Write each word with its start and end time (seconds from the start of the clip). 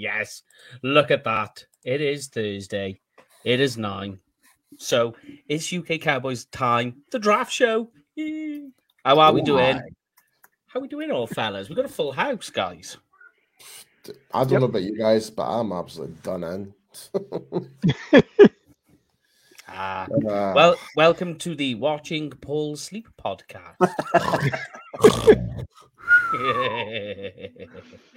yes. 0.00 0.42
Look 0.82 1.10
at 1.10 1.24
that. 1.24 1.64
It 1.84 2.00
is 2.00 2.28
Thursday. 2.28 3.00
It 3.44 3.60
is 3.60 3.76
nine. 3.76 4.18
So 4.78 5.14
it's 5.48 5.72
UK 5.72 6.00
Cowboys 6.00 6.46
time. 6.46 7.02
The 7.10 7.18
draft 7.18 7.52
show. 7.52 7.90
How 9.04 9.18
are 9.18 9.32
we 9.32 9.42
Oh 9.42 9.44
doing? 9.44 9.76
my. 9.76 9.82
How 10.66 10.80
we 10.80 10.88
doing, 10.88 11.10
all 11.10 11.26
fellas? 11.26 11.68
We 11.68 11.74
got 11.74 11.84
a 11.84 11.88
full 11.88 12.12
house, 12.12 12.48
guys. 12.50 12.96
I 14.32 14.44
don't 14.44 14.52
Yep. 14.52 14.60
know 14.60 14.66
about 14.66 14.82
you 14.82 14.96
guys, 14.96 15.28
but 15.30 15.46
I'm 15.48 15.72
absolutely 15.72 16.16
done 16.22 16.44
in. 16.44 16.74
Ah, 19.72 20.06
Uh, 20.06 20.52
well, 20.52 20.74
welcome 20.96 21.38
to 21.38 21.54
the 21.54 21.76
Watching 21.76 22.30
Paul 22.30 22.74
Sleep 22.74 23.06
podcast. 23.16 23.76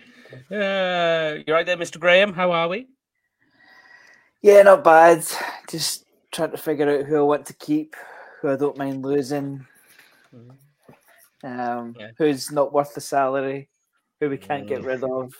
uh, 0.51 1.39
you 1.45 1.53
right 1.53 1.65
there, 1.65 1.77
Mr. 1.77 1.99
Graham? 1.99 2.33
How 2.33 2.51
are 2.51 2.67
we? 2.67 2.87
Yeah, 4.41 4.61
not 4.63 4.83
bad. 4.83 5.25
Just 5.69 6.05
trying 6.31 6.51
to 6.51 6.57
figure 6.57 6.89
out 6.99 7.05
who 7.05 7.17
I 7.17 7.21
want 7.21 7.45
to 7.47 7.53
keep, 7.53 7.95
who 8.41 8.49
I 8.49 8.55
don't 8.55 8.77
mind 8.77 9.03
losing, 9.03 9.65
um, 11.43 11.95
Yeah. 11.97 12.11
who's 12.17 12.51
not 12.51 12.73
worth 12.73 12.93
the 12.93 13.01
salary, 13.01 13.69
who 14.19 14.29
we 14.29 14.37
can't 14.37 14.67
get 14.67 14.81
Mm. 14.81 14.85
rid 14.85 15.03
of. 15.03 15.33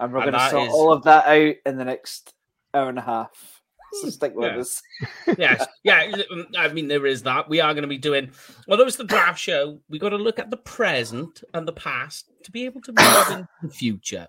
And 0.00 0.12
we're 0.12 0.20
going 0.20 0.32
to 0.32 0.50
sort 0.50 0.68
is- 0.68 0.74
all 0.74 0.92
of 0.92 1.04
that 1.04 1.26
out 1.26 1.54
in 1.64 1.76
the 1.78 1.84
next 1.84 2.34
hour 2.74 2.88
and 2.88 2.98
a 2.98 3.02
half. 3.02 3.61
So 4.00 4.08
stick 4.10 4.34
with 4.34 4.52
Yeah. 4.52 4.58
us. 4.60 4.82
yes, 5.38 5.66
yeah. 5.84 6.12
um, 6.30 6.46
I 6.56 6.68
mean, 6.68 6.88
there 6.88 7.06
is 7.06 7.22
that. 7.24 7.48
We 7.48 7.60
are 7.60 7.74
going 7.74 7.82
to 7.82 7.88
be 7.88 7.98
doing. 7.98 8.30
Although 8.68 8.86
it's 8.86 8.96
the 8.96 9.04
draft 9.04 9.38
show, 9.38 9.78
we 9.88 9.98
got 9.98 10.10
to 10.10 10.16
look 10.16 10.38
at 10.38 10.50
the 10.50 10.56
present 10.56 11.42
and 11.54 11.68
the 11.68 11.72
past 11.72 12.30
to 12.44 12.50
be 12.50 12.64
able 12.64 12.80
to 12.82 12.92
move 12.92 13.30
into 13.38 13.48
the 13.62 13.68
future. 13.68 14.26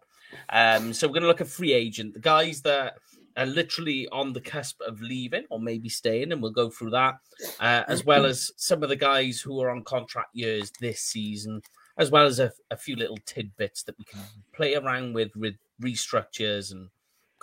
Um, 0.49 0.93
so 0.93 1.07
we're 1.07 1.13
going 1.13 1.21
to 1.23 1.27
look 1.27 1.41
at 1.41 1.47
free 1.47 1.73
agent, 1.73 2.13
the 2.13 2.19
guys 2.19 2.61
that 2.63 2.95
are 3.37 3.45
literally 3.45 4.07
on 4.11 4.33
the 4.33 4.41
cusp 4.41 4.79
of 4.81 5.01
leaving 5.01 5.43
or 5.49 5.59
maybe 5.59 5.89
staying, 5.89 6.31
and 6.31 6.41
we'll 6.41 6.51
go 6.51 6.69
through 6.69 6.91
that, 6.91 7.15
uh, 7.59 7.83
as 7.87 8.05
well 8.05 8.25
as 8.25 8.51
some 8.57 8.83
of 8.83 8.89
the 8.89 8.95
guys 8.95 9.39
who 9.39 9.61
are 9.61 9.69
on 9.69 9.83
contract 9.83 10.29
years 10.33 10.71
this 10.79 11.01
season, 11.01 11.61
as 11.97 12.11
well 12.11 12.25
as 12.25 12.39
a, 12.39 12.51
a 12.71 12.77
few 12.77 12.95
little 12.95 13.17
tidbits 13.25 13.83
that 13.83 13.97
we 13.97 14.05
can 14.05 14.19
play 14.53 14.75
around 14.75 15.13
with 15.13 15.35
with 15.35 15.55
restructures 15.81 16.71
and 16.71 16.89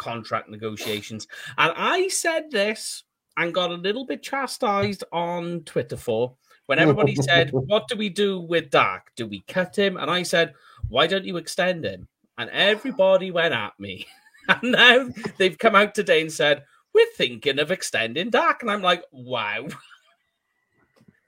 contract 0.00 0.48
negotiations. 0.48 1.28
And 1.58 1.72
I 1.76 2.08
said 2.08 2.50
this 2.50 3.04
and 3.36 3.54
got 3.54 3.70
a 3.70 3.74
little 3.74 4.06
bit 4.06 4.22
chastised 4.22 5.04
on 5.12 5.60
Twitter 5.64 5.98
for 5.98 6.34
when 6.66 6.78
everybody 6.78 7.14
said, 7.14 7.50
What 7.52 7.86
do 7.86 7.96
we 7.96 8.08
do 8.08 8.40
with 8.40 8.70
Dak? 8.70 9.12
Do 9.14 9.26
we 9.26 9.42
cut 9.46 9.76
him? 9.76 9.98
And 9.98 10.10
I 10.10 10.22
said, 10.22 10.54
Why 10.88 11.06
don't 11.06 11.26
you 11.26 11.36
extend 11.36 11.84
him? 11.84 12.08
And 12.38 12.48
everybody 12.50 13.30
went 13.30 13.54
at 13.54 13.78
me. 13.78 14.06
And 14.48 14.72
now 14.72 15.08
they've 15.36 15.56
come 15.56 15.76
out 15.76 15.94
today 15.94 16.22
and 16.22 16.32
said, 16.32 16.64
We're 16.94 17.12
thinking 17.14 17.58
of 17.60 17.70
extending 17.70 18.30
Dak. 18.30 18.62
And 18.62 18.70
I'm 18.70 18.80
like, 18.80 19.04
Wow, 19.12 19.66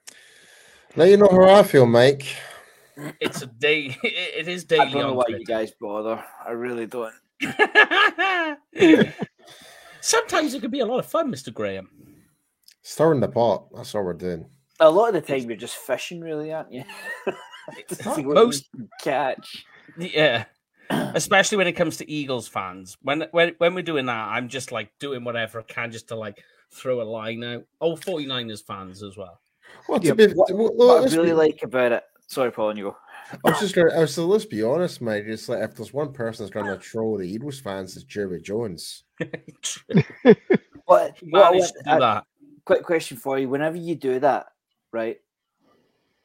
now 0.96 1.04
you 1.04 1.18
know 1.18 1.28
how 1.30 1.60
I 1.60 1.62
feel, 1.62 1.86
Mike. 1.86 2.26
it's 3.20 3.42
a 3.42 3.46
day, 3.46 3.96
it 4.02 4.48
is 4.48 4.64
daily. 4.64 4.80
I 4.80 4.90
don't 4.90 5.02
know 5.02 5.10
on 5.10 5.16
why 5.16 5.24
Twitter. 5.24 5.38
you 5.40 5.44
guys 5.44 5.72
bother. 5.78 6.24
I 6.44 6.52
really 6.52 6.86
don't. 6.86 7.14
Sometimes 10.00 10.54
it 10.54 10.60
can 10.60 10.70
be 10.70 10.80
a 10.80 10.86
lot 10.86 10.98
of 10.98 11.06
fun, 11.06 11.30
Mr. 11.32 11.52
Graham. 11.52 11.88
Stirring 12.82 13.20
the 13.20 13.28
pot. 13.28 13.66
That's 13.74 13.94
all 13.94 14.02
we're 14.02 14.14
doing. 14.14 14.46
A 14.80 14.90
lot 14.90 15.08
of 15.08 15.14
the 15.14 15.20
time, 15.20 15.48
you're 15.48 15.56
just 15.56 15.76
fishing, 15.76 16.20
really, 16.20 16.52
aren't 16.52 16.72
you? 16.72 16.84
To 17.90 18.04
not 18.04 18.24
most- 18.24 18.68
catch. 19.04 19.64
Yeah. 19.96 20.46
Especially 20.90 21.56
when 21.58 21.68
it 21.68 21.74
comes 21.74 21.96
to 21.98 22.10
Eagles 22.10 22.48
fans. 22.48 22.96
When 23.02 23.26
when 23.30 23.54
when 23.58 23.74
we're 23.76 23.82
doing 23.82 24.06
that, 24.06 24.28
I'm 24.30 24.48
just 24.48 24.72
like 24.72 24.90
doing 24.98 25.22
whatever 25.22 25.60
I 25.60 25.62
can 25.62 25.92
just 25.92 26.08
to 26.08 26.16
like 26.16 26.42
throw 26.74 27.00
a 27.00 27.04
line 27.04 27.44
out. 27.44 27.62
Oh, 27.80 27.94
49ers 27.94 28.66
fans 28.66 29.04
as 29.04 29.16
well. 29.16 29.40
Well, 29.88 30.00
to 30.00 30.08
Yep. 30.08 30.16
be, 30.16 30.26
What, 30.34 30.50
well, 30.52 30.72
what 30.74 31.02
let's 31.02 31.14
I 31.14 31.18
really 31.18 31.28
be- 31.30 31.34
like 31.34 31.60
about 31.62 31.92
it. 31.92 32.02
Sorry, 32.26 32.50
Paul, 32.50 32.70
and 32.70 32.78
you 32.80 32.86
go. 32.86 32.96
I 33.44 33.50
was 33.50 33.60
just 33.60 33.74
gonna, 33.74 33.92
I 33.94 34.00
was, 34.00 34.14
so 34.14 34.26
let's 34.26 34.44
be 34.44 34.62
honest, 34.62 35.00
mate. 35.00 35.28
It's 35.28 35.48
like 35.48 35.62
if 35.62 35.74
there's 35.74 35.92
one 35.92 36.12
person 36.12 36.44
that's 36.44 36.52
going 36.54 36.66
to 36.66 36.76
troll 36.76 37.16
the 37.18 37.28
Eagles 37.28 37.60
fans, 37.60 37.96
it's 37.96 38.04
Jerry 38.04 38.40
Jones. 38.40 39.04
What, 40.84 41.16
what 41.30 41.44
I 41.44 41.50
Managed 41.52 41.72
want- 41.74 41.84
do 41.84 41.90
I- 41.90 41.98
that. 42.00 42.24
quick 42.64 42.82
question 42.82 43.16
for 43.16 43.38
you. 43.38 43.48
Whenever 43.48 43.76
you 43.76 43.94
do 43.94 44.18
that, 44.20 44.46
right? 44.92 45.18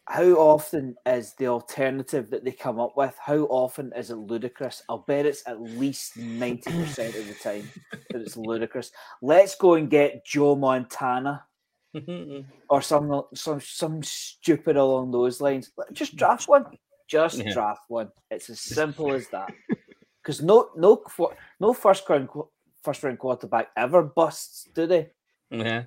How 0.09 0.23
often 0.23 0.95
is 1.05 1.33
the 1.35 1.47
alternative 1.47 2.29
that 2.31 2.43
they 2.45 2.51
come 2.53 2.79
up 2.79 2.93
with? 2.95 3.15
How 3.23 3.39
often 3.49 3.91
is 3.95 4.09
it 4.09 4.15
ludicrous? 4.15 4.81
I'll 4.89 4.99
bet 5.07 5.25
it's 5.25 5.43
at 5.47 5.61
least 5.61 6.17
90% 6.17 6.67
of 7.19 7.27
the 7.27 7.35
time 7.41 7.69
that 8.09 8.21
it's 8.21 8.37
ludicrous. 8.37 8.91
Let's 9.21 9.55
go 9.55 9.75
and 9.75 9.89
get 9.89 10.25
Joe 10.25 10.55
Montana 10.55 11.43
or 12.69 12.81
some 12.81 13.23
some 13.33 13.59
some 13.61 14.01
stupid 14.01 14.77
along 14.77 15.11
those 15.11 15.39
lines. 15.41 15.71
Just 15.91 16.15
draft 16.15 16.47
one. 16.47 16.65
Just 17.07 17.37
Yeah. 17.37 17.53
draft 17.53 17.83
one. 17.87 18.11
It's 18.29 18.49
as 18.49 18.59
simple 18.59 19.13
as 19.13 19.27
that. 19.31 19.51
Because 20.21 20.41
no 20.41 20.69
no 20.75 21.03
no 21.59 21.73
first 21.73 22.07
round 22.09 22.29
first 22.83 23.03
round 23.03 23.19
quarterback 23.19 23.69
ever 23.77 24.03
busts, 24.03 24.67
do 24.73 24.85
they? 24.87 25.09
yeah. 25.49 25.83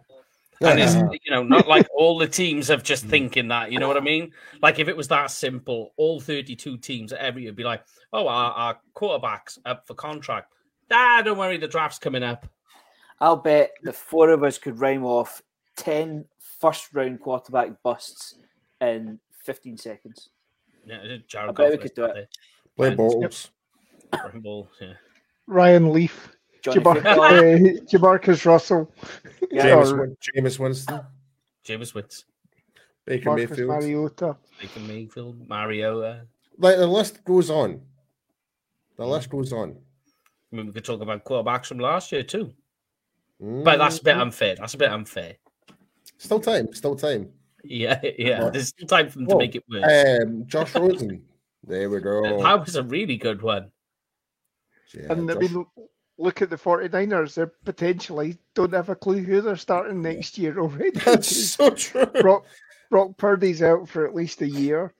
And 0.62 0.78
it's 0.78 0.94
you 0.94 1.30
know 1.30 1.42
not 1.42 1.66
like 1.68 1.86
all 1.96 2.18
the 2.18 2.26
teams 2.28 2.68
have 2.68 2.82
just 2.82 3.06
thinking 3.06 3.48
that 3.48 3.72
you 3.72 3.78
know 3.78 3.88
what 3.88 3.96
I 3.96 4.00
mean. 4.00 4.32
Like 4.62 4.78
if 4.78 4.88
it 4.88 4.96
was 4.96 5.08
that 5.08 5.30
simple, 5.30 5.92
all 5.96 6.20
thirty-two 6.20 6.76
teams 6.78 7.12
every 7.12 7.42
year 7.42 7.50
would 7.50 7.56
be 7.56 7.64
like, 7.64 7.82
"Oh, 8.12 8.28
our, 8.28 8.52
our 8.52 8.78
quarterbacks 8.94 9.58
up 9.64 9.86
for 9.86 9.94
contract." 9.94 10.52
Ah, 10.90 11.22
don't 11.24 11.38
worry, 11.38 11.56
the 11.56 11.68
draft's 11.68 11.98
coming 11.98 12.22
up. 12.22 12.46
I'll 13.20 13.36
bet 13.36 13.70
the 13.82 13.92
four 13.92 14.30
of 14.30 14.42
us 14.42 14.58
could 14.58 14.78
rhyme 14.80 15.04
off 15.04 15.42
10 15.76 16.24
first 16.60 16.92
round 16.92 17.20
quarterback 17.20 17.82
busts 17.82 18.34
in 18.80 19.18
15 19.44 19.76
seconds. 19.78 20.30
Yeah, 20.90 21.16
Jared 21.28 21.50
I 21.50 21.52
bet 21.52 21.70
we 21.72 21.78
could 21.78 21.94
do 21.94 22.04
it. 22.04 22.28
Play 22.76 22.88
And- 22.88 22.96
balls. 22.96 23.50
Ball, 24.34 24.68
yeah. 24.80 24.94
Ryan 25.46 25.92
Leaf, 25.92 26.32
Johnny 26.62 26.80
Jabar- 26.80 26.94
Football. 26.94 27.22
uh, 27.22 27.80
Jamarcus 27.86 28.44
Russell, 28.44 28.92
Yeah, 29.50 29.62
James, 29.62 29.92
or 29.92 30.00
Win- 30.00 30.16
Jameis 30.20 30.58
Winston, 30.58 31.00
James 31.62 31.92
Witz, 31.92 32.24
Baker 33.04 33.28
Marcus 33.30 33.50
Mayfield. 33.50 33.68
Mariota. 33.68 34.36
Baker 34.60 34.80
Mayfield, 34.80 35.48
Mario. 35.48 36.00
Uh, 36.02 36.20
Like 36.58 36.76
the 36.76 36.86
list 36.88 37.24
goes 37.24 37.50
on. 37.50 37.80
The 38.96 39.04
Mm. 39.04 39.10
list 39.10 39.30
goes 39.30 39.52
on. 39.52 39.78
I 40.52 40.56
mean, 40.56 40.66
we 40.66 40.72
could 40.72 40.84
talk 40.84 41.00
about 41.00 41.24
quarterbacks 41.24 41.66
from 41.66 41.78
last 41.78 42.10
year 42.10 42.24
too, 42.24 42.52
but 43.38 43.76
that's 43.78 43.98
a 44.00 44.02
bit 44.04 44.16
Mm, 44.16 44.22
unfair. 44.22 44.56
That's 44.56 44.74
a 44.74 44.78
bit 44.78 44.90
unfair. 44.90 45.36
still 46.18 46.40
time. 46.40 46.72
Still 46.74 46.96
time. 46.96 47.32
Yeah, 47.64 48.00
yeah. 48.18 48.44
What? 48.44 48.52
There's 48.52 48.68
still 48.68 48.86
time 48.86 49.08
for 49.08 49.18
them 49.18 49.26
to 49.28 49.34
Oh, 49.34 49.38
make 49.38 49.54
it 49.56 49.64
worse. 49.70 50.20
Um, 50.22 50.46
Josh 50.46 50.74
Rosen. 50.74 51.24
There 51.66 51.90
we 51.90 52.00
go. 52.00 52.22
That 52.42 52.60
was 52.64 52.76
a 52.76 52.82
really 52.82 53.16
good 53.16 53.42
one. 53.42 53.70
Yeah, 54.94 55.12
and 55.12 55.30
I 55.30 55.34
Josh- 55.34 55.50
mean, 55.52 55.66
look 56.18 56.42
at 56.42 56.50
the 56.50 56.56
49ers. 56.56 57.34
They 57.34 57.44
potentially 57.64 58.38
don't 58.54 58.72
have 58.72 58.88
a 58.88 58.96
clue 58.96 59.22
who 59.22 59.40
they're 59.40 59.56
starting 59.56 60.02
next 60.02 60.36
year 60.38 60.58
already. 60.60 60.90
That's 60.90 61.54
so 61.54 61.70
true. 61.70 62.06
Brock, 62.06 62.44
Brock 62.90 63.16
Purdy's 63.16 63.62
out 63.62 63.88
for 63.88 64.06
at 64.06 64.14
least 64.14 64.42
a 64.42 64.48
year. 64.48 64.94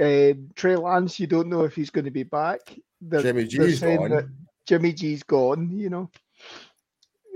Um, 0.00 0.50
Trey 0.54 0.76
Lance, 0.76 1.18
you 1.18 1.26
don't 1.26 1.48
know 1.48 1.64
if 1.64 1.74
he's 1.74 1.90
going 1.90 2.04
to 2.04 2.10
be 2.10 2.22
back. 2.22 2.60
They're, 3.00 3.22
Jimmy 3.22 3.42
they're 3.44 3.66
G's 3.68 3.80
saying 3.80 3.98
gone. 4.00 4.10
that 4.10 4.24
Jimmy 4.66 4.92
G's 4.92 5.22
gone, 5.22 5.78
you 5.78 5.88
know. 5.90 6.10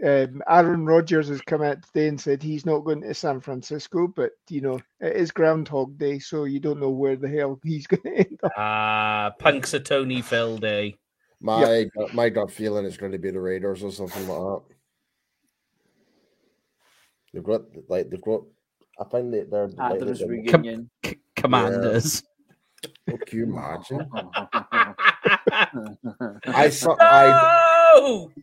Um, 0.04 0.43
Aaron 0.49 0.84
Rodgers 0.84 1.28
has 1.28 1.40
come 1.43 1.62
out 1.62 1.81
today 1.82 2.08
and 2.08 2.20
said 2.20 2.43
he's 2.43 2.66
not 2.66 2.81
going 2.81 3.02
to 3.02 3.14
San 3.14 3.40
Francisco, 3.40 4.08
but 4.08 4.32
you 4.50 4.60
know 4.60 4.81
it 5.00 5.16
is 5.16 5.31
Groundhog 5.31 5.96
Day, 5.96 6.19
so 6.19 6.44
you 6.44 6.58
don't 6.58 6.81
know 6.81 6.90
where 6.90 7.14
the 7.16 7.28
hell 7.28 7.60
he's 7.62 7.87
going 7.87 8.02
to 8.02 8.16
end 8.16 8.40
up. 8.43 8.52
Uh 8.56 9.31
Punxsutawney 9.43 10.22
Phil 10.25 10.58
day. 10.58 10.96
My 11.40 11.87
gut, 11.96 12.14
my 12.14 12.28
gut 12.31 12.50
feeling 12.50 12.84
is 12.84 12.96
going 12.96 13.12
to 13.12 13.19
be 13.19 13.31
the 13.31 13.40
Raiders 13.40 13.82
or 13.82 13.93
something 13.93 14.26
like 14.28 14.38
that. 14.38 14.60
They've 17.32 17.43
got 17.44 17.62
like 17.88 18.10
they've 18.10 18.20
got. 18.20 18.43
I 19.00 19.05
find 19.08 19.32
that 19.34 19.50
they're 19.50 19.69
like, 19.69 19.96
Adams 19.96 20.19
they're- 20.19 20.28
reunion. 20.28 20.90
C- 21.05 21.19
commanders. 21.37 22.22
Oh, 23.10 23.16
can 23.26 23.38
you 23.38 23.44
imagine? 23.44 24.08
I 26.46 26.69
saw. 26.70 26.94
No! 26.96 28.31
I 28.34 28.43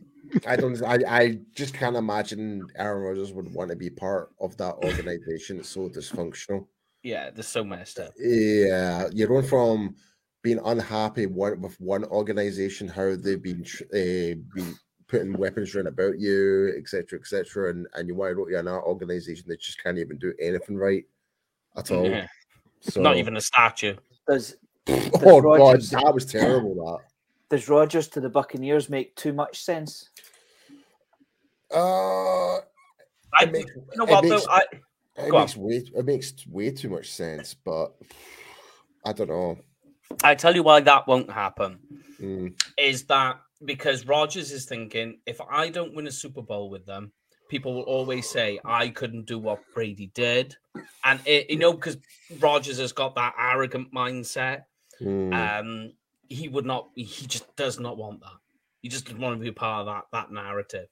don't. 0.56 0.82
I, 0.82 0.98
I 1.06 1.38
just 1.54 1.74
can't 1.74 1.96
imagine 1.96 2.66
Aaron 2.76 3.02
Rodgers 3.02 3.32
would 3.32 3.52
want 3.52 3.70
to 3.70 3.76
be 3.76 3.90
part 3.90 4.30
of 4.40 4.56
that 4.58 4.74
organization. 4.76 5.58
It's 5.58 5.68
so 5.68 5.88
dysfunctional. 5.88 6.66
Yeah, 7.02 7.30
they're 7.30 7.42
so 7.42 7.64
messed 7.64 7.98
up. 7.98 8.12
Yeah, 8.18 9.08
you're 9.12 9.28
going 9.28 9.46
from 9.46 9.94
being 10.42 10.60
unhappy 10.64 11.26
one, 11.26 11.60
with 11.60 11.80
one 11.80 12.04
organization, 12.04 12.88
how 12.88 13.16
they've 13.16 13.42
been 13.42 13.64
uh, 13.92 14.36
been 14.54 14.74
putting 15.08 15.32
weapons 15.32 15.74
around 15.74 15.88
about 15.88 16.18
you, 16.18 16.74
etc., 16.78 17.18
etc., 17.18 17.70
and 17.70 17.86
and 17.94 18.08
you 18.08 18.14
want 18.14 18.30
to 18.30 18.34
go 18.34 18.48
to 18.48 18.58
another 18.58 18.82
organization 18.82 19.44
that 19.48 19.60
just 19.60 19.82
can't 19.82 19.98
even 19.98 20.18
do 20.18 20.32
anything 20.40 20.76
right 20.76 21.04
at 21.76 21.90
all. 21.90 22.08
Yeah. 22.08 22.26
So, 22.80 23.02
Not 23.02 23.16
even 23.16 23.36
a 23.36 23.40
statue. 23.40 23.96
Does 24.26 24.56
Oh 24.88 25.40
god, 25.40 25.80
that 25.80 26.14
was 26.14 26.26
terrible. 26.26 26.74
That 26.74 27.09
does 27.50 27.68
Rodgers 27.68 28.08
to 28.08 28.20
the 28.20 28.30
Buccaneers 28.30 28.88
make 28.88 29.14
too 29.16 29.32
much 29.32 29.62
sense? 29.62 30.08
Uh, 31.72 32.56
I, 32.56 33.42
it 33.42 33.52
makes, 33.52 33.70
you 33.74 33.82
know 33.96 34.04
it 34.04 34.10
what 34.10 34.24
makes, 34.24 34.44
though? 34.44 34.50
I, 34.50 34.62
it 35.16 35.30
go 35.30 35.36
on. 35.36 35.42
makes 35.42 35.56
way 35.56 35.82
it 35.94 36.04
makes 36.04 36.46
way 36.46 36.70
too 36.70 36.88
much 36.88 37.10
sense, 37.10 37.54
but 37.54 37.92
I 39.04 39.12
don't 39.12 39.28
know. 39.28 39.58
I 40.24 40.34
tell 40.34 40.54
you 40.54 40.62
why 40.62 40.80
that 40.80 41.06
won't 41.06 41.30
happen 41.30 41.78
Mm, 42.20 42.54
is 42.76 43.04
that 43.04 43.40
because 43.64 44.06
Rodgers 44.06 44.52
is 44.52 44.66
thinking 44.66 45.18
if 45.26 45.40
I 45.50 45.70
don't 45.70 45.94
win 45.94 46.06
a 46.06 46.12
Super 46.12 46.42
Bowl 46.42 46.68
with 46.68 46.84
them, 46.84 47.12
people 47.48 47.74
will 47.74 47.82
always 47.82 48.28
say 48.28 48.60
I 48.64 48.88
couldn't 48.88 49.26
do 49.26 49.38
what 49.38 49.62
Brady 49.74 50.10
did, 50.14 50.54
and 51.04 51.20
it, 51.24 51.50
you 51.50 51.58
know 51.58 51.72
because 51.72 51.96
Rodgers 52.38 52.78
has 52.78 52.92
got 52.92 53.14
that 53.14 53.34
arrogant 53.38 53.92
mindset. 53.92 54.64
mm. 55.00 55.32
Um, 55.32 55.92
he 56.30 56.48
would 56.48 56.64
not. 56.64 56.88
He 56.94 57.26
just 57.26 57.54
does 57.56 57.78
not 57.78 57.98
want 57.98 58.20
that. 58.20 58.38
He 58.80 58.88
just 58.88 59.04
doesn't 59.04 59.20
want 59.20 59.36
to 59.36 59.42
be 59.42 59.48
a 59.48 59.52
part 59.52 59.86
of 59.86 59.86
that 59.86 60.04
that 60.12 60.32
narrative. 60.32 60.88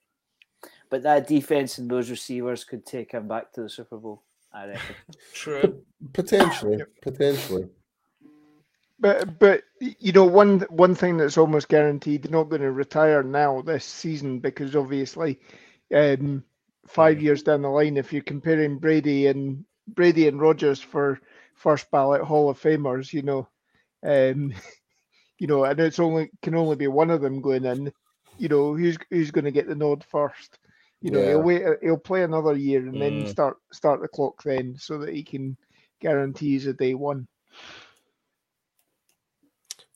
But 0.91 1.05
that 1.05 1.29
defense 1.29 1.79
and 1.79 1.91
those 1.91 2.11
receivers 2.11 2.65
could 2.65 2.85
take 2.85 3.13
him 3.13 3.29
back 3.29 3.53
to 3.53 3.63
the 3.63 3.71
Super 3.71 3.97
Bowl. 3.97 4.25
I 4.53 4.67
reckon. 4.67 4.97
True. 5.33 5.83
potentially, 6.13 6.83
potentially. 7.01 7.69
But 8.99 9.39
but 9.39 9.63
you 9.79 10.13
know 10.13 10.25
one 10.25 10.61
one 10.71 10.95
thing 10.95 11.17
that's 11.17 11.39
almost 11.39 11.69
guaranteed 11.69 12.25
they're 12.25 12.33
not 12.33 12.49
going 12.49 12.63
to 12.63 12.73
retire 12.73 13.23
now 13.23 13.63
this 13.63 13.85
season 13.85 14.41
because 14.41 14.75
obviously 14.75 15.39
um, 15.95 16.43
five 16.87 17.23
years 17.23 17.45
down 17.45 17.63
the 17.63 17.69
line 17.69 17.97
if 17.97 18.13
you're 18.13 18.23
comparing 18.23 18.79
Brady 18.79 19.29
and 19.29 19.65
Brady 19.87 20.27
and 20.27 20.41
Rodgers 20.41 20.81
for 20.81 21.21
first 21.55 21.89
ballot 21.93 22.23
Hall 22.23 22.51
of 22.51 22.61
Famers 22.61 23.13
you 23.13 23.23
know 23.23 23.49
um, 24.05 24.53
you 25.39 25.47
know 25.47 25.65
and 25.65 25.79
it's 25.81 25.99
only 25.99 26.31
can 26.43 26.55
only 26.55 26.77
be 26.77 26.87
one 26.89 27.11
of 27.11 27.21
them 27.21 27.41
going 27.41 27.65
in 27.65 27.93
you 28.39 28.49
know 28.49 28.75
who's 28.75 28.99
who's 29.11 29.31
going 29.31 29.45
to 29.45 29.51
get 29.51 29.67
the 29.69 29.75
nod 29.75 30.05
first 30.05 30.59
you 31.01 31.11
know 31.11 31.21
Yeah. 31.21 31.29
he'll 31.29 31.43
wait 31.43 31.63
he'll 31.83 31.97
play 31.99 32.23
another 32.23 32.57
year 32.57 32.81
and 32.81 33.01
then 33.01 33.23
Mm. 33.23 33.29
start 33.29 33.57
start 33.73 34.01
the 34.01 34.09
clock 34.09 34.43
then 34.43 34.77
so 34.79 34.99
that 34.99 35.15
he 35.15 35.23
can 35.23 35.57
guarantee 36.01 36.51
he's 36.51 36.67
a 36.67 36.73
day 36.73 36.95
one. 36.95 37.27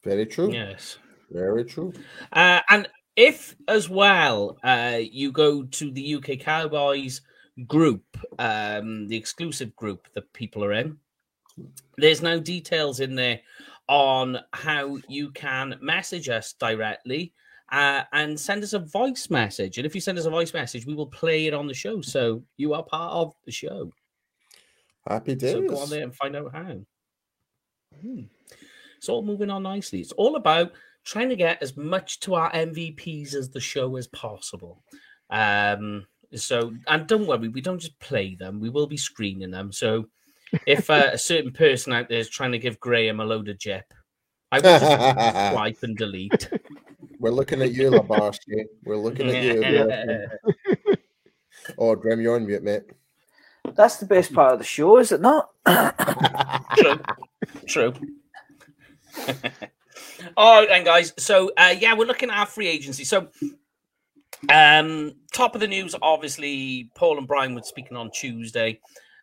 Very 0.04 0.26
true. 0.26 0.52
yes. 0.52 0.98
Very 1.30 1.64
true. 1.64 1.92
Uh, 2.32 2.60
and 2.68 2.88
if 3.16 3.54
as 3.68 3.88
well 3.88 4.58
uh, 4.62 4.98
you 5.00 5.32
go 5.32 5.62
to 5.64 5.90
the 5.90 6.14
UK 6.14 6.40
Cowboys 6.40 7.20
group, 7.66 8.04
um, 8.38 9.06
the 9.08 9.16
exclusive 9.16 9.74
group 9.76 10.08
that 10.14 10.32
people 10.32 10.64
are 10.64 10.72
in, 10.72 10.98
there's 11.98 12.22
now 12.22 12.38
details 12.38 13.00
in 13.00 13.14
there 13.14 13.40
on 13.88 14.38
how 14.52 14.98
you 15.08 15.30
can 15.32 15.76
message 15.80 16.28
us 16.28 16.54
directly 16.54 17.32
uh, 17.70 18.02
and 18.12 18.38
send 18.38 18.62
us 18.62 18.74
a 18.74 18.78
voice 18.78 19.30
message. 19.30 19.78
And 19.78 19.86
if 19.86 19.94
you 19.94 20.00
send 20.00 20.18
us 20.18 20.26
a 20.26 20.30
voice 20.30 20.54
message, 20.54 20.86
we 20.86 20.94
will 20.94 21.06
play 21.06 21.46
it 21.46 21.54
on 21.54 21.66
the 21.66 21.74
show. 21.74 22.00
So 22.00 22.42
you 22.56 22.74
are 22.74 22.82
part 22.82 23.12
of 23.12 23.34
the 23.44 23.52
show. 23.52 23.90
Happy 25.08 25.34
days. 25.34 25.52
So 25.52 25.68
go 25.68 25.78
on 25.78 25.90
there 25.90 26.04
and 26.04 26.14
find 26.14 26.36
out 26.36 26.52
how. 26.52 26.76
Hmm. 28.00 28.22
It's 28.98 29.08
all 29.08 29.22
moving 29.22 29.50
on 29.50 29.64
nicely. 29.64 30.00
It's 30.00 30.12
all 30.12 30.36
about 30.36 30.72
trying 31.04 31.28
to 31.28 31.36
get 31.36 31.62
as 31.62 31.76
much 31.76 32.20
to 32.20 32.34
our 32.34 32.52
MVPs 32.52 33.34
as 33.34 33.50
the 33.50 33.60
show 33.60 33.96
as 33.96 34.06
possible. 34.06 34.84
Um, 35.30 36.06
so, 36.34 36.72
and 36.86 37.06
don't 37.06 37.26
worry, 37.26 37.48
we 37.48 37.60
don't 37.60 37.80
just 37.80 37.98
play 37.98 38.36
them; 38.36 38.60
we 38.60 38.68
will 38.68 38.86
be 38.86 38.96
screening 38.96 39.50
them. 39.50 39.72
So, 39.72 40.06
if 40.66 40.90
uh, 40.90 41.10
a 41.12 41.18
certain 41.18 41.52
person 41.52 41.92
out 41.92 42.08
there 42.08 42.18
is 42.18 42.28
trying 42.28 42.52
to 42.52 42.58
give 42.58 42.80
Graham 42.80 43.20
a 43.20 43.24
load 43.24 43.48
of 43.48 43.58
jip, 43.58 43.92
I 44.50 44.56
will 44.56 44.78
just 44.78 45.52
swipe 45.52 45.82
and 45.82 45.96
delete. 45.96 46.48
We're 47.18 47.30
looking 47.30 47.62
at 47.62 47.72
you, 47.72 47.90
Labarsky. 47.90 48.64
We're 48.84 48.96
looking 48.96 49.30
at 49.30 49.42
you. 49.42 50.96
Oh, 51.78 51.94
Graham, 51.94 52.20
you're 52.20 52.34
on 52.34 52.44
mute, 52.44 52.64
mate. 52.64 52.82
That's 53.74 53.96
the 53.98 54.06
best 54.06 54.32
part 54.32 54.52
of 54.52 54.58
the 54.58 54.64
show, 54.64 54.98
is 54.98 55.12
it 55.12 55.20
not? 55.20 55.48
True. 56.76 57.00
True. 57.66 57.94
All 60.36 60.60
right, 60.60 60.68
then, 60.68 60.84
guys. 60.84 61.12
So, 61.18 61.52
uh, 61.56 61.74
yeah, 61.78 61.94
we're 61.94 62.06
looking 62.06 62.30
at 62.30 62.36
our 62.36 62.46
free 62.46 62.66
agency. 62.66 63.04
So, 63.04 63.28
um, 64.48 65.12
top 65.32 65.54
of 65.54 65.60
the 65.60 65.68
news, 65.68 65.94
obviously, 66.02 66.90
Paul 66.96 67.18
and 67.18 67.28
Brian 67.28 67.54
were 67.54 67.62
speaking 67.62 67.96
on 67.96 68.10
Tuesday. 68.10 68.80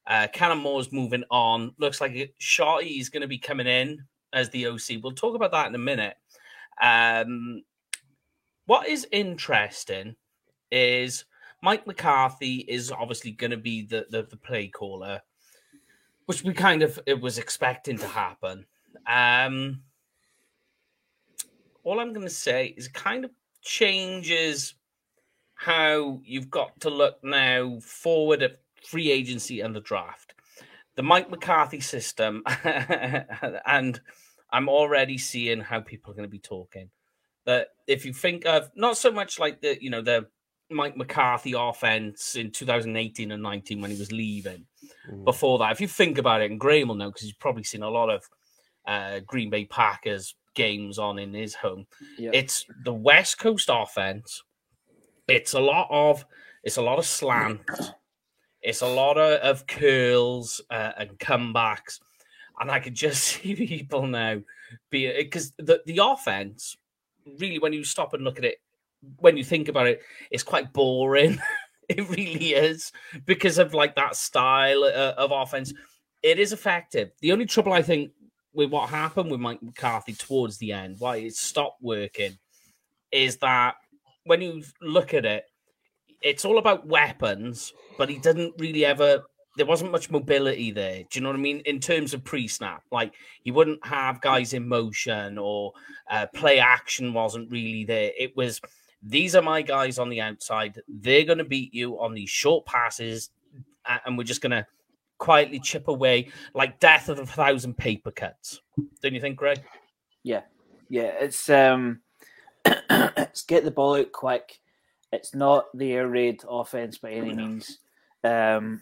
Uh, 0.10 0.56
Moore's 0.56 0.92
moving 0.92 1.24
on. 1.30 1.74
Looks 1.78 2.02
like 2.02 2.34
Shotty 2.42 3.00
is 3.00 3.10
going 3.10 3.22
to 3.22 3.28
be 3.28 3.38
coming 3.38 3.68
in 3.68 4.04
as 4.34 4.50
the 4.50 4.66
OC. 4.66 5.02
We'll 5.04 5.12
talk 5.14 5.36
about 5.36 5.52
that 5.52 5.68
in 5.68 5.76
a 5.76 5.78
minute. 5.78 6.18
Um, 6.82 7.64
what 8.66 8.88
is 8.88 9.08
interesting 9.12 10.16
is 10.72 11.26
Mike 11.62 11.86
McCarthy 11.86 12.66
is 12.68 12.92
obviously 12.92 13.32
going 13.32 13.52
to 13.52 13.58
be 13.58 13.84
the, 13.86 14.08
the 14.10 14.24
the 14.24 14.38
play 14.38 14.68
caller, 14.68 15.22
which 16.26 16.44
we 16.44 16.54
kind 16.54 16.82
of 16.82 17.00
it 17.06 17.20
was 17.20 17.38
expecting 17.38 17.98
to 17.98 18.08
happen. 18.08 18.66
Um, 19.06 19.82
all 21.84 22.00
I'm 22.00 22.14
going 22.14 22.28
to 22.28 22.34
say 22.34 22.74
is 22.78 22.88
it 22.88 22.94
kind 22.94 23.26
of 23.26 23.32
changes 23.62 24.76
how 25.56 26.22
you've 26.24 26.50
got 26.50 26.80
to 26.80 26.90
look 26.90 27.22
now 27.24 27.80
forward 27.82 28.42
at 28.42 28.60
free 28.86 29.12
agency 29.12 29.62
and 29.62 29.76
the 29.76 29.82
draft. 29.82 30.34
The 30.96 31.04
Mike 31.04 31.30
McCarthy 31.30 31.80
system, 31.80 32.44
and 33.66 34.00
I'm 34.52 34.68
already 34.68 35.18
seeing 35.18 35.62
how 35.62 35.80
people 35.80 36.12
are 36.12 36.16
going 36.16 36.28
to 36.28 36.32
be 36.32 36.40
talking. 36.40 36.90
That 37.46 37.70
if 37.88 38.06
you 38.06 38.14
think 38.14 38.46
of 38.46 38.70
not 38.76 38.98
so 38.98 39.12
much 39.12 39.40
like 39.40 39.62
the 39.62 39.82
you 39.82 39.90
know 39.90 40.02
the 40.02 40.28
Mike 40.70 40.96
McCarthy 40.96 41.54
offense 41.58 42.36
in 42.36 42.52
2018 42.52 43.32
and 43.32 43.42
19 43.42 43.82
when 43.82 43.92
he 43.92 43.98
was 43.98 44.12
leaving. 44.12 44.66
Mm. 45.12 45.26
Before 45.26 45.58
that, 45.60 45.72
if 45.72 45.82
you 45.82 45.88
think 45.88 46.18
about 46.18 46.42
it, 46.42 46.52
and 46.52 46.60
Graham 46.60 46.90
will 46.90 46.96
know 46.96 47.10
because 47.10 47.24
he's 47.24 47.34
probably 47.34 47.64
seen 47.64 47.82
a 47.82 47.90
lot 47.90 48.10
of 48.10 48.24
uh, 48.86 49.20
Green 49.26 49.50
Bay 49.50 49.66
Packers 49.66 50.36
games 50.56 51.00
on 51.00 51.20
in 51.20 51.34
his 51.34 51.56
home. 51.56 51.88
Yeah. 52.18 52.32
It's 52.34 52.66
the 52.84 52.94
West 52.94 53.40
Coast 53.40 53.70
offense. 53.72 54.44
It's 55.28 55.54
a 55.54 55.60
lot 55.60 55.88
of 55.90 56.26
it's 56.64 56.78
a 56.78 56.82
lot 56.82 57.00
of 57.00 57.06
slant. 57.06 57.62
It's 58.62 58.82
a 58.82 58.88
lot 58.88 59.18
of, 59.18 59.40
of 59.42 59.68
curls 59.68 60.62
uh, 60.70 60.92
and 60.98 61.18
comebacks, 61.20 62.00
and 62.60 62.70
I 62.70 62.80
could 62.80 62.96
just 62.96 63.24
see 63.24 63.56
people 63.56 64.08
now 64.08 64.42
be 64.90 65.12
because 65.18 65.54
the 65.58 65.82
the 65.86 66.00
offense 66.04 66.78
really 67.40 67.60
when 67.60 67.74
you 67.74 67.84
stop 67.84 68.14
and 68.14 68.24
look 68.24 68.38
at 68.38 68.46
it 68.46 68.58
when 69.20 69.38
you 69.38 69.44
think 69.44 69.68
about 69.68 69.88
it 69.88 70.02
it's 70.32 70.44
quite 70.44 70.74
boring. 70.74 71.40
It 71.92 72.08
really 72.08 72.54
is 72.54 72.92
because 73.26 73.58
of 73.58 73.74
like 73.74 73.96
that 73.96 74.16
style 74.16 74.84
uh, 74.84 75.16
of 75.18 75.32
offense. 75.32 75.74
It 76.22 76.38
is 76.38 76.54
effective. 76.54 77.10
The 77.20 77.32
only 77.32 77.48
trouble 77.48 77.74
i 77.74 77.82
think 77.82 78.12
with 78.54 78.70
what 78.70 78.90
happened 78.90 79.32
with 79.32 79.40
mike 79.40 79.64
mccarthy 79.64 80.14
towards 80.14 80.58
the 80.58 80.72
end 80.72 80.98
why 81.00 81.18
it 81.18 81.36
stopped 81.36 81.82
working 81.82 82.38
is 83.12 83.38
that 83.38 83.76
when 84.26 84.42
you 84.42 84.64
look 84.82 85.14
at 85.14 85.26
it 85.26 85.49
it's 86.22 86.46
all 86.46 86.58
about 86.58 86.88
weapons 86.88 87.74
but 87.98 88.10
he 88.10 88.18
didn't 88.18 88.54
really 88.58 88.86
ever 88.86 89.24
there 89.60 89.66
wasn't 89.66 89.92
much 89.92 90.10
mobility 90.10 90.72
there. 90.72 91.04
Do 91.04 91.08
you 91.12 91.22
know 91.22 91.30
what 91.30 91.36
I 91.36 91.42
mean? 91.42 91.62
In 91.66 91.82
terms 91.82 92.14
of 92.14 92.24
pre-snap, 92.24 92.82
like 92.94 93.14
he 93.44 93.52
wouldn't 93.52 93.86
have 93.86 94.22
guys 94.22 94.54
in 94.54 94.66
motion 94.66 95.38
or 95.38 95.74
uh, 96.10 96.28
play 96.34 96.60
action 96.60 97.14
wasn't 97.14 97.52
really 97.52 97.84
there. 97.84 98.12
It 98.18 98.38
was 98.38 98.62
these 99.04 99.36
are 99.36 99.42
my 99.42 99.62
guys 99.62 100.00
on 100.00 100.08
the 100.08 100.22
outside. 100.22 100.80
They're 100.88 101.26
going 101.26 101.40
to 101.40 101.44
beat 101.44 101.74
you 101.74 102.00
on 102.00 102.14
these 102.14 102.30
short 102.30 102.66
passes, 102.66 103.32
and 104.06 104.18
we're 104.18 104.24
just 104.24 104.42
going 104.42 104.52
to 104.52 104.66
quietly 105.18 105.60
chip 105.60 105.90
away 105.90 106.30
like 106.54 106.80
death 106.80 107.10
of 107.10 107.20
a 107.20 107.26
thousand 107.26 107.78
paper 107.78 108.12
cuts. 108.12 108.62
Don't 109.02 109.14
you 109.14 109.22
think, 109.22 109.36
Greg? 109.36 109.62
Yeah, 110.24 110.44
yeah. 110.90 111.12
It's 111.20 111.50
um, 111.50 112.00
it's 112.66 113.44
get 113.44 113.66
the 113.66 113.72
ball 113.72 113.96
out 113.96 114.14
quick. 114.14 114.60
It's 115.12 115.34
not 115.34 115.66
the 115.74 115.94
air 115.94 116.08
raid 116.08 116.42
offense 116.48 116.98
by 116.98 117.12
any 117.12 117.34
means, 117.34 117.80
um, 118.24 118.82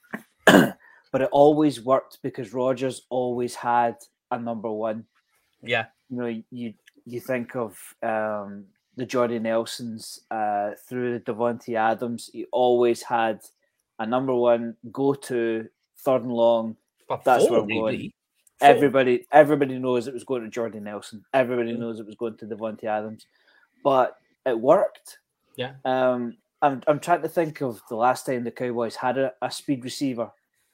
but 0.46 0.76
it 1.20 1.28
always 1.32 1.82
worked 1.82 2.18
because 2.22 2.54
Rodgers 2.54 3.02
always 3.10 3.54
had 3.54 3.96
a 4.30 4.38
number 4.38 4.70
one. 4.70 5.04
Yeah, 5.62 5.86
You 6.08 6.16
know, 6.16 6.42
you 6.50 6.74
you 7.04 7.20
think 7.20 7.56
of 7.56 7.76
um, 8.02 8.66
the 8.96 9.06
Jordy 9.06 9.38
Nelsons 9.38 10.20
uh, 10.30 10.70
through 10.88 11.18
the 11.18 11.32
Davante 11.32 11.74
Adams. 11.74 12.30
He 12.32 12.46
always 12.52 13.02
had 13.02 13.40
a 13.98 14.06
number 14.06 14.34
one 14.34 14.76
go 14.92 15.14
to 15.14 15.68
third 15.98 16.22
and 16.22 16.32
long. 16.32 16.76
but 17.08 17.24
That's 17.24 17.50
where 17.50 17.60
I'm 17.60 17.68
going. 17.68 18.12
Everybody, 18.60 19.26
everybody 19.32 19.78
knows 19.78 20.06
it 20.08 20.14
was 20.14 20.24
going 20.24 20.42
to 20.42 20.48
Jordy 20.48 20.80
Nelson. 20.80 21.22
Everybody 21.34 21.74
knows 21.74 22.00
it 22.00 22.06
was 22.06 22.14
going 22.14 22.38
to 22.38 22.46
Davante 22.46 22.84
Adams, 22.84 23.26
but 23.84 24.16
it 24.46 24.58
worked. 24.58 25.18
Yeah. 25.56 25.72
Um, 25.84 26.36
I'm 26.62 26.82
I'm 26.86 27.00
trying 27.00 27.22
to 27.22 27.28
think 27.28 27.60
of 27.62 27.82
the 27.88 27.96
last 27.96 28.26
time 28.26 28.44
the 28.44 28.50
Cowboys 28.50 28.96
had 28.96 29.18
a, 29.18 29.32
a 29.42 29.50
speed 29.50 29.84
receiver 29.84 30.30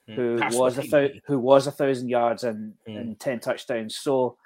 Mm. 0.08 0.14
who 0.16 0.58
was 0.58 0.78
a 0.78 0.82
thou- 0.82 1.14
who 1.26 1.38
was 1.38 1.68
a 1.68 1.70
thousand 1.70 2.08
yards 2.08 2.42
and, 2.42 2.74
Mm. 2.88 3.00
and 3.00 3.20
ten 3.20 3.38
touchdowns. 3.38 3.94
So 3.96 4.36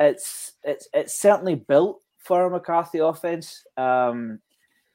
it's 0.00 0.52
it's 0.64 0.88
it's 0.92 1.14
certainly 1.14 1.54
built 1.54 2.02
for 2.18 2.44
a 2.44 2.50
McCarthy 2.50 2.98
offense. 2.98 3.64
Um, 3.76 4.40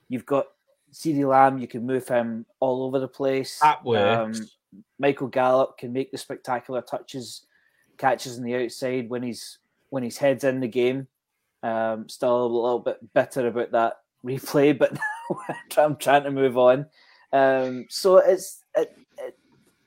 you've 0.10 0.26
got 0.26 0.48
CeeDee 0.92 1.26
Lamb, 1.28 1.58
you 1.58 1.68
can 1.68 1.86
move 1.86 2.06
him 2.08 2.46
all 2.60 2.84
over 2.84 3.00
the 3.00 3.08
place. 3.08 3.60
That 3.60 3.84
works. 3.86 4.40
Um, 4.42 4.48
Michael 5.00 5.28
Gallup 5.28 5.78
can 5.78 5.94
make 5.94 6.12
the 6.12 6.18
spectacular 6.18 6.82
touches, 6.82 7.46
catches 7.98 8.38
on 8.38 8.44
the 8.44 8.56
outside 8.56 9.10
when 9.10 9.24
he's 9.24 9.60
when 9.90 10.04
his 10.04 10.18
head's 10.18 10.44
in 10.44 10.60
the 10.60 10.68
game. 10.68 11.08
Um, 11.64 12.10
still 12.10 12.46
a 12.46 12.46
little 12.46 12.80
bit 12.80 13.14
bitter 13.14 13.48
about 13.48 13.72
that 13.72 14.02
replay, 14.26 14.78
but 14.78 14.98
I'm 15.78 15.96
trying 15.98 16.24
to 16.24 16.32
move 16.32 16.58
on. 16.58 16.86
Um, 17.32 17.86
so 17.90 18.18
it's 18.18 18.62
it, 18.76 18.96
it, 19.18 19.38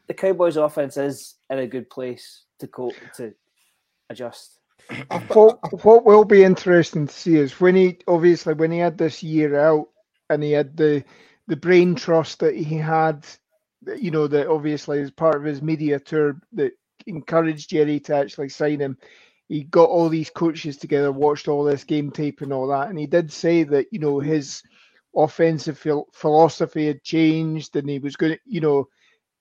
the 0.07 0.14
Cowboys' 0.14 0.57
offense 0.57 0.97
is 0.97 1.35
in 1.50 1.59
a 1.59 1.66
good 1.66 1.88
place 1.90 2.45
to 2.59 2.66
cope 2.66 2.95
to 3.16 3.35
adjust. 4.11 4.59
what, 5.33 5.59
what 5.85 6.05
will 6.05 6.25
be 6.25 6.45
interesting 6.45 7.07
to 7.07 7.14
see 7.14 7.37
is 7.37 7.61
when 7.61 7.75
he 7.75 7.99
obviously 8.07 8.55
when 8.55 8.71
he 8.71 8.78
had 8.78 8.99
this 8.99 9.23
year 9.23 9.59
out 9.59 9.88
and 10.31 10.43
he 10.43 10.52
had 10.52 10.76
the 10.76 11.05
the 11.49 11.57
brain 11.57 11.95
trust 11.95 12.40
that 12.40 12.55
he 12.55 12.76
had, 12.76 13.25
you 13.97 14.11
know, 14.11 14.26
that 14.26 14.49
obviously 14.49 15.00
as 15.00 15.11
part 15.11 15.37
of 15.37 15.45
his 15.45 15.62
media 15.62 15.99
tour 15.99 16.40
that 16.52 16.73
encouraged 17.07 17.71
Jerry 17.71 18.00
to 18.00 18.16
actually 18.16 18.49
sign 18.49 18.81
him. 18.81 18.99
He 19.48 19.64
got 19.64 19.88
all 19.88 20.08
these 20.08 20.30
coaches 20.30 20.76
together, 20.76 21.12
watched 21.12 21.48
all 21.48 21.64
this 21.64 21.84
game 21.84 22.10
tape 22.10 22.40
and 22.42 22.52
all 22.52 22.68
that, 22.68 22.88
and 22.88 22.98
he 22.98 23.06
did 23.06 23.32
say 23.32 23.62
that 23.64 23.86
you 23.92 23.98
know 24.00 24.18
his 24.20 24.62
offensive 25.16 25.78
phil- 25.78 26.08
philosophy 26.12 26.86
had 26.86 27.02
changed, 27.02 27.76
and 27.76 27.88
he 27.88 27.98
was 27.98 28.16
going 28.16 28.32
to, 28.34 28.38
you 28.44 28.60
know, 28.60 28.88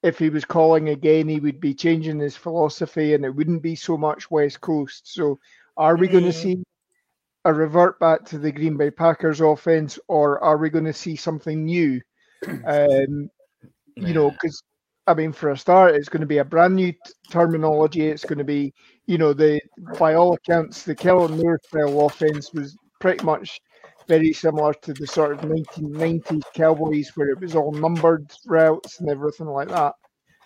if 0.04 0.18
he 0.20 0.30
was 0.30 0.46
calling 0.46 0.90
again, 0.90 1.28
he 1.28 1.40
would 1.40 1.60
be 1.60 1.74
changing 1.74 2.20
his 2.20 2.36
philosophy, 2.36 3.14
and 3.14 3.26
it 3.26 3.36
wouldn't 3.36 3.62
be 3.64 3.76
so 3.76 3.98
much 3.98 4.30
West 4.32 4.62
Coast. 4.62 5.14
So, 5.14 5.40
are 5.78 5.96
we 5.98 6.08
going 6.08 6.24
to 6.24 6.32
Mm. 6.32 6.34
see 6.34 6.64
a 7.46 7.54
revert 7.54 8.00
back 8.00 8.26
to 8.26 8.38
the 8.38 8.52
Green 8.52 8.78
Bay 8.78 8.92
Packers 8.92 9.42
offense, 9.42 10.00
or 10.08 10.44
are 10.44 10.58
we 10.58 10.70
going 10.70 10.86
to 10.86 10.94
see 10.94 11.16
something 11.16 11.66
new? 11.66 12.02
Um, 12.68 13.30
you 13.96 14.14
know, 14.14 14.32
because 14.32 14.62
I 15.08 15.14
mean, 15.14 15.32
for 15.32 15.52
a 15.52 15.58
start, 15.58 15.96
it's 15.96 16.10
going 16.10 16.22
to 16.22 16.28
be 16.28 16.40
a 16.40 16.44
brand 16.46 16.76
new 16.76 16.92
t- 16.92 16.98
terminology. 17.30 18.08
It's 18.08 18.26
going 18.26 18.40
to 18.40 18.44
be, 18.44 18.74
you 19.06 19.18
know, 19.18 19.34
the 19.34 19.62
by 20.00 20.16
all 20.16 20.34
accounts, 20.34 20.84
the 20.84 20.96
Kellen 20.96 21.38
Moore 21.38 21.60
style 21.64 22.06
offense 22.06 22.52
was 22.54 22.76
pretty 23.00 23.24
much 23.24 23.62
very 24.08 24.34
similar 24.34 24.74
to 24.74 24.94
the 24.94 25.08
sort 25.08 25.34
of 25.34 25.42
1990s 25.42 26.44
Cowboys, 26.54 27.12
where 27.16 27.30
it 27.30 27.40
was 27.40 27.56
all 27.56 27.72
numbered 27.72 28.32
routes 28.48 29.00
and 29.00 29.10
everything 29.10 29.48
like 29.48 29.68
that. 29.70 29.94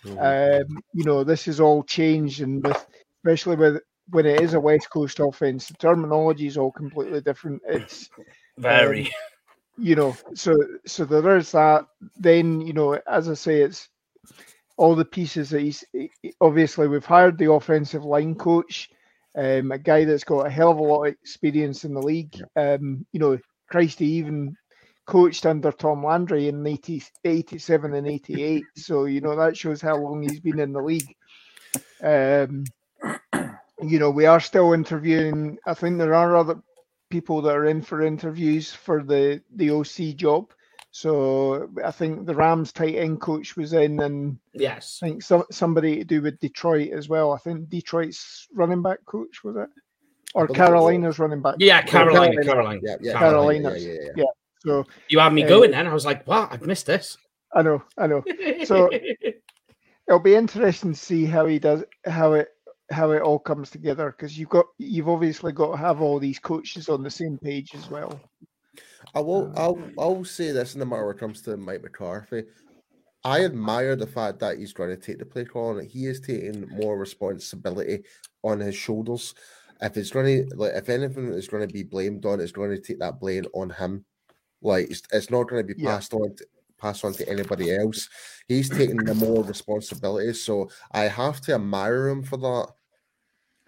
Mhm. 0.05 0.61
Um, 0.61 0.83
you 0.93 1.03
know, 1.05 1.23
this 1.23 1.45
has 1.45 1.59
all 1.59 1.83
changed, 1.83 2.41
and 2.41 2.63
with, 2.65 2.85
especially 3.17 3.55
with 3.55 3.81
when 4.09 4.25
it 4.25 4.41
is 4.41 4.53
a 4.53 4.59
West 4.59 4.89
Coast 4.89 5.19
offense, 5.19 5.67
the 5.67 5.73
terminology 5.75 6.47
is 6.47 6.57
all 6.57 6.71
completely 6.71 7.21
different. 7.21 7.61
It's 7.67 8.09
Very. 8.57 9.09
you 9.77 9.95
know 9.95 10.13
so 10.33 10.53
so 10.85 11.05
there 11.05 11.37
is 11.37 11.51
that 11.53 11.85
then 12.17 12.59
you 12.61 12.73
know 12.73 12.93
as 13.07 13.29
i 13.29 13.33
say 13.33 13.61
it's 13.61 13.87
all 14.77 14.95
the 14.95 15.05
pieces 15.05 15.51
that 15.51 15.62
he's 15.62 15.83
he- 15.93 16.12
he- 16.24 16.33
obviously 16.41 16.88
we've 16.88 17.05
hired 17.05 17.38
the 17.38 17.51
offensive 17.51 18.05
line 18.05 18.36
coach 18.36 18.89
um, 19.38 19.71
a 19.71 19.79
guy 19.79 20.05
that's 20.05 20.25
got 20.25 20.48
a 20.48 20.50
hell 20.50 20.71
of 20.71 20.79
a 20.79 20.83
lot 20.83 21.05
of 21.05 21.13
experience 21.13 21.86
in 21.86 21.93
the 21.93 22.01
league. 22.01 22.36
Um, 22.55 23.05
you 23.13 23.19
know 23.19 23.39
christ 23.69 24.00
he 24.00 24.05
even 24.13 24.55
coached 25.07 25.45
under 25.45 25.71
tom 25.71 26.05
landry 26.05 26.50
in 26.50 26.65
80, 26.67 27.03
87 27.25 27.93
and 27.95 28.07
88 28.07 28.69
so 28.77 29.05
you 29.05 29.21
know 29.21 29.36
that 29.38 29.57
shows 29.57 29.81
how 29.81 29.98
long 29.98 30.24
he's 30.24 30.39
been 30.41 30.59
in 30.59 30.74
the 30.74 30.81
league. 30.81 31.15
Um, 32.03 32.65
you 33.83 34.00
know 34.00 34.12
we 34.12 34.25
are 34.27 34.41
still 34.41 34.74
interviewing 34.74 35.57
i 35.67 35.74
think 35.74 35.98
there 35.98 36.15
are 36.15 36.36
other 36.38 36.55
people 37.12 37.43
that 37.43 37.55
are 37.57 37.67
in 37.67 37.83
for 37.83 38.03
interviews 38.03 38.74
for 38.74 39.03
the 39.03 39.41
the 39.55 39.71
OC 39.71 40.17
job. 40.17 40.51
So 40.91 41.69
I 41.86 41.91
think 41.91 42.25
the 42.25 42.34
Rams 42.36 42.72
tight 42.72 42.96
end 42.96 43.22
coach 43.22 43.55
was 43.55 43.74
in, 43.74 44.00
and 44.00 44.38
yes. 44.53 45.00
I 45.03 45.08
think 45.08 45.22
some 45.24 45.43
somebody 45.51 45.98
to 45.98 46.03
do 46.03 46.22
with 46.22 46.39
Detroit 46.39 46.89
as 46.91 47.08
well. 47.08 47.31
I 47.31 47.38
think 47.38 47.69
Detroit's 47.69 48.48
running 48.53 48.81
back 48.81 49.00
coach 49.05 49.43
was 49.43 49.55
it, 49.55 49.69
or 50.34 50.48
believe 50.48 50.60
it. 50.60 50.65
Carolina's 50.65 51.19
running 51.19 51.41
back. 51.41 51.55
Yeah, 51.60 51.81
Carolina, 51.84 52.41
Carolina. 52.43 52.46
Carolina. 52.46 52.79
Yeah, 52.84 52.96
yeah, 53.01 53.19
Carolina. 53.19 53.74
Yeah, 53.77 53.93
yeah, 54.01 54.10
yeah. 54.15 54.24
So 54.65 54.86
You 55.10 55.19
had 55.19 55.31
me 55.34 55.43
Uh, 55.43 55.48
going 55.48 55.72
then. 55.72 55.88
I 55.88 55.93
was 55.93 56.05
like, 56.05 56.25
wow, 56.27 56.48
I've 56.51 56.65
missed 56.65 56.88
this. 56.88 57.17
I 57.53 57.62
know, 57.62 57.84
I 57.98 58.08
know. 58.08 58.24
So- 58.65 58.89
It'll 60.08 60.19
be 60.19 60.34
interesting 60.34 60.93
to 60.93 61.00
see 61.00 61.25
how 61.25 61.46
he 61.46 61.60
does 61.60 61.84
how 62.03 62.34
it 62.34 62.48
how 62.89 63.12
it 63.12 63.22
all 63.22 63.38
comes 63.38 63.69
together 63.69 64.10
because 64.10 64.39
you've 64.39 64.50
got 64.50 64.65
you've 64.79 65.08
obviously 65.08 65.51
got 65.51 65.69
to 65.74 65.77
have 65.77 66.01
all 66.01 66.17
these 66.17 66.39
coaches 66.39 66.89
on 66.89 67.03
the 67.03 67.12
same 67.12 67.38
page 67.38 67.75
as 67.75 67.91
well. 67.91 68.19
I 69.13 69.19
will. 69.19 69.51
I'll. 69.55 69.79
I'll 69.98 70.24
say 70.25 70.51
this 70.51 70.74
in 70.74 70.79
the 70.79 70.86
matter 70.86 71.05
when 71.07 71.15
it 71.15 71.19
comes 71.19 71.41
to 71.43 71.57
Mike 71.57 71.83
McCarthy. 71.83 72.43
I 73.24 73.43
admire 73.43 73.95
the 73.95 74.07
fact 74.07 74.39
that 74.39 74.57
he's 74.57 74.74
going 74.74 74.91
to 74.91 74.98
take 74.98 75.19
the 75.19 75.25
play 75.25 75.43
call 75.43 75.77
and 75.77 75.89
he 75.89 76.05
is 76.05 76.21
taking 76.21 76.67
more 76.69 76.98
responsibility 76.98 78.03
on 78.43 78.59
his 78.59 78.75
shoulders. 78.75 79.36
If 79.81 79.98
it's 79.98 80.12
going 80.12 80.50
to, 80.50 80.55
like, 80.55 80.74
if 80.74 80.89
anything 80.89 81.27
is 81.33 81.48
going 81.48 81.67
to 81.67 81.74
be 81.74 81.83
blamed 81.83 82.25
on, 82.25 82.39
it's 82.39 82.51
going 82.53 82.71
to 82.71 82.79
take 82.81 83.00
that 83.00 83.19
blame 83.19 83.45
on 83.53 83.71
him. 83.71 84.05
Like, 84.62 84.89
it's, 84.89 85.01
it's 85.12 85.29
not 85.29 85.50
going 85.50 85.65
to 85.65 85.74
be 85.74 85.81
Yeah. 85.81 85.95
passed 85.95 86.13
on 86.13 86.36
to, 86.36 86.48
passed 86.77 87.03
on 87.03 87.13
to 87.13 87.29
anybody 87.29 87.75
else. 87.75 88.09
He's 88.48 88.69
taking 88.69 89.03
the 89.03 89.13
more 89.13 89.43
responsibility, 89.43 90.33
so 90.33 90.69
I 90.91 91.03
have 91.03 91.41
to 91.41 91.55
admire 91.55 92.07
him 92.07 92.24
for 92.24 92.38
that. 92.38 92.74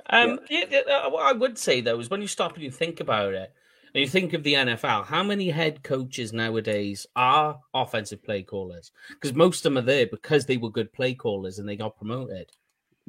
Um, 0.09 0.39
yeah. 0.49 0.65
yeah, 0.69 0.79
uh, 0.79 1.09
what 1.09 1.25
I 1.25 1.31
would 1.31 1.57
say 1.57 1.81
though 1.81 1.99
is 1.99 2.09
when 2.09 2.21
you 2.21 2.27
stop 2.27 2.55
and 2.55 2.63
you 2.63 2.71
think 2.71 2.99
about 2.99 3.33
it, 3.33 3.53
and 3.93 4.01
you 4.01 4.07
think 4.07 4.33
of 4.33 4.43
the 4.43 4.53
NFL, 4.53 5.05
how 5.05 5.23
many 5.23 5.49
head 5.49 5.83
coaches 5.83 6.31
nowadays 6.31 7.05
are 7.15 7.59
offensive 7.73 8.23
play 8.23 8.43
callers? 8.43 8.91
Because 9.09 9.33
most 9.33 9.65
of 9.65 9.73
them 9.73 9.77
are 9.77 9.85
there 9.85 10.07
because 10.07 10.45
they 10.45 10.57
were 10.57 10.69
good 10.69 10.93
play 10.93 11.13
callers 11.13 11.59
and 11.59 11.67
they 11.67 11.75
got 11.75 11.97
promoted. 11.97 12.49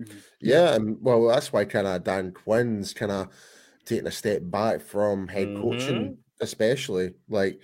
Mm-hmm. 0.00 0.18
Yeah, 0.40 0.74
and 0.74 0.96
well, 1.00 1.28
that's 1.28 1.52
why 1.52 1.64
kind 1.64 1.86
of 1.86 2.02
Dan 2.02 2.32
Quinn's 2.32 2.92
kind 2.92 3.12
of 3.12 3.28
taking 3.84 4.06
a 4.06 4.12
step 4.12 4.42
back 4.44 4.80
from 4.80 5.28
head 5.28 5.54
coaching, 5.56 6.02
mm-hmm. 6.02 6.12
especially 6.40 7.14
like 7.28 7.60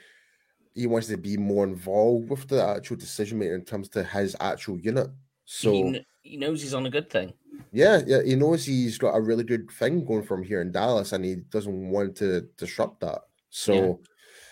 he 0.75 0.87
wants 0.87 1.09
to 1.09 1.17
be 1.17 1.37
more 1.37 1.65
involved 1.65 2.31
with 2.31 2.47
the 2.47 2.65
actual 2.65 2.97
decision 2.97 3.39
making 3.39 3.55
in 3.55 3.65
terms 3.65 3.89
to 3.91 4.05
his 4.05 4.37
actual 4.41 4.79
unit. 4.79 5.09
So 5.45 5.73
he, 5.73 6.07
he 6.29 6.37
knows 6.37 6.63
he's 6.63 6.75
on 6.75 6.87
a 6.87 6.91
good 6.91 7.11
thing. 7.11 7.33
yeah, 7.73 8.01
yeah, 8.07 8.23
he 8.23 8.35
knows 8.37 8.65
he's 8.65 8.99
got 8.99 9.17
a 9.17 9.21
really 9.21 9.45
good 9.45 9.71
thing 9.71 10.05
going 10.05 10.25
from 10.25 10.43
here 10.43 10.61
in 10.61 10.73
Dallas, 10.73 11.13
and 11.13 11.25
he 11.25 11.37
doesn't 11.37 11.91
want 11.91 12.17
to 12.17 12.43
disrupt 12.57 13.01
that. 13.01 13.21
So, 13.51 14.01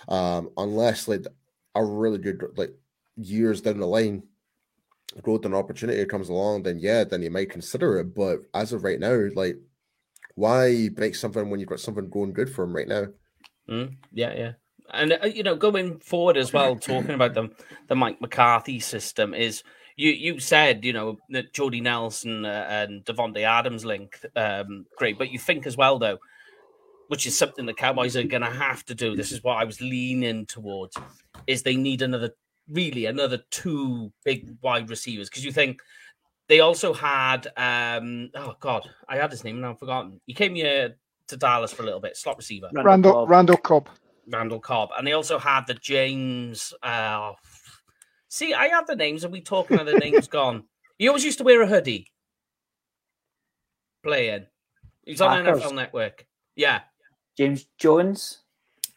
um, 0.08 0.50
unless 0.56 1.08
like 1.08 1.26
a 1.74 1.84
really 1.84 2.18
good 2.18 2.42
like 2.56 2.74
years 3.16 3.60
down 3.60 3.78
the 3.78 3.86
line, 3.86 4.22
growth 5.22 5.44
and 5.44 5.54
opportunity 5.54 6.04
comes 6.06 6.28
along, 6.28 6.62
then 6.62 6.78
yeah, 6.78 7.04
then 7.04 7.22
you 7.22 7.30
might 7.30 7.50
consider 7.50 7.98
it. 8.00 8.14
But 8.14 8.40
as 8.54 8.72
of 8.72 8.84
right 8.84 9.00
now, 9.00 9.28
like, 9.34 9.58
why 10.34 10.88
break 10.90 11.14
something 11.14 11.50
when 11.50 11.60
you've 11.60 11.68
got 11.68 11.80
something 11.80 12.08
going 12.10 12.32
good 12.32 12.50
for 12.52 12.64
him 12.64 12.74
right 12.74 12.88
now? 12.88 13.06
Mm, 13.68 13.96
yeah, 14.12 14.34
yeah. 14.34 14.52
And 14.92 15.12
uh, 15.12 15.26
you 15.26 15.42
know, 15.42 15.56
going 15.56 15.98
forward 15.98 16.36
as 16.36 16.52
well, 16.52 16.76
talking 16.76 17.10
about 17.14 17.34
the 17.34 17.50
the 17.88 17.96
Mike 17.96 18.20
McCarthy 18.20 18.80
system 18.80 19.34
is 19.34 19.62
you 19.96 20.10
you 20.10 20.38
said 20.38 20.84
you 20.84 20.92
know 20.92 21.18
that 21.30 21.52
Jordy 21.52 21.80
Nelson 21.80 22.44
uh, 22.44 22.66
and 22.68 23.04
Davante 23.04 23.42
Adams 23.42 23.84
link 23.84 24.20
um, 24.36 24.86
great, 24.96 25.18
but 25.18 25.30
you 25.30 25.38
think 25.38 25.66
as 25.66 25.76
well 25.76 25.98
though, 25.98 26.18
which 27.08 27.26
is 27.26 27.36
something 27.36 27.66
the 27.66 27.74
Cowboys 27.74 28.16
are 28.16 28.22
going 28.22 28.42
to 28.42 28.50
have 28.50 28.84
to 28.84 28.94
do. 28.94 29.16
This 29.16 29.32
is 29.32 29.42
what 29.42 29.56
I 29.56 29.64
was 29.64 29.80
leaning 29.80 30.46
towards: 30.46 30.96
is 31.46 31.62
they 31.62 31.76
need 31.76 32.02
another 32.02 32.30
really 32.70 33.06
another 33.06 33.38
two 33.50 34.12
big 34.24 34.56
wide 34.60 34.90
receivers 34.90 35.28
because 35.28 35.44
you 35.44 35.52
think 35.52 35.78
they 36.48 36.58
also 36.58 36.92
had 36.92 37.46
um 37.56 38.28
oh 38.34 38.54
god 38.58 38.88
I 39.08 39.18
had 39.18 39.30
his 39.30 39.44
name 39.44 39.56
and 39.56 39.66
I've 39.66 39.78
forgotten. 39.78 40.20
He 40.26 40.34
came 40.34 40.54
here 40.54 40.96
to 41.28 41.36
Dallas 41.36 41.72
for 41.72 41.82
a 41.82 41.86
little 41.86 42.00
bit, 42.00 42.16
slot 42.16 42.36
receiver. 42.36 42.68
Randall 42.72 43.12
Cobb. 43.12 43.30
Randall 43.30 43.56
Cobb. 43.56 43.88
Randall 44.28 44.60
Cobb, 44.60 44.90
and 44.98 45.06
they 45.06 45.12
also 45.12 45.38
had 45.38 45.66
the 45.66 45.74
James. 45.74 46.74
Uh, 46.82 47.32
see, 48.36 48.52
I 48.54 48.68
have 48.68 48.86
the 48.86 48.94
names, 48.96 49.24
and 49.24 49.32
we 49.32 49.40
talking, 49.40 49.78
and 49.78 49.88
the 49.88 49.94
names 49.98 50.28
gone. 50.28 50.64
He 50.98 51.08
always 51.08 51.24
used 51.24 51.38
to 51.38 51.44
wear 51.44 51.62
a 51.62 51.66
hoodie. 51.66 52.12
Playing, 54.02 54.46
he's 55.04 55.20
on 55.20 55.44
Packers. 55.44 55.62
NFL 55.64 55.74
Network. 55.74 56.26
Yeah, 56.54 56.80
James 57.36 57.66
Jones. 57.78 58.42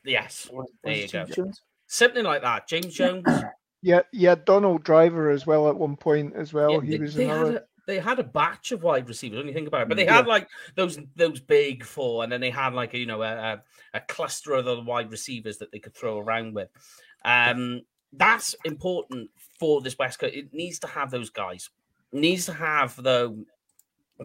yes, 0.05 0.47
There 0.83 0.93
you 0.93 1.03
it 1.05 1.11
go. 1.11 1.25
Jones? 1.25 1.61
something 1.87 2.23
like 2.23 2.43
that. 2.43 2.67
James 2.67 2.93
Jones. 2.93 3.25
Yeah, 3.81 4.01
yeah, 4.13 4.35
Donald 4.35 4.83
Driver 4.83 5.29
as 5.31 5.47
well 5.47 5.67
at 5.69 5.75
one 5.75 5.95
point 5.95 6.35
as 6.35 6.53
well. 6.53 6.73
Yeah, 6.73 6.81
he 6.81 6.89
they, 6.91 6.97
was 6.99 7.15
they 7.15 7.25
had 7.25 7.47
a, 7.47 7.63
they 7.87 7.97
had 7.97 8.19
a 8.19 8.23
batch 8.23 8.71
of 8.71 8.83
wide 8.83 9.07
receivers. 9.07 9.37
When 9.37 9.47
you 9.47 9.53
think 9.53 9.67
about 9.67 9.83
it, 9.83 9.87
but 9.89 9.97
they 9.97 10.03
Yeah. 10.05 10.17
had 10.17 10.27
like 10.27 10.47
those 10.75 10.99
those 11.15 11.39
big 11.39 11.83
four, 11.83 12.23
and 12.23 12.31
then 12.31 12.41
they 12.41 12.51
had 12.51 12.73
like 12.73 12.93
a, 12.93 12.99
you 12.99 13.05
know 13.07 13.23
a, 13.23 13.33
a, 13.53 13.63
a 13.95 13.99
cluster 14.01 14.53
of 14.53 14.65
the 14.65 14.81
wide 14.81 15.09
receivers 15.09 15.57
that 15.57 15.71
they 15.71 15.79
could 15.79 15.95
throw 15.95 16.19
around 16.19 16.53
with. 16.53 16.69
Um, 17.25 17.81
that's 18.13 18.55
important 18.65 19.29
for 19.59 19.81
this 19.81 19.97
West 19.97 20.19
Coast. 20.19 20.33
It 20.33 20.53
needs 20.53 20.79
to 20.79 20.87
have 20.87 21.11
those 21.11 21.29
guys. 21.29 21.69
It 22.11 22.19
needs 22.19 22.45
to 22.45 22.53
have 22.53 22.95
though. 23.01 23.37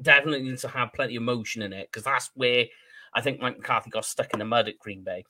Definitely 0.01 0.43
needs 0.43 0.63
to 0.63 0.69
have 0.69 0.93
plenty 0.93 1.17
of 1.17 1.23
motion 1.23 1.63
in 1.63 1.73
it 1.73 1.89
because 1.91 2.03
that's 2.03 2.31
where 2.35 2.67
I 3.15 3.21
think 3.21 3.41
Mike 3.41 3.59
McCarthy 3.59 3.91
got 3.91 4.05
stuck 4.05 4.33
in 4.33 4.41
the 4.41 4.45
mud 4.45 4.69
at 4.69 4.79
Green 4.79 5.05
Bay. 5.05 5.25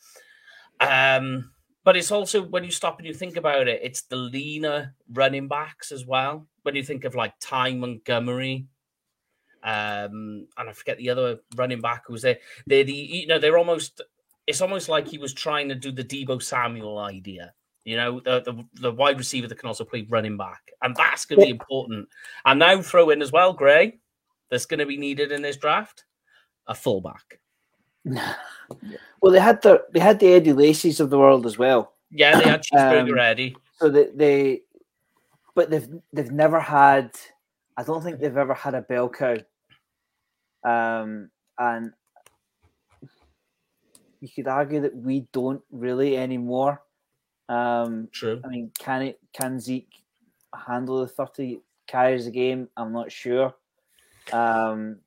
Um, 0.81 1.51
but 1.85 1.97
it's 1.97 2.11
also 2.11 2.43
when 2.43 2.65
you 2.65 2.71
stop 2.71 2.99
and 2.99 3.07
you 3.07 3.13
think 3.13 3.37
about 3.37 3.69
it, 3.69 3.81
it's 3.83 4.03
the 4.03 4.17
leaner 4.17 4.95
running 5.13 5.49
backs 5.49 5.93
as 5.93 6.07
well. 6.07 6.47
When 6.63 6.75
you 6.75 6.83
think 6.83 7.05
of 7.05 7.15
like 7.15 7.35
Ty 7.41 7.75
Montgomery, 7.75 8.67
um, 9.63 10.47
and 10.57 10.69
I 10.69 10.73
forget 10.73 10.97
the 10.97 11.11
other 11.11 11.41
running 11.57 11.81
back 11.81 12.05
who 12.07 12.15
was 12.15 12.23
there. 12.23 12.39
They're 12.67 12.85
the 12.85 12.93
you 12.93 13.27
know 13.27 13.39
they're 13.39 13.59
almost. 13.59 14.01
It's 14.47 14.61
almost 14.61 14.89
like 14.89 15.09
he 15.09 15.19
was 15.19 15.33
trying 15.33 15.69
to 15.71 15.75
do 15.75 15.91
the 15.91 16.05
Deebo 16.05 16.43
Samuel 16.43 16.99
idea. 16.99 17.53
You 17.85 17.97
know, 17.97 18.21
the, 18.21 18.41
the, 18.41 18.65
the 18.81 18.93
wide 18.93 19.19
receiver 19.19 19.47
that 19.47 19.59
can 19.59 19.69
also 19.69 19.85
play 19.85 20.07
running 20.09 20.37
back, 20.37 20.73
and 20.83 20.97
that's 20.97 21.27
going 21.27 21.41
to 21.41 21.47
be 21.47 21.51
important. 21.51 22.09
And 22.47 22.59
now 22.59 22.81
throw 22.81 23.11
in 23.11 23.21
as 23.21 23.31
well, 23.33 23.53
Gray. 23.53 23.99
That's 24.51 24.67
going 24.67 24.79
to 24.81 24.87
be 24.87 24.97
needed 24.97 25.33
in 25.33 25.43
this 25.43 25.57
draft 25.57 26.05
a 26.67 26.75
fullback. 26.75 27.41
well, 28.05 29.33
they 29.33 29.41
had 29.41 29.63
the 29.63 29.83
they 29.93 30.01
had 30.01 30.21
the 30.21 30.33
Eddie 30.33 30.53
Lacy's 30.53 31.01
of 31.01 31.11
the 31.11 31.19
world 31.19 31.47
as 31.47 31.59
well. 31.59 31.95
Yeah, 32.11 32.39
they 32.39 32.49
had 32.49 32.63
cheeseburger 32.63 33.13
Um, 33.13 33.19
Eddie. 33.19 33.57
So 33.79 33.89
they, 33.89 34.09
they, 34.15 34.61
but 35.55 35.71
they've 35.71 35.89
they've 36.13 36.31
never 36.31 36.61
had. 36.61 37.11
I 37.77 37.83
don't 37.83 38.03
think 38.03 38.21
they've 38.21 38.37
ever 38.37 38.55
had 38.55 38.75
a 38.75 38.83
bell 38.83 39.09
cow. 39.09 39.37
Um, 40.65 41.31
and 41.59 41.93
you 44.21 44.29
could 44.35 44.49
argue 44.49 44.81
that 44.83 44.97
we 44.97 45.27
don't 45.33 45.63
really 45.71 46.17
anymore. 46.17 46.81
Um, 47.49 48.09
True. 48.13 48.41
I 48.45 48.49
mean, 48.49 48.71
can 48.79 49.03
it 49.03 49.19
can 49.33 49.61
Zeke 49.61 50.03
handle 50.55 51.01
the 51.01 51.09
thirty 51.09 51.61
carries 51.87 52.27
a 52.27 52.31
game? 52.31 52.69
I'm 52.77 52.93
not 52.93 53.13
sure. 53.13 53.55
Um, 54.33 54.99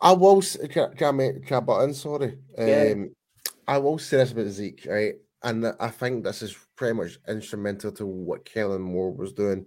I 0.00 0.12
will. 0.12 0.38
s- 0.38 0.56
Can, 0.70 0.94
can 0.94 1.08
I 1.08 1.10
make 1.10 1.46
can 1.46 1.58
I 1.58 1.60
butt 1.60 1.84
in? 1.84 1.94
Sorry. 1.94 2.38
Yeah. 2.58 2.92
Um, 2.94 3.10
I 3.68 3.78
will 3.78 3.98
say 3.98 4.16
this 4.16 4.32
about 4.32 4.46
Zeke, 4.48 4.86
right? 4.88 5.14
And 5.42 5.66
I 5.78 5.88
think 5.88 6.24
this 6.24 6.42
is 6.42 6.56
pretty 6.76 6.94
much 6.94 7.18
instrumental 7.28 7.92
to 7.92 8.06
what 8.06 8.44
Kellen 8.44 8.82
Moore 8.82 9.12
was 9.12 9.32
doing. 9.32 9.66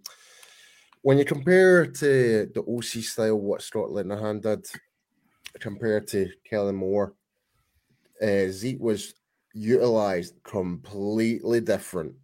When 1.04 1.18
you 1.18 1.26
compare 1.26 1.86
to 1.86 2.46
the 2.54 2.64
OC 2.68 3.04
style, 3.04 3.40
what 3.40 3.62
Scott 3.62 3.90
Linehan 3.90 4.42
did, 4.42 4.66
compared 5.60 6.08
to 6.10 6.30
Kellen 6.50 6.76
Moore, 6.76 7.14
uh, 8.22 8.48
Zeke 8.50 8.80
was 8.80 9.14
utilized 9.54 10.42
completely 10.44 11.62
different. 11.62 12.16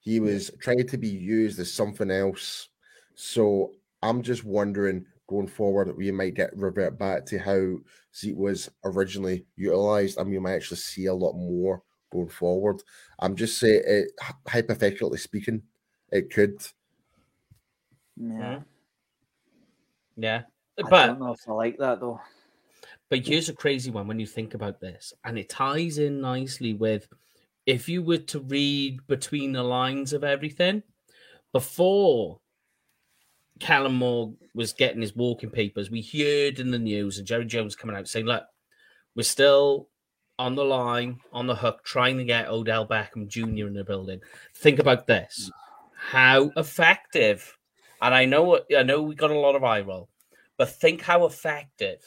He 0.00 0.20
was 0.20 0.50
trying 0.60 0.86
to 0.86 0.98
be 0.98 1.08
used 1.08 1.58
as 1.58 1.72
something 1.72 2.10
else. 2.10 2.68
So 3.14 3.72
I'm 4.02 4.22
just 4.22 4.44
wondering 4.44 5.06
going 5.28 5.48
forward 5.48 5.88
that 5.88 5.96
we 5.96 6.10
might 6.12 6.34
get 6.34 6.56
revert 6.56 6.98
back 6.98 7.26
to 7.26 7.38
how 7.38 7.78
Zeke 8.14 8.36
was 8.36 8.70
originally 8.84 9.46
utilized, 9.56 10.18
and 10.18 10.30
we 10.30 10.38
might 10.38 10.54
actually 10.54 10.76
see 10.78 11.06
a 11.06 11.14
lot 11.14 11.34
more 11.34 11.82
going 12.12 12.28
forward. 12.28 12.82
I'm 13.18 13.34
just 13.36 13.58
saying, 13.58 13.82
it, 13.86 14.12
uh, 14.22 14.32
hypothetically 14.48 15.18
speaking, 15.18 15.62
it 16.12 16.30
could. 16.32 16.62
yeah, 18.16 18.58
hmm. 18.58 18.62
Yeah. 20.16 20.42
I 20.84 20.90
But 20.90 21.06
don't 21.06 21.20
know 21.20 21.32
if 21.32 21.48
I 21.48 21.52
like 21.52 21.78
that 21.78 22.00
though. 22.00 22.20
But 23.08 23.26
here's 23.26 23.48
a 23.48 23.54
crazy 23.54 23.90
one 23.90 24.08
when 24.08 24.18
you 24.18 24.26
think 24.26 24.54
about 24.54 24.80
this, 24.80 25.12
and 25.24 25.38
it 25.38 25.48
ties 25.48 25.98
in 25.98 26.20
nicely 26.20 26.74
with 26.74 27.08
if 27.64 27.88
you 27.88 28.02
were 28.02 28.18
to 28.18 28.40
read 28.40 29.06
between 29.06 29.52
the 29.52 29.62
lines 29.62 30.12
of 30.12 30.24
everything 30.24 30.82
before 31.52 32.40
Kellen 33.60 33.94
Moore 33.94 34.34
was 34.54 34.72
getting 34.72 35.00
his 35.00 35.16
walking 35.16 35.50
papers, 35.50 35.90
we 35.90 36.02
heard 36.02 36.58
in 36.60 36.70
the 36.70 36.78
news 36.78 37.18
and 37.18 37.26
Jerry 37.26 37.44
Jones 37.44 37.76
coming 37.76 37.96
out 37.96 38.08
saying, 38.08 38.26
Look, 38.26 38.44
we're 39.14 39.22
still 39.22 39.88
on 40.38 40.54
the 40.54 40.64
line, 40.64 41.18
on 41.32 41.46
the 41.46 41.54
hook, 41.54 41.82
trying 41.84 42.18
to 42.18 42.24
get 42.24 42.48
Odell 42.48 42.86
Beckham 42.86 43.26
Jr. 43.26 43.66
in 43.66 43.74
the 43.74 43.84
building. 43.84 44.20
Think 44.54 44.78
about 44.78 45.06
this. 45.06 45.50
How 45.96 46.50
effective, 46.56 47.56
and 48.02 48.14
I 48.14 48.26
know 48.26 48.60
I 48.76 48.82
know 48.82 49.02
we 49.02 49.14
got 49.14 49.30
a 49.30 49.38
lot 49.38 49.56
of 49.56 49.64
eye 49.64 49.80
roll, 49.80 50.08
but 50.58 50.70
think 50.70 51.00
how 51.02 51.24
effective 51.24 52.00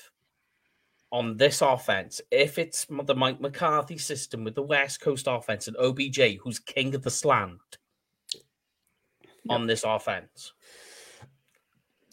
on 1.12 1.38
this 1.38 1.62
offense, 1.62 2.22
if 2.32 2.58
it's 2.58 2.86
the 2.86 3.16
Mike 3.16 3.42
McCarthy 3.42 3.98
system 3.98 4.44
with 4.44 4.56
the 4.56 4.64
West 4.64 5.02
Coast 5.02 5.28
offense 5.28 5.68
and 5.68 5.78
OBJ, 5.78 6.38
who's 6.42 6.60
king 6.60 6.94
of 6.94 7.02
the 7.02 7.10
slant 7.10 7.78
on 9.50 9.66
this 9.66 9.84
offense. 9.84 10.54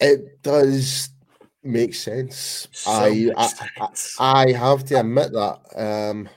It 0.01 0.43
does 0.43 1.11
make 1.63 1.95
sense. 1.95 2.69
So 2.73 2.91
I, 2.91 3.25
much 3.27 3.37
I, 3.37 3.43
I 3.43 3.87
sense. 3.87 4.17
I 4.19 4.53
have 4.53 4.85
to 4.85 5.01
admit 5.01 5.33
that. 5.33 5.59
Um, 5.77 6.29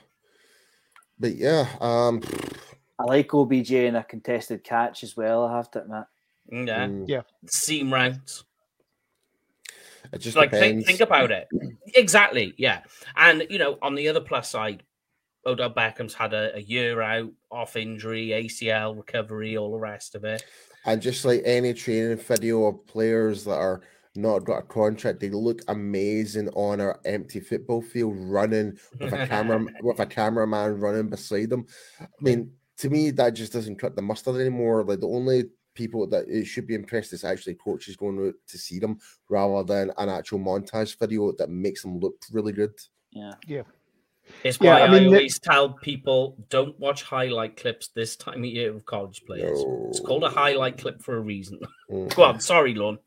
but 1.18 1.36
yeah, 1.36 1.66
um, 1.80 2.22
I 2.98 3.04
like 3.04 3.32
OBJ 3.32 3.72
in 3.72 3.96
a 3.96 4.04
contested 4.04 4.64
catch 4.64 5.02
as 5.02 5.16
well. 5.16 5.44
I 5.44 5.56
have 5.56 5.70
to 5.72 5.82
admit. 5.82 6.04
yeah, 6.50 6.86
mm, 6.86 7.24
seam 7.46 7.92
routes. 7.92 8.44
It 10.12 10.18
just 10.18 10.36
like 10.36 10.50
think, 10.50 10.80
depends. 10.80 10.86
think 10.86 11.00
about 11.00 11.30
it. 11.30 11.48
Exactly, 11.94 12.54
yeah. 12.56 12.82
And 13.16 13.46
you 13.50 13.58
know, 13.58 13.78
on 13.82 13.94
the 13.94 14.08
other 14.08 14.20
plus 14.20 14.50
side, 14.50 14.82
Odell 15.46 15.70
Beckham's 15.70 16.14
had 16.14 16.34
a, 16.34 16.56
a 16.56 16.60
year 16.60 17.00
out 17.00 17.30
off 17.50 17.76
injury, 17.76 18.28
ACL 18.28 18.96
recovery, 18.96 19.56
all 19.56 19.72
the 19.72 19.78
rest 19.78 20.14
of 20.14 20.24
it. 20.24 20.44
And 20.84 21.00
just 21.00 21.24
like 21.24 21.42
any 21.44 21.74
training 21.74 22.16
video 22.16 22.64
of 22.64 22.86
players 22.86 23.44
that 23.44 23.58
are 23.58 23.82
not 24.16 24.44
got 24.44 24.58
a 24.58 24.62
contract, 24.62 25.20
they 25.20 25.30
look 25.30 25.62
amazing 25.68 26.48
on 26.50 26.80
our 26.80 27.00
empty 27.04 27.40
football 27.40 27.82
field, 27.82 28.16
running 28.16 28.78
with 28.98 29.12
a 29.12 29.26
camera 29.26 29.64
with 29.82 30.00
a 30.00 30.06
cameraman 30.06 30.80
running 30.80 31.08
beside 31.08 31.50
them. 31.50 31.66
I 32.00 32.06
mean, 32.20 32.52
to 32.78 32.90
me, 32.90 33.10
that 33.12 33.34
just 33.34 33.52
doesn't 33.52 33.78
cut 33.78 33.94
the 33.94 34.02
mustard 34.02 34.40
anymore. 34.40 34.84
Like 34.84 35.00
the 35.00 35.08
only 35.08 35.44
people 35.74 36.06
that 36.08 36.26
it 36.28 36.44
should 36.44 36.66
be 36.66 36.74
impressed 36.74 37.12
is 37.12 37.24
actually 37.24 37.54
coaches 37.54 37.96
going 37.96 38.26
out 38.28 38.34
to 38.48 38.58
see 38.58 38.78
them 38.78 38.98
rather 39.28 39.62
than 39.64 39.92
an 39.98 40.08
actual 40.08 40.38
montage 40.38 40.98
video 40.98 41.32
that 41.32 41.50
makes 41.50 41.82
them 41.82 41.98
look 41.98 42.16
really 42.32 42.52
good. 42.52 42.72
Yeah. 43.12 43.34
Yeah. 43.46 43.62
It's 44.44 44.60
why 44.60 44.80
I 44.80 44.86
I, 44.86 44.90
mean, 44.90 45.10
the- 45.10 45.16
always 45.16 45.38
tell 45.38 45.70
people 45.70 46.36
don't 46.50 46.78
watch 46.78 47.02
highlight 47.02 47.56
clips 47.56 47.88
this 47.88 48.16
time 48.16 48.38
of 48.38 48.44
year 48.44 48.74
of 48.74 48.84
college 48.86 49.22
players. 49.26 49.58
It's 49.88 50.00
called 50.00 50.22
a 50.24 50.28
highlight 50.30 50.78
clip 50.78 51.02
for 51.02 51.16
a 51.16 51.20
reason. 51.20 51.58
Mm. 51.90 52.14
Go 52.14 52.22
on, 52.22 52.38
sorry, 52.38 52.72
Lon. 52.72 53.00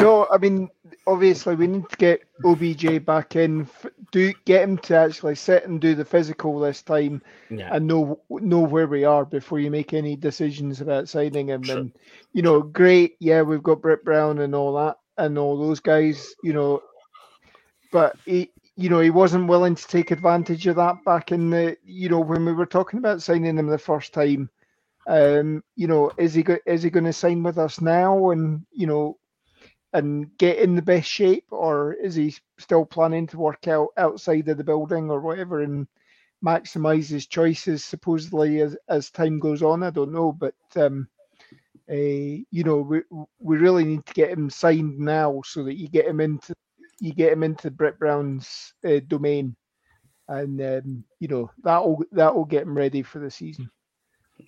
No, 0.00 0.26
I 0.30 0.38
mean, 0.38 0.68
obviously, 1.06 1.54
we 1.54 1.66
need 1.66 1.88
to 1.88 1.96
get 1.96 2.22
OBJ 2.44 3.04
back 3.04 3.36
in. 3.36 3.68
Do 4.10 4.32
get 4.44 4.62
him 4.62 4.78
to 4.78 4.96
actually 4.96 5.34
sit 5.36 5.64
and 5.66 5.80
do 5.80 5.94
the 5.94 6.04
physical 6.04 6.58
this 6.58 6.82
time, 6.82 7.22
Yeah, 7.50 7.74
and 7.74 7.86
know 7.86 8.20
know 8.30 8.60
where 8.60 8.86
we 8.86 9.04
are 9.04 9.24
before 9.24 9.58
you 9.60 9.70
make 9.70 9.92
any 9.94 10.16
decisions 10.16 10.80
about 10.80 11.08
signing 11.08 11.48
him. 11.48 11.62
Sure. 11.62 11.78
And 11.78 11.92
you 12.32 12.42
know, 12.42 12.62
great, 12.62 13.16
yeah, 13.20 13.42
we've 13.42 13.62
got 13.62 13.82
Britt 13.82 14.04
Brown 14.04 14.38
and 14.40 14.54
all 14.54 14.74
that, 14.74 14.96
and 15.18 15.38
all 15.38 15.56
those 15.58 15.80
guys, 15.80 16.34
you 16.42 16.52
know, 16.52 16.82
but 17.92 18.16
he, 18.24 18.50
you 18.76 18.88
know, 18.88 19.00
he 19.00 19.10
wasn't 19.10 19.48
willing 19.48 19.74
to 19.74 19.88
take 19.88 20.10
advantage 20.10 20.66
of 20.66 20.76
that 20.76 20.96
back 21.04 21.32
in 21.32 21.50
the, 21.50 21.76
you 21.84 22.08
know, 22.08 22.20
when 22.20 22.44
we 22.44 22.52
were 22.52 22.66
talking 22.66 22.98
about 22.98 23.22
signing 23.22 23.58
him 23.58 23.66
the 23.68 23.78
first 23.78 24.12
time. 24.12 24.50
Um, 25.08 25.62
you 25.76 25.86
know, 25.86 26.10
is 26.18 26.34
he 26.34 26.42
go- 26.42 26.58
is 26.66 26.82
he 26.82 26.90
going 26.90 27.04
to 27.04 27.12
sign 27.12 27.42
with 27.44 27.58
us 27.58 27.80
now? 27.80 28.30
And 28.30 28.66
you 28.72 28.86
know, 28.88 29.18
and 29.96 30.36
get 30.36 30.58
in 30.58 30.74
the 30.74 30.82
best 30.82 31.08
shape, 31.08 31.46
or 31.50 31.94
is 31.94 32.14
he 32.14 32.34
still 32.58 32.84
planning 32.84 33.26
to 33.28 33.38
work 33.38 33.66
out 33.66 33.88
outside 33.96 34.46
of 34.48 34.58
the 34.58 34.64
building 34.64 35.10
or 35.10 35.20
whatever 35.20 35.62
and 35.62 35.88
maximize 36.44 37.08
his 37.08 37.26
choices 37.26 37.82
supposedly 37.82 38.60
as, 38.60 38.76
as 38.88 39.10
time 39.10 39.38
goes 39.38 39.62
on? 39.62 39.82
I 39.82 39.88
don't 39.88 40.12
know, 40.12 40.32
but 40.32 40.54
um, 40.76 41.08
uh, 41.90 41.94
you 41.94 42.62
know, 42.64 42.78
we 42.78 43.00
we 43.38 43.56
really 43.56 43.84
need 43.84 44.04
to 44.04 44.14
get 44.14 44.30
him 44.30 44.50
signed 44.50 44.98
now 44.98 45.40
so 45.44 45.64
that 45.64 45.78
you 45.78 45.88
get 45.88 46.06
him 46.06 46.20
into 46.20 46.54
you 47.00 47.14
get 47.14 47.32
him 47.32 47.42
into 47.42 47.70
Brett 47.70 47.98
Brown's 47.98 48.74
uh, 48.86 49.00
domain, 49.06 49.56
and 50.28 50.60
um, 50.60 51.04
you 51.20 51.28
know 51.28 51.50
that'll 51.64 52.04
that'll 52.12 52.44
get 52.44 52.64
him 52.64 52.76
ready 52.76 53.02
for 53.02 53.18
the 53.18 53.30
season 53.30 53.70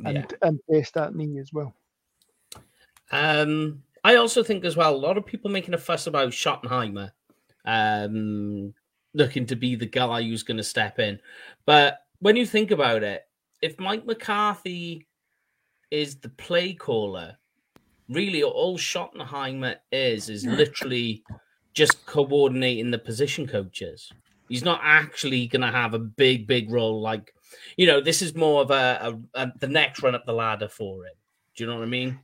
and 0.05 0.17
yeah. 0.17 0.49
and 0.49 0.61
test 0.71 0.93
that 0.95 1.15
knee 1.15 1.39
as 1.39 1.55
well. 1.55 1.73
Um, 3.11 3.83
I 4.05 4.17
also 4.17 4.43
think 4.43 4.65
as 4.65 4.77
well, 4.77 4.95
a 4.95 4.97
lot 4.97 5.19
of 5.19 5.27
people 5.27 5.51
making 5.51 5.75
a 5.75 5.79
fuss 5.79 6.07
about 6.07 6.33
Schottenheimer, 6.33 7.11
um, 7.65 8.75
looking 9.15 9.47
to 9.47 9.57
be 9.57 9.77
the 9.77 9.87
guy 9.87 10.23
who's 10.23 10.43
going 10.43 10.57
to 10.57 10.63
step 10.65 10.99
in. 10.99 11.19
But 11.67 11.99
when 12.21 12.37
you 12.37 12.47
think 12.47 12.71
about 12.71 13.03
it, 13.03 13.23
if 13.61 13.79
Mike 13.79 14.07
McCarthy 14.07 15.07
is 15.91 16.17
the 16.17 16.29
play 16.29 16.75
caller, 16.75 17.37
really 18.09 18.43
all 18.43 18.79
Schottenheimer 18.79 19.77
is 19.93 20.29
is 20.29 20.45
literally 20.45 21.23
just 21.75 22.05
coordinating 22.07 22.91
the 22.91 22.99
position 22.99 23.47
coaches. 23.47 24.11
He's 24.49 24.65
not 24.65 24.81
actually 24.83 25.47
going 25.47 25.63
to 25.63 25.71
have 25.71 25.95
a 25.95 25.99
big, 25.99 26.47
big 26.47 26.71
role. 26.71 27.01
Like, 27.01 27.35
you 27.77 27.87
know, 27.87 28.01
this 28.01 28.23
is 28.23 28.35
more 28.35 28.63
of 28.63 28.71
a, 28.71 29.19
a, 29.35 29.43
a 29.43 29.53
the 29.59 29.69
next 29.69 30.03
run 30.03 30.15
up 30.15 30.25
the 30.25 30.33
ladder 30.33 30.69
for 30.69 31.05
him. 31.05 31.13
Do 31.55 31.65
you 31.65 31.71
know 31.71 31.77
what 31.77 31.85
I 31.85 31.89
mean? 31.89 32.19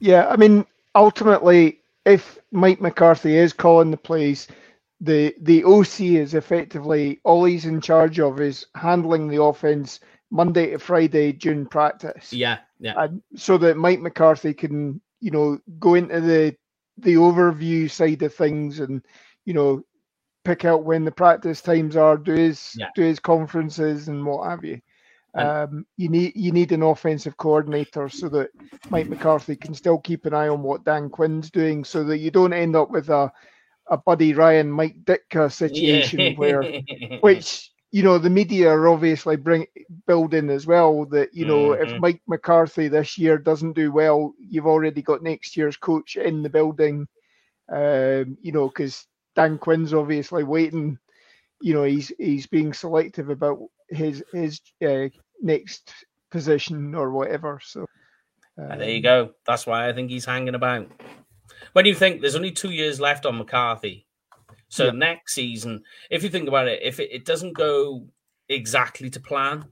Yeah, 0.00 0.26
I 0.28 0.36
mean, 0.36 0.64
ultimately, 0.96 1.82
if 2.06 2.38
Mike 2.52 2.82
McCarthy 2.82 3.36
is 3.36 3.54
calling 3.54 3.92
the 3.92 3.98
plays, 3.98 4.48
the 5.02 5.36
the 5.42 5.64
OC 5.64 6.02
is 6.02 6.34
effectively 6.34 7.20
all 7.24 7.44
he's 7.46 7.66
in 7.66 7.82
charge 7.82 8.20
of 8.20 8.40
is 8.40 8.66
handling 8.76 9.28
the 9.28 9.42
offense 9.42 10.00
Monday 10.32 10.72
to 10.72 10.80
Friday 10.80 11.32
during 11.32 11.66
practice. 11.66 12.32
Yeah, 12.34 12.60
yeah. 12.80 12.94
And 12.96 13.22
so 13.36 13.58
that 13.60 13.78
Mike 13.78 14.00
McCarthy 14.00 14.54
can, 14.54 15.02
you 15.20 15.32
know, 15.32 15.60
go 15.80 15.96
into 15.96 16.20
the 16.22 16.56
the 16.98 17.16
overview 17.16 17.90
side 17.90 18.22
of 18.24 18.34
things 18.34 18.80
and, 18.80 19.02
you 19.46 19.54
know, 19.54 19.84
pick 20.44 20.66
out 20.66 20.84
when 20.84 21.04
the 21.04 21.12
practice 21.12 21.62
times 21.62 21.96
are, 21.96 22.18
do 22.18 22.32
his 22.34 22.74
Yeah. 22.76 22.90
do 22.96 23.02
his 23.02 23.20
conferences 23.20 24.08
and 24.08 24.26
what 24.26 24.50
have 24.50 24.64
you. 24.64 24.80
Um, 25.36 25.86
you 25.96 26.08
need 26.08 26.32
you 26.36 26.52
need 26.52 26.72
an 26.72 26.82
offensive 26.82 27.36
coordinator 27.36 28.08
so 28.08 28.28
that 28.30 28.50
Mike 28.90 29.08
McCarthy 29.08 29.56
can 29.56 29.74
still 29.74 29.98
keep 29.98 30.26
an 30.26 30.34
eye 30.34 30.48
on 30.48 30.62
what 30.62 30.84
Dan 30.84 31.08
Quinn's 31.10 31.50
doing, 31.50 31.84
so 31.84 32.04
that 32.04 32.18
you 32.18 32.30
don't 32.30 32.52
end 32.52 32.76
up 32.76 32.90
with 32.90 33.08
a 33.10 33.32
a 33.88 33.96
Buddy 33.98 34.34
Ryan 34.34 34.70
Mike 34.70 34.96
Ditka 35.04 35.52
situation 35.52 36.34
where 36.34 36.68
which 37.20 37.70
you 37.92 38.02
know 38.02 38.18
the 38.18 38.30
media 38.30 38.70
are 38.70 38.88
obviously 38.88 39.36
bring 39.36 39.66
building 40.06 40.50
as 40.50 40.66
well 40.66 41.06
that 41.06 41.32
you 41.34 41.44
know 41.46 41.72
Mhm. 41.72 41.80
if 41.80 41.94
Mike 41.98 42.20
McCarthy 42.26 42.88
this 42.88 43.18
year 43.18 43.38
doesn't 43.38 43.74
do 43.74 43.92
well, 43.92 44.34
you've 44.38 44.66
already 44.66 45.02
got 45.02 45.22
next 45.22 45.56
year's 45.56 45.76
coach 45.76 46.16
in 46.16 46.42
the 46.42 46.50
building. 46.50 47.06
Um, 47.72 48.36
you 48.40 48.52
know 48.52 48.68
because 48.68 49.06
Dan 49.34 49.58
Quinn's 49.58 49.94
obviously 49.94 50.44
waiting. 50.44 50.98
You 51.60 51.74
know 51.74 51.84
he's 51.84 52.12
he's 52.18 52.46
being 52.46 52.72
selective 52.72 53.28
about 53.30 53.58
his 53.88 54.22
his 54.32 54.60
uh, 54.86 55.08
next 55.42 55.92
position 56.30 56.94
or 56.94 57.10
whatever. 57.10 57.60
So 57.62 57.86
And 58.56 58.80
there 58.80 58.90
you 58.90 58.96
um, 58.98 59.02
go. 59.02 59.30
That's 59.46 59.66
why 59.66 59.88
I 59.88 59.92
think 59.92 60.10
he's 60.10 60.24
hanging 60.24 60.54
about. 60.54 60.90
When 61.72 61.86
you 61.86 61.94
think 61.94 62.20
there's 62.20 62.36
only 62.36 62.52
two 62.52 62.70
years 62.70 63.00
left 63.00 63.26
on 63.26 63.38
McCarthy, 63.38 64.06
so 64.68 64.86
Yeah. 64.86 64.90
next 64.92 65.34
season, 65.34 65.84
if 66.10 66.22
you 66.22 66.28
think 66.30 66.48
about 66.48 66.68
it, 66.68 66.80
if 66.82 66.98
it, 67.00 67.10
it 67.12 67.24
doesn't 67.24 67.52
go 67.52 68.06
exactly 68.48 69.10
to 69.10 69.20
plan, 69.20 69.66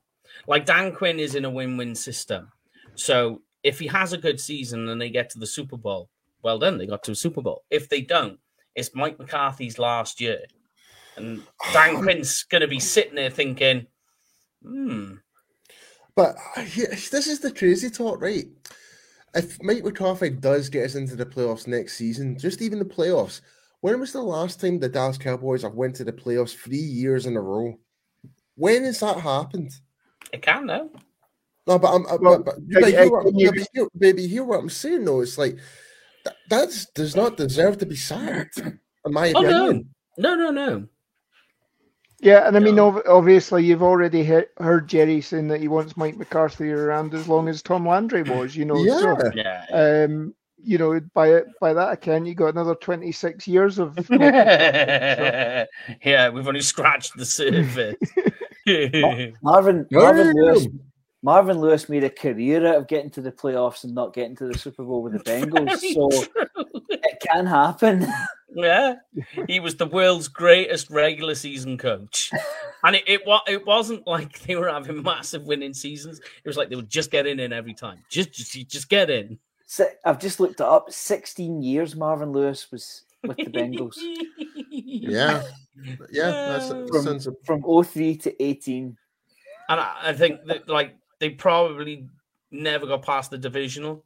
like 0.46 0.66
Dan 0.66 0.94
Quinn 0.94 1.18
is 1.18 1.34
in 1.34 1.44
a 1.44 1.50
win-win 1.50 1.94
system. 1.94 2.50
So 2.94 3.42
if 3.62 3.78
he 3.78 3.86
has 3.88 4.12
a 4.12 4.18
good 4.18 4.38
season 4.40 4.88
and 4.88 5.00
they 5.00 5.10
get 5.10 5.30
to 5.30 5.38
the 5.38 5.46
Super 5.46 5.76
Bowl, 5.76 6.10
well 6.42 6.58
done, 6.58 6.76
they 6.78 6.86
got 6.86 7.02
to 7.04 7.12
a 7.12 7.16
Super 7.16 7.40
Bowl. 7.42 7.64
If 7.70 7.88
they 7.88 8.02
don't, 8.02 8.38
it's 8.74 8.94
Mike 8.94 9.18
McCarthy's 9.18 9.78
last 9.78 10.20
year, 10.20 10.40
and 11.16 11.42
Dan 11.72 11.96
Quinn's 12.02 12.42
going 12.44 12.60
to 12.60 12.68
be 12.68 12.80
sitting 12.80 13.14
there 13.14 13.30
thinking, 13.30 13.86
"Hmm, 14.62 15.14
But 16.16 16.36
uh, 16.56 16.62
this 16.64 17.26
is 17.26 17.40
the 17.40 17.50
crazy 17.52 17.90
talk, 17.90 18.20
right? 18.20 18.46
If 19.34 19.60
Mike 19.62 19.82
McCarthy 19.84 20.30
does 20.30 20.68
get 20.68 20.84
us 20.84 20.94
into 20.94 21.16
the 21.16 21.26
playoffs 21.26 21.66
next 21.66 21.96
season, 21.96 22.38
just 22.38 22.62
even 22.62 22.78
the 22.78 22.84
playoffs, 22.84 23.40
when 23.80 23.98
was 23.98 24.12
the 24.12 24.22
last 24.22 24.60
time 24.60 24.78
the 24.78 24.88
Dallas 24.88 25.18
Cowboys 25.18 25.62
have 25.62 25.74
went 25.74 25.96
to 25.96 26.04
the 26.04 26.12
playoffs 26.12 26.54
three 26.56 26.76
years 26.76 27.26
in 27.26 27.36
a 27.36 27.40
row? 27.40 27.74
When 28.54 28.84
has 28.84 29.00
that 29.00 29.18
happened? 29.18 29.72
it 30.32 30.42
can 30.42 30.66
though." 30.66 30.90
No, 31.66 31.78
but 31.78 31.94
I'm, 31.94 32.06
uh, 32.06 32.18
Well, 32.20 32.38
but, 32.38 32.44
but, 32.44 32.54
but 32.72 32.84
I- 32.84 32.90
hear 32.90 33.10
what, 33.10 33.24
can 33.24 33.38
you- 33.38 33.50
but 33.52 33.68
hear, 33.72 33.88
baby, 33.98 34.26
hear 34.28 34.44
what 34.44 34.60
I'm 34.60 34.68
saying 34.70 35.04
though. 35.04 35.20
It's 35.22 35.38
like 35.38 35.58
that 36.24 36.36
that's, 36.48 36.86
does 36.92 37.16
not 37.16 37.36
deserve 37.36 37.78
to 37.78 37.86
be 37.86 37.96
sacked, 37.96 38.58
in 38.58 38.78
my 39.06 39.32
Oh 39.34 39.40
opinion. 39.42 39.90
no, 40.18 40.34
no, 40.36 40.50
no, 40.50 40.50
no. 40.50 40.86
Yeah, 42.24 42.48
and 42.48 42.56
I 42.56 42.60
mean, 42.60 42.76
No. 42.76 42.88
ob- 42.88 43.02
obviously, 43.06 43.64
you've 43.64 43.82
already 43.82 44.24
he- 44.24 44.46
heard 44.58 44.88
Jerry 44.88 45.20
saying 45.20 45.48
that 45.48 45.60
he 45.60 45.68
wants 45.68 45.94
Mike 45.96 46.16
McCarthy 46.16 46.70
around 46.72 47.12
as 47.12 47.28
long 47.28 47.48
as 47.48 47.60
Tom 47.60 47.86
Landry 47.86 48.22
was. 48.22 48.56
You 48.56 48.64
know, 48.64 48.76
so 48.76 49.16
Yeah, 49.34 49.66
Yeah. 49.68 50.04
um, 50.08 50.34
you 50.56 50.78
know, 50.78 50.98
by 51.12 51.42
by 51.60 51.74
that 51.74 51.92
account, 51.92 52.26
you 52.26 52.34
got 52.34 52.54
another 52.54 52.74
twenty 52.76 53.12
six 53.12 53.46
years 53.46 53.78
of. 53.78 53.94
yeah, 54.10 55.66
we've 56.30 56.48
only 56.48 56.62
scratched 56.62 57.16
the 57.16 57.26
surface. 57.26 57.96
Marvin 59.42 59.86
Marvin 59.90 60.32
Lewis 60.34 60.66
Marvin 61.22 61.58
Lewis 61.58 61.88
made 61.90 62.04
a 62.04 62.10
career 62.10 62.66
out 62.66 62.76
of 62.76 62.88
getting 62.88 63.10
to 63.10 63.20
the 63.20 63.32
playoffs 63.32 63.84
and 63.84 63.94
not 63.94 64.14
getting 64.14 64.36
to 64.36 64.46
the 64.46 64.58
Super 64.58 64.84
Bowl 64.84 65.02
with 65.02 65.12
the 65.12 65.18
Bengals, 65.20 65.78
so 65.92 66.08
it 66.88 67.20
can 67.20 67.44
happen. 67.46 68.06
Yeah, 68.54 68.94
he 69.48 69.60
was 69.60 69.76
the 69.76 69.86
world's 69.86 70.28
greatest 70.28 70.90
regular 70.90 71.34
season 71.34 71.76
coach, 71.78 72.30
and 72.84 72.96
it 72.96 73.02
it, 73.06 73.26
wa- 73.26 73.42
it 73.48 73.66
wasn't 73.66 74.06
like 74.06 74.40
they 74.40 74.56
were 74.56 74.68
having 74.68 75.02
massive 75.02 75.44
winning 75.44 75.74
seasons. 75.74 76.18
It 76.20 76.48
was 76.48 76.56
like 76.56 76.68
they 76.70 76.76
were 76.76 76.82
just 76.82 77.10
getting 77.10 77.38
in 77.40 77.52
every 77.52 77.74
time. 77.74 77.98
Just 78.10 78.32
just, 78.32 78.52
just 78.68 78.88
get 78.88 79.10
in. 79.10 79.38
Si- 79.66 79.84
I've 80.04 80.20
just 80.20 80.40
looked 80.40 80.60
it 80.60 80.66
up. 80.66 80.90
Sixteen 80.92 81.62
years 81.62 81.96
Marvin 81.96 82.32
Lewis 82.32 82.70
was 82.70 83.02
with 83.22 83.36
the 83.38 83.44
Bengals 83.46 83.96
yeah, 84.70 85.42
yeah. 86.10 86.30
That's 86.30 86.68
that 86.68 86.88
From- 86.90 87.02
sounds 87.04 87.26
a- 87.26 87.32
from 87.44 87.62
03 87.84 88.16
to 88.18 88.42
18. 88.42 88.96
and 89.70 89.80
I, 89.80 89.96
I 90.04 90.12
think 90.12 90.44
that 90.46 90.68
like 90.68 90.94
they 91.20 91.30
probably 91.30 92.06
never 92.50 92.86
got 92.86 93.02
past 93.02 93.30
the 93.30 93.38
divisional. 93.38 94.04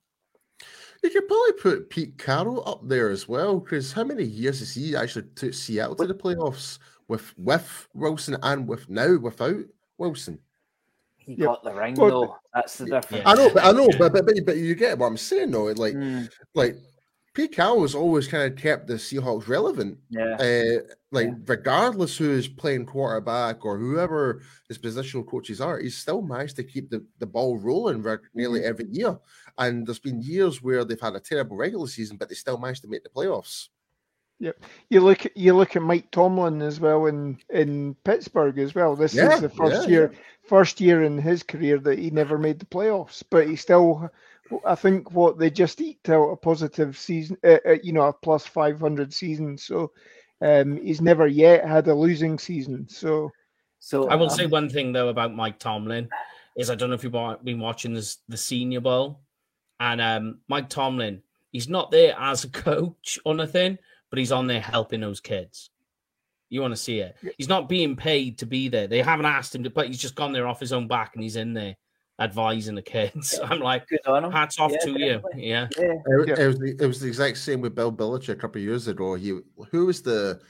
You 1.03 1.11
could 1.11 1.29
probably 1.29 1.53
put 1.53 1.91
Pete 1.91 2.19
Carroll 2.19 2.69
up 2.69 2.81
there 2.89 3.09
as 3.11 3.29
well, 3.29 3.61
because 3.61 3.93
how 3.93 4.05
many 4.05 4.25
years 4.25 4.59
has 4.59 4.75
he 4.75 4.97
actually 4.97 5.27
took 5.37 5.55
Seattle 5.55 5.95
to 5.97 6.07
the 6.07 6.15
playoffs 6.15 6.79
with 7.07 7.37
with 7.39 7.89
Wilson 7.95 8.37
and 8.43 8.67
with 8.67 8.89
now 8.89 9.17
without 9.17 9.65
Wilson? 9.97 10.39
He 11.17 11.35
Yep. 11.35 11.47
got 11.47 11.63
the 11.65 11.75
ring 11.75 11.95
Well, 11.95 12.23
though. 12.23 12.37
That's 12.55 12.79
the 12.79 12.87
difference. 12.87 13.23
I 13.27 13.35
know, 13.35 13.51
but 13.53 13.65
I 13.65 13.73
know, 13.73 13.89
but 13.99 14.13
but, 14.13 14.27
but, 14.27 14.35
but 14.45 14.57
you 14.57 14.75
get 14.75 14.99
what 14.99 15.07
I'm 15.07 15.17
saying 15.17 15.51
though. 15.53 15.67
Like 15.67 15.95
Mm, 15.95 16.29
like 16.55 16.77
Pete 17.35 17.53
Carroll 17.53 17.83
has 17.83 17.95
always 17.95 18.27
kind 18.27 18.51
of 18.53 18.59
kept 18.59 18.89
the 18.89 18.95
Seahawks 18.95 19.47
relevant. 19.47 19.99
yeah. 20.09 20.37
Uh, 20.41 20.81
like 21.13 21.29
Yeah. 21.29 21.35
regardless 21.47 22.17
who's 22.17 22.49
playing 22.49 22.87
quarterback 22.87 23.65
or 23.65 23.79
whoever 23.79 24.43
his 24.69 24.79
positional 24.79 25.25
coaches 25.27 25.61
are, 25.61 25.79
he's 25.79 25.97
still 25.97 26.23
managed 26.23 26.57
to 26.57 26.65
keep 26.65 26.91
the, 26.91 27.05
the 27.19 27.27
ball 27.27 27.57
rolling 27.59 28.03
reg- 28.03 28.29
nearly 28.35 28.65
every 28.65 28.87
year. 28.91 29.17
And 29.59 29.87
there's 29.87 29.99
been 29.99 30.23
years 30.23 30.63
where 30.63 30.85
they've 30.85 31.01
had 31.01 31.17
a 31.17 31.21
terrible 31.21 31.57
regular 31.57 31.89
season, 31.89 32.17
but 32.17 32.29
they 32.29 32.35
still 32.35 32.59
managed 32.59 32.83
to 32.83 32.89
make 32.89 33.03
the 33.03 33.11
playoffs. 33.11 33.69
Yep. 34.41 34.63
You 34.89 35.01
look 35.01 35.27
at 35.27 35.37
you 35.37 35.53
look 35.53 35.75
at 35.75 35.83
Mike 35.83 36.11
Tomlin 36.13 36.63
as 36.63 36.79
well 36.79 37.07
in 37.07 37.39
in 37.51 37.97
Pittsburgh 38.05 38.59
as 38.59 38.73
well. 38.75 38.95
This 38.95 39.15
Yeah, 39.15 39.35
is 39.35 39.41
the 39.41 39.49
first 39.49 39.83
yeah, 39.83 39.89
year 39.89 40.13
first 40.47 40.81
year 40.81 41.03
in 41.03 41.19
his 41.19 41.43
career 41.43 41.79
that 41.81 41.99
he 41.99 42.11
never 42.11 42.39
made 42.39 42.61
the 42.61 42.67
playoffs, 42.67 43.23
but 43.29 43.49
he 43.49 43.57
still. 43.57 44.11
I 44.65 44.77
think 44.77 45.13
what 45.13 45.39
they 45.39 45.51
just 45.51 45.79
eked 45.81 46.09
out 46.09 46.31
a 46.31 46.37
positive 46.37 46.97
season, 46.97 47.37
uh, 47.45 47.59
uh, 47.67 47.77
you 47.83 47.93
know, 47.93 48.03
a 48.03 48.13
plus 48.13 48.47
five 48.47 48.81
hundred 48.81 49.13
season. 49.13 49.59
So 49.59 49.93
um, 50.41 50.81
he's 50.83 51.03
never 51.03 51.27
yet 51.27 51.69
had 51.69 51.87
a 51.89 51.95
losing 51.95 52.39
season. 52.39 52.89
So 52.89 53.31
So 53.81 54.09
I 54.09 54.15
will 54.15 54.31
um, 54.31 54.37
say 54.37 54.47
one 54.47 54.69
thing 54.69 54.93
though 54.93 55.09
about 55.09 55.35
Mike 55.35 55.59
Tomlin 55.59 56.09
is 56.57 56.71
I 56.71 56.75
don't 56.77 56.89
know 56.91 56.95
if 56.95 57.05
you've 57.05 57.45
been 57.45 57.61
watching 57.61 57.93
this 57.93 58.19
the 58.29 58.37
Senior 58.37 58.81
Bowl, 58.81 59.21
and 59.81 60.01
um, 60.01 60.39
Mike 60.49 60.69
Tomlin 60.69 61.23
he's 61.53 61.69
not 61.69 61.91
there 61.91 62.15
as 62.19 62.45
a 62.45 62.49
coach 62.51 63.19
or 63.25 63.35
nothing, 63.35 63.79
but 64.11 64.19
he's 64.19 64.33
on 64.33 64.47
there 64.47 64.61
helping 64.61 65.01
those 65.01 65.21
kids. 65.21 65.71
You 66.51 66.61
want 66.63 66.73
to 66.73 66.77
see 66.77 67.01
it? 67.01 67.17
He's 67.37 67.49
not 67.49 67.69
being 67.69 67.95
paid 67.97 68.39
to 68.39 68.47
be 68.47 68.69
there. 68.69 68.87
They 68.87 69.03
haven't 69.03 69.27
asked 69.27 69.55
him 69.55 69.65
to, 69.65 69.71
but 69.71 69.87
he's 69.87 69.99
just 69.99 70.15
gone 70.15 70.33
there 70.33 70.47
off 70.47 70.61
his 70.61 70.73
own 70.73 70.89
back, 70.89 71.15
and 71.15 71.23
he's 71.23 71.37
in 71.37 71.53
there 71.53 71.77
advising 72.21 72.75
the 72.75 72.83
kids. 72.83 73.39
I'm 73.45 73.61
like, 73.61 73.87
good 73.89 74.01
on 74.07 74.31
hats 74.33 74.59
off 74.59 74.73
Yeah, 74.73 74.79
to 74.79 74.91
you. 74.91 75.09
definitely. 75.15 75.49
Yeah, 75.49 75.69
Yeah. 75.79 75.85
It, 76.07 76.29
Yeah. 76.29 76.41
it 76.41 76.47
was 76.47 76.59
the, 76.59 76.77
it 76.81 76.87
was 76.87 77.01
the 77.01 77.07
exact 77.09 77.37
same 77.39 77.61
with 77.61 77.75
Bill 77.75 77.93
Belichick 77.93 78.31
a 78.31 78.37
couple 78.37 78.61
of 78.61 78.65
years 78.65 78.89
ago. 78.89 79.15
He 79.15 79.39
who 79.71 79.87
was 79.87 80.03
the 80.03 80.41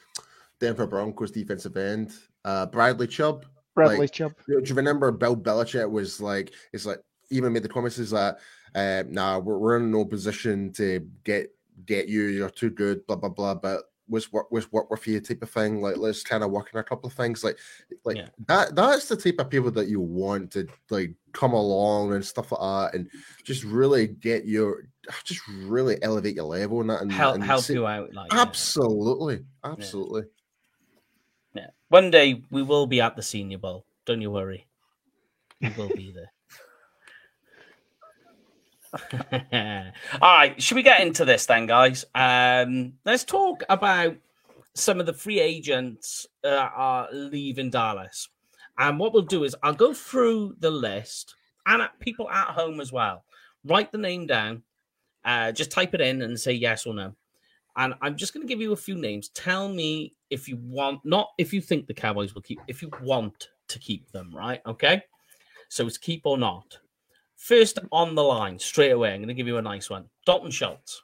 Denver 0.61 0.87
Broncos 0.87 1.31
defensive 1.31 1.77
end? 1.77 2.12
Uh, 2.45 2.67
Bradley 2.67 3.07
Chubb. 3.07 3.45
Bradley 3.75 3.99
Like, 3.99 4.12
Chubb. 4.12 4.35
Do 4.47 4.62
you 4.64 4.75
remember 4.75 5.11
Bill 5.11 5.37
Belichick 5.37 5.91
was 5.91 6.21
like, 6.21 6.53
it's 6.73 6.87
like 6.87 7.01
even 7.31 7.53
made 7.53 7.62
the 7.64 7.69
comments 7.69 7.99
is 7.99 8.11
that, 8.11 8.38
uh, 8.74 9.04
nah, 9.09 9.38
we're, 9.38 9.59
we're 9.59 9.76
in 9.78 9.90
no 9.90 10.04
position 10.04 10.72
to 10.74 11.07
get 11.24 11.48
get 11.87 12.09
you. 12.09 12.24
You're 12.24 12.50
too 12.50 12.70
good. 12.70 13.07
Blah 13.07 13.16
blah 13.16 13.28
blah. 13.31 13.54
But 13.54 13.83
was 14.09 14.33
work 14.33 14.50
was 14.50 14.72
work 14.72 14.90
with 14.90 15.07
you 15.07 15.20
type 15.20 15.42
of 15.42 15.50
thing. 15.50 15.83
Like 15.83 15.98
let's 15.98 16.22
kind 16.22 16.42
of 16.42 16.50
work 16.50 16.70
on 16.72 16.81
a 16.81 16.85
couple 16.85 17.09
of 17.09 17.12
things. 17.14 17.44
Like 17.44 17.59
like 18.04 18.16
Yeah. 18.16 18.28
that. 18.46 18.74
That's 18.74 19.09
the 19.09 19.16
type 19.16 19.37
of 19.38 19.50
people 19.50 19.70
that 19.72 19.88
you 19.88 20.00
want 20.00 20.50
to 20.52 20.66
like 20.90 21.12
come 21.33 21.52
along 21.52 22.14
and 22.14 22.24
stuff 22.24 22.50
like 22.52 22.61
that, 22.61 22.98
and 22.98 23.11
just 23.44 23.64
really 23.64 24.07
get 24.07 24.46
your 24.46 24.85
just 25.24 25.46
really 25.48 26.02
elevate 26.02 26.37
your 26.37 26.46
level 26.46 26.81
and 26.81 26.88
that 26.90 27.02
and 27.02 27.12
help 27.12 27.35
and 27.35 27.44
help 27.44 27.62
see- 27.64 27.74
you 27.74 27.87
out. 27.87 28.12
Like 28.14 28.33
yeah. 28.33 28.40
Absolutely, 28.40 29.44
absolutely. 29.64 30.22
Yeah. 31.54 31.68
One 31.88 32.11
day 32.11 32.42
we 32.50 32.62
will 32.62 32.87
be 32.87 33.00
at 33.00 33.14
the 33.16 33.22
Senior 33.22 33.59
Bowl. 33.59 33.85
Don't 34.07 34.20
you 34.22 34.31
worry. 34.31 34.66
We 35.61 35.68
will 35.76 35.88
be 35.88 36.12
there. 36.12 36.33
All 39.33 39.90
right, 40.22 40.61
should 40.62 40.77
we 40.77 40.83
get 40.83 41.01
into 41.01 41.24
this 41.24 41.46
then, 41.46 41.66
guys? 41.66 42.05
Um, 42.14 42.94
let's 43.05 43.24
talk 43.24 43.62
about 43.68 44.16
some 44.74 45.01
of 45.01 45.07
the 45.07 45.12
free 45.12 45.40
agents 45.40 46.27
that 46.42 46.72
are 46.74 47.09
leaving 47.12 47.70
Dallas. 47.70 48.29
And 48.79 48.98
what 48.98 49.12
we'll 49.12 49.22
do 49.22 49.44
is 49.44 49.57
I'll 49.62 49.74
go 49.74 49.92
through 49.92 50.57
the 50.61 50.70
list 50.70 51.35
and 51.66 51.83
at 51.83 51.98
people 52.01 52.31
at 52.31 52.48
home 52.48 52.81
as 52.81 52.92
well. 52.92 53.24
Write 53.64 53.90
the 53.90 53.98
name 53.98 54.27
down. 54.27 54.62
Uh, 55.24 55.53
just 55.53 55.70
type 55.70 55.94
it 55.94 56.01
in 56.01 56.22
and 56.22 56.38
say 56.38 56.53
yes 56.53 56.87
or 56.87 56.94
no. 56.94 57.14
And 57.77 57.94
I'm 58.01 58.16
just 58.16 58.33
going 58.33 58.46
to 58.46 58.48
give 58.51 58.61
you 58.61 58.72
a 58.72 58.77
few 58.77 58.94
names. 58.94 59.29
Tell 59.31 59.68
me 59.68 60.14
if 60.31 60.48
you 60.48 60.59
want, 60.62 61.01
not 61.05 61.31
if 61.38 61.53
you 61.53 61.61
think 61.61 61.87
the 61.87 61.94
Cowboys 61.94 62.35
will 62.35 62.42
keep, 62.42 62.61
if 62.66 62.83
you 62.83 62.90
want 63.03 63.48
to 63.68 63.79
keep 63.79 64.11
them, 64.12 64.31
right? 64.35 64.61
Okay. 64.66 65.03
So 65.68 65.87
it's 65.87 65.98
keep 65.98 66.22
or 66.24 66.38
not. 66.38 66.79
First 67.38 67.79
on 67.92 68.14
the 68.14 68.22
line, 68.22 68.59
straight 68.59 68.90
away, 68.90 69.14
I'm 69.14 69.20
going 69.20 69.29
to 69.29 69.35
give 69.35 69.46
you 69.46 69.57
a 69.57 69.62
nice 69.62 69.88
one. 69.88 70.05
Dalton 70.27 70.51
Schultz. 70.51 71.03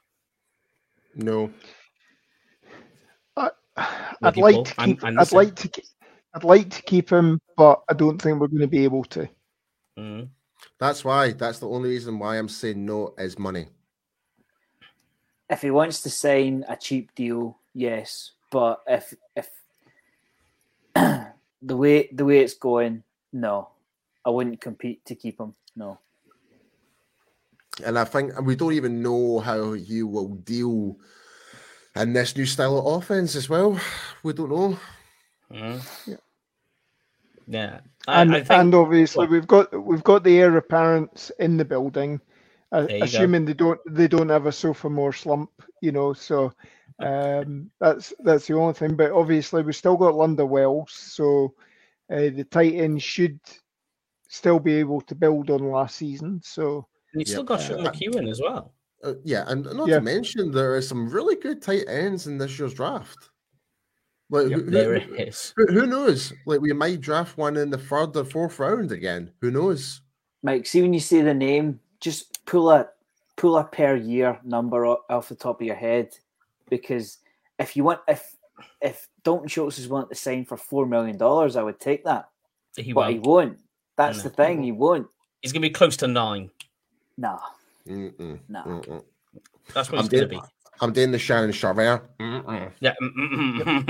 No. 1.15 1.49
I'd 3.37 4.37
like 4.37 4.55
Paul, 4.55 4.63
to 4.65 4.73
I'm- 4.79 4.89
keep. 4.89 5.03
I'm 5.03 5.19
I'd 5.19 5.31
like 5.33 5.55
to. 5.55 5.67
ke- 5.67 5.85
I'd 6.33 6.43
like 6.43 6.69
to 6.69 6.81
keep 6.83 7.09
him, 7.09 7.41
but 7.57 7.81
I 7.89 7.93
don't 7.93 8.21
think 8.21 8.39
we're 8.39 8.47
going 8.47 8.61
to 8.61 8.67
be 8.67 8.83
able 8.85 9.03
to. 9.05 9.27
Mm. 9.97 10.29
That's 10.79 11.03
why. 11.03 11.31
That's 11.33 11.59
the 11.59 11.67
only 11.67 11.89
reason 11.89 12.19
why 12.19 12.37
I'm 12.37 12.47
saying 12.49 12.85
no 12.85 13.13
is 13.17 13.37
money. 13.39 13.67
If 15.49 15.61
he 15.61 15.71
wants 15.71 16.01
to 16.01 16.09
sign 16.09 16.63
a 16.69 16.75
cheap 16.77 17.13
deal, 17.15 17.59
yes. 17.73 18.31
But 18.51 18.81
if 18.87 19.13
if 19.35 19.49
the 20.95 21.77
way 21.77 22.09
the 22.13 22.25
way 22.25 22.39
it's 22.39 22.53
going, 22.55 23.03
no, 23.33 23.69
I 24.25 24.29
wouldn't 24.29 24.61
compete 24.61 25.03
to 25.05 25.15
keep 25.15 25.39
him. 25.39 25.53
No. 25.75 25.99
And 27.83 27.99
I 27.99 28.05
think 28.05 28.39
we 28.41 28.55
don't 28.55 28.73
even 28.73 29.01
know 29.01 29.39
how 29.39 29.73
he 29.73 30.03
will 30.03 30.29
deal 30.35 30.97
in 31.95 32.13
this 32.13 32.35
new 32.35 32.45
style 32.45 32.77
of 32.77 32.85
offense 33.03 33.35
as 33.35 33.49
well. 33.49 33.79
We 34.23 34.33
don't 34.33 34.49
know. 34.49 34.77
Mm. 35.51 36.07
Yeah. 36.07 36.15
Yeah. 37.47 37.79
I, 38.07 38.21
and 38.21 38.31
I 38.35 38.39
think, 38.39 38.51
and 38.51 38.75
obviously 38.75 39.25
well- 39.25 39.31
we've 39.31 39.47
got 39.47 39.85
we've 39.85 40.03
got 40.03 40.23
the 40.23 40.39
heir 40.39 40.55
apparents 40.57 41.31
in 41.39 41.57
the 41.57 41.65
building, 41.65 42.21
uh, 42.71 42.83
There 42.83 42.91
you 42.95 42.99
go. 42.99 43.05
assuming 43.05 43.45
they 43.45 43.53
don't 43.53 43.79
they 43.89 44.07
don't 44.07 44.29
have 44.29 44.45
a 44.45 44.51
sophomore 44.51 45.13
slump, 45.13 45.49
you 45.81 45.91
know. 45.91 46.13
So 46.13 46.53
um, 46.99 47.69
that's 47.79 48.13
that's 48.19 48.47
the 48.47 48.55
only 48.55 48.73
thing. 48.73 48.95
But 48.95 49.11
obviously 49.11 49.63
we've 49.63 49.75
still 49.75 49.97
got 49.97 50.15
London 50.15 50.49
Wells, 50.49 50.91
so 50.91 51.53
uh, 52.09 52.29
the 52.31 52.45
Titans 52.49 53.03
should 53.03 53.39
still 54.29 54.59
be 54.59 54.75
able 54.75 55.01
to 55.01 55.15
build 55.15 55.49
on 55.49 55.69
last 55.71 55.95
season. 55.97 56.41
So 56.43 56.87
and 57.15 57.21
you 57.21 57.25
still 57.25 57.43
got 57.43 57.61
Sean 57.61 57.79
McKeon 57.83 58.29
as 58.29 58.41
well. 58.41 58.73
Uh, 59.03 59.13
yeah, 59.23 59.45
and 59.47 59.63
not 59.65 59.87
Yeah. 59.87 59.95
to 59.95 60.01
mention 60.01 60.51
there 60.51 60.75
are 60.75 60.81
some 60.81 61.09
really 61.09 61.35
good 61.35 61.61
tight 61.61 61.85
ends 61.87 62.27
in 62.27 62.37
this 62.37 62.59
year's 62.59 62.73
draft. 62.73 63.29
Like 64.29 64.49
Yep, 64.49 64.59
who, 64.59 64.69
there 64.71 64.99
who, 64.99 65.13
it 65.15 65.27
is. 65.29 65.53
who- 65.55 65.67
who 65.71 65.85
knows? 65.85 66.33
Like 66.45 66.59
we 66.59 66.73
might 66.73 66.99
draft 67.01 67.37
one 67.37 67.55
in 67.57 67.69
the 67.69 67.77
third 67.77 68.15
or 68.17 68.25
fourth 68.25 68.59
round 68.59 68.91
again. 68.91 69.31
Who 69.41 69.51
knows? 69.51 70.01
Mike, 70.43 70.65
see 70.65 70.81
when 70.81 70.93
you 70.93 70.99
say 70.99 71.21
the 71.21 71.33
name, 71.33 71.79
just 72.01 72.45
pull 72.45 72.69
a 72.69 72.89
pull 73.37 73.57
a 73.57 73.63
per 73.63 73.95
year 73.95 74.39
number 74.43 74.85
off 74.85 75.29
the 75.29 75.35
top 75.35 75.61
of 75.61 75.67
your 75.67 75.75
head, 75.75 76.09
because 76.69 77.19
if 77.59 77.75
you 77.77 77.83
want 77.83 78.01
if 78.07 78.35
if 78.81 79.07
Dalton 79.23 79.47
Schultz 79.47 79.77
is 79.79 79.87
willing 79.87 80.09
to 80.09 80.15
sign 80.15 80.45
for 80.45 80.57
four 80.57 80.85
million 80.85 81.17
dollars, 81.17 81.55
I 81.55 81.63
would 81.63 81.79
take 81.79 82.03
that, 82.05 82.29
He 82.75 82.93
but 82.93 83.11
he 83.11 83.19
won't. 83.19 83.25
won't. 83.27 83.59
That's 83.97 84.23
the 84.23 84.29
thing, 84.29 84.61
he 84.63 84.71
won't. 84.71 85.07
He's 85.41 85.51
going 85.53 85.61
to 85.61 85.69
be 85.69 85.73
close 85.73 85.95
to 85.97 86.07
nine. 86.07 86.49
Nah, 87.17 87.39
Mm-mm, 87.87 88.39
nah. 88.49 88.63
mm-mm. 88.63 89.03
That's 89.73 89.91
what 89.91 89.99
I'm 89.99 90.03
he's 90.05 90.09
going 90.09 90.23
to 90.23 90.27
doing, 90.27 90.41
be. 90.41 90.47
I'm 90.81 90.91
doing 90.93 91.11
the 91.11 91.19
Shannon 91.19 91.51
Sharvey. 91.51 92.01
Mm-mm. 92.19 92.71
Yeah. 92.81 92.93
mm-mm. 93.01 93.87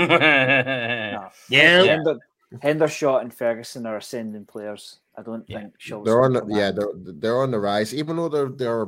nah. 1.12 1.28
Yeah, 1.48 1.82
Hender, 1.84 2.18
Hendershot 2.62 3.22
and 3.22 3.34
Ferguson 3.34 3.86
are 3.86 3.96
ascending 3.96 4.44
players. 4.46 4.98
I 5.18 5.22
don't 5.22 5.44
Yeah. 5.48 5.60
think 5.60 5.74
Schultz. 5.78 6.06
they're 6.06 6.22
on. 6.22 6.34
The, 6.34 6.44
yeah, 6.48 6.70
they're 6.70 6.92
they're 6.94 7.42
on 7.42 7.50
the 7.50 7.58
rise. 7.58 7.94
Even 7.94 8.16
though 8.16 8.28
they're 8.28 8.48
they're 8.50 8.82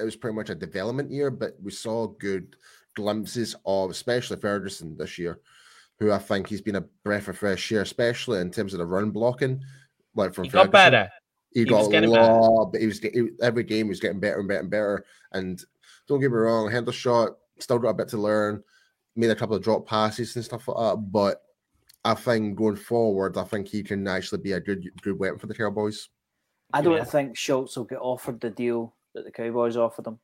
it 0.00 0.04
was 0.04 0.16
pretty 0.16 0.34
much 0.34 0.50
a 0.50 0.54
development 0.54 1.10
year, 1.10 1.30
but 1.30 1.56
we 1.62 1.70
saw 1.70 2.06
good 2.06 2.56
glimpses 2.96 3.54
of 3.66 3.90
especially 3.90 4.36
Ferguson 4.38 4.96
this 4.96 5.18
year, 5.18 5.40
who 5.98 6.10
I 6.12 6.18
think 6.18 6.46
he's 6.48 6.62
been 6.62 6.76
a 6.76 6.84
breath 7.02 7.28
of 7.28 7.36
fresh 7.38 7.70
air, 7.72 7.82
especially 7.82 8.40
in 8.40 8.50
terms 8.50 8.72
of 8.72 8.78
the 8.78 8.86
run 8.86 9.10
blocking. 9.10 9.60
Like 10.14 10.32
from 10.32 10.44
He 10.44 10.50
got 10.50 10.66
Ferguson. 10.66 10.72
better. 10.72 11.10
He, 11.54 11.60
He 11.60 11.66
got 11.66 11.78
was 11.78 11.88
a 11.88 11.90
getting 11.90 12.12
better. 12.12 12.32
lot, 12.32 12.72
but 12.72 12.80
he 12.80 12.86
was 12.88 12.98
he- 12.98 13.30
every 13.40 13.62
game 13.62 13.86
he 13.86 13.90
was 13.90 14.00
getting 14.00 14.20
better 14.20 14.40
and 14.40 14.48
better 14.48 14.60
and 14.60 14.70
better. 14.70 15.04
And 15.32 15.64
don't 16.08 16.20
get 16.20 16.30
me 16.30 16.36
wrong, 16.36 16.68
Hendershot 16.70 17.34
still 17.60 17.78
got 17.78 17.90
a 17.90 17.94
bit 17.94 18.08
to 18.08 18.18
learn. 18.18 18.62
Made 19.16 19.30
a 19.30 19.36
couple 19.36 19.54
of 19.56 19.62
drop 19.62 19.86
passes 19.86 20.34
and 20.34 20.44
stuff 20.44 20.66
like 20.66 20.76
that, 20.76 20.96
but 21.12 21.42
I 22.04 22.14
think 22.14 22.56
going 22.56 22.74
forward, 22.76 23.38
I 23.38 23.44
think 23.44 23.68
he 23.68 23.82
can 23.84 24.06
actually 24.08 24.42
be 24.42 24.52
a 24.52 24.60
good 24.60 24.84
good 25.02 25.18
weapon 25.18 25.38
for 25.38 25.46
the 25.46 25.54
Cowboys. 25.54 26.08
I 26.72 26.82
don't 26.82 26.96
Yeah. 26.96 27.04
think 27.04 27.36
Schultz 27.36 27.76
will 27.76 27.84
get 27.84 28.00
offered 28.00 28.40
the 28.40 28.50
deal 28.50 28.92
that 29.14 29.24
the 29.24 29.30
Cowboys 29.30 29.76
offered 29.76 30.08
him. 30.08 30.18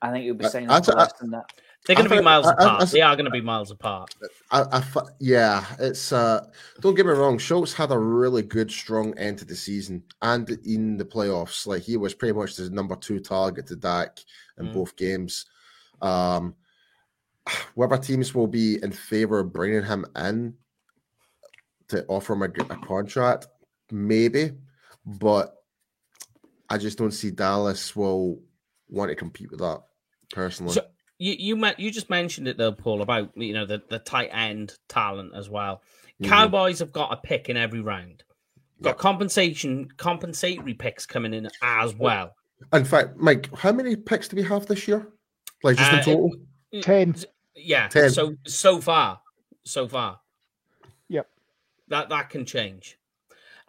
I 0.00 0.10
think 0.10 0.24
he'll 0.24 0.34
be 0.34 0.46
I- 0.46 0.48
signing 0.48 0.70
I- 0.70 0.76
I- 0.76 0.94
less 0.94 1.12
than 1.20 1.30
that. 1.32 1.44
They're 1.86 1.96
going 1.96 2.08
to 2.08 2.16
be 2.16 2.22
miles 2.22 2.46
I- 2.46 2.50
I- 2.50 2.52
apart. 2.52 2.82
I- 2.82 2.84
they 2.86 3.00
are 3.02 3.14
going 3.14 3.24
to 3.26 3.30
be 3.30 3.40
miles 3.42 3.70
apart. 3.70 4.14
I, 4.50 4.62
I 4.72 4.82
yeah, 5.20 5.64
it's 5.78 6.12
uh 6.12 6.46
don't 6.80 6.94
get 6.94 7.04
me 7.06 7.12
wrong, 7.12 7.36
Schultz 7.38 7.72
had 7.74 7.90
a 7.92 7.98
really 7.98 8.42
good 8.42 8.70
strong 8.70 9.16
end 9.18 9.38
to 9.38 9.44
the 9.44 9.54
season 9.56 10.02
and 10.22 10.48
in 10.64 10.96
the 10.96 11.04
playoffs. 11.04 11.66
Like 11.66 11.82
he 11.82 11.96
was 11.96 12.14
pretty 12.14 12.32
much 12.32 12.56
the 12.56 12.70
number 12.70 12.96
two 12.96 13.20
target 13.20 13.66
to 13.66 13.76
Dak 13.76 14.18
in 14.58 14.68
Mm. 14.68 14.72
both 14.74 14.96
games. 14.96 15.46
Um 16.00 16.54
whether 17.74 17.98
teams 17.98 18.34
will 18.34 18.46
be 18.46 18.82
in 18.82 18.90
favor 18.90 19.40
of 19.40 19.52
bringing 19.52 19.84
him 19.84 20.06
in 20.16 20.54
to 21.88 22.02
offer 22.06 22.32
him 22.32 22.42
a, 22.42 22.46
a 22.46 22.76
contract, 22.86 23.48
maybe, 23.90 24.52
but 25.04 25.54
I 26.70 26.78
just 26.78 26.96
don't 26.96 27.10
see 27.10 27.30
Dallas 27.30 27.94
will 27.94 28.40
want 28.88 29.10
to 29.10 29.14
compete 29.14 29.50
with 29.50 29.60
that 29.60 29.82
personally. 30.32 30.72
So- 30.72 30.86
You 31.24 31.36
you 31.38 31.72
you 31.78 31.90
just 31.90 32.10
mentioned 32.10 32.48
it 32.48 32.58
though, 32.58 32.72
Paul, 32.72 33.00
about 33.00 33.30
you 33.34 33.54
know 33.54 33.64
the, 33.64 33.80
the 33.88 33.98
tight 33.98 34.28
end 34.30 34.74
talent 34.88 35.32
as 35.34 35.48
well. 35.48 35.80
Mhm. 36.20 36.28
Cowboys 36.28 36.80
have 36.80 36.92
got 36.92 37.14
a 37.14 37.16
pick 37.16 37.48
in 37.48 37.56
every 37.56 37.80
round. 37.80 38.24
Got 38.82 38.90
Yep. 38.90 38.98
compensation 38.98 39.88
compensatory 39.96 40.74
picks 40.74 41.06
coming 41.06 41.32
in 41.32 41.48
as 41.62 41.94
well. 41.94 42.36
In 42.74 42.84
fact, 42.84 43.16
Mike, 43.16 43.48
how 43.56 43.72
many 43.72 43.96
picks 43.96 44.28
do 44.28 44.36
we 44.36 44.42
have 44.42 44.66
this 44.66 44.86
year? 44.86 45.08
Like 45.62 45.78
just 45.78 45.90
Uh, 45.90 45.96
in 45.96 46.02
total? 46.04 46.36
ten. 46.82 47.16
Yeah. 47.54 47.88
Ten. 47.88 48.10
So 48.10 48.36
so 48.46 48.82
far, 48.82 49.22
so 49.64 49.88
far. 49.88 50.20
Yep. 51.08 51.26
That 51.88 52.10
that 52.10 52.28
can 52.28 52.44
change, 52.44 52.98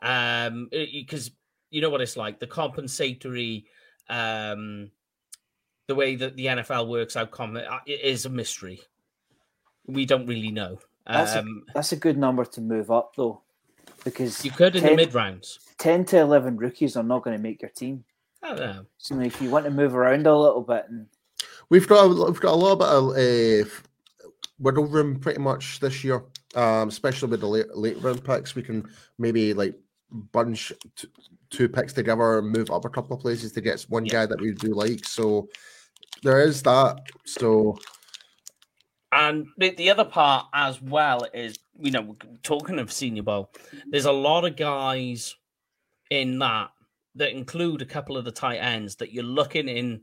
um, 0.02 0.68
because 0.72 1.32
you 1.70 1.80
know 1.80 1.90
what 1.90 2.02
it's 2.02 2.18
like. 2.18 2.42
The 2.42 2.48
compensatory, 2.48 3.66
um, 4.10 4.92
the 5.88 5.96
way 5.96 6.16
that 6.16 6.36
the 6.36 6.46
NFL 6.48 6.88
works 6.88 7.16
out, 7.16 7.32
com- 7.32 7.58
uh, 7.58 7.80
it 7.86 8.02
is 8.02 8.26
a 8.26 8.30
mystery. 8.30 8.82
We 9.88 10.06
don't 10.06 10.26
really 10.26 10.52
know. 10.52 10.80
That's 11.08 11.36
a- 11.36 11.40
Um, 11.40 11.64
That's 11.74 11.92
a 11.92 11.96
good 11.96 12.18
number 12.18 12.44
to 12.46 12.62
move 12.62 12.90
up 12.90 13.16
though, 13.16 13.42
because 14.04 14.44
you 14.44 14.52
could 14.52 14.76
in 14.76 14.84
the 14.84 14.96
mid 14.96 15.14
rounds. 15.14 15.60
ten 15.78 16.04
to 16.06 16.18
eleven 16.18 16.58
rookies 16.58 16.98
are 16.98 17.04
not 17.04 17.24
going 17.24 17.38
to 17.38 17.42
make 17.44 17.62
your 17.62 17.70
team. 17.72 18.04
I 18.42 18.50
don't 18.50 18.60
know. 18.60 18.86
So 18.98 19.20
if 19.20 19.42
you 19.42 19.50
want 19.50 19.66
to 19.66 19.72
move 19.72 19.96
around 19.96 20.26
a 20.28 20.38
little 20.38 20.62
bit, 20.62 20.86
and 20.90 21.08
We've 21.70 21.88
got 21.88 22.04
a, 22.06 22.08
we've 22.08 22.40
got 22.40 22.54
a 22.54 22.56
little 22.56 22.76
bit 22.76 22.88
of 22.88 23.10
uh, 23.68 23.70
wiggle 24.60 24.86
room 24.86 25.20
pretty 25.20 25.40
much 25.40 25.80
this 25.80 26.04
year, 26.04 26.24
um, 26.54 26.90
especially 26.90 27.30
with 27.30 27.40
the 27.42 27.48
late, 27.48 27.76
late 27.76 28.00
round 28.04 28.24
picks. 28.24 28.54
We 28.54 28.62
can 28.62 28.88
maybe 29.18 29.54
like 29.56 29.76
bunch 30.12 30.72
t- 30.96 31.08
two 31.50 31.68
picks 31.68 31.92
together 31.94 32.38
and 32.40 32.52
move 32.52 32.70
up 32.70 32.86
a 32.86 32.90
couple 32.90 33.16
of 33.16 33.22
places 33.22 33.52
to 33.54 33.62
get 33.62 33.82
one 33.90 34.06
Yeah. 34.06 34.12
guy 34.12 34.26
that 34.28 34.40
we 34.42 34.52
do 34.54 34.74
like. 34.76 35.06
So 35.06 35.50
there 36.24 36.42
is 36.42 36.62
that. 36.64 37.02
So 37.26 37.78
And 39.12 39.48
the, 39.58 39.72
the 39.72 39.90
other 39.90 40.06
part 40.06 40.48
as 40.54 40.82
well 40.82 41.26
is, 41.34 41.58
you 41.80 41.92
know, 41.92 42.18
talking 42.44 42.80
of 42.80 42.92
Senior 42.92 43.24
Bowl, 43.24 43.52
there's 43.88 44.06
a 44.06 44.12
lot 44.12 44.46
of 44.46 44.58
guys 44.58 45.36
in 46.10 46.40
that 46.40 46.70
that 47.16 47.32
include 47.32 47.82
a 47.82 47.86
couple 47.86 48.18
of 48.18 48.26
the 48.26 48.32
tight 48.32 48.58
ends 48.58 48.96
that 48.98 49.14
you're 49.14 49.24
looking 49.24 49.70
in, 49.70 50.02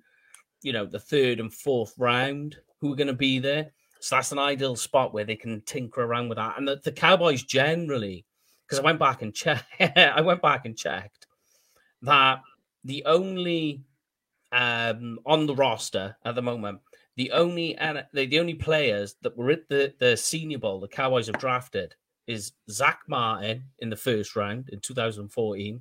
you 0.62 0.72
know, 0.72 0.87
the 0.87 0.98
third 0.98 1.40
and 1.40 1.53
fourth 1.53 1.92
round 1.98 2.57
who 2.81 2.92
are 2.92 2.96
going 2.96 3.07
to 3.07 3.12
be 3.12 3.38
there. 3.38 3.70
So 4.01 4.16
that's 4.16 4.33
an 4.33 4.38
ideal 4.38 4.77
spot 4.77 5.12
where 5.12 5.25
they 5.25 5.37
can 5.37 5.61
tinker 5.61 6.03
around 6.03 6.29
with 6.29 6.38
that. 6.38 6.57
And 6.57 6.66
the, 6.66 6.81
the 6.83 6.90
Cowboys 6.90 7.42
generally, 7.42 8.25
because 8.66 8.79
I 8.79 8.83
went 8.83 8.98
back 8.98 9.22
and 9.22 9.35
checked, 9.35 9.66
I 9.96 10.22
went 10.22 10.40
back 10.40 10.64
and 10.64 10.77
checked 10.77 11.27
that 12.01 12.40
the 12.83 13.05
only 13.05 13.83
um, 14.52 15.18
on 15.26 15.46
the 15.46 15.54
roster 15.54 16.16
at 16.24 16.34
the 16.34 16.42
moment 16.42 16.80
the 17.16 17.30
only 17.32 17.76
and 17.76 18.04
the, 18.12 18.26
the 18.26 18.38
only 18.38 18.54
players 18.54 19.16
that 19.22 19.36
were 19.36 19.50
at 19.50 19.68
the, 19.68 19.92
the 19.98 20.16
senior 20.16 20.58
bowl 20.58 20.80
the 20.80 20.88
cowboys 20.88 21.26
have 21.26 21.38
drafted 21.38 21.94
is 22.26 22.52
zach 22.70 23.00
martin 23.08 23.64
in 23.80 23.90
the 23.90 23.96
first 23.96 24.36
round 24.36 24.68
in 24.70 24.80
2014 24.80 25.80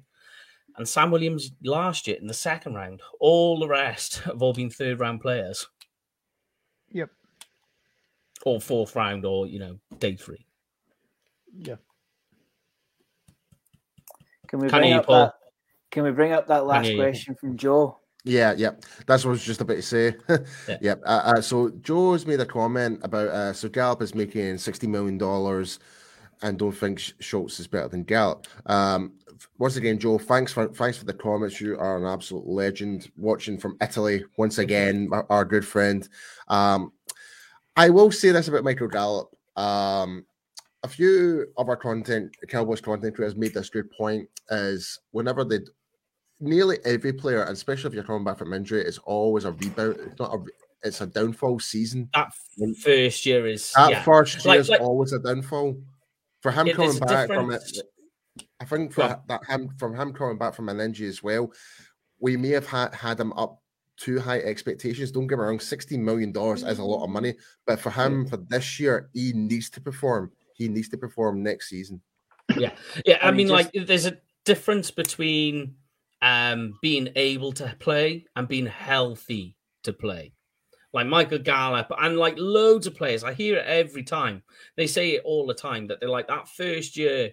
and 0.78 0.88
sam 0.88 1.12
williams 1.12 1.52
last 1.64 2.08
year 2.08 2.18
in 2.20 2.28
the 2.28 2.34
second 2.34 2.74
round 2.74 3.02
all 3.20 3.60
the 3.60 3.68
rest 3.68 4.20
have 4.26 4.42
all 4.42 4.54
been 4.54 4.70
third 4.70 5.00
round 5.00 5.22
players 5.22 5.68
Yep. 6.94 7.10
or 8.46 8.60
fourth 8.60 8.96
round 8.96 9.26
or 9.26 9.48
you 9.48 9.60
know 9.60 9.78
day 10.00 10.16
three 10.16 10.46
Yeah. 11.54 11.76
can 14.48 14.60
we 14.60 14.68
Can 14.70 14.80
bring 14.82 14.94
up 14.94 15.06
Paul? 15.06 15.26
that? 15.28 15.34
Can 15.92 16.04
we 16.04 16.12
bring 16.12 16.34
up 16.34 16.48
that 16.48 16.66
last 16.66 16.88
question 16.96 17.36
from 17.36 17.56
Joe? 17.58 17.98
Yeah, 18.24 18.54
yeah. 18.56 18.72
That's 19.08 19.26
what 19.26 19.32
I 19.32 19.34
was 19.34 19.44
just 19.44 19.62
about 19.62 19.76
to 19.76 19.82
say. 19.82 20.16
Yeah. 20.68 20.78
yeah. 20.82 20.96
Uh, 21.04 21.22
uh, 21.38 21.42
so 21.42 21.70
Joe's 21.82 22.26
made 22.26 22.40
a 22.40 22.46
comment 22.46 23.00
about 23.04 23.28
uh, 23.30 23.54
so 23.54 23.68
Gallup 23.70 24.02
is 24.02 24.14
making 24.14 24.58
sixty 24.60 24.88
million 24.88 25.18
dollars, 25.18 25.80
and 26.42 26.58
don't 26.58 26.72
think 26.72 27.02
Schultz 27.20 27.60
is 27.60 27.68
better 27.68 27.88
than 27.88 28.04
Gallup. 28.04 28.48
Um, 28.68 29.14
once 29.58 29.76
again, 29.76 29.98
Joe, 29.98 30.20
thanks 30.20 30.54
for 30.54 30.68
thanks 30.68 30.98
for 30.98 31.06
the 31.06 31.14
comments. 31.14 31.60
You 31.60 31.78
are 31.80 31.98
an 31.98 32.06
absolute 32.06 32.46
legend. 32.48 33.10
Watching 33.18 33.58
from 33.58 33.78
Italy 33.82 34.24
once 34.38 34.60
again, 34.60 35.10
our, 35.12 35.26
our 35.30 35.46
good 35.46 35.66
friend. 35.66 36.08
Um, 36.48 36.92
I 37.76 37.90
will 37.90 38.12
say 38.12 38.32
this 38.32 38.48
about 38.48 38.64
Michael 38.64 38.88
Gallup. 38.88 39.36
Um, 39.56 40.26
a 40.84 40.88
few 40.88 41.48
of 41.58 41.70
our 41.70 41.78
content, 41.78 42.36
Cowboys 42.48 42.82
content 42.82 43.16
creators 43.16 43.36
made 43.36 43.54
this 43.54 43.70
good 43.70 43.90
point: 43.92 44.30
is 44.50 45.00
whenever 45.12 45.44
they 45.44 45.60
nearly 46.42 46.78
every 46.86 47.14
player, 47.14 47.42
and 47.44 47.52
especially 47.52 47.88
if 47.90 47.94
you're 47.94 48.04
coming 48.04 48.24
back 48.24 48.38
from 48.38 48.54
injury, 48.54 48.82
it's 48.82 48.98
always 49.00 49.46
a 49.46 49.52
rebound. 49.52 49.98
It's 50.00 50.20
not 50.20 50.34
a. 50.34 50.44
It's 50.84 51.00
a 51.00 51.06
downfall 51.06 51.60
season. 51.60 52.10
That 52.16 52.32
first 52.84 53.24
year 53.28 53.46
is 53.46 53.72
That 53.74 53.92
yeah. 53.92 54.04
first 54.04 54.44
year 54.44 54.54
Like- 54.54 54.60
is 54.62 54.70
like- 54.70 54.82
always 54.82 55.14
a 55.14 55.20
downfall. 55.20 55.80
For 56.42 56.52
him 56.52 56.68
It- 56.68 56.76
coming 56.76 56.98
back 56.98 57.28
from 57.28 57.52
it, 57.52 57.62
I 58.60 58.66
think 58.66 58.92
for 58.92 59.02
that 59.28 59.42
him 59.48 59.70
from 59.78 59.96
him 59.96 60.12
coming 60.12 60.40
back 60.40 60.56
from 60.56 60.70
an 60.70 60.80
injury 60.80 61.08
as 61.08 61.22
well, 61.22 61.54
we 62.20 62.36
may 62.36 62.50
have 62.50 62.66
had 62.66 62.96
had 62.96 63.20
him 63.20 63.32
up 63.34 63.62
too 63.98 64.20
high 64.20 64.40
expectations. 64.40 65.12
Don't 65.12 65.28
get 65.28 65.38
me 65.38 65.44
wrong, 65.44 65.60
sixteen 65.60 66.04
million 66.04 66.32
dollars 66.32 66.64
is 66.64 66.80
a 66.80 66.84
lot 66.84 67.04
of 67.04 67.12
money, 67.12 67.36
but 67.68 67.80
for 67.80 67.92
him 67.92 68.26
for 68.26 68.38
this 68.38 68.80
year, 68.80 69.08
he 69.14 69.34
needs 69.34 69.70
to 69.70 69.82
perform. 69.82 70.32
He 70.56 70.68
needs 70.68 70.90
to 70.90 70.98
perform 70.98 71.44
next 71.44 71.70
season. 71.70 72.02
Yeah, 72.58 72.76
yeah. 73.06 73.20
I 73.22 73.30
mean, 73.30 73.50
just- 73.50 73.74
like, 73.76 73.86
there's 73.86 74.08
a 74.08 74.18
difference 74.46 74.90
between 74.90 75.76
um 76.22 76.78
being 76.82 77.10
able 77.16 77.52
to 77.54 77.76
play 77.80 78.26
and 78.36 78.48
being 78.48 78.68
healthy 78.68 79.56
to 79.84 79.94
play. 79.94 80.34
Like 80.94 81.08
Michael 81.08 81.40
Gallup 81.40 81.92
and 81.98 82.18
like 82.18 82.36
loads 82.38 82.86
of 82.86 82.96
players, 82.96 83.24
I 83.24 83.34
hear 83.34 83.58
it 83.58 83.66
every 83.66 84.04
time. 84.04 84.44
They 84.76 84.88
say 84.88 85.12
it 85.12 85.24
all 85.24 85.48
the 85.48 85.54
time 85.54 85.88
that 85.88 86.00
they're 86.00 86.10
like 86.10 86.28
that 86.28 86.50
first 86.50 86.98
year, 86.98 87.32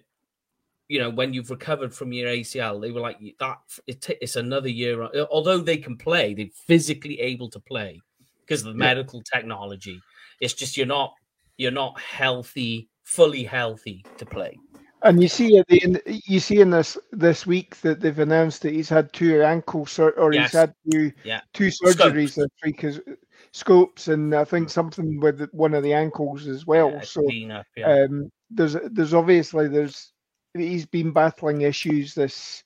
you 0.87 0.99
know, 0.99 1.09
when 1.09 1.33
you've 1.33 1.51
recovered 1.51 1.93
from 1.93 2.13
your 2.13 2.29
ACL, 2.29 2.81
they 2.81 2.91
were 2.91 3.01
like 3.01 3.17
that. 3.39 3.57
It 3.85 4.17
it's 4.21 4.37
another 4.37 4.69
year. 4.69 5.03
Although 5.29 5.59
they 5.59 5.77
can 5.77 5.97
play, 5.97 6.33
they're 6.33 6.47
physically 6.67 7.19
able 7.19 7.49
to 7.49 7.59
play 7.59 8.01
because 8.41 8.61
of 8.61 8.73
the 8.73 8.79
medical 8.79 9.21
technology. 9.21 10.01
It's 10.41 10.53
just 10.53 10.77
you're 10.77 10.87
not 10.87 11.13
you're 11.57 11.71
not 11.71 11.99
healthy, 11.99 12.89
fully 13.03 13.43
healthy 13.43 14.05
to 14.17 14.25
play. 14.25 14.57
And 15.01 15.21
you 15.21 15.29
see 15.29 15.57
at 15.57 15.67
the 15.67 15.81
end, 15.81 16.01
you 16.05 16.39
see 16.39 16.59
in 16.59 16.71
this 16.71 16.97
this 17.11 17.45
week 17.47 17.77
that 17.81 18.01
they've 18.01 18.19
announced 18.19 18.61
that 18.63 18.73
he's 18.73 18.89
had 18.89 19.13
two 19.13 19.41
ankle 19.41 19.85
sur- 19.85 20.11
or 20.17 20.33
Yes. 20.33 20.51
he's 20.51 20.59
had 20.59 20.73
two 20.91 21.11
Yeah. 21.23 21.41
two 21.53 21.67
surgeries 21.67 22.35
this 22.35 22.49
week, 22.63 22.85
scopes 23.51 24.09
and 24.09 24.35
I 24.35 24.43
think 24.43 24.69
something 24.69 25.19
with 25.19 25.49
one 25.53 25.73
of 25.73 25.83
the 25.83 25.93
ankles 25.93 26.47
as 26.47 26.67
well. 26.67 26.91
Yeah, 26.91 27.01
so 27.01 27.21
up, 27.51 27.65
yeah. 27.77 28.03
um, 28.03 28.31
there's 28.49 28.75
there's 28.91 29.13
obviously 29.13 29.67
there's 29.69 30.11
he's 30.53 30.85
been 30.85 31.11
battling 31.11 31.61
issues 31.61 32.13
this 32.13 32.63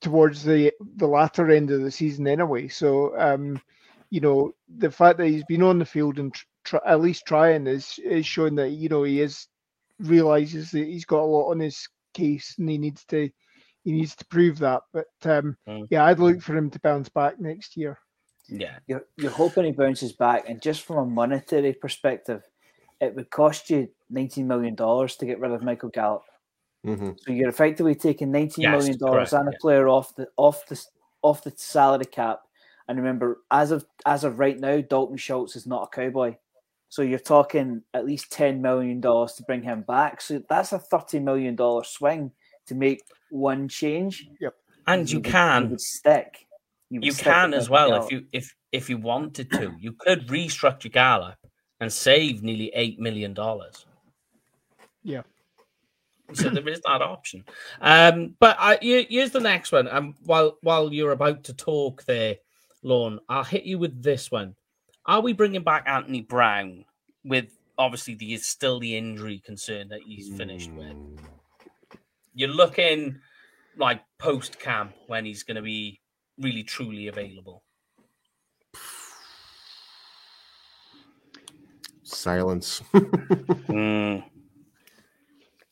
towards 0.00 0.42
the 0.42 0.72
the 0.96 1.06
latter 1.06 1.50
end 1.50 1.70
of 1.70 1.82
the 1.82 1.90
season 1.90 2.26
anyway. 2.26 2.68
So 2.68 3.18
um, 3.20 3.60
you 4.08 4.20
know 4.20 4.52
the 4.78 4.90
fact 4.90 5.18
that 5.18 5.28
he's 5.28 5.44
been 5.44 5.62
on 5.62 5.78
the 5.78 5.84
field 5.84 6.18
and 6.18 6.32
tr- 6.32 6.44
tr- 6.64 6.86
at 6.86 7.00
least 7.02 7.26
trying 7.26 7.66
is 7.66 7.98
is 8.02 8.24
showing 8.24 8.54
that 8.54 8.70
you 8.70 8.88
know 8.88 9.02
he 9.02 9.20
is 9.20 9.46
realizes 10.00 10.70
that 10.72 10.86
he's 10.86 11.04
got 11.04 11.20
a 11.22 11.24
lot 11.24 11.50
on 11.50 11.60
his 11.60 11.88
case 12.14 12.54
and 12.58 12.68
he 12.68 12.78
needs 12.78 13.04
to 13.06 13.30
he 13.84 13.92
needs 13.92 14.14
to 14.16 14.26
prove 14.26 14.58
that. 14.58 14.82
But 14.92 15.06
um, 15.24 15.56
Mm. 15.66 15.86
yeah, 15.90 16.04
I'd 16.04 16.18
look 16.18 16.42
for 16.42 16.54
him 16.56 16.68
to 16.70 16.80
bounce 16.80 17.08
back 17.08 17.40
next 17.40 17.76
year. 17.76 17.98
yeah. 18.48 18.78
You're, 18.86 19.06
you're 19.16 19.30
hoping 19.30 19.64
he 19.64 19.72
bounces 19.72 20.12
back, 20.12 20.48
and 20.48 20.60
just 20.60 20.82
from 20.82 20.96
a 20.98 21.06
monetary 21.06 21.72
perspective, 21.72 22.42
it 23.00 23.14
would 23.14 23.30
cost 23.30 23.70
you 23.70 23.88
$19 24.12 24.44
million 24.44 24.76
to 24.76 25.24
get 25.26 25.38
rid 25.40 25.52
of 25.52 25.62
Michael 25.62 25.88
Gallup. 25.88 26.24
Mhm. 26.84 27.16
So 27.20 27.32
you're 27.32 27.48
effectively 27.48 27.94
taking 27.94 28.30
nineteen 28.32 28.64
Yes, 28.64 28.72
million 28.82 28.98
dollars 28.98 29.32
and 29.34 29.48
a 29.48 29.52
yeah. 29.52 29.58
player 29.60 29.88
off 29.88 30.14
the 30.16 30.26
off 30.38 30.66
the 30.66 30.82
off 31.22 31.42
the 31.44 31.52
salary 31.56 32.06
cap. 32.06 32.40
And 32.88 32.98
remember, 32.98 33.38
as 33.50 33.70
of 33.70 33.84
as 34.06 34.24
of 34.24 34.38
right 34.38 34.58
now, 34.58 34.80
Dalton 34.80 35.16
Schultz 35.18 35.56
is 35.56 35.66
not 35.66 35.84
a 35.84 35.94
cowboy. 35.94 36.36
So 36.90 37.02
you're 37.02 37.18
talking 37.20 37.82
at 37.94 38.04
least 38.04 38.30
ten 38.30 38.60
million 38.60 39.00
dollars 39.00 39.32
to 39.34 39.44
bring 39.44 39.62
him 39.62 39.82
back. 39.82 40.20
So 40.20 40.42
that's 40.48 40.72
a 40.72 40.78
thirty 40.78 41.20
million 41.20 41.56
dollar 41.56 41.84
swing 41.84 42.32
to 42.66 42.74
make 42.74 43.00
one 43.30 43.68
change. 43.68 44.28
Yep. 44.40 44.54
And 44.86 45.10
you 45.10 45.18
would- 45.18 45.26
you 45.26 45.32
can 45.32 45.70
would 45.70 45.80
stick. 45.80 46.46
would 46.90 47.04
you 47.04 47.12
stick 47.12 47.24
can 47.24 47.54
as 47.54 47.70
well 47.70 47.90
Gallup. 47.90 48.04
if 48.06 48.12
you 48.12 48.26
if 48.32 48.54
if 48.72 48.90
you 48.90 48.98
wanted 48.98 49.50
to. 49.52 49.72
You 49.78 49.92
could 49.92 50.26
restructure 50.28 50.90
Gallup 50.92 51.38
and 51.80 51.92
save 51.92 52.42
nearly 52.42 52.70
eight 52.74 52.98
million 52.98 53.32
dollars. 53.34 53.86
Yeah. 55.04 55.22
So 56.32 56.48
there 56.50 56.68
is 56.68 56.80
that 56.82 57.02
option. 57.02 57.44
Um, 57.80 58.34
but 58.38 58.56
I, 58.58 58.78
here- 58.82 59.06
here's 59.08 59.30
the 59.32 59.40
next 59.40 59.72
one. 59.72 59.88
Um, 59.88 60.14
while 60.24 60.58
while 60.62 60.92
you're 60.92 61.12
about 61.12 61.44
to 61.44 61.54
talk 61.54 62.04
there, 62.04 62.36
Lorne, 62.82 63.20
I'll 63.28 63.44
hit 63.44 63.64
you 63.64 63.78
with 63.78 64.02
this 64.02 64.30
one. 64.30 64.54
Are 65.06 65.20
we 65.20 65.32
bringing 65.32 65.62
back 65.62 65.84
Anthony 65.86 66.20
Brown 66.22 66.84
with 67.24 67.56
obviously 67.78 68.14
the 68.14 68.36
still 68.38 68.78
the 68.80 68.96
injury 68.96 69.40
concern 69.44 69.88
that 69.88 70.00
he's 70.06 70.34
finished 70.36 70.70
with? 70.72 70.96
You're 72.34 72.48
looking 72.50 73.20
like 73.76 74.02
post 74.18 74.58
camp 74.58 74.94
when 75.06 75.24
he's 75.24 75.42
going 75.42 75.56
to 75.56 75.62
be 75.62 76.00
really 76.38 76.62
truly 76.62 77.08
available. 77.08 77.62
Silence. 82.02 82.82
Mm, 83.70 84.24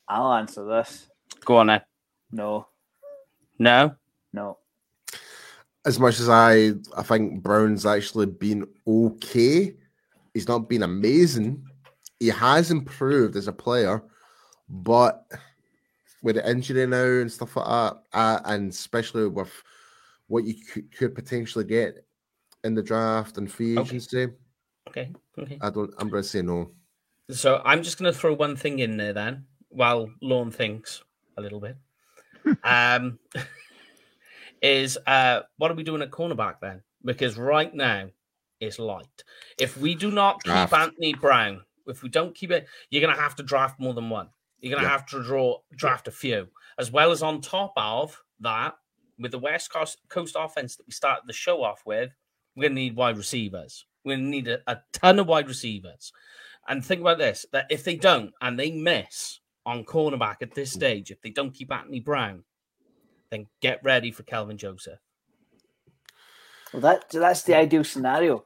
I'll 0.09 0.33
answer 0.35 0.65
this. 0.65 1.09
go 1.45 1.57
on 1.57 1.67
then. 1.67 1.81
No, 2.31 2.69
No. 3.59 3.97
no. 4.33 4.59
As 5.87 5.99
much 5.99 6.21
as 6.21 6.29
I 6.29 6.73
I 6.97 7.03
think 7.03 7.43
Brown's 7.43 7.87
actually 7.87 8.27
been 8.27 8.67
okay. 8.87 9.75
He's 10.35 10.49
not 10.49 10.69
been 10.69 10.83
amazing. 10.83 11.65
He 12.21 12.29
has 12.29 12.71
improved 12.71 13.37
as 13.37 13.49
a 13.49 13.53
player, 13.53 14.03
but 14.69 15.25
with 16.23 16.37
the 16.37 16.51
injury 16.51 16.87
now 16.87 17.05
and 17.05 17.31
stuff 17.31 17.57
like 17.57 17.67
that, 17.67 18.03
uh, 18.13 18.41
and 18.45 18.71
especially 18.71 19.29
with 19.29 19.53
what 20.27 20.45
you 20.45 20.55
could, 20.73 20.95
could 20.97 21.15
potentially 21.15 21.65
get 21.65 22.05
in 22.65 22.75
the 22.75 22.83
draft 22.83 23.39
and 23.39 23.51
free 23.51 23.79
Okay. 23.79 23.89
agency, 23.89 24.29
Okay. 24.89 25.13
Okay. 25.39 25.59
I 25.61 25.71
don't. 25.71 25.93
I'm 25.99 26.09
going 26.09 26.23
to 26.23 26.29
say 26.29 26.43
no. 26.43 26.71
So 27.31 27.61
I'm 27.65 27.83
just 27.83 27.99
going 27.99 28.13
to 28.13 28.19
throw 28.19 28.35
one 28.35 28.57
thing 28.57 28.79
in 28.81 28.97
there 28.97 29.13
then, 29.13 29.45
while 29.69 30.11
Lorne 30.23 30.51
thinks 30.51 31.03
a 31.37 31.41
little 31.41 31.61
bit. 31.61 31.77
um, 32.65 33.19
is 34.63 34.99
uh, 35.07 35.41
what 35.57 35.71
are 35.71 35.75
we 35.75 35.83
doing 35.83 36.03
at 36.03 36.11
cornerback 36.11 36.57
then? 36.61 36.83
Because 37.05 37.39
right 37.39 37.73
now 37.75 38.09
it's 38.61 38.79
light. 38.79 39.07
If 39.59 39.77
we 39.77 39.95
do 39.95 40.11
not 40.11 40.43
keep 40.43 40.73
Anthony 40.73 41.15
Brown, 41.15 41.63
if 41.87 42.03
we 42.03 42.09
don't 42.09 42.35
keep 42.35 42.51
it, 42.51 42.67
you're 42.91 43.01
going 43.03 43.15
to 43.15 43.21
have 43.21 43.37
to 43.37 43.43
draft 43.43 43.79
more 43.79 43.95
than 43.95 44.11
one. 44.11 44.29
You're 44.61 44.73
going 44.73 44.83
to 44.83 44.89
Yeah. 44.89 44.93
have 44.93 45.07
to 45.07 45.23
draw 45.23 45.59
draft 45.77 46.09
a 46.09 46.11
few, 46.11 46.49
as 46.79 46.91
well 46.91 47.11
as 47.13 47.23
on 47.23 47.41
top 47.41 47.73
of 47.77 48.21
that, 48.41 48.75
with 49.19 49.31
the 49.33 49.39
West 49.39 49.73
Coast, 49.73 49.99
Coast 50.09 50.37
offense 50.39 50.77
that 50.77 50.87
we 50.87 50.93
started 50.93 51.23
the 51.27 51.33
show 51.33 51.63
off 51.63 51.83
with, 51.87 52.11
we're 52.57 52.63
going 52.63 52.73
to 52.75 52.81
need 52.83 52.97
wide 52.97 53.17
receivers. 53.17 53.87
We're 54.05 54.17
going 54.17 54.25
to 54.27 54.31
need 54.31 54.49
a, 54.49 54.59
a 54.67 54.79
ton 54.93 55.19
of 55.19 55.27
wide 55.29 55.49
receivers. 55.49 56.13
And 56.69 56.85
think 56.85 57.01
about 57.01 57.19
this: 57.19 57.47
that 57.53 57.67
if 57.71 57.85
they 57.85 57.97
don't 57.97 58.33
and 58.41 58.59
they 58.59 58.71
miss 58.71 59.41
on 59.65 59.85
cornerback 59.85 60.37
at 60.43 60.55
this 60.55 60.73
stage, 60.73 61.11
if 61.11 61.21
they 61.23 61.31
don't 61.31 61.55
keep 61.55 61.73
Anthony 61.73 62.01
Brown, 62.01 62.43
then 63.31 63.47
get 63.61 63.81
ready 63.83 64.11
for 64.11 64.23
Kelvin 64.23 64.57
Joseph. 64.59 64.99
Well, 66.73 66.83
that 66.83 67.09
that's 67.11 67.43
the 67.43 67.57
ideal 67.57 67.85
scenario. 67.85 68.45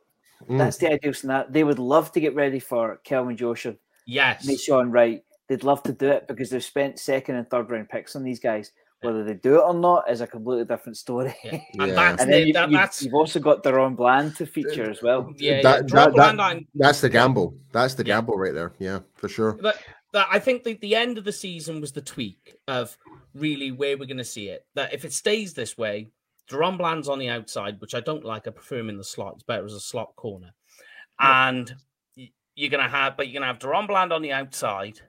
Mm. 0.48 0.58
That's 0.58 0.76
the 0.76 0.92
ideal 0.92 1.14
scenario. 1.14 1.46
They 1.50 1.64
would 1.64 1.78
love 1.78 2.12
to 2.12 2.20
get 2.20 2.34
ready 2.34 2.58
for 2.58 3.00
Kelvin 3.04 3.36
Joseph, 3.36 3.76
Yes, 4.06 4.46
Nahshon 4.46 4.92
Wright. 4.92 5.22
They'd 5.48 5.64
love 5.64 5.82
to 5.84 5.92
do 5.92 6.08
it 6.08 6.26
because 6.28 6.50
they've 6.50 6.62
spent 6.62 6.98
second 6.98 7.36
and 7.36 7.48
third 7.48 7.70
round 7.70 7.88
picks 7.88 8.16
on 8.16 8.22
these 8.22 8.40
guys. 8.40 8.72
Whether 9.02 9.24
they 9.24 9.34
do 9.34 9.56
it 9.56 9.62
or 9.64 9.74
not 9.74 10.08
is 10.08 10.20
a 10.20 10.28
completely 10.28 10.64
different 10.64 10.96
story. 10.96 11.34
yeah. 11.42 11.58
Yeah. 11.74 11.82
and 11.84 11.90
that's 11.96 12.22
and 12.22 12.32
then 12.32 12.46
you've, 12.46 12.54
that, 12.54 12.70
you've, 12.70 12.90
you've 13.02 13.14
also 13.14 13.40
got 13.40 13.64
DaRon 13.64 13.96
Bland 13.96 14.36
to 14.36 14.46
feature 14.46 14.88
as 14.88 15.02
well. 15.02 15.32
yeah. 15.38 15.56
yeah. 15.56 15.62
That- 15.62 15.86
Drop 15.88 16.14
that- 16.14 16.36
that- 16.36 16.40
on- 16.40 16.66
That's 16.76 17.00
the 17.00 17.08
gamble. 17.08 17.56
That's 17.72 17.94
the 17.94 18.04
Yeah. 18.06 18.14
gamble 18.18 18.36
right 18.36 18.54
there. 18.54 18.72
Yeah, 18.78 19.00
for 19.16 19.28
sure. 19.28 19.58
that, 19.62 19.74
that 20.12 20.28
I 20.30 20.38
think 20.38 20.62
the, 20.62 20.74
the 20.74 20.94
end 20.94 21.18
of 21.18 21.24
the 21.24 21.32
season 21.32 21.80
was 21.80 21.90
the 21.90 22.00
tweak 22.00 22.54
of 22.68 22.96
really 23.34 23.70
where 23.70 23.96
we're 23.96 24.06
going 24.06 24.18
to 24.18 24.24
see 24.24 24.48
it. 24.48 24.66
That 24.74 24.92
if 24.92 25.04
it 25.04 25.12
stays 25.12 25.54
this 25.54 25.78
way, 25.78 26.08
DaRon 26.50 26.78
Bland's 26.78 27.08
on 27.08 27.18
the 27.18 27.28
outside, 27.28 27.80
which 27.80 27.94
I 27.94 28.00
don't 28.00 28.24
like. 28.24 28.46
I 28.46 28.50
prefer 28.50 28.78
him 28.78 28.88
in 28.88 28.98
the 28.98 29.04
slot. 29.04 29.34
It's 29.34 29.42
better 29.42 29.64
as 29.64 29.74
a 29.74 29.80
slot 29.80 30.16
corner. 30.16 30.52
And 31.18 31.74
you're 32.54 32.70
going 32.70 32.82
to 32.82 32.88
have, 32.88 33.16
but 33.16 33.28
you're 33.28 33.40
going 33.40 33.48
to 33.48 33.52
have 33.52 33.58
DaRon 33.58 33.86
Bland 33.86 34.12
on 34.12 34.22
the 34.22 34.32
outside, 34.32 35.00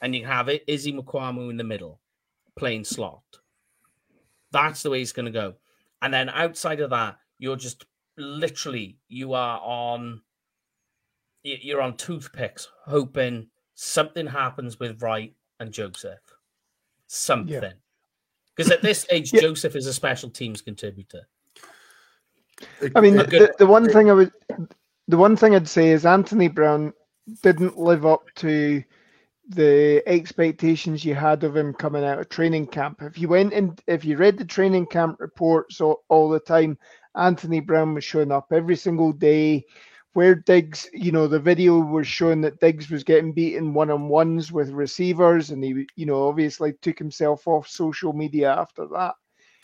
and 0.00 0.14
you 0.14 0.26
have 0.26 0.48
it 0.48 0.64
Izzy 0.66 0.92
Mukuamu 0.92 1.50
in 1.50 1.56
the 1.56 1.64
middle, 1.64 2.00
playing 2.56 2.84
slot. 2.84 3.22
That's 4.50 4.82
the 4.82 4.90
way 4.90 5.02
it's 5.02 5.12
going 5.12 5.26
to 5.26 5.32
go. 5.32 5.54
And 6.00 6.12
then 6.14 6.28
outside 6.28 6.80
of 6.80 6.90
that, 6.90 7.18
you're 7.38 7.56
just 7.56 7.84
literally 8.16 8.98
you 9.08 9.32
are 9.32 9.60
on 9.62 10.20
you're 11.44 11.80
on 11.80 11.96
toothpicks 11.96 12.68
hoping 12.84 13.48
something 13.74 14.26
happens 14.26 14.78
with 14.80 15.00
Wright 15.00 15.34
and 15.60 15.72
Joseph. 15.72 16.27
Something. 17.08 17.72
Because 18.56 18.70
at 18.70 18.82
this 18.82 19.06
age, 19.10 19.32
Yeah. 19.34 19.40
Joseph 19.40 19.74
is 19.74 19.86
a 19.86 19.92
special 19.92 20.30
teams 20.30 20.62
contributor. 20.62 21.26
I 22.94 23.00
mean, 23.00 23.16
the, 23.16 23.24
good- 23.24 23.40
the, 23.50 23.54
the 23.60 23.66
one 23.66 23.88
thing 23.88 24.10
I 24.10 24.14
would, 24.14 24.32
the 25.08 25.16
one 25.16 25.36
thing 25.36 25.54
I'd 25.54 25.68
say 25.68 25.90
is 25.90 26.06
Anthony 26.06 26.48
Brown 26.48 26.92
didn't 27.42 27.78
live 27.78 28.04
up 28.06 28.24
to 28.36 28.82
the 29.50 30.02
expectations 30.06 31.04
you 31.04 31.14
had 31.14 31.42
of 31.44 31.56
him 31.56 31.72
coming 31.72 32.04
out 32.04 32.18
of 32.18 32.28
training 32.28 32.66
camp. 32.66 33.00
If 33.00 33.18
you 33.18 33.28
went 33.28 33.54
and 33.54 33.80
if 33.86 34.04
you 34.04 34.16
read 34.16 34.36
the 34.36 34.44
training 34.44 34.86
camp 34.86 35.16
reports 35.20 35.80
all, 35.80 36.04
all 36.08 36.28
the 36.28 36.40
time, 36.40 36.76
Anthony 37.16 37.60
Brown 37.60 37.94
was 37.94 38.04
showing 38.04 38.30
up 38.30 38.48
every 38.52 38.76
single 38.76 39.12
day. 39.12 39.64
Where 40.14 40.34
Diggs, 40.34 40.88
you 40.92 41.12
know, 41.12 41.26
the 41.26 41.38
video 41.40 41.78
was 41.80 42.06
showing 42.06 42.40
that 42.42 42.60
Diggs 42.60 42.90
was 42.90 43.04
getting 43.04 43.32
beaten 43.32 43.74
one 43.74 43.90
on 43.90 44.08
ones 44.08 44.52
with 44.52 44.70
receivers, 44.70 45.50
and 45.50 45.62
he, 45.64 45.86
you 45.96 46.06
know, 46.06 46.28
obviously 46.28 46.72
took 46.82 46.98
himself 46.98 47.46
off 47.46 47.68
social 47.68 48.12
media 48.12 48.52
after 48.54 48.86
that 48.92 49.14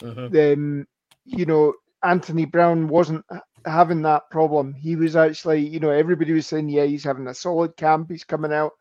Mhm. 0.03 0.31
then 0.31 0.87
you 1.25 1.45
know 1.47 1.73
Anthony 2.03 2.45
Brown 2.45 2.89
wasn't 2.89 3.25
having 3.67 4.03
that 4.03 4.31
problem. 4.31 4.75
He 4.75 4.97
was 4.97 5.17
actually, 5.17 5.67
you 5.67 5.81
know, 5.81 5.91
everybody 5.91 6.33
was 6.33 6.47
saying, 6.47 6.69
yeah, 6.69 6.85
he's 6.85 7.05
having 7.05 7.27
a 7.29 7.35
solid 7.35 7.77
camp. 7.77 8.09
He's 8.11 8.25
coming 8.25 8.53
out, 8.53 8.73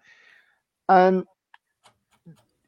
and 0.90 1.26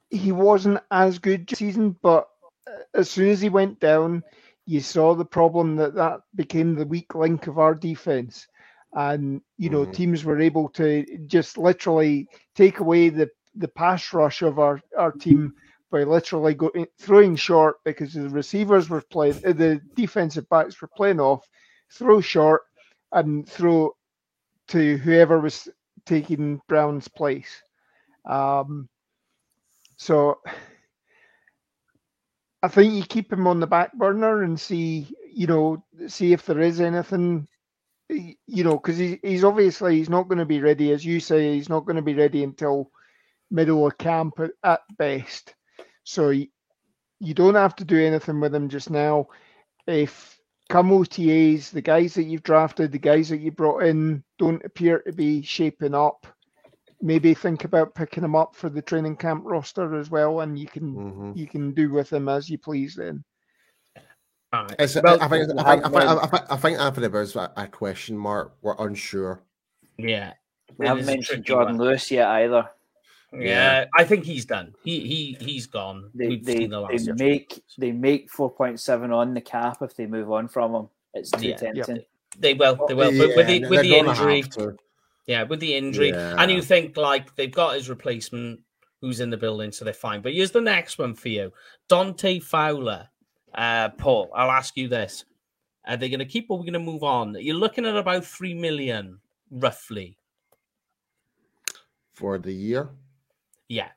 he 0.10 0.32
wasn't 0.32 0.80
as 0.92 1.20
good 1.20 1.48
this 1.48 1.60
season. 1.60 1.96
But 2.02 2.28
uh, 2.68 2.80
as 2.94 3.10
soon 3.10 3.30
as 3.30 3.42
he 3.42 3.50
went 3.50 3.80
down, 3.80 4.24
you 4.66 4.80
saw 4.82 5.14
the 5.16 5.26
problem 5.26 5.76
that 5.78 5.96
that 5.96 6.22
became 6.36 6.76
the 6.76 6.86
weak 6.86 7.14
link 7.16 7.48
of 7.48 7.58
our 7.60 7.76
defense. 7.76 8.48
And 8.96 9.42
you 9.58 9.70
know, 9.70 9.86
Mhm. 9.86 9.86
teams 9.86 10.26
were 10.26 10.40
able 10.40 10.70
to 10.72 11.06
just 11.28 11.58
literally 11.58 12.30
take 12.56 12.80
away 12.80 13.10
the 13.10 13.30
the 13.56 13.68
pass 13.70 14.14
rush 14.14 14.42
of 14.44 14.60
our 14.60 14.82
our 14.98 15.12
team 15.14 15.54
by 15.92 16.04
literally 16.04 16.56
going 16.56 16.88
throwing 17.00 17.36
short 17.36 17.78
because 17.86 18.14
the 18.14 18.30
receivers 18.30 18.90
were 18.90 19.04
playing, 19.12 19.40
uh, 19.46 19.54
the 19.54 19.82
defensive 19.96 20.50
backs 20.50 20.82
were 20.82 20.90
playing 20.96 21.20
off, 21.20 21.48
throw 21.92 22.22
short, 22.22 22.64
and 23.14 23.48
throw 23.50 23.92
to 24.70 24.98
whoever 24.98 25.40
was 25.40 25.70
taking 26.06 26.62
Brown's 26.68 27.08
place. 27.08 27.64
Um, 28.26 28.90
so 29.98 30.40
I 32.64 32.68
think 32.68 32.94
you 32.94 33.04
keep 33.04 33.32
him 33.32 33.48
on 33.48 33.60
the 33.60 33.68
back 33.68 33.94
burner 33.94 34.44
and 34.44 34.60
see, 34.60 35.14
you 35.34 35.48
know, 35.48 35.84
see 36.08 36.34
if 36.34 36.46
there 36.46 36.60
is 36.60 36.82
anything, 36.82 37.48
you 38.10 38.64
know, 38.64 38.78
because 38.78 38.98
he, 38.98 39.20
he's 39.24 39.44
obviously 39.44 39.98
he's 39.98 40.10
not 40.10 40.28
going 40.28 40.38
to 40.40 40.46
be 40.46 40.62
ready, 40.62 40.92
as 40.92 41.06
you 41.06 41.20
say, 41.20 41.54
he's 41.54 41.70
not 41.70 41.86
going 41.86 41.96
to 41.96 42.02
be 42.02 42.14
ready 42.14 42.44
until 42.44 42.92
middle 43.50 43.86
of 43.88 43.98
camp 43.98 44.40
at, 44.40 44.52
at 44.64 44.82
best. 44.98 45.56
So 46.04 46.30
you, 46.30 46.48
you 47.20 47.34
don't 47.34 47.56
have 47.56 47.76
to 47.78 47.86
do 47.86 48.00
anything 48.00 48.40
with 48.40 48.54
him 48.54 48.70
just 48.70 48.90
now. 48.90 49.28
If 49.88 50.40
come 50.70 50.90
OTAs, 50.92 51.72
the 51.72 51.82
guys 51.82 52.14
that 52.16 52.24
you've 52.24 52.44
drafted, 52.44 52.92
the 52.92 53.00
guys 53.00 53.30
that 53.30 53.40
you 53.40 53.52
brought 53.52 53.84
in 53.84 54.24
don't 54.38 54.64
appear 54.66 55.00
to 55.00 55.14
be 55.14 55.42
shaping 55.42 55.94
up, 55.96 56.28
maybe 57.02 57.34
think 57.34 57.64
about 57.64 57.96
picking 57.96 58.22
them 58.22 58.36
up 58.36 58.56
for 58.56 58.70
the 58.70 58.82
training 58.82 59.18
camp 59.18 59.44
roster 59.46 59.96
as 59.96 60.10
well, 60.10 60.42
and 60.42 60.58
you 60.58 60.68
can 60.68 60.96
Mhm. 60.96 61.38
you 61.38 61.48
can 61.48 61.74
do 61.74 61.92
with 61.92 62.10
them 62.10 62.28
as 62.30 62.50
you 62.50 62.58
please. 62.58 62.96
Then 62.96 63.24
All 63.96 64.02
right. 64.02 64.04
It's, 64.04 64.44
Well, 64.44 64.45
I, 64.56 64.88
think, 64.88 65.06
I, 65.06 65.28
think, 65.28 65.60
I, 65.60 65.76
think, 65.76 65.86
I, 65.86 66.28
think, 66.28 66.52
I 66.52 66.58
think 66.58 66.80
Anthony 66.80 67.08
Brown's 67.08 67.36
a, 67.36 67.52
a 67.58 67.68
question 67.68 68.18
mark. 68.18 68.56
We're 68.62 68.76
unsure. 68.80 69.42
Yeah. 69.98 70.34
We 70.78 70.88
haven't 70.88 71.06
mentioned 71.06 71.26
tricky 71.26 71.44
Jordan 71.44 71.78
one. 71.78 71.88
Lewis 71.88 72.12
yet 72.12 72.28
either. 72.28 72.70
Yeah, 73.38 73.86
I 73.94 74.04
think 74.04 74.24
he's 74.24 74.46
done. 74.46 74.74
He 74.84 75.02
he 75.02 75.38
he's 75.44 75.66
gone. 75.66 76.10
They 76.14 76.28
We've 76.28 76.46
they, 76.46 76.58
seen 76.58 76.70
the 76.70 76.88
they 76.88 76.94
last 76.94 77.06
few 77.06 77.14
make 77.16 77.64
they 77.78 77.92
make 77.92 78.30
four 78.30 78.50
point 78.50 78.80
seven 78.80 79.12
on 79.12 79.34
the 79.34 79.42
cap 79.42 79.82
if 79.82 79.96
they 79.96 80.06
move 80.06 80.32
on 80.32 80.48
from 80.48 80.74
him. 80.74 80.90
It's 81.14 81.32
too 81.32 81.50
Yeah. 81.50 81.58
tempting. 81.58 82.06
They 82.38 82.54
will. 82.54 82.76
They 82.88 82.94
will. 82.94 83.12
but 83.12 83.36
with 83.36 83.48
the 83.48 83.68
with 83.68 83.82
the 83.82 83.96
injury, 83.96 84.44
yeah, 85.28 85.44
with 85.44 85.60
the 85.60 85.76
injury, 85.76 86.14
and 86.14 86.52
you 86.52 86.62
think 86.62 86.98
like 86.98 87.36
they've 87.36 87.52
got 87.52 87.76
his 87.76 87.90
replacement 87.90 88.62
who's 89.02 89.20
in 89.20 89.30
the 89.30 89.38
building, 89.38 89.72
so 89.72 89.86
they're 89.86 89.94
fine. 89.94 90.22
But 90.22 90.34
here's 90.34 90.52
the 90.52 90.62
next 90.62 90.98
one 90.98 91.14
for 91.14 91.30
you, 91.30 91.52
Dante 91.90 92.40
Fowler. 92.40 93.10
Uh, 93.56 93.90
Paul, 93.90 94.32
I'll 94.36 94.52
ask 94.52 94.76
you 94.78 94.88
this: 94.88 95.26
Are 95.88 95.98
they 95.98 96.10
going 96.10 96.20
to 96.20 96.26
keep, 96.26 96.48
or 96.50 96.58
are 96.58 96.62
we 96.62 96.66
going 96.70 96.74
to 96.86 96.92
move 96.92 97.04
on? 97.04 97.36
You're 97.40 97.56
looking 97.56 97.86
at 97.86 97.96
about 97.96 98.26
three 98.26 98.54
million, 98.54 99.20
roughly. 99.50 100.18
for 102.14 102.38
the 102.38 102.54
year. 102.54 102.90
Yeah, 103.68 103.90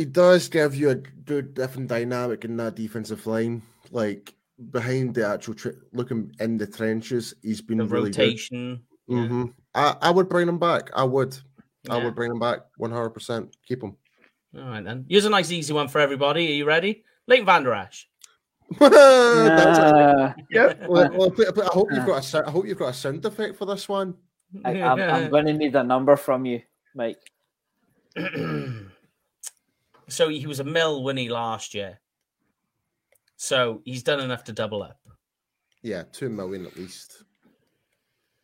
It 0.00 0.14
does 0.14 0.48
give 0.48 0.74
you 0.74 0.88
a 0.88 0.94
good 0.94 1.52
different 1.52 1.88
dynamic 1.88 2.46
in 2.46 2.56
that 2.56 2.74
defensive 2.74 3.26
line. 3.26 3.60
Like 3.90 4.34
behind 4.70 5.14
the 5.14 5.28
actual 5.28 5.52
tr- 5.52 5.80
looking 5.92 6.32
in 6.40 6.56
the 6.56 6.66
trenches, 6.66 7.34
he's 7.42 7.60
been 7.60 7.76
the 7.76 7.84
really 7.84 8.10
good. 8.10 8.18
rotation. 8.18 8.80
yeah. 9.08 9.44
I, 9.74 9.96
I 10.00 10.10
would 10.10 10.30
bring 10.30 10.48
him 10.48 10.58
back. 10.58 10.90
I 10.94 11.04
would. 11.04 11.36
I 11.90 12.02
would 12.02 12.14
bring 12.14 12.30
him 12.30 12.38
back 12.38 12.60
100%. 12.80 13.52
Keep 13.66 13.82
him. 13.82 13.96
All 14.56 14.62
right 14.68 14.84
then. 14.84 15.06
Here's 15.08 15.24
a 15.24 15.30
nice, 15.30 15.50
easy 15.50 15.72
one 15.72 15.88
for 15.88 16.00
everybody. 16.00 16.46
Are 16.48 16.54
you 16.54 16.64
ready? 16.64 17.04
Leighton 17.26 17.46
Vander 17.46 17.72
Esch. 17.74 18.08
That's 18.78 18.94
a- 19.78 19.96
Uh, 19.96 20.32
yeah, 20.50 20.74
well, 20.88 21.10
well, 21.12 21.30
but- 21.30 21.54
but 21.54 21.64
I 21.66 21.68
hope 21.72 21.88
you've 21.92 22.06
got 22.06 22.34
a 22.34 22.50
hope 22.50 22.66
you've 22.66 22.78
got 22.78 22.88
a 22.90 22.92
sound 22.94 23.24
effect 23.24 23.56
for 23.56 23.64
this 23.66 23.88
one. 23.88 24.14
I, 24.64 24.80
I'm, 24.82 25.00
I'm 25.00 25.30
going 25.34 25.46
to 25.46 25.52
need 25.52 25.74
a 25.76 25.82
number 25.84 26.16
from 26.16 26.44
you, 26.44 26.62
Mike. 26.94 27.18
so 30.08 30.28
he 30.28 30.46
was 30.46 30.60
a 30.60 30.64
mill 30.64 31.02
when 31.04 31.16
he 31.16 31.28
last 31.28 31.74
year. 31.74 32.00
So 33.36 33.80
he's 33.84 34.02
done 34.02 34.20
enough 34.20 34.44
to 34.44 34.52
double 34.52 34.82
up. 34.82 34.98
Yeah, 35.82 36.02
two 36.12 36.28
million 36.28 36.66
at 36.66 36.76
least. 36.76 37.22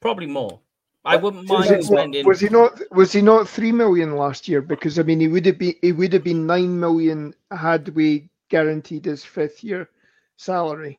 Probably 0.00 0.26
more. 0.26 0.61
I 1.07 1.16
wouldn't 1.16 1.48
was, 1.48 1.70
mind 1.70 1.84
spending. 1.84 2.26
was 2.26 2.40
he 2.40 2.48
not 2.48 2.80
was 2.90 3.12
he 3.12 3.22
not 3.22 3.48
three 3.48 3.72
million 3.72 4.16
last 4.16 4.48
year? 4.48 4.61
Because 4.61 4.98
I 4.98 5.02
mean, 5.02 5.20
he 5.20 5.28
would 5.28 5.46
have 5.46 5.59
been 5.59 5.74
he 5.82 5.92
would 5.92 6.12
have 6.12 6.24
been 6.24 6.46
nine 6.46 6.78
million 6.78 7.34
had 7.50 7.88
we 7.90 8.28
guaranteed 8.48 9.04
his 9.04 9.24
fifth 9.24 9.64
year 9.64 9.88
salary. 10.36 10.98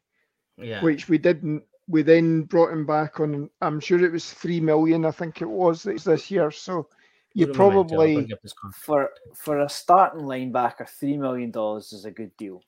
yeah. 0.58 0.82
which 0.82 1.10
we 1.10 1.18
didn't. 1.18 1.64
We 1.90 2.02
then 2.02 2.44
brought 2.44 2.74
him 2.74 2.86
back 2.86 3.20
on. 3.20 3.50
I'm 3.62 3.80
sure 3.80 4.04
it 4.04 4.12
was 4.12 4.32
three 4.32 4.60
million. 4.60 5.06
I 5.06 5.12
think 5.12 5.42
it 5.42 5.50
was 5.50 5.84
this 5.84 6.04
this 6.04 6.30
year. 6.32 6.52
So 6.52 6.88
you 7.34 7.48
Put 7.48 7.56
him 7.56 7.62
a 7.62 7.68
memento, 7.68 7.80
I'll 7.80 7.86
probably 7.86 8.16
bring 8.16 8.34
up 8.34 8.42
his 8.42 8.54
contract. 8.54 8.84
For 8.84 9.10
for 9.36 9.60
a 9.60 9.70
starting 9.70 10.26
linebacker, 10.26 10.90
three 10.90 11.18
million 11.18 11.52
dollars 11.52 11.94
is 11.94 12.06
a 12.06 12.12
good 12.12 12.36
deal. 12.38 12.64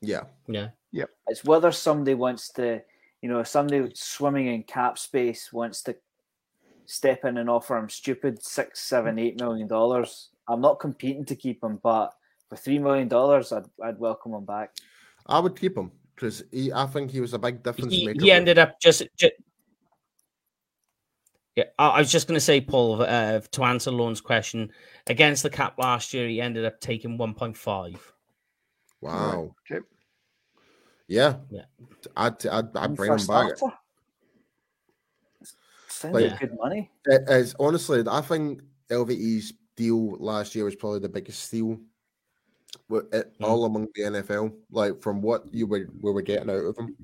Yeah, 0.00 0.24
yeah. 0.48 0.68
Yeah. 0.92 1.04
It's 1.26 1.44
whether 1.44 1.72
somebody 1.72 2.14
wants 2.14 2.50
to, 2.52 2.80
you 3.20 3.28
know, 3.28 3.42
somebody 3.42 3.90
swimming 3.94 4.46
in 4.46 4.62
cap 4.62 4.98
space 4.98 5.52
wants 5.52 5.82
to 5.82 5.96
step 6.86 7.24
in 7.24 7.38
and 7.38 7.48
offer 7.50 7.76
him 7.76 7.88
stupid 7.88 8.42
six, 8.42 8.80
seven, 8.80 9.18
eight 9.18 9.38
million 9.40 9.66
dollars. 9.68 10.30
I'm 10.48 10.60
not 10.60 10.80
competing 10.80 11.24
to 11.26 11.36
keep 11.36 11.62
him, 11.62 11.80
but 11.82 12.12
for 12.48 12.56
three 12.56 12.78
million 12.78 13.08
dollars, 13.08 13.52
I'd 13.52 13.64
I'd 13.82 13.98
welcome 13.98 14.34
him 14.34 14.44
back. 14.44 14.70
I 15.26 15.38
would 15.38 15.58
keep 15.58 15.76
him 15.76 15.90
because 16.14 16.44
I 16.74 16.86
think 16.86 17.10
he 17.10 17.20
was 17.20 17.32
a 17.32 17.38
big 17.38 17.62
difference 17.62 17.92
He, 17.92 18.06
maker. 18.06 18.22
he 18.22 18.30
ended 18.30 18.58
up 18.58 18.78
just, 18.80 19.02
ju- 19.16 19.30
Yeah, 21.56 21.64
I 21.78 21.88
I 21.88 21.98
was 22.00 22.12
just 22.12 22.28
going 22.28 22.36
to 22.36 22.40
say, 22.40 22.60
Paul, 22.60 23.02
uh, 23.02 23.40
to 23.40 23.64
answer 23.64 23.90
Lorne's 23.90 24.20
question, 24.20 24.70
against 25.06 25.42
the 25.42 25.50
cap 25.50 25.74
last 25.78 26.12
year, 26.14 26.28
he 26.28 26.40
ended 26.40 26.64
up 26.64 26.80
taking 26.80 27.18
1.5. 27.18 27.98
Wow. 29.00 29.54
Okay. 29.70 29.84
Yeah. 31.08 31.36
Yeah. 31.50 31.64
I'd, 32.16 32.46
I'd, 32.46 32.76
I'd 32.76 32.96
bring 32.96 33.10
him 33.12 33.16
back. 33.16 33.56
starter, 33.56 33.76
Sounds 36.00 36.14
Like- 36.14 36.30
like 36.32 36.40
good 36.40 36.56
money. 36.58 36.90
It 37.06 37.28
is 37.28 37.54
honestly, 37.58 38.02
I 38.06 38.20
think 38.20 38.62
LVE's 38.90 39.52
deal 39.76 40.16
last 40.18 40.54
year 40.54 40.64
was 40.64 40.74
probably 40.76 41.00
the 41.00 41.08
biggest 41.08 41.42
steal 41.44 41.78
it- 42.90 43.32
Mm. 43.38 43.44
all 43.46 43.64
among 43.64 43.88
the 43.94 44.02
NFL. 44.02 44.52
Like 44.70 45.00
from 45.02 45.22
what 45.22 45.52
you 45.54 45.66
were 45.66 45.88
we 46.00 46.10
were 46.12 46.22
getting 46.22 46.50
out 46.50 46.64
of 46.64 46.76
him. 46.76 46.96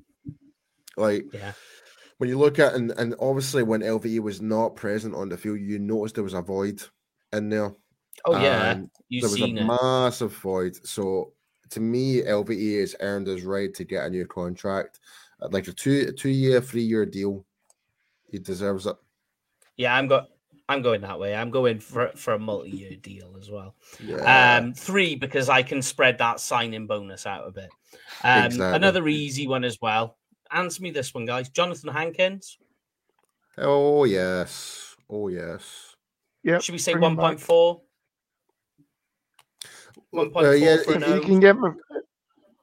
Like 0.97 1.25
Yeah. 1.33 1.53
when 2.17 2.29
you 2.29 2.37
look 2.37 2.59
at 2.59 2.73
and, 2.75 2.91
and 2.91 3.15
obviously 3.19 3.63
when 3.63 3.81
LVE 3.81 4.19
was 4.19 4.41
not 4.41 4.75
present 4.75 5.15
on 5.15 5.29
the 5.29 5.37
field, 5.37 5.59
you 5.59 5.79
noticed 5.79 6.15
there 6.15 6.23
was 6.23 6.33
a 6.33 6.41
void 6.41 6.81
in 7.33 7.49
there. 7.49 7.73
Oh, 8.25 8.33
yeah. 8.33 8.71
And 8.71 8.89
You've 9.09 9.21
there 9.23 9.29
was 9.31 9.39
seen 9.39 9.57
a 9.57 9.61
it. 9.61 9.65
massive 9.65 10.33
void. 10.35 10.75
So 10.85 11.33
to 11.69 11.79
me, 11.79 12.21
LVE 12.23 12.79
has 12.81 12.95
earned 12.99 13.27
his 13.27 13.43
right 13.43 13.73
to 13.73 13.83
get 13.85 14.05
a 14.05 14.09
new 14.09 14.27
contract, 14.27 14.99
Uh, 15.41 15.47
like 15.51 15.67
a 15.67 15.73
two 15.73 16.05
a 16.09 16.11
two 16.11 16.29
year, 16.29 16.59
three 16.61 16.83
year 16.83 17.05
deal. 17.05 17.45
He 18.31 18.39
deserves 18.39 18.87
it. 18.87 18.95
Yeah, 19.77 19.95
I'm 19.95 20.07
got. 20.07 20.29
I'm 20.69 20.81
going 20.81 21.01
that 21.01 21.19
way. 21.19 21.35
I'm 21.35 21.51
going 21.51 21.79
for 21.79 22.11
for 22.15 22.33
a 22.33 22.39
multi-year 22.39 22.95
deal 23.01 23.35
as 23.37 23.49
well. 23.51 23.75
Yeah. 24.01 24.57
Um, 24.57 24.73
three 24.73 25.15
because 25.15 25.49
I 25.49 25.63
can 25.63 25.81
spread 25.81 26.17
that 26.19 26.39
signing 26.39 26.87
bonus 26.87 27.25
out 27.25 27.45
a 27.47 27.51
bit. 27.51 27.69
Um, 28.23 28.45
Exactly. 28.45 28.75
Another 28.77 29.07
easy 29.09 29.47
one 29.47 29.65
as 29.65 29.77
well. 29.81 30.17
Answer 30.51 30.81
me 30.81 30.91
this 30.91 31.13
one, 31.13 31.25
guys. 31.25 31.49
Johnathan 31.49 31.91
Hankins. 31.91 32.57
oh 33.57 34.05
yes. 34.05 34.95
Oh 35.09 35.27
yes. 35.27 35.95
Yep. 36.43 36.61
Should 36.61 36.73
we 36.73 36.79
say 36.79 36.93
bring 36.93 37.03
him 37.03 37.15
back. 37.17 37.37
1.4? 37.37 37.81
1.4 40.13 40.43
Uh, 40.43 40.51
yeah, 40.51 40.77
for 40.77 40.91
if 40.91 40.95
an 40.95 41.03
If 41.03 41.15
you 41.15 41.21
can 41.21 41.39
get 41.39 41.55
him, 41.55 41.75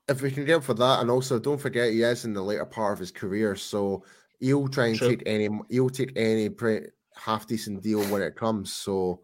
If 0.08 0.22
we 0.22 0.30
can 0.30 0.44
get 0.46 0.64
for 0.64 0.74
that, 0.74 1.00
and 1.00 1.10
also 1.10 1.38
don't 1.38 1.60
forget 1.60 1.92
he 1.92 2.02
is 2.02 2.24
in 2.24 2.32
the 2.32 2.42
later 2.42 2.64
part 2.64 2.94
of 2.94 2.98
his 2.98 3.10
career, 3.12 3.54
so 3.54 4.02
he'll 4.40 4.68
try 4.68 4.88
and 4.88 4.96
True. 4.98 5.08
take 5.10 5.22
any 5.26 5.48
he'll 5.68 5.90
take 5.90 6.12
any 6.16 6.48
pre- 6.48 6.86
half 7.16 7.46
decent 7.46 7.82
deal 7.82 8.02
when 8.04 8.22
it 8.22 8.36
comes. 8.36 8.72
So 8.72 9.20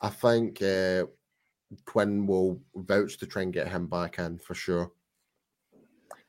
I 0.00 0.08
think 0.08 0.62
uh, 0.62 1.04
Quinn 1.86 2.26
will 2.26 2.60
vouch 2.74 3.18
to 3.18 3.26
try 3.26 3.42
and 3.42 3.52
get 3.52 3.68
him 3.68 3.86
back 3.86 4.18
in 4.18 4.38
for 4.38 4.54
sure. 4.54 4.92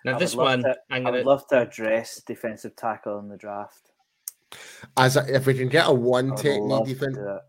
Now 0.03 0.15
I 0.15 0.19
this 0.19 0.36
one, 0.36 0.63
to- 0.63 0.76
I'm 0.89 1.01
I 1.01 1.03
gonna 1.03 1.17
would 1.17 1.26
love 1.26 1.47
to 1.47 1.61
address 1.61 2.21
defensive 2.26 2.76
tackle 2.76 3.19
in 3.19 3.28
the 3.30 3.38
draft. 3.38 3.91
As 4.95 5.17
a, 5.17 5.36
if 5.36 5.47
we 5.47 5.53
can 5.55 5.67
get 5.67 5.88
a 5.88 5.93
one 5.93 6.30
would 6.30 6.38
technique 6.38 6.86
defense, 6.86 7.17
do. 7.17 7.39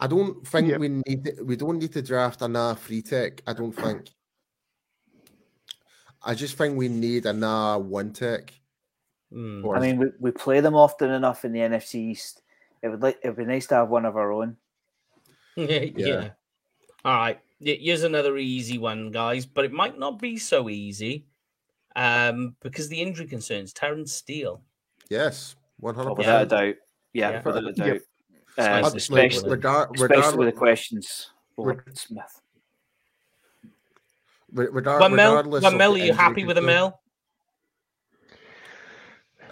I 0.00 0.06
don't 0.06 0.46
think 0.46 0.68
Yep. 0.68 0.80
we 0.80 0.88
need 0.88 1.24
to, 1.24 1.42
we 1.44 1.56
don't 1.56 1.78
need 1.78 1.92
to 1.92 2.02
draft 2.02 2.42
another 2.42 2.74
free 2.78 3.02
tech. 3.02 3.42
I 3.46 3.52
don't 3.52 3.72
think. 3.72 4.08
I 6.22 6.34
just 6.34 6.58
think 6.58 6.76
we 6.76 6.88
need 6.88 7.26
another 7.26 7.82
one 7.82 8.12
tech. 8.12 8.52
Or 9.32 9.76
I 9.76 9.80
mean, 9.80 9.96
we, 9.98 10.06
we 10.18 10.30
play 10.32 10.60
them 10.60 10.74
often 10.74 11.10
enough 11.10 11.44
in 11.44 11.52
the 11.52 11.60
NFC 11.60 11.94
East. 11.96 12.42
It 12.82 12.88
would 12.88 13.02
like 13.02 13.18
it 13.22 13.28
would 13.28 13.36
be 13.36 13.44
nice 13.44 13.66
to 13.68 13.74
have 13.76 13.88
one 13.88 14.04
of 14.04 14.16
our 14.16 14.32
own. 14.32 14.56
yeah. 15.56 15.86
yeah. 15.96 16.28
All 17.04 17.16
right. 17.16 17.38
Here's 17.60 18.02
another 18.04 18.38
easy 18.38 18.78
one, 18.78 19.10
guys, 19.10 19.44
but 19.46 19.64
it 19.64 19.72
might 19.72 19.98
not 19.98 20.18
be 20.18 20.38
so 20.38 20.68
easy 20.70 21.26
um, 21.94 22.56
because 22.62 22.88
the 22.88 23.00
injury 23.00 23.26
concerns. 23.26 23.72
Terrence 23.74 24.12
Steele. 24.14 24.62
yes, 25.10 25.56
one 25.78 25.94
hundred 25.94 26.10
Oh, 26.10 26.14
without 26.14 26.42
a 26.42 26.46
percent. 26.46 26.50
doubt. 26.50 26.74
Yeah, 27.12 27.30
Yeah. 27.30 27.42
without 27.44 27.64
a 27.66 27.72
doubt. 27.72 27.86
Yep. 27.86 28.02
Uh, 28.58 28.62
Spice 28.62 28.82
Like, 28.82 28.92
the 28.92 28.96
especially, 28.96 29.30
spectacle. 29.30 29.50
regard, 29.50 29.88
especially 30.00 30.38
with 30.38 30.54
the 30.54 30.58
questions 30.58 31.30
over 31.56 31.68
reg- 31.70 31.82
Smith. 31.96 32.40
regard, 34.52 35.00
One 35.00 35.14
mil, 35.14 35.30
regardless 35.30 35.62
one 35.62 35.74
of 35.74 35.78
mil. 35.78 35.92
the 35.94 36.02
Are 36.02 36.04
you 36.06 36.12
happy 36.12 36.44
with 36.44 36.56
a 36.58 36.60
concern- 36.60 36.74
mil? 36.76 37.00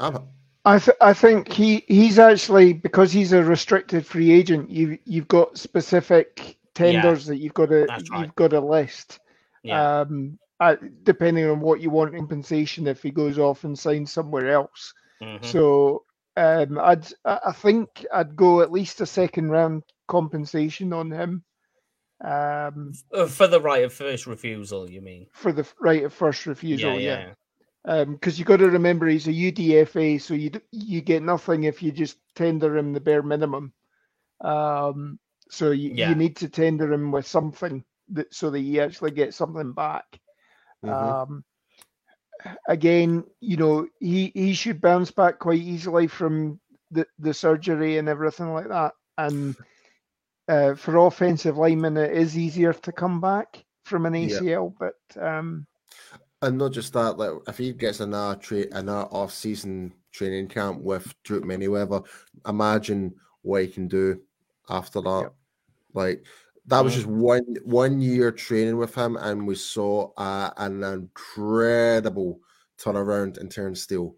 I'm, 0.01 0.19
I 0.65 0.79
th- 0.79 0.97
I 1.01 1.15
think 1.15 1.53
he 1.53 1.85
he's 1.89 2.19
actually 2.19 2.73
because 2.73 3.13
he's 3.13 3.33
a 3.33 3.43
restricted 3.43 4.05
free 4.05 4.33
agent. 4.33 4.71
You 4.71 4.99
you've 5.05 5.29
got 5.29 5.57
specific 5.59 6.59
tenders 6.75 7.27
that 7.27 7.39
you've 7.39 7.55
got 7.55 7.71
to 7.71 7.87
right. 7.87 8.03
you've 8.19 8.35
got 8.35 8.51
to 8.51 8.61
list. 8.61 9.21
Yeah. 9.63 10.01
Um, 10.01 10.39
uh, 10.61 10.77
depending 11.05 11.49
on 11.49 11.61
what 11.61 11.81
you 11.81 11.91
want 11.91 12.15
compensation 12.17 12.87
if 12.87 13.03
he 13.03 13.11
goes 13.11 13.39
off 13.39 13.65
and 13.65 13.79
signs 13.79 14.13
somewhere 14.13 14.51
else. 14.51 14.93
Mhm. 15.23 15.45
So 15.45 16.05
um, 16.37 16.79
I'd 16.79 17.07
I 17.25 17.39
I 17.47 17.53
think 17.53 18.07
I'd 18.13 18.37
go 18.37 18.61
at 18.61 18.73
least 18.73 19.01
a 19.01 19.07
second 19.07 19.51
round 19.51 19.85
compensation 20.07 20.93
on 20.93 21.11
him. 21.11 21.45
Um, 22.25 22.93
Uh, 23.13 23.27
For 23.27 23.47
the 23.47 23.61
right 23.61 23.85
of 23.85 23.93
first 23.93 24.27
refusal, 24.27 24.91
you 24.91 25.01
mean? 25.01 25.29
for 25.33 25.53
the 25.53 25.67
right 25.81 26.05
of 26.05 26.13
first 26.13 26.47
refusal, 26.47 26.99
yeah. 26.99 27.27
yeah. 27.27 27.35
Because 27.89 28.39
you've 28.39 28.49
got 28.49 28.59
to 28.59 28.71
remember 28.71 29.07
he's 29.07 29.29
a 29.29 29.33
UDFA, 29.33 30.19
so 30.19 30.35
you 30.35 30.51
you 30.73 31.01
get 31.03 31.23
nothing 31.23 31.65
if 31.65 31.83
you 31.83 31.93
just 31.93 32.19
tender 32.35 32.77
him 32.77 32.93
the 32.93 33.01
bare 33.01 33.23
minimum. 33.23 33.73
Um, 34.41 35.19
so 35.51 35.71
you, 35.73 35.91
Yeah. 35.91 36.11
you 36.11 36.15
need 36.17 36.37
to 36.39 36.49
tender 36.49 36.93
him 36.93 37.13
with 37.13 37.27
something 37.27 37.85
that 38.11 38.33
so 38.35 38.51
that 38.51 38.61
he 38.61 38.81
actually 38.81 39.13
gets 39.13 39.37
something 39.37 39.73
back. 39.73 40.05
Mhm. 40.83 41.17
Um, 41.17 41.45
again, 42.69 43.25
you 43.41 43.57
know 43.57 43.87
he 44.01 44.31
he 44.35 44.55
should 44.55 44.81
bounce 44.81 45.11
back 45.11 45.39
quite 45.39 45.61
easily 45.61 46.07
from 46.09 46.61
the 46.91 47.07
the 47.19 47.35
surgery 47.35 47.99
and 47.99 48.09
everything 48.09 48.53
like 48.53 48.69
that. 48.69 48.95
And 49.19 49.57
uh, 50.49 50.75
for 50.75 50.97
offensive 50.97 51.57
linemen, 51.59 51.97
it 51.97 52.13
is 52.13 52.39
easier 52.39 52.73
to 52.73 52.93
come 52.93 53.21
back 53.21 53.65
from 53.85 54.07
an 54.07 54.15
Yeah. 54.19 54.43
ACL, 54.43 54.75
but 54.79 54.95
um, 55.21 55.67
And 56.41 56.59
not 56.59 56.73
just 56.73 56.93
that, 56.93 57.19
like 57.19 57.33
if 57.49 57.59
he 57.59 57.73
gets 57.73 58.01
another 58.01 58.39
tra- 58.39 58.73
another 58.73 59.09
off 59.11 59.33
season 59.33 59.93
training 60.13 60.49
camp 60.49 60.81
with 60.81 61.13
Drew 61.25 61.41
Manyweather, 61.41 62.07
imagine 62.47 63.15
what 63.43 63.63
he 63.63 63.69
can 63.69 63.89
do 63.89 64.21
after 64.71 65.01
that. 65.01 65.21
Yep. 65.23 65.35
Like 65.95 66.27
that 66.67 66.85
was 66.85 66.95
just 66.95 67.07
one 67.07 67.57
one 67.65 68.01
year 68.01 68.31
training 68.31 68.77
with 68.77 68.95
him, 68.95 69.17
and 69.17 69.47
we 69.47 69.57
saw 69.57 70.13
uh, 70.17 70.51
an 70.59 70.85
incredible 70.85 72.41
turnaround 72.79 73.39
in 73.39 73.49
Terrence 73.49 73.83
Steele. 73.83 74.15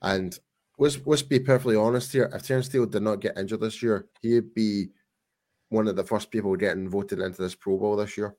And 0.00 0.38
let's 0.78 0.98
let's 1.04 1.22
be 1.22 1.40
perfectly 1.40 1.76
honest 1.76 2.12
here. 2.12 2.30
If 2.32 2.46
Terrence 2.46 2.66
Steele 2.66 2.86
did 2.86 3.02
not 3.02 3.20
get 3.20 3.36
injured 3.36 3.60
this 3.60 3.82
year, 3.82 4.06
he'd 4.22 4.54
be 4.54 4.88
one 5.68 5.86
of 5.88 5.96
the 5.96 6.04
first 6.04 6.30
people 6.30 6.56
getting 6.56 6.88
voted 6.88 7.18
into 7.18 7.42
this 7.42 7.54
Pro 7.54 7.76
Bowl 7.76 7.96
this 7.96 8.16
year. 8.16 8.36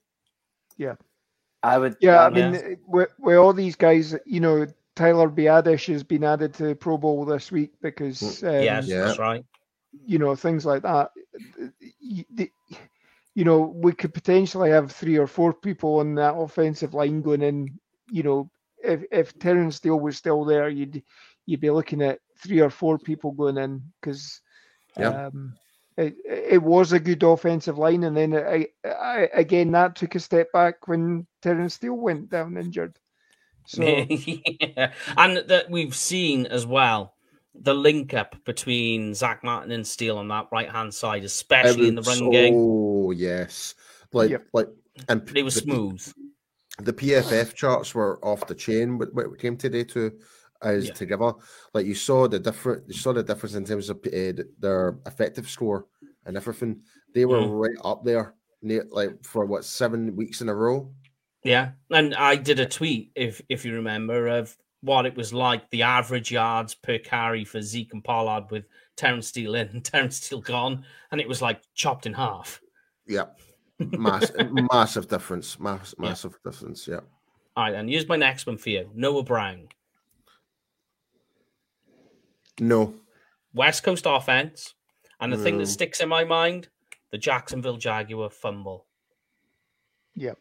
I 1.64 1.78
would. 1.78 1.96
Yeah, 2.00 2.24
I 2.26 2.30
mean, 2.30 2.78
with, 2.88 3.10
with 3.20 3.38
all 3.38 3.54
these 3.54 3.76
guys, 3.76 4.16
you 4.26 4.40
know, 4.40 4.66
Tyler 4.96 5.30
Biadasz 5.30 5.92
has 5.92 6.04
been 6.04 6.24
added 6.24 6.54
to 6.56 6.64
the 6.68 6.76
Pro 6.76 6.98
Bowl 6.98 7.26
this 7.26 7.52
week 7.52 7.74
because, 7.82 8.44
um, 8.44 8.54
yes, 8.54 8.88
yeah. 8.88 9.06
that's 9.06 9.20
right. 9.20 9.44
you 10.06 10.20
know, 10.20 10.36
things 10.36 10.66
like 10.66 10.84
that. 10.84 11.12
You, 12.00 12.24
the, 12.34 12.52
you 13.36 13.44
know, 13.46 13.60
we 13.60 13.92
could 13.94 14.14
potentially 14.14 14.70
have 14.72 14.92
three 14.92 15.18
or 15.18 15.28
four 15.28 15.54
people 15.54 16.00
on 16.00 16.16
that 16.16 16.36
offensive 16.36 16.94
line 16.94 17.22
going 17.22 17.42
in. 17.42 17.80
You 18.10 18.24
know, 18.24 18.50
if 18.84 19.04
if 19.12 19.38
Terrence 19.40 19.78
Steele 19.78 20.00
was 20.00 20.18
still 20.18 20.44
there, 20.46 20.70
you'd 20.70 21.04
you'd 21.46 21.62
be 21.62 21.70
looking 21.70 22.02
at 22.02 22.20
three 22.38 22.60
or 22.60 22.70
four 22.70 22.98
people 22.98 23.32
going 23.32 23.58
in 23.58 23.82
because 24.02 24.42
Yeah. 24.98 25.28
um, 25.28 25.54
it 26.00 26.16
it 26.26 26.64
was 26.64 26.92
a 26.94 27.00
good 27.00 27.24
offensive 27.24 27.78
line, 27.78 28.04
and 28.04 28.16
then 28.16 28.34
I, 28.36 28.68
I, 28.86 29.30
again 29.34 29.72
that 29.72 29.96
took 29.96 30.16
a 30.16 30.20
step 30.20 30.52
back 30.54 30.88
when 30.88 31.28
Terrence 31.42 31.76
Steele 31.76 31.94
went 31.94 32.30
down 32.30 32.58
injured. 32.58 32.98
So 33.66 33.84
yeah. 34.10 34.92
And 35.18 35.38
that 35.50 35.70
we've 35.70 35.96
seen 35.96 36.46
as 36.48 36.66
well 36.66 37.14
the 37.62 37.74
link 37.74 38.14
up 38.14 38.36
between 38.46 39.14
Zack 39.14 39.44
Martin 39.44 39.72
and 39.72 39.86
Steele 39.86 40.18
on 40.18 40.28
that 40.30 40.48
right 40.52 40.70
hand 40.70 40.94
side, 40.94 41.24
especially 41.24 41.88
in 41.88 41.96
the 41.96 42.02
run 42.04 42.18
It 42.20 42.24
was- 42.24 42.32
game. 42.34 42.54
Oh 42.56 43.12
yes, 43.12 43.76
like 44.14 44.30
Yep. 44.32 44.46
like 44.54 44.68
and 45.08 45.30
It 45.36 45.44
was 45.44 45.56
the- 45.56 45.62
smooth. 45.62 46.14
The 46.82 46.94
PFF 46.94 47.54
charts 47.56 47.94
were 47.94 48.24
off 48.24 48.48
the 48.48 48.56
chain 48.56 48.98
when 48.98 49.10
when 49.10 49.26
it 49.34 49.40
came 49.40 49.58
today 49.58 49.84
to 49.86 50.14
as 50.62 50.88
Yeah. 50.88 50.94
together. 50.94 51.34
Like 51.74 51.86
you 51.86 51.96
saw 51.96 52.28
the 52.28 52.40
different, 52.40 52.88
you 52.88 52.94
saw 52.94 53.14
the 53.14 53.24
difference 53.24 53.56
in 53.56 53.66
terms 53.66 53.90
of 53.90 53.98
uh, 54.06 54.44
their 54.60 55.00
effective 55.06 55.50
score 55.50 55.88
and 56.26 56.36
everything. 56.38 56.82
They 57.14 57.26
were 57.26 57.42
Mm. 57.42 57.60
right 57.60 57.78
up 57.84 58.04
there, 58.04 58.36
like 58.62 59.24
for 59.24 59.46
what 59.46 59.66
seven 59.66 60.16
weeks 60.16 60.42
in 60.42 60.50
a 60.50 60.56
row. 60.56 60.94
Yeah, 61.44 61.72
and 61.90 62.14
I 62.16 62.36
did 62.36 62.60
a 62.60 62.66
tweet 62.66 63.12
if 63.16 63.42
if 63.50 63.64
you 63.66 63.74
remember 63.74 64.28
of 64.28 64.56
what 64.82 65.06
it 65.06 65.16
was 65.16 65.34
like 65.34 65.70
the 65.70 65.84
average 65.84 66.32
yards 66.32 66.74
per 66.76 66.98
carry 67.00 67.44
for 67.46 67.62
Zeke 67.62 67.94
and 67.94 68.04
Pollard 68.04 68.50
with 68.52 68.66
Terrence 68.98 69.28
Steele 69.30 69.56
in 69.56 69.68
and 69.70 69.84
Terrence 69.92 70.18
Steele 70.18 70.42
gone, 70.42 70.84
and 71.12 71.22
it 71.22 71.28
was 71.28 71.42
like 71.42 71.62
chopped 71.74 72.06
in 72.06 72.14
half. 72.14 72.60
Yeah, 73.08 73.28
Mass, 73.80 74.32
massive 74.72 75.08
difference, 75.08 75.58
mass, 75.60 75.96
Yeah. 75.98 76.10
massive 76.10 76.38
difference. 76.44 76.86
Yeah, 76.88 77.00
All 77.56 77.64
right, 77.64 77.72
then 77.72 77.88
here's 77.88 78.08
my 78.08 78.18
next 78.18 78.46
one 78.46 78.58
for 78.58 78.70
you: 78.70 78.90
Noah 78.94 79.24
Brown, 79.24 79.70
no, 82.60 82.94
West 83.54 83.84
Coast 83.84 84.06
offense, 84.08 84.74
and 85.20 85.32
the 85.34 85.38
thing 85.38 85.56
Mm. 85.56 85.60
that 85.60 85.68
sticks 85.68 86.00
in 86.02 86.10
my 86.10 86.24
mind: 86.24 86.70
the 87.12 87.18
Jacksonville 87.18 87.78
Jaguar 87.78 88.30
fumble. 88.30 88.86
Yep. 90.16 90.38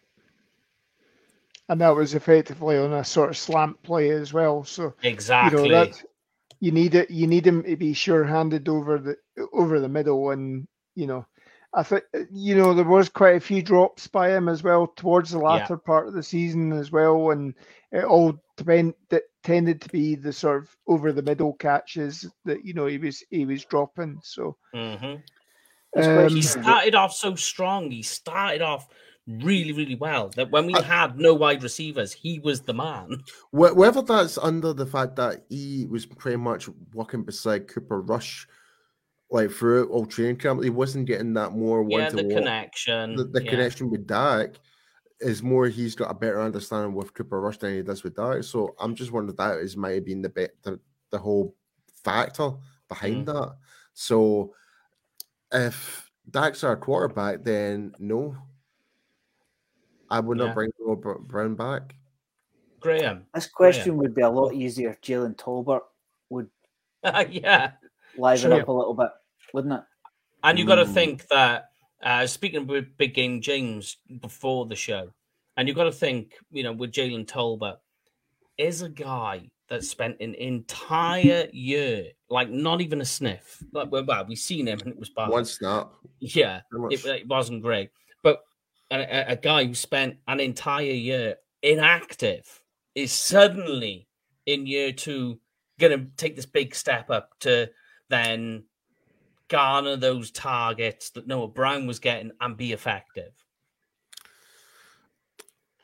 And 1.69 1.81
that 1.81 1.95
was 1.95 2.14
effectively 2.14 2.79
on 2.79 2.93
a 2.95 3.05
sort 3.05 3.29
of 3.31 3.37
slant 3.37 3.83
play 3.83 4.11
as 4.11 4.33
well. 4.33 4.64
So 4.64 4.95
Exactly. 5.03 5.64
you 5.64 5.69
know 5.69 5.85
that 5.85 6.03
you 6.61 6.73
need 6.73 6.95
it. 6.95 7.11
You 7.11 7.27
need 7.27 7.47
him 7.47 7.62
to 7.62 7.77
be 7.77 7.93
sure-handed 7.93 8.69
over 8.69 8.99
the 8.99 9.16
over 9.53 9.79
the 9.79 9.89
middle, 9.89 10.31
and 10.31 10.66
you 10.95 11.07
know, 11.07 11.27
I 11.75 11.83
think 11.83 12.05
you 12.33 12.57
know 12.57 12.73
there 12.75 12.85
was 12.87 13.09
quite 13.11 13.37
a 13.37 13.41
few 13.41 13.62
drops 13.62 14.07
by 14.07 14.31
him 14.35 14.49
as 14.49 14.62
well 14.62 14.87
towards 14.97 15.31
the 15.31 15.39
latter 15.39 15.77
part 15.77 16.09
of 16.09 16.14
the 16.14 16.23
season 16.23 16.73
as 16.73 16.91
well, 16.91 17.31
and 17.31 17.55
it 17.93 18.05
all 18.05 18.41
depend 18.57 18.95
that 19.11 19.25
tended 19.45 19.80
to 19.80 19.89
be 19.91 20.14
the 20.14 20.32
sort 20.32 20.62
of 20.62 20.76
over 20.86 21.12
the 21.12 21.22
middle 21.22 21.53
catches 21.55 22.26
that 22.45 22.64
you 22.64 22.74
know 22.74 22.86
he 22.86 22.99
was 22.99 23.22
he 23.30 23.45
was 23.47 23.64
dropping. 23.64 24.18
So 24.22 24.57
Mhm. 24.74 25.22
Um, 25.97 26.28
He 26.28 26.43
started 26.43 26.95
off 26.95 27.14
so 27.14 27.34
strong. 27.34 27.91
He 27.91 28.03
started 28.03 28.61
off 28.61 28.89
really, 29.26 29.72
really 29.72 29.95
well. 29.95 30.28
That 30.36 30.51
when 30.51 30.66
we 30.66 30.74
I- 30.74 30.82
had 30.82 31.18
no 31.18 31.32
wide 31.34 31.62
receivers, 31.62 32.12
he 32.12 32.39
was 32.41 32.61
the 32.61 32.74
man. 32.74 33.22
Whether 33.53 34.03
that's 34.03 34.36
under 34.39 34.72
the 34.74 34.84
fact 34.86 35.16
that 35.16 35.45
he 35.49 35.86
was 35.89 36.05
pretty 36.05 36.36
much 36.36 36.68
walking 36.93 37.24
beside 37.24 37.68
Cooper 37.68 38.03
Rush 38.03 38.47
like 39.30 39.51
throughout 39.51 39.89
all 39.91 40.07
training 40.07 40.36
camp, 40.36 40.62
he 40.62 40.70
wasn't 40.70 41.07
getting 41.07 41.32
that 41.34 41.53
more 41.53 41.82
one 41.82 42.01
Yeah, 42.01 42.09
to 42.11 42.16
the 42.16 42.34
connection. 42.34 43.16
The, 43.16 43.24
the 43.24 43.45
yeah. 43.45 43.51
connection 43.51 43.91
with 43.91 44.07
Dak 44.07 44.57
is 45.21 45.43
more. 45.43 45.66
He's 45.66 45.95
got 45.95 46.11
a 46.11 46.14
better 46.14 46.41
understanding 46.41 46.95
with 46.95 47.14
Cooper 47.14 47.41
Rush 47.41 47.59
than 47.59 47.75
he 47.75 47.83
does 47.83 48.03
with 48.05 48.16
Dak. 48.16 48.45
So 48.45 48.75
I'm 48.79 48.95
just 48.95 49.11
wondering 49.12 49.31
if 49.33 49.37
that 49.39 49.59
is 49.59 49.77
might 49.77 49.95
have 49.97 50.05
been 50.05 50.23
the 50.23 50.29
bit 50.29 50.57
the, 50.62 50.79
the 51.11 51.19
whole 51.19 51.55
factor 52.05 52.53
behind 52.89 53.27
Mm. 53.27 53.33
that. 53.35 53.57
So 53.95 54.55
if 55.53 56.11
Dak's 56.31 56.62
our 56.64 56.77
quarterback, 56.77 57.43
then 57.43 57.95
no, 57.99 58.37
I 60.11 60.21
would 60.21 60.39
Yeah. 60.39 60.47
not 60.47 60.55
bring 60.55 60.71
Noah 60.79 60.97
Br- 60.97 61.12
Brown 61.21 61.55
back. 61.55 61.95
Graham. 62.81 63.27
This 63.35 63.49
question 63.49 63.97
would 63.97 64.14
be 64.14 64.23
a 64.23 64.31
lot 64.31 64.55
easier 64.55 64.91
if 64.91 65.01
Jalen 65.01 65.37
Tolbert 65.37 65.81
would 66.31 66.49
yeah. 67.31 67.73
liven 68.16 68.51
Sure. 68.53 68.61
up 68.62 68.69
a 68.69 68.73
little 68.73 68.95
bit, 68.95 69.11
wouldn't 69.53 69.75
it? 69.75 69.83
And 70.45 70.59
you 70.59 70.64
got 70.64 70.77
to 70.77 70.85
Mm. 70.85 70.95
think 70.95 71.27
that, 71.29 71.68
uh, 72.03 72.27
speaking 72.27 72.67
with 72.67 72.97
Big 72.97 73.15
Game 73.15 73.41
James 73.41 73.97
before 74.21 74.67
the 74.67 74.77
show, 74.77 75.11
and 75.57 75.67
you've 75.67 75.77
got 75.77 75.85
to 75.85 75.93
think, 75.93 76.35
you 76.51 76.63
know, 76.63 76.73
with 76.73 76.93
Jalen 76.93 77.27
Tolbert, 77.27 77.79
is 78.57 78.83
a 78.83 78.89
guy 78.89 79.51
that 79.69 79.85
spent 79.85 80.17
an 80.21 80.35
entire 80.35 81.47
year, 81.53 82.07
like 82.31 82.49
not 82.49 82.81
even 82.81 83.01
a 83.01 83.05
sniff. 83.05 83.63
Like, 83.73 83.91
well, 83.93 84.05
well, 84.05 84.25
we 84.27 84.35
seen 84.37 84.67
him 84.67 84.81
and 84.81 84.89
it 84.93 84.99
was 84.99 85.11
bad. 85.11 85.29
One 85.29 85.45
snap. 85.45 85.91
Yeah, 86.21 86.61
it, 86.91 87.05
it 87.05 87.29
wasn't 87.29 87.63
great. 87.63 87.91
But 88.23 88.41
a, 88.91 88.99
a- 89.01 89.33
a 89.33 89.37
guy 89.37 89.65
who 89.67 89.75
spent 89.75 90.17
an 90.27 90.41
entire 90.41 90.85
year 90.85 91.37
inactive 91.63 92.63
is 92.95 93.13
suddenly 93.13 94.09
in 94.47 94.67
year 94.67 94.93
two 94.93 95.39
going 95.79 95.99
to 95.99 96.07
take 96.17 96.35
this 96.35 96.47
big 96.47 96.75
step 96.75 97.11
up 97.11 97.31
to 97.41 97.69
then 98.09 98.65
garner 99.49 99.97
those 99.97 100.31
targets 100.31 101.11
that 101.11 101.27
Noah 101.27 101.49
Brown 101.49 101.87
was 101.87 101.99
getting 101.99 102.33
and 102.41 102.57
be 102.57 102.73
effective. 102.73 103.33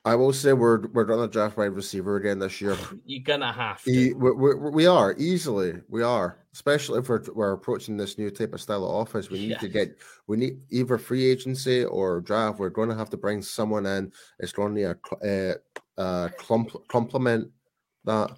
I 0.07 0.15
will 0.15 0.35
say 0.35 0.53
we're 0.53 0.87
we're 0.89 1.05
gonna 1.05 1.29
draft 1.29 1.57
wide 1.57 1.73
receiver 1.73 2.17
again 2.17 2.39
this 2.39 2.61
year. 2.61 2.77
You're 3.07 3.23
gonna 3.23 3.53
have 3.53 3.83
to. 3.85 3.91
E- 3.91 4.13
we, 4.13 4.33
we, 4.33 4.55
we 4.55 4.87
are 4.87 5.15
easily 5.17 5.81
we 5.89 6.03
are 6.03 6.39
especially 6.53 7.01
if 7.01 7.09
we're, 7.09 7.23
we're 7.35 7.53
approaching 7.53 7.97
this 7.97 8.17
new 8.17 8.31
type 8.31 8.55
of 8.55 8.61
style 8.61 8.85
of 8.85 9.09
offense 9.09 9.29
we 9.29 9.41
need 9.41 9.51
Yeah. 9.51 9.59
to 9.59 9.69
get 9.69 9.97
we 10.29 10.37
need 10.37 10.61
either 10.71 10.99
free 10.99 11.25
agency 11.25 11.85
or 11.85 12.21
draft 12.21 12.59
we're 12.59 12.69
going 12.69 12.89
to 12.89 12.95
have 12.95 13.11
to 13.11 13.17
bring 13.17 13.43
someone 13.43 13.87
in 13.87 14.13
it's 14.39 14.53
going 14.53 14.75
to 14.77 14.97
uh, 15.25 16.01
uh 16.01 16.29
clump, 16.39 16.71
complement 16.89 17.51
that 18.05 18.31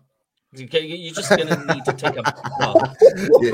You're 0.58 1.14
just 1.14 1.30
gonna 1.30 1.74
need 1.74 1.84
to 1.84 1.92
take 1.92 2.16
a 2.16 2.22
well, 2.58 2.96
yeah. 3.40 3.50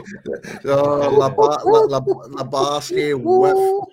oh, 0.66 1.10
Laba- 1.10 1.64
La- 1.64 1.98
La- 1.98 2.00
Labarsky 2.00 3.14
with 3.14 3.88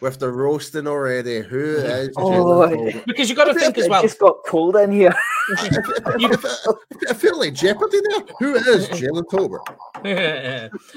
with 0.00 0.18
the 0.18 0.30
roasting 0.30 0.86
already 0.86 1.40
who 1.40 1.76
is 1.76 2.10
Oh, 2.16 2.90
because 3.06 3.28
you've 3.28 3.36
got 3.36 3.44
to 3.44 3.54
think 3.54 3.76
as 3.78 3.88
well. 3.88 4.00
It 4.00 4.02
well. 4.02 4.02
just 4.02 4.18
got 4.18 4.36
cold 4.46 4.76
in 4.76 4.92
here. 4.92 5.14
I 7.08 7.14
feel 7.14 7.38
like 7.38 7.54
Jeopardy 7.54 8.00
there. 8.08 8.24
Who 8.38 8.54
is 8.54 8.88
Jalen 8.88 9.24
Tolbert? 9.24 9.60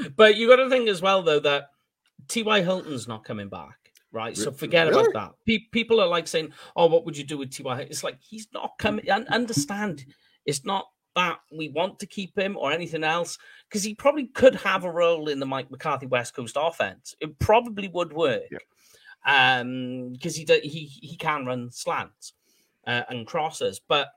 but 0.16 0.38
you've 0.38 0.49
got 0.49 0.64
to 0.64 0.70
think 0.70 0.88
as 0.88 1.01
well, 1.01 1.22
though, 1.22 1.39
that 1.39 1.70
T.Y. 2.28 2.62
Hilton's 2.62 3.08
not 3.08 3.24
coming 3.26 3.49
back, 3.49 3.78
right? 4.12 4.38
So 4.38 4.51
forget 4.51 4.88
really? 4.88 5.01
about 5.01 5.14
that. 5.14 5.32
Pe- 5.45 5.68
people 5.72 5.99
are 5.99 6.08
like 6.08 6.28
saying, 6.28 6.54
"Oh, 6.76 6.88
what 6.88 7.06
would 7.06 7.18
you 7.18 7.26
do 7.26 7.38
with 7.38 7.51
T.Y.?" 7.51 7.82
It's 7.82 8.04
like 8.04 8.20
he's 8.22 8.47
not 8.54 8.72
coming. 8.80 9.10
And 9.10 9.28
understand, 9.28 10.06
it's 10.45 10.64
not 10.66 10.86
that 11.16 11.39
we 11.51 11.70
want 11.70 11.99
to 11.99 12.05
keep 12.07 12.38
him 12.38 12.57
or 12.57 12.72
anything 12.72 13.03
else, 13.03 13.38
because 13.70 13.84
he 13.84 13.93
probably 13.95 14.28
could 14.28 14.55
have 14.55 14.84
a 14.84 14.91
role 14.91 15.30
in 15.30 15.39
the 15.39 15.45
Mike 15.45 15.70
McCarthy 15.72 16.07
West 16.07 16.36
Coast 16.36 16.57
offense. 16.59 17.16
It 17.20 17.38
probably 17.39 17.88
would 17.89 18.14
work, 18.14 18.43
um, 19.26 20.14
because 20.14 20.36
he 20.36 20.45
do, 20.45 20.59
he 20.64 20.86
he 21.01 21.16
can 21.16 21.45
run 21.45 21.72
slants 21.72 22.34
uh, 22.88 23.03
and 23.09 23.28
crosses, 23.28 23.80
but 23.88 24.09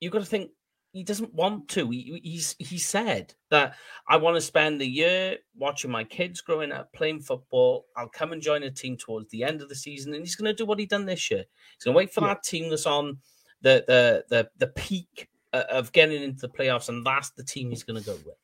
you've 0.00 0.12
got 0.12 0.20
to 0.20 0.24
think 0.26 0.50
he 0.92 1.04
doesn't 1.04 1.34
want 1.34 1.68
to. 1.68 1.90
He, 1.90 2.18
he's 2.24 2.56
he 2.58 2.78
said 2.78 3.34
that 3.50 3.74
I 4.08 4.16
want 4.16 4.36
to 4.36 4.40
spend 4.40 4.80
the 4.80 4.86
year 4.86 5.36
watching 5.54 5.90
my 5.90 6.02
kids 6.04 6.40
growing 6.40 6.72
up 6.72 6.92
playing 6.94 7.20
football. 7.20 7.84
I'll 7.96 8.08
come 8.08 8.32
and 8.32 8.40
join 8.42 8.62
a 8.62 8.70
team 8.70 8.96
towards 8.96 9.30
the 9.30 9.44
end 9.44 9.60
of 9.60 9.68
the 9.68 9.74
season, 9.74 10.14
and 10.14 10.22
he's 10.24 10.36
going 10.36 10.50
to 10.50 10.56
do 10.56 10.66
what 10.66 10.78
he 10.78 10.86
done 10.86 11.04
this 11.04 11.30
year. 11.30 11.44
He's 11.76 11.84
going 11.84 11.94
to 11.94 11.98
wait 11.98 12.12
for 12.12 12.22
Yeah. 12.22 12.28
that 12.28 12.42
team 12.42 12.70
that's 12.70 12.86
on 12.86 13.18
the 13.60 13.84
the 13.86 14.24
the 14.30 14.48
the 14.56 14.68
peak 14.68 15.28
of 15.52 15.92
getting 15.92 16.22
into 16.22 16.40
the 16.40 16.48
playoffs, 16.48 16.88
and 16.88 17.04
that's 17.04 17.30
the 17.30 17.44
team 17.44 17.70
he's 17.70 17.82
going 17.84 18.00
to 18.00 18.06
go 18.06 18.14
with. 18.14 18.36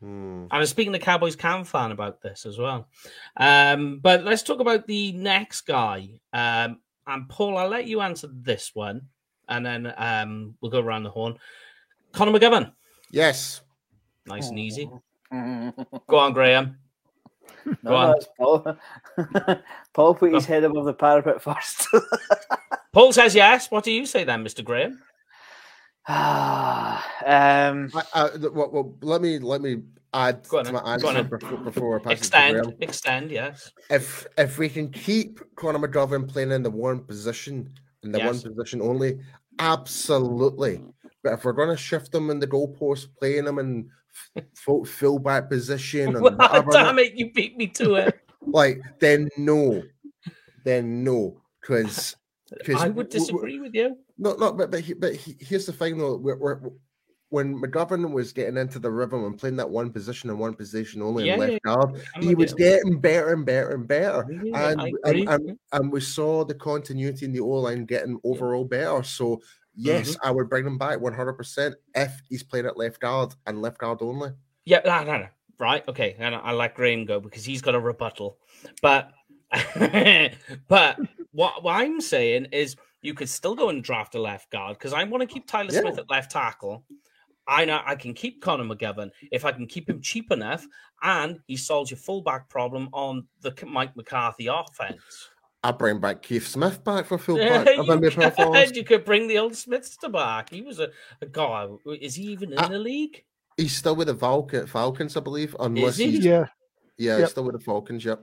Hmm. 0.00 0.44
I 0.50 0.58
was 0.58 0.70
speaking 0.70 0.92
to 0.92 0.98
Cowboys 0.98 1.34
Cam 1.36 1.64
fan 1.64 1.90
about 1.90 2.22
this 2.22 2.46
as 2.46 2.58
well. 2.58 2.88
Um, 3.36 3.98
but 4.00 4.24
let's 4.24 4.42
talk 4.42 4.60
about 4.60 4.86
the 4.86 5.12
next 5.12 5.62
guy. 5.62 6.08
Um, 6.32 6.80
and 7.06 7.28
Paul, 7.28 7.56
I'll 7.56 7.68
let 7.68 7.86
you 7.86 8.00
answer 8.00 8.28
this 8.32 8.70
one, 8.74 9.02
and 9.48 9.64
then 9.66 9.92
um, 9.96 10.54
we'll 10.60 10.70
go 10.70 10.80
around 10.80 11.02
the 11.02 11.10
horn. 11.10 11.36
Connor 12.12 12.38
McGovern, 12.38 12.72
Yes. 13.10 13.60
nice 14.26 14.48
and 14.48 14.58
easy. 14.58 14.88
Go 15.30 16.18
on, 16.18 16.32
Graham. 16.32 16.78
Go 17.84 17.96
on. 17.96 18.14
Paul. 18.38 18.76
Paul 19.94 20.14
put 20.14 20.32
his 20.32 20.46
head 20.46 20.64
above 20.64 20.84
the 20.86 20.94
parapet 20.94 21.42
first. 21.42 21.86
Paul 22.92 23.12
says 23.12 23.34
yes. 23.34 23.70
What 23.70 23.84
do 23.84 23.92
you 23.92 24.06
say 24.06 24.24
then, 24.24 24.42
Mr. 24.44 24.64
Graham? 24.64 25.00
Ah, 26.08 27.06
um, 27.70 27.90
I, 27.94 28.02
I, 28.14 28.30
well, 28.48 28.70
well, 28.72 28.96
let 29.02 29.20
me 29.20 29.38
let 29.38 29.60
me 29.60 29.82
add 30.14 30.48
Go 30.48 30.58
on 30.58 30.64
to 30.64 30.72
then, 30.72 30.82
my 30.82 30.96
go 30.98 31.08
on 31.08 31.16
answer 31.18 31.38
before, 31.38 31.58
before 31.58 32.00
I 32.00 32.02
pass 32.02 32.12
it 32.12 32.16
to 32.16 32.22
Extend, 32.24 32.62
Graham. 32.62 32.74
extend, 32.80 33.30
yes. 33.30 33.72
If 33.90 34.26
if 34.38 34.58
we 34.58 34.68
can 34.68 34.90
keep 34.90 35.40
Connor 35.56 35.78
McGovern 35.86 36.26
playing 36.28 36.50
in 36.52 36.62
the 36.62 36.70
one 36.70 37.00
position 37.04 37.70
in 38.02 38.12
the 38.12 38.18
Yes. 38.18 38.26
one 38.44 38.54
position 38.54 38.80
only, 38.80 39.18
absolutely. 39.58 40.82
But 41.22 41.34
if 41.34 41.44
we're 41.44 41.52
going 41.52 41.68
to 41.70 41.76
shift 41.76 42.12
them 42.12 42.30
in 42.30 42.38
the 42.38 42.46
goalpost, 42.46 43.08
playing 43.18 43.44
them 43.44 43.58
in 43.58 43.90
f- 44.36 44.44
full 44.54 44.84
fullback 44.84 45.50
position, 45.50 46.14
and 46.16 46.22
Well, 46.38 46.64
damn 46.70 46.98
it, 47.00 47.14
you 47.14 47.32
beat 47.32 47.56
me 47.56 47.66
to 47.68 47.94
it. 47.96 48.20
like 48.46 48.80
then 49.00 49.28
no, 49.36 49.82
then 50.64 51.02
no, 51.04 51.42
because 51.60 52.16
I 52.76 52.88
would 52.88 53.08
disagree 53.08 53.60
with 53.60 53.74
you. 53.74 53.96
No, 54.16 54.34
no, 54.34 54.52
but 54.52 54.70
but, 54.70 54.80
he, 54.80 54.94
but 54.94 55.14
he, 55.14 55.36
here's 55.40 55.66
the 55.66 55.72
thing 55.72 55.98
though. 55.98 56.16
We're, 56.16 56.38
we're, 56.38 56.60
when 57.30 57.60
McGovern 57.60 58.10
was 58.10 58.32
getting 58.32 58.56
into 58.56 58.78
the 58.78 58.90
rhythm 58.90 59.24
and 59.24 59.36
playing 59.36 59.56
that 59.56 59.68
one 59.68 59.90
position 59.90 60.30
and 60.30 60.38
one 60.38 60.54
position 60.54 61.02
only 61.02 61.26
Yeah, 61.26 61.34
in 61.34 61.40
left 61.40 61.62
guard, 61.62 62.00
I'm 62.14 62.22
he 62.22 62.34
was 62.34 62.54
getting 62.54 62.98
better 63.00 63.32
and 63.32 63.44
better 63.44 63.70
and 63.74 63.86
better. 63.86 64.24
Yeah, 64.42 64.70
And, 64.70 64.96
and, 65.04 65.28
and, 65.28 65.58
and 65.72 65.92
we 65.92 66.00
saw 66.00 66.44
the 66.44 66.54
continuity 66.54 67.26
in 67.26 67.32
the 67.32 67.40
O 67.40 67.48
line 67.48 67.84
getting 67.84 68.18
overall 68.24 68.64
better. 68.64 69.02
So 69.02 69.42
yes, 69.74 70.12
Mm-hmm. 70.12 70.26
I 70.26 70.30
would 70.30 70.48
bring 70.48 70.66
him 70.66 70.78
back 70.78 71.00
100 71.00 71.34
percent 71.34 71.74
if 71.94 72.18
he's 72.28 72.42
playing 72.42 72.66
at 72.66 72.78
left 72.78 73.00
guard 73.00 73.34
and 73.46 73.60
left 73.60 73.78
guard 73.78 73.98
only. 74.00 74.30
Yeah, 74.64 74.80
no, 74.84 75.04
no, 75.04 75.18
no. 75.18 75.28
Right, 75.58 75.86
okay. 75.88 76.16
And 76.18 76.34
I, 76.34 76.38
I 76.38 76.52
let 76.52 76.74
Graham 76.74 77.04
go 77.04 77.20
because 77.20 77.44
he's 77.44 77.60
got 77.60 77.74
a 77.74 77.80
rebuttal. 77.80 78.38
But 78.80 79.12
but 80.68 80.98
what, 81.32 81.62
what 81.62 81.72
I'm 81.76 82.00
saying 82.00 82.46
is 82.52 82.76
you 83.02 83.14
could 83.14 83.28
still 83.28 83.54
go 83.54 83.68
and 83.68 83.82
draft 83.82 84.14
a 84.14 84.20
left 84.20 84.50
guard 84.50 84.76
because 84.78 84.92
I 84.92 85.04
want 85.04 85.22
to 85.22 85.26
keep 85.26 85.46
Tyler 85.46 85.70
Yeah. 85.72 85.80
Smith 85.80 85.98
at 85.98 86.10
left 86.10 86.30
tackle. 86.30 86.84
I 87.46 87.64
know 87.64 87.80
I 87.84 87.94
can 87.94 88.12
keep 88.12 88.42
Connor 88.42 88.64
McGovern 88.64 89.10
if 89.32 89.44
I 89.46 89.52
can 89.52 89.66
keep 89.66 89.88
him 89.88 90.02
cheap 90.02 90.30
enough, 90.30 90.66
and 91.02 91.40
he 91.46 91.56
solves 91.56 91.90
your 91.90 91.96
fullback 91.98 92.48
problem 92.50 92.90
on 92.92 93.26
the 93.40 93.54
Mike 93.66 93.96
McCarthy 93.96 94.48
offense. 94.48 95.00
I 95.64 95.72
bring 95.72 95.98
back 95.98 96.22
Keith 96.22 96.46
Smith 96.46 96.84
back 96.84 97.06
for 97.06 97.16
fullback. 97.18 97.66
if 97.68 97.78
I'm 97.80 97.86
you, 97.86 98.00
being 98.00 98.12
perfectly 98.12 98.44
could, 98.44 98.50
honest. 98.56 98.76
you 98.76 98.84
could 98.84 99.04
bring 99.04 99.28
the 99.28 99.38
old 99.38 99.56
Smiths 99.56 99.96
to 99.98 100.08
back. 100.10 100.50
He 100.50 100.60
was 100.62 100.78
a, 100.78 100.90
a 101.22 101.26
guy. 101.26 101.66
Is 102.00 102.14
he 102.14 102.24
even 102.24 102.52
in 102.52 102.58
I- 102.58 102.68
the 102.68 102.78
league? 102.78 103.24
He's 103.56 103.74
still 103.74 103.96
with 103.96 104.06
the 104.06 104.14
Falcon, 104.14 104.68
Falcons, 104.68 105.16
I 105.16 105.20
believe. 105.20 105.56
Unless 105.58 105.96
he? 105.96 106.12
he's 106.12 106.24
Yeah, 106.24 106.46
yeah, 106.96 107.12
Yep. 107.14 107.20
he's 107.20 107.30
still 107.30 107.42
with 107.44 107.54
the 107.58 107.64
Falcons. 107.64 108.04
Yep. 108.04 108.20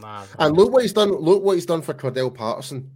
Man, 0.00 0.26
And 0.38 0.56
look 0.56 0.72
what 0.72 0.82
he's 0.82 0.92
done. 0.92 1.10
Look 1.12 1.42
what 1.42 1.54
he's 1.54 1.66
done 1.66 1.82
for 1.82 1.94
Cordell 1.94 2.34
Patterson. 2.34 2.90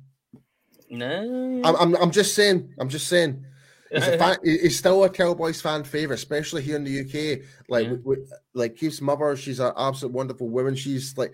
no. 0.90 1.61
I'm, 1.64 1.76
I'm, 1.76 1.94
I'm 1.96 2.11
just 2.11 2.34
saying. 2.34 2.74
I'm 2.78 2.88
just 2.88 3.09
saying. 3.09 3.44
He's, 3.92 4.07
a 4.07 4.18
fan, 4.18 4.36
he's 4.44 4.78
still 4.78 5.03
a 5.05 5.11
Cowboys 5.11 5.61
fan 5.61 5.84
favorite, 5.84 6.16
especially 6.16 6.62
here 6.62 6.76
in 6.76 6.84
the 6.84 7.01
UK. 7.01 7.40
Like, 7.68 7.86
Yeah. 7.86 7.92
we, 8.05 8.16
we- 8.16 8.26
like 8.55 8.76
Keith's 8.76 9.01
mother, 9.01 9.36
she's 9.36 9.61
an 9.61 9.72
absolute 9.76 10.12
wonderful 10.12 10.48
woman. 10.48 10.74
She's 10.74 11.16
like, 11.16 11.32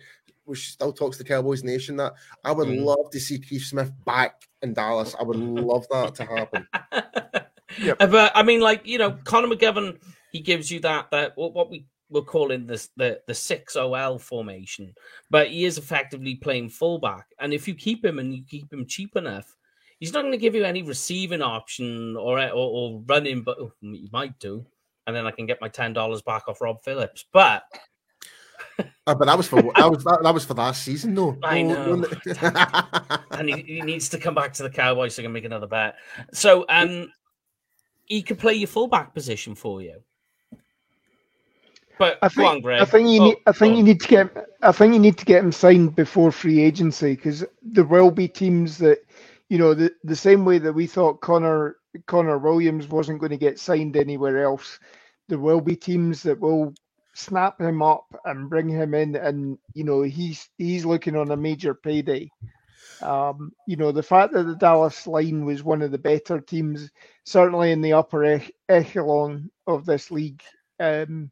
she 0.54 0.70
still 0.70 0.92
talks 0.92 1.16
to 1.18 1.24
Cowboys 1.24 1.64
Nation. 1.64 1.96
That 1.96 2.12
I 2.44 2.52
would 2.52 2.68
Mhm. 2.68 2.84
love 2.84 3.10
to 3.12 3.18
see 3.20 3.38
Keith 3.38 3.64
Smith 3.64 3.90
back 4.04 4.42
in 4.62 4.74
Dallas. 4.74 5.14
I 5.18 5.22
would 5.24 5.36
love 5.38 5.86
that 5.90 6.14
to 6.16 6.24
happen. 6.24 6.66
Yep. 7.78 7.98
But 7.98 8.32
I 8.34 8.42
mean, 8.42 8.60
like 8.60 8.86
you 8.86 8.96
know, 8.96 9.18
Connor 9.24 9.48
McGovern, 9.48 9.98
he 10.32 10.40
gives 10.40 10.70
you 10.70 10.80
that 10.80 11.10
that 11.10 11.32
what 11.36 11.52
what 11.52 11.68
we 11.68 11.84
we're 12.08 12.22
calling 12.22 12.66
this 12.66 12.90
the 12.96 13.20
the 13.26 13.34
six 13.34 13.76
OL 13.76 14.18
formation, 14.18 14.94
but 15.30 15.48
he 15.48 15.64
is 15.64 15.78
effectively 15.78 16.36
playing 16.36 16.68
fullback. 16.68 17.26
And 17.40 17.52
if 17.52 17.66
you 17.66 17.74
keep 17.74 18.04
him 18.04 18.18
and 18.18 18.34
you 18.34 18.44
keep 18.48 18.72
him 18.72 18.86
cheap 18.86 19.16
enough, 19.16 19.56
he's 19.98 20.12
not 20.12 20.22
going 20.22 20.32
to 20.32 20.38
give 20.38 20.54
you 20.54 20.64
any 20.64 20.82
receiving 20.82 21.42
option 21.42 22.16
or 22.16 22.40
or, 22.40 22.52
or 22.52 23.02
running, 23.06 23.42
but 23.42 23.58
oh, 23.58 23.72
he 23.80 24.08
might 24.12 24.38
do. 24.38 24.64
And 25.06 25.14
then 25.14 25.26
I 25.26 25.30
can 25.30 25.46
get 25.46 25.60
my 25.60 25.68
ten 25.68 25.92
dollars 25.92 26.22
back 26.22 26.48
off 26.48 26.60
Rob 26.60 26.82
Phillips. 26.82 27.24
But 27.32 27.64
Uh, 28.78 29.14
but 29.14 29.26
that 29.26 29.36
was 29.36 29.46
for 29.46 29.62
that 29.62 29.90
was 29.90 30.04
that, 30.04 30.20
that 30.22 30.34
was 30.34 30.44
for 30.44 30.54
last 30.54 30.82
season, 30.82 31.14
though. 31.14 31.36
I 31.44 31.62
No, 31.62 31.94
know. 31.94 32.08
and 33.32 33.48
he, 33.48 33.62
he 33.62 33.80
needs 33.82 34.08
to 34.10 34.18
come 34.18 34.34
back 34.34 34.52
to 34.54 34.62
the 34.62 34.70
Cowboys 34.70 35.14
so 35.14 35.22
he 35.22 35.26
can 35.26 35.32
make 35.32 35.44
another 35.44 35.68
bet. 35.68 35.94
So 36.32 36.64
um, 36.68 37.12
he 38.04 38.22
could 38.22 38.38
play 38.38 38.54
your 38.54 38.68
fullback 38.68 39.14
position 39.14 39.54
for 39.54 39.80
you. 39.80 40.02
But 41.98 42.20
I 42.22 42.28
think, 42.28 42.48
on. 42.48 42.62
I 42.78 42.84
think 42.84 43.08
you 43.10 43.20
Oh, 43.20 43.24
need. 43.28 43.36
I 43.46 43.52
think 43.52 43.76
go 43.76 43.76
you 43.76 43.82
need 43.84 44.00
to 44.00 44.08
get. 44.08 44.48
I 44.62 44.72
think 44.72 44.94
you 44.94 45.00
need 45.00 45.18
to 45.18 45.24
get 45.24 45.44
him 45.44 45.52
signed 45.52 45.94
before 45.94 46.32
free 46.32 46.60
agency 46.60 47.14
because 47.14 47.44
there 47.62 47.84
will 47.84 48.10
be 48.10 48.28
teams 48.28 48.78
that, 48.78 48.98
you 49.48 49.58
know, 49.58 49.74
the 49.74 49.92
the 50.04 50.16
same 50.16 50.44
way 50.44 50.58
that 50.58 50.72
we 50.72 50.86
thought 50.86 51.20
Connor 51.20 51.76
Connor 52.06 52.38
Williams 52.38 52.88
wasn't 52.88 53.20
going 53.20 53.30
to 53.30 53.36
get 53.38 53.58
signed 53.58 53.96
anywhere 53.96 54.42
else. 54.42 54.78
There 55.28 55.38
will 55.38 55.60
be 55.60 55.76
teams 55.76 56.22
that 56.24 56.40
will 56.40 56.74
snap 57.14 57.60
him 57.60 57.82
up 57.82 58.06
and 58.24 58.50
bring 58.50 58.68
him 58.68 58.94
in, 58.94 59.16
and 59.16 59.58
you 59.74 59.84
know 59.84 60.02
he's 60.02 60.48
he's 60.58 60.84
looking 60.86 61.16
on 61.16 61.30
a 61.30 61.36
major 61.36 61.74
payday. 61.74 62.30
Um, 63.02 63.52
you 63.66 63.76
know 63.76 63.92
the 63.92 64.02
fact 64.02 64.32
that 64.32 64.44
the 64.44 64.56
Dallas 64.56 65.06
line 65.06 65.44
was 65.44 65.62
one 65.62 65.82
of 65.82 65.92
the 65.92 65.98
better 65.98 66.40
teams, 66.40 66.90
certainly 67.24 67.72
in 67.72 67.80
the 67.82 67.92
upper 67.92 68.24
ech- 68.24 68.52
echelon 68.68 69.50
of 69.66 69.84
this 69.86 70.10
league. 70.10 70.42
Um, 70.80 71.30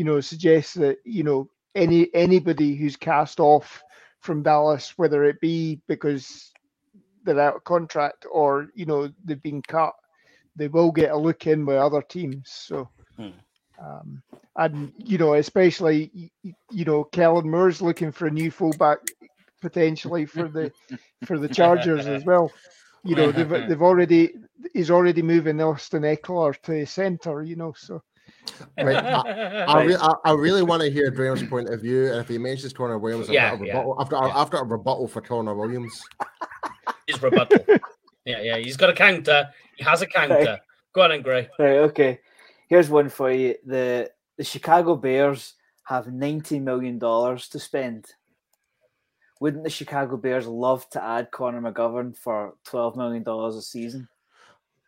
you 0.00 0.04
know, 0.04 0.18
suggests 0.22 0.72
that 0.76 0.96
you 1.04 1.22
know 1.22 1.50
any 1.74 2.08
anybody 2.14 2.74
who's 2.74 2.96
cast 2.96 3.38
off 3.38 3.82
from 4.20 4.42
Dallas, 4.42 4.94
whether 4.96 5.24
it 5.24 5.38
be 5.42 5.78
because 5.88 6.50
they're 7.22 7.38
out 7.38 7.56
of 7.56 7.64
contract 7.64 8.24
or 8.32 8.68
you 8.74 8.86
know 8.86 9.10
they've 9.26 9.42
been 9.42 9.60
cut, 9.60 9.92
they 10.56 10.68
will 10.68 10.90
get 10.90 11.10
a 11.10 11.18
look 11.18 11.46
in 11.46 11.66
with 11.66 11.76
other 11.76 12.00
teams. 12.00 12.50
So, 12.50 12.88
Hmm. 13.18 13.28
um, 13.78 14.22
and 14.56 14.90
you 14.96 15.18
know, 15.18 15.34
especially 15.34 16.32
you 16.70 16.84
know, 16.86 17.04
Kellen 17.04 17.50
Moore's 17.50 17.82
looking 17.82 18.10
for 18.10 18.26
a 18.28 18.30
new 18.30 18.50
fullback 18.50 19.00
potentially 19.60 20.24
for 20.24 20.48
the 20.48 20.72
for 21.24 21.38
the 21.38 21.50
Chargers 21.50 22.08
as 22.08 22.24
well. 22.24 22.54
You 23.04 23.16
know, 23.16 23.32
they've 23.32 23.68
they've 23.68 23.82
already 23.82 24.32
he's 24.72 24.90
already 24.90 25.20
moving 25.20 25.60
Austin 25.60 26.04
Ekeler 26.04 26.58
to 26.62 26.86
center. 26.86 27.42
You 27.42 27.56
know, 27.56 27.74
so. 27.76 28.02
Right, 28.78 28.96
I, 28.96 29.84
re- 29.84 29.96
I, 30.00 30.14
I 30.24 30.32
really 30.32 30.62
want 30.62 30.82
to 30.82 30.90
hear 30.90 31.10
Graham's 31.10 31.42
point 31.42 31.68
of 31.68 31.80
view, 31.80 32.06
and 32.06 32.20
if 32.20 32.28
he 32.28 32.38
mentions 32.38 32.72
Connor 32.72 32.98
Williams, 32.98 33.28
I've 33.28 33.34
Yeah, 33.34 33.50
got 33.50 33.62
a 33.62 33.66
yeah, 33.66 33.72
rebuttal, 33.72 33.96
after, 34.00 34.16
yeah. 34.16 34.40
after 34.40 34.56
a 34.58 34.64
rebuttal 34.64 35.08
for 35.08 35.20
Connor 35.20 35.54
Williams. 35.54 36.02
His 37.06 37.22
rebuttal. 37.22 37.58
yeah, 38.24 38.40
yeah. 38.42 38.56
He's 38.58 38.76
got 38.76 38.90
a 38.90 38.94
counter. 38.94 39.48
He 39.76 39.84
has 39.84 40.02
a 40.02 40.06
counter. 40.06 40.58
Go 40.92 41.02
on, 41.02 41.10
then, 41.10 41.22
Gray. 41.22 41.48
Right, 41.58 41.78
okay. 41.78 42.20
Here's 42.68 42.88
one 42.88 43.08
for 43.08 43.30
you. 43.30 43.54
The 43.66 44.10
the 44.36 44.44
Chicago 44.44 44.96
Bears 44.96 45.54
have 45.84 46.06
ninety 46.12 46.58
million 46.60 46.98
dollars 46.98 47.48
to 47.48 47.58
spend. 47.58 48.06
Wouldn't 49.40 49.64
the 49.64 49.70
Chicago 49.70 50.16
Bears 50.16 50.46
love 50.46 50.88
to 50.90 51.02
add 51.02 51.30
Connor 51.30 51.60
McGovern 51.60 52.16
for 52.16 52.54
twelve 52.64 52.96
million 52.96 53.22
dollars 53.22 53.56
a 53.56 53.62
season? 53.62 54.08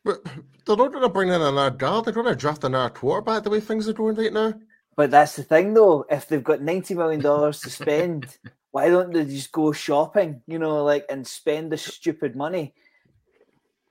But 0.04 0.24
they're 0.24 0.76
not 0.76 0.92
going 0.92 1.02
to 1.02 1.08
bring 1.08 1.28
in 1.28 1.40
another 1.40 1.70
guard. 1.70 2.04
They're 2.04 2.14
going 2.14 2.26
to 2.26 2.34
draft 2.34 2.64
another 2.64 2.90
quarterback 2.90 3.44
the 3.44 3.50
way 3.50 3.60
things 3.60 3.88
are 3.88 3.92
going 3.92 4.16
right 4.16 4.32
now. 4.32 4.54
But 4.96 5.10
that's 5.10 5.36
the 5.36 5.42
thing, 5.42 5.74
though. 5.74 6.04
If 6.10 6.28
they've 6.28 6.42
got 6.42 6.60
ninety 6.60 6.94
million 6.94 7.20
dollars 7.20 7.60
to 7.60 7.70
spend, 7.70 8.36
why 8.72 8.88
don't 8.88 9.12
they 9.12 9.24
just 9.24 9.52
go 9.52 9.72
shopping? 9.72 10.42
You 10.46 10.58
know, 10.58 10.84
like 10.84 11.06
and 11.08 11.26
spend 11.26 11.72
the 11.72 11.78
stupid 11.78 12.36
money. 12.36 12.74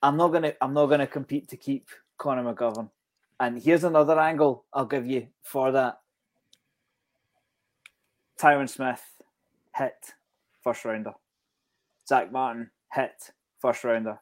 I'm 0.04 0.18
not 0.18 0.30
gonna. 0.30 0.54
I'm 0.62 0.74
not 0.74 0.88
gonna 0.88 1.08
compete 1.08 1.48
to 1.50 1.58
keep 1.58 1.90
Connor 2.18 2.54
McGovern. 2.54 2.90
And 3.40 3.60
here's 3.60 3.84
another 3.84 4.20
angle 4.20 4.66
I'll 4.72 4.86
give 4.86 5.08
you 5.08 5.28
for 5.42 5.72
that. 5.72 6.00
Tyron 8.40 8.70
Smith 8.70 9.02
hit 9.76 9.96
first 10.64 10.86
rounder. 10.86 11.14
Zack 12.08 12.32
Martin 12.32 12.70
hit 12.94 13.32
first 13.60 13.84
rounder. 13.84 14.20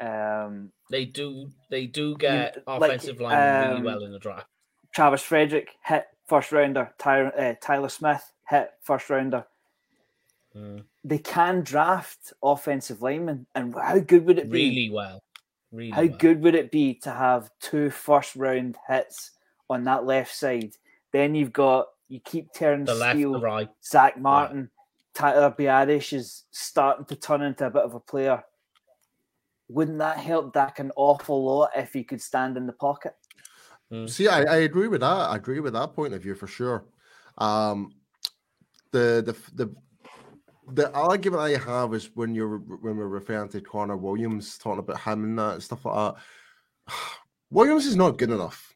Um, 0.00 0.72
They 0.90 1.04
do. 1.04 1.50
They 1.68 1.86
do 1.86 2.16
get 2.16 2.62
like, 2.66 2.82
offensive 2.82 3.20
line 3.20 3.36
really 3.36 3.78
um, 3.78 3.84
well 3.84 4.02
in 4.02 4.12
the 4.12 4.18
draft. 4.18 4.46
Travis 4.94 5.22
Frederick 5.22 5.76
hit 5.84 6.06
first 6.26 6.52
rounder. 6.52 6.92
Tyler, 6.98 7.32
uh, 7.38 7.54
Tyler 7.60 7.88
Smith 7.88 8.32
hit 8.48 8.70
first 8.82 9.10
rounder. 9.10 9.44
Mm, 10.56 10.84
They 11.04 11.18
can 11.18 11.62
draft 11.62 12.32
offensive 12.42 13.02
linemen, 13.02 13.46
and 13.54 13.74
how 13.74 13.98
good 14.00 14.26
would 14.26 14.38
it 14.38 14.50
be? 14.50 14.68
really 14.68 14.90
well. 14.90 15.22
Really. 15.70 15.90
How 15.92 16.02
well. 16.06 16.16
good 16.18 16.42
would 16.42 16.56
it 16.56 16.72
be 16.72 16.94
to 16.94 17.10
have 17.12 17.50
two 17.60 17.90
first 17.90 18.34
round 18.34 18.76
hits 18.88 19.32
on 19.68 19.84
that 19.84 20.04
left 20.06 20.34
side? 20.34 20.72
Then 21.12 21.34
you've 21.34 21.52
got 21.52 21.86
you 22.08 22.18
keep 22.24 22.52
Terrence 22.52 22.88
The 22.88 22.94
left, 22.96 23.16
Steele, 23.16 23.32
the 23.34 23.40
right. 23.40 23.68
Zack 23.84 24.18
Martin, 24.18 24.70
Tyler 25.14 25.54
Biadasz 25.56 26.12
is 26.12 26.44
starting 26.50 27.04
to 27.06 27.14
turn 27.16 27.42
into 27.42 27.66
a 27.66 27.70
bit 27.70 27.82
of 27.82 27.94
a 27.94 28.00
player. 28.00 28.42
Wouldn't 29.70 29.98
that 29.98 30.18
help 30.18 30.52
Dak 30.52 30.80
an 30.80 30.90
awful 30.96 31.44
lot 31.44 31.70
if 31.76 31.92
he 31.92 32.02
could 32.02 32.20
stand 32.20 32.56
in 32.56 32.66
the 32.66 32.72
pocket? 32.72 33.14
See, 34.06 34.28
I, 34.28 34.42
I 34.42 34.56
agree 34.58 34.88
with 34.88 35.00
that. 35.00 35.30
I 35.30 35.36
agree 35.36 35.60
with 35.60 35.72
that 35.72 35.94
point 35.94 36.14
of 36.14 36.22
view 36.22 36.34
for 36.34 36.46
sure. 36.46 36.84
Um, 37.38 37.92
the 38.92 39.22
the 39.24 39.64
the 39.64 39.74
the 40.72 40.92
argument 40.92 41.42
I 41.42 41.56
have 41.56 41.94
is 41.94 42.10
when 42.14 42.34
you're 42.34 42.58
when 42.58 42.96
we're 42.96 43.08
referring 43.08 43.48
to 43.50 43.60
Connor 43.60 43.96
Williams, 43.96 44.58
talking 44.58 44.80
about 44.80 45.00
him 45.00 45.24
and 45.24 45.38
that 45.38 45.54
and 45.54 45.62
stuff 45.62 45.84
like 45.84 46.14
that. 46.14 46.94
Williams 47.50 47.86
is 47.86 47.96
not 47.96 48.18
good 48.18 48.30
enough. 48.30 48.74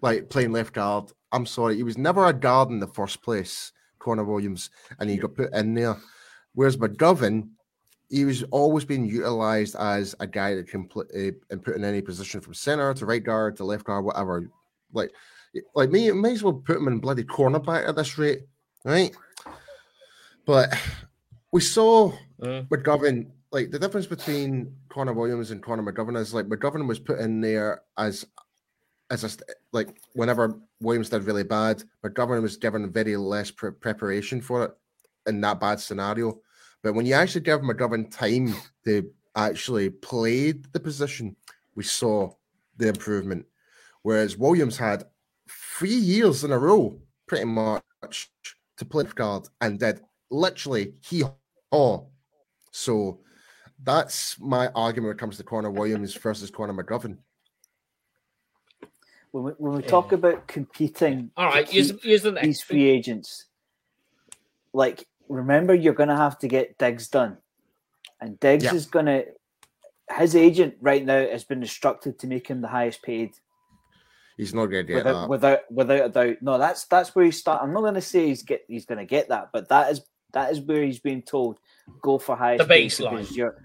Like 0.00 0.28
playing 0.28 0.52
left 0.52 0.74
guard. 0.74 1.10
I'm 1.32 1.46
sorry, 1.46 1.76
he 1.76 1.82
was 1.82 1.98
never 1.98 2.26
a 2.26 2.32
guard 2.32 2.70
in 2.70 2.78
the 2.78 2.86
first 2.86 3.22
place, 3.22 3.72
Connor 3.98 4.24
Williams, 4.24 4.70
and 5.00 5.10
he 5.10 5.16
got 5.16 5.34
put 5.34 5.52
in 5.52 5.74
there. 5.74 5.96
Whereas 6.52 6.76
McGovern, 6.76 7.48
he 8.10 8.24
was 8.24 8.42
always 8.44 8.84
being 8.84 9.04
utilized 9.04 9.76
as 9.76 10.14
a 10.20 10.26
guy 10.26 10.54
that 10.54 10.68
can 10.68 10.86
play 10.86 11.04
uh, 11.16 11.30
and 11.50 11.62
put 11.62 11.76
in 11.76 11.84
any 11.84 12.00
position 12.00 12.40
from 12.40 12.54
center 12.54 12.92
to 12.94 13.06
right 13.06 13.24
guard 13.24 13.56
to 13.56 13.64
left 13.64 13.84
guard, 13.84 14.04
whatever. 14.04 14.48
Like, 14.92 15.10
like 15.74 15.90
me, 15.90 16.08
it 16.08 16.14
may 16.14 16.32
as 16.32 16.42
well 16.42 16.54
put 16.54 16.76
him 16.76 16.88
in 16.88 16.98
bloody 16.98 17.24
cornerback 17.24 17.88
at 17.88 17.96
this 17.96 18.18
rate, 18.18 18.42
right? 18.84 19.14
But 20.44 20.74
we 21.52 21.60
saw 21.60 22.12
Mm. 22.40 22.68
McGovern, 22.68 23.30
like 23.52 23.70
the 23.70 23.78
difference 23.78 24.06
between 24.06 24.74
Connor 24.88 25.12
Williams 25.12 25.50
and 25.50 25.62
Connor 25.62 25.82
McGovern 25.82 26.18
is 26.18 26.34
like 26.34 26.46
McGovern 26.46 26.86
was 26.86 26.98
put 26.98 27.20
in 27.20 27.40
there 27.40 27.82
as 27.96 28.26
as 29.10 29.24
a 29.24 29.30
like 29.72 29.88
whenever 30.14 30.58
Williams 30.80 31.10
did 31.10 31.24
really 31.24 31.44
bad, 31.44 31.84
McGovern 32.04 32.42
was 32.42 32.56
given 32.56 32.90
very 32.90 33.16
less 33.16 33.50
pre- 33.50 33.70
preparation 33.70 34.40
for 34.40 34.64
it 34.64 34.72
in 35.26 35.40
that 35.42 35.60
bad 35.60 35.80
scenario. 35.80 36.40
But 36.84 36.94
when 36.94 37.06
you 37.06 37.14
actually 37.14 37.40
give 37.40 37.62
McGovern 37.62 38.14
time 38.14 38.54
to 38.84 39.10
actually 39.34 39.88
play 39.88 40.52
the 40.52 40.78
position, 40.78 41.34
we 41.74 41.82
saw 41.82 42.30
the 42.76 42.88
improvement. 42.88 43.46
Whereas 44.02 44.36
Williams 44.36 44.76
had 44.76 45.04
three 45.48 45.94
years 45.94 46.44
in 46.44 46.52
a 46.52 46.58
row, 46.58 47.00
pretty 47.26 47.46
much, 47.46 47.82
to 48.76 48.84
play 48.84 49.02
left 49.04 49.16
guard 49.16 49.48
and 49.62 49.80
did 49.80 50.02
literally 50.30 50.92
he 51.00 51.24
haw. 51.72 52.04
So 52.70 53.20
that's 53.82 54.38
my 54.38 54.68
argument 54.74 55.08
when 55.08 55.16
it 55.16 55.20
comes 55.20 55.38
to 55.38 55.42
Connor 55.42 55.70
Williams 55.70 56.12
versus 56.12 56.50
Connor 56.50 56.74
McGovern. 56.74 57.16
When 59.30 59.44
we, 59.44 59.52
when 59.52 59.72
we 59.76 59.82
talk 59.82 60.12
Yeah. 60.12 60.18
about 60.18 60.48
competing, 60.48 61.30
all 61.34 61.46
right, 61.46 61.52
to 61.52 61.58
right. 61.60 61.68
Here's, 61.70 61.92
keep 61.92 62.02
here's 62.02 62.22
the 62.22 62.32
next. 62.32 62.46
these 62.46 62.62
free 62.62 62.84
agents, 62.90 63.46
like 64.74 65.06
remember, 65.28 65.74
you're 65.74 65.94
going 65.94 66.08
to 66.08 66.16
have 66.16 66.38
to 66.40 66.48
get 66.48 66.76
Diggs 66.78 67.08
done, 67.08 67.38
and 68.20 68.38
Diggs 68.40 68.64
Yeah. 68.64 68.74
is 68.74 68.86
going 68.86 69.06
to. 69.06 69.24
His 70.16 70.36
agent 70.36 70.74
right 70.80 71.02
now 71.04 71.18
has 71.26 71.44
been 71.44 71.62
instructed 71.62 72.18
to 72.18 72.26
make 72.26 72.46
him 72.48 72.60
the 72.60 72.68
highest 72.68 73.02
paid, 73.02 73.30
He's 74.36 74.52
not 74.52 74.66
going 74.66 74.86
to 74.86 74.92
get 74.92 74.96
without 75.04 75.20
that. 75.22 75.28
without 75.30 75.58
without 75.72 76.04
a 76.04 76.08
doubt. 76.10 76.36
No, 76.42 76.58
that's 76.58 76.84
that's 76.86 77.14
where 77.14 77.24
he 77.24 77.30
start. 77.30 77.62
I'm 77.62 77.72
not 77.72 77.80
going 77.80 77.94
to 77.94 78.00
say 78.02 78.26
he's 78.26 78.42
get 78.42 78.64
he's 78.68 78.84
going 78.84 78.98
to 78.98 79.06
get 79.06 79.28
that, 79.30 79.48
but 79.52 79.68
that 79.70 79.92
is 79.92 80.02
that 80.32 80.52
is 80.52 80.60
where 80.60 80.82
he's 80.82 80.98
being 80.98 81.22
told 81.22 81.58
go 82.02 82.18
for 82.18 82.36
highest 82.36 82.66
The 82.68 82.74
baseline. 82.74 83.34
You're, 83.34 83.56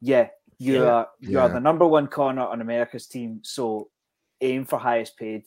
yeah, 0.00 0.28
you 0.58 0.82
Yeah. 0.82 0.90
are 0.90 1.08
you 1.20 1.38
are 1.40 1.48
the 1.48 1.60
number 1.60 1.86
one 1.86 2.08
corner 2.08 2.42
on 2.42 2.60
America's 2.60 3.06
team, 3.06 3.40
so 3.44 3.88
aim 4.40 4.64
for 4.66 4.78
highest 4.78 5.16
paid. 5.16 5.44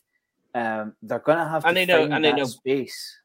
Um, 0.56 0.96
they're 1.04 1.20
going 1.20 1.38
to 1.38 1.46
have 1.48 1.66
And 1.66 1.76
to 1.76 1.80
they 1.82 1.86
know- 1.86 2.00
find 2.02 2.14
and 2.16 2.26
they 2.26 2.32
that 2.32 2.38
know- 2.38 2.46
space. 2.46 3.20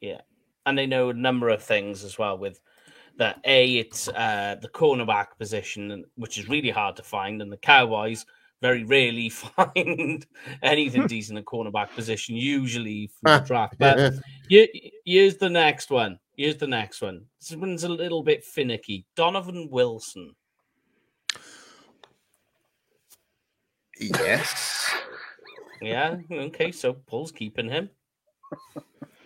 Yeah, 0.00 0.20
and 0.66 0.76
they 0.76 0.86
know 0.86 1.10
a 1.10 1.14
number 1.14 1.48
of 1.48 1.62
things 1.62 2.04
as 2.04 2.18
well. 2.18 2.38
With 2.38 2.60
that, 3.16 3.40
a 3.44 3.76
it's 3.76 4.08
uh, 4.08 4.56
the 4.60 4.68
cornerback 4.68 5.38
position, 5.38 6.04
which 6.16 6.38
is 6.38 6.48
really 6.48 6.70
hard 6.70 6.96
to 6.96 7.02
find, 7.02 7.42
and 7.42 7.52
the 7.52 7.56
Cowboys 7.56 8.26
very 8.62 8.84
rarely 8.84 9.28
find 9.28 10.26
anything 10.62 11.06
decent 11.08 11.38
in 11.38 11.44
cornerback 11.44 11.90
position. 11.94 12.36
Usually 12.36 13.10
from 13.20 13.40
the 13.40 13.46
draft, 13.46 13.76
but 13.78 14.14
here, 14.48 14.66
here's 15.04 15.36
the 15.36 15.50
next 15.50 15.90
one. 15.90 16.18
Here's 16.36 16.56
the 16.56 16.66
next 16.66 17.00
one. 17.00 17.26
This 17.40 17.56
one's 17.56 17.84
a 17.84 17.88
little 17.88 18.22
bit 18.22 18.44
finicky. 18.44 19.06
Donovan 19.14 19.68
Wilson. 19.70 20.34
yes. 24.00 24.92
Yeah. 25.80 26.16
Okay. 26.30 26.72
So 26.72 26.94
Paul's 26.94 27.30
keeping 27.30 27.68
him. 27.68 27.90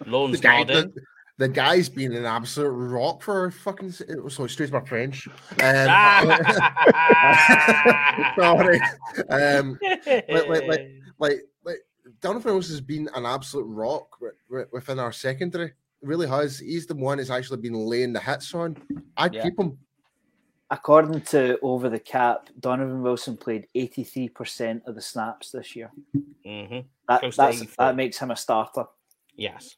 Lorne's 0.04 0.42
nodding. 0.42 0.92
The, 1.38 1.46
the 1.46 1.48
guy's 1.48 1.88
been 1.88 2.12
an 2.12 2.24
absolute 2.24 2.70
rock 2.70 3.22
for 3.22 3.50
fucking. 3.50 3.92
So 3.92 4.44
excuse 4.44 4.72
my 4.72 4.80
French. 4.80 5.28
Um, 5.28 5.34
sorry. 8.38 8.80
Um, 9.30 9.78
like- 10.06 10.48
like- 10.48 10.90
like 11.18 11.40
like 11.64 11.78
Donovan 12.20 12.54
Wilson 12.54 12.72
has 12.72 12.80
been 12.80 13.08
an 13.14 13.26
absolute 13.26 13.64
rock 13.64 14.10
wi- 14.20 14.34
wi- 14.50 14.68
within 14.72 14.98
our 14.98 15.12
secondary. 15.12 15.72
Really 16.02 16.28
has. 16.28 16.58
He's 16.58 16.86
the 16.86 16.94
one 16.94 17.18
that's 17.18 17.30
actually 17.30 17.58
been 17.58 17.74
laying 17.74 18.12
the 18.12 18.20
hits 18.20 18.54
on. 18.54 18.76
I'd 19.16 19.34
Yeah. 19.34 19.42
keep 19.42 19.58
him. 19.58 19.78
According 20.70 21.22
to 21.22 21.58
Over 21.62 21.88
the 21.88 21.98
Cap, 21.98 22.50
Donovan 22.60 23.00
Wilson 23.02 23.36
played 23.38 23.66
83% 23.74 24.82
of 24.86 24.94
the 24.94 25.00
snaps 25.00 25.50
this 25.50 25.74
year. 25.74 25.90
Mhm. 26.46 26.84
That, 27.08 27.22
that's, 27.36 27.76
that 27.76 27.96
makes 27.96 28.18
him 28.18 28.30
a 28.30 28.36
starter. 28.36 28.84
Yes. 29.34 29.76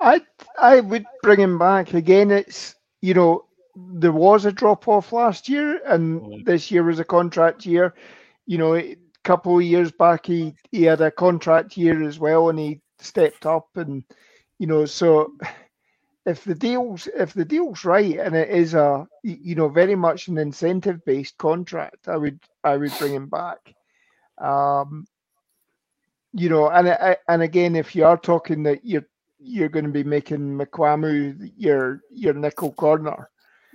I 0.00 0.20
I 0.58 0.80
would 0.80 1.06
bring 1.22 1.40
him 1.40 1.58
back 1.58 1.94
again. 1.94 2.30
It's 2.30 2.74
you 3.02 3.14
know 3.14 3.44
there 3.76 4.12
was 4.12 4.44
a 4.44 4.52
drop 4.52 4.88
off 4.88 5.12
last 5.12 5.48
year, 5.48 5.80
and 5.86 6.22
Mhm. 6.22 6.44
this 6.44 6.70
year 6.70 6.82
was 6.84 7.00
a 7.00 7.04
contract 7.04 7.66
year. 7.66 7.94
You 8.46 8.58
know, 8.58 8.74
a 8.76 8.96
couple 9.24 9.56
of 9.58 9.64
years 9.64 9.92
back 9.92 10.26
he 10.26 10.54
he 10.70 10.82
had 10.84 11.00
a 11.00 11.10
contract 11.10 11.76
year 11.76 12.02
as 12.02 12.18
well, 12.18 12.48
and 12.50 12.58
he 12.58 12.80
stepped 12.98 13.46
up, 13.46 13.68
and 13.76 14.04
you 14.58 14.66
know 14.66 14.84
so. 14.86 15.32
If 16.26 16.44
the 16.44 16.54
deal's 16.54 17.06
if 17.08 17.32
the 17.34 17.44
deal's 17.44 17.84
right 17.84 18.18
and 18.18 18.34
it 18.36 18.48
is 18.50 18.74
a 18.74 19.06
you 19.22 19.54
know 19.54 19.68
very 19.68 19.94
much 19.96 20.28
an 20.28 20.38
incentive 20.38 21.04
based 21.04 21.36
contract, 21.38 22.08
I 22.08 22.16
would 22.16 22.38
I 22.62 22.76
would 22.76 22.96
bring 22.96 23.14
him 23.14 23.28
back. 23.28 23.74
Um, 24.38 25.06
you 26.32 26.48
know, 26.48 26.68
and 26.70 27.16
and 27.28 27.42
again, 27.42 27.76
if 27.76 27.94
you 27.94 28.04
are 28.04 28.16
talking 28.18 28.62
that 28.64 28.84
you're 28.84 29.06
you're 29.44 29.68
going 29.68 29.84
to 29.84 29.92
be 29.92 30.04
making 30.04 30.40
Mukuamu 30.58 31.52
your 31.56 32.00
your 32.10 32.34
nickel 32.34 32.72
corner. 32.72 33.28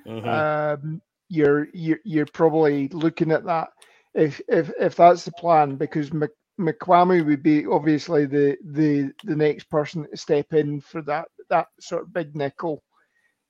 Mhm. 0.05 0.27
Um, 0.27 1.01
you're 1.29 1.67
you're 1.73 1.99
you're 2.03 2.25
probably 2.25 2.87
looking 2.89 3.31
at 3.31 3.45
that 3.45 3.69
if 4.15 4.41
if 4.47 4.71
if 4.79 4.95
that's 4.95 5.25
the 5.25 5.31
plan 5.33 5.75
because 5.75 6.11
Mc, 6.13 6.31
Mukuamu 6.59 7.25
would 7.25 7.43
be 7.43 7.65
obviously 7.67 8.25
the 8.25 8.57
the 8.73 9.11
the 9.23 9.35
next 9.35 9.69
person 9.69 10.07
to 10.09 10.17
step 10.17 10.53
in 10.53 10.81
for 10.81 11.01
that 11.03 11.27
that 11.49 11.67
sort 11.79 12.03
of 12.03 12.13
big 12.13 12.35
nickel 12.35 12.83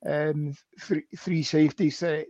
um 0.05 0.53
three 0.79 1.03
three 1.17 1.43
safety 1.43 1.89
set 1.89 2.27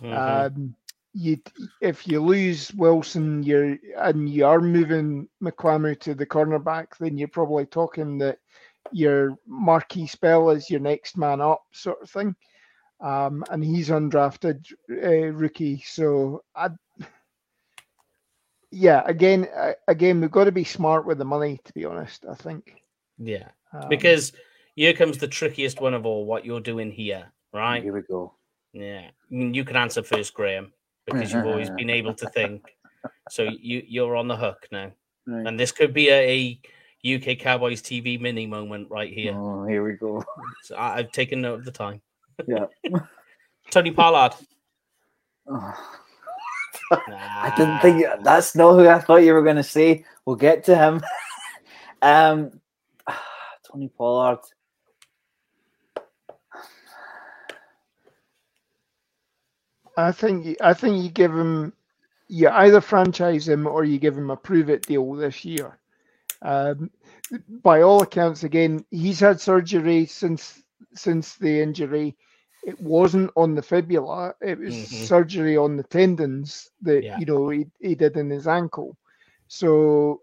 Mhm. 0.00 0.46
um, 0.46 0.74
you 1.12 1.38
if 1.80 2.06
you 2.06 2.20
lose 2.20 2.72
Wilson, 2.74 3.42
you're 3.42 3.76
and 3.98 4.28
you 4.28 4.46
are 4.46 4.60
moving 4.60 5.28
Mukuamu 5.42 5.98
to 6.00 6.14
the 6.14 6.26
cornerback, 6.26 6.96
then 6.98 7.16
you're 7.16 7.28
probably 7.28 7.66
talking 7.66 8.18
that 8.18 8.38
your 8.92 9.36
Markquese 9.50 10.18
Bell 10.20 10.50
is 10.50 10.70
your 10.70 10.80
next 10.80 11.16
man 11.16 11.40
up 11.40 11.62
sort 11.72 12.00
of 12.02 12.10
thing. 12.10 12.34
Um, 13.00 13.44
and 13.50 13.62
he's 13.62 13.90
undrafted 13.90 14.64
uh, 14.90 15.32
rookie, 15.32 15.82
so 15.86 16.42
I. 16.54 16.70
Yeah, 18.72 19.02
again, 19.06 19.46
uh, 19.56 19.72
again, 19.88 20.20
we've 20.20 20.30
got 20.30 20.44
to 20.44 20.52
be 20.52 20.64
smart 20.64 21.06
with 21.06 21.18
the 21.18 21.24
money. 21.24 21.60
To 21.64 21.72
be 21.72 21.84
honest, 21.84 22.26
I 22.28 22.34
think 22.34 22.82
yeah. 23.16 23.48
um, 23.72 23.88
Because 23.88 24.32
here 24.74 24.92
comes 24.92 25.18
the 25.18 25.28
trickiest 25.28 25.80
one 25.80 25.94
of 25.94 26.04
all. 26.04 26.26
What 26.26 26.44
you're 26.44 26.60
doing 26.60 26.90
here, 26.90 27.32
right? 27.54 27.82
Here 27.82 27.92
we 27.94 28.02
go. 28.02 28.34
Yeah. 28.72 29.06
I 29.08 29.34
mean, 29.34 29.54
You 29.54 29.64
can 29.64 29.76
answer 29.76 30.02
first, 30.02 30.34
Graham, 30.34 30.72
because 31.06 31.32
you've 31.32 31.46
always 31.46 31.70
been 31.78 31.88
able 31.88 32.12
to 32.14 32.28
think. 32.30 32.76
So 33.30 33.44
you 33.44 33.82
you're 33.86 34.16
on 34.16 34.28
the 34.28 34.36
hook 34.36 34.66
now, 34.72 34.90
Right. 35.26 35.46
and 35.46 35.58
this 35.58 35.72
could 35.72 35.94
be 35.94 36.08
a, 36.08 36.28
a 36.28 36.60
UK 37.04 37.38
Cowboys 37.38 37.82
TV 37.82 38.20
mini 38.20 38.46
moment 38.46 38.88
right 38.90 39.12
here. 39.12 39.34
Oh, 39.34 39.66
here 39.66 39.84
we 39.84 39.94
go. 39.94 40.24
So 40.62 40.76
I, 40.76 40.98
I've 40.98 41.12
taken 41.12 41.40
note 41.42 41.60
of 41.60 41.64
the 41.64 41.72
time. 41.72 42.00
Yeah. 42.46 42.66
Tony 43.70 43.92
Pollard. 43.92 44.34
Oh, 47.08 47.12
I 47.42 47.50
didn't 47.56 47.80
think 47.80 48.04
that's 48.24 48.54
not 48.56 48.74
who 48.74 48.88
I 48.88 49.00
thought 49.00 49.24
you 49.24 49.34
were 49.34 49.42
going 49.42 49.56
to 49.56 49.62
say. 49.64 50.04
We'll 50.24 50.36
get 50.36 50.64
to 50.64 50.76
him. 50.76 51.02
um, 52.02 52.60
Tony 53.72 53.88
Pollard. 53.88 54.40
I 59.96 60.12
think 60.12 60.46
you- 60.46 60.56
I 60.62 60.74
think 60.74 61.02
you 61.04 61.10
give 61.10 61.32
him 61.32 61.72
you 62.28 62.48
either 62.50 62.80
franchise 62.80 63.48
him 63.48 63.66
or 63.66 63.84
you 63.84 63.98
give 63.98 64.16
him 64.18 64.30
a 64.30 64.36
prove 64.36 64.70
it 64.70 64.82
deal 64.86 65.12
this 65.14 65.44
year. 65.44 65.78
Um, 66.42 66.90
by 67.62 67.82
all 67.82 68.02
accounts, 68.02 68.44
again, 68.44 68.84
he's 68.90 69.20
had 69.20 69.40
surgery 69.40 70.06
since 70.06 70.62
since 70.94 71.36
the 71.36 71.60
injury. 71.60 72.16
It 72.62 72.80
wasn't 72.80 73.30
on 73.36 73.54
the 73.54 73.62
fibula; 73.62 74.34
it 74.40 74.58
was 74.58 74.76
Mhm. 74.76 75.06
surgery 75.06 75.56
on 75.56 75.76
the 75.76 75.84
tendons 75.84 76.70
that 76.82 77.06
Yeah. 77.06 77.16
you 77.16 77.26
know 77.26 77.48
he, 77.48 77.66
he 77.80 77.94
did 77.94 78.16
in 78.16 78.30
his 78.30 78.46
ankle. 78.46 78.96
So, 79.48 80.22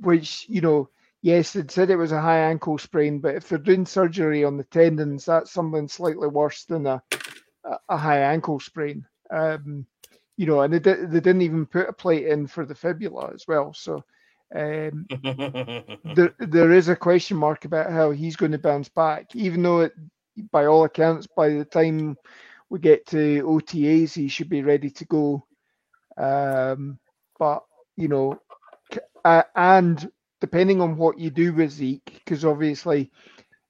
which 0.00 0.46
you 0.48 0.60
know, 0.60 0.88
yes, 1.22 1.56
it 1.56 1.70
said 1.70 1.90
it 1.90 1.96
was 1.96 2.12
a 2.12 2.20
high 2.20 2.40
ankle 2.40 2.78
sprain, 2.78 3.20
but 3.20 3.34
if 3.36 3.48
they're 3.48 3.58
doing 3.58 3.86
surgery 3.86 4.44
on 4.44 4.56
the 4.56 4.64
tendons, 4.64 5.24
that's 5.26 5.52
something 5.52 5.88
slightly 5.88 6.28
worse 6.28 6.64
than 6.64 6.86
a 6.86 7.02
a- 7.64 7.78
a 7.90 7.96
high 7.96 8.20
ankle 8.20 8.60
sprain. 8.60 9.04
Um, 9.30 9.86
you 10.36 10.46
know, 10.46 10.60
and 10.62 10.72
they, 10.74 10.78
they 10.78 11.20
didn't 11.20 11.42
even 11.42 11.66
put 11.66 11.88
a 11.88 11.92
plate 11.92 12.26
in 12.26 12.46
for 12.46 12.64
the 12.64 12.74
fibula 12.74 13.30
as 13.34 13.46
well. 13.46 13.72
So 13.74 14.04
um, 14.54 15.06
there 16.14 16.34
there 16.38 16.72
is 16.72 16.88
a 16.88 16.96
question 16.96 17.36
mark 17.36 17.64
about 17.64 17.90
how 17.90 18.10
he's 18.10 18.36
going 18.36 18.52
to 18.52 18.58
bounce 18.58 18.88
back, 18.88 19.34
even 19.34 19.62
though 19.62 19.80
it, 19.80 19.92
by 20.50 20.66
all 20.66 20.84
accounts, 20.84 21.26
by 21.26 21.50
the 21.50 21.64
time 21.64 22.16
we 22.70 22.78
get 22.78 23.06
to 23.08 23.42
OTAs, 23.42 24.14
he 24.14 24.28
should 24.28 24.48
be 24.48 24.62
ready 24.62 24.90
to 24.90 25.04
go. 25.04 25.44
Um, 26.16 26.98
but 27.38 27.64
you 27.96 28.08
know, 28.08 28.40
uh, 29.24 29.42
and 29.54 30.10
depending 30.40 30.80
on 30.80 30.96
what 30.96 31.18
you 31.18 31.30
do 31.30 31.52
with 31.52 31.70
Zeke, 31.70 32.12
because 32.24 32.44
obviously 32.44 33.10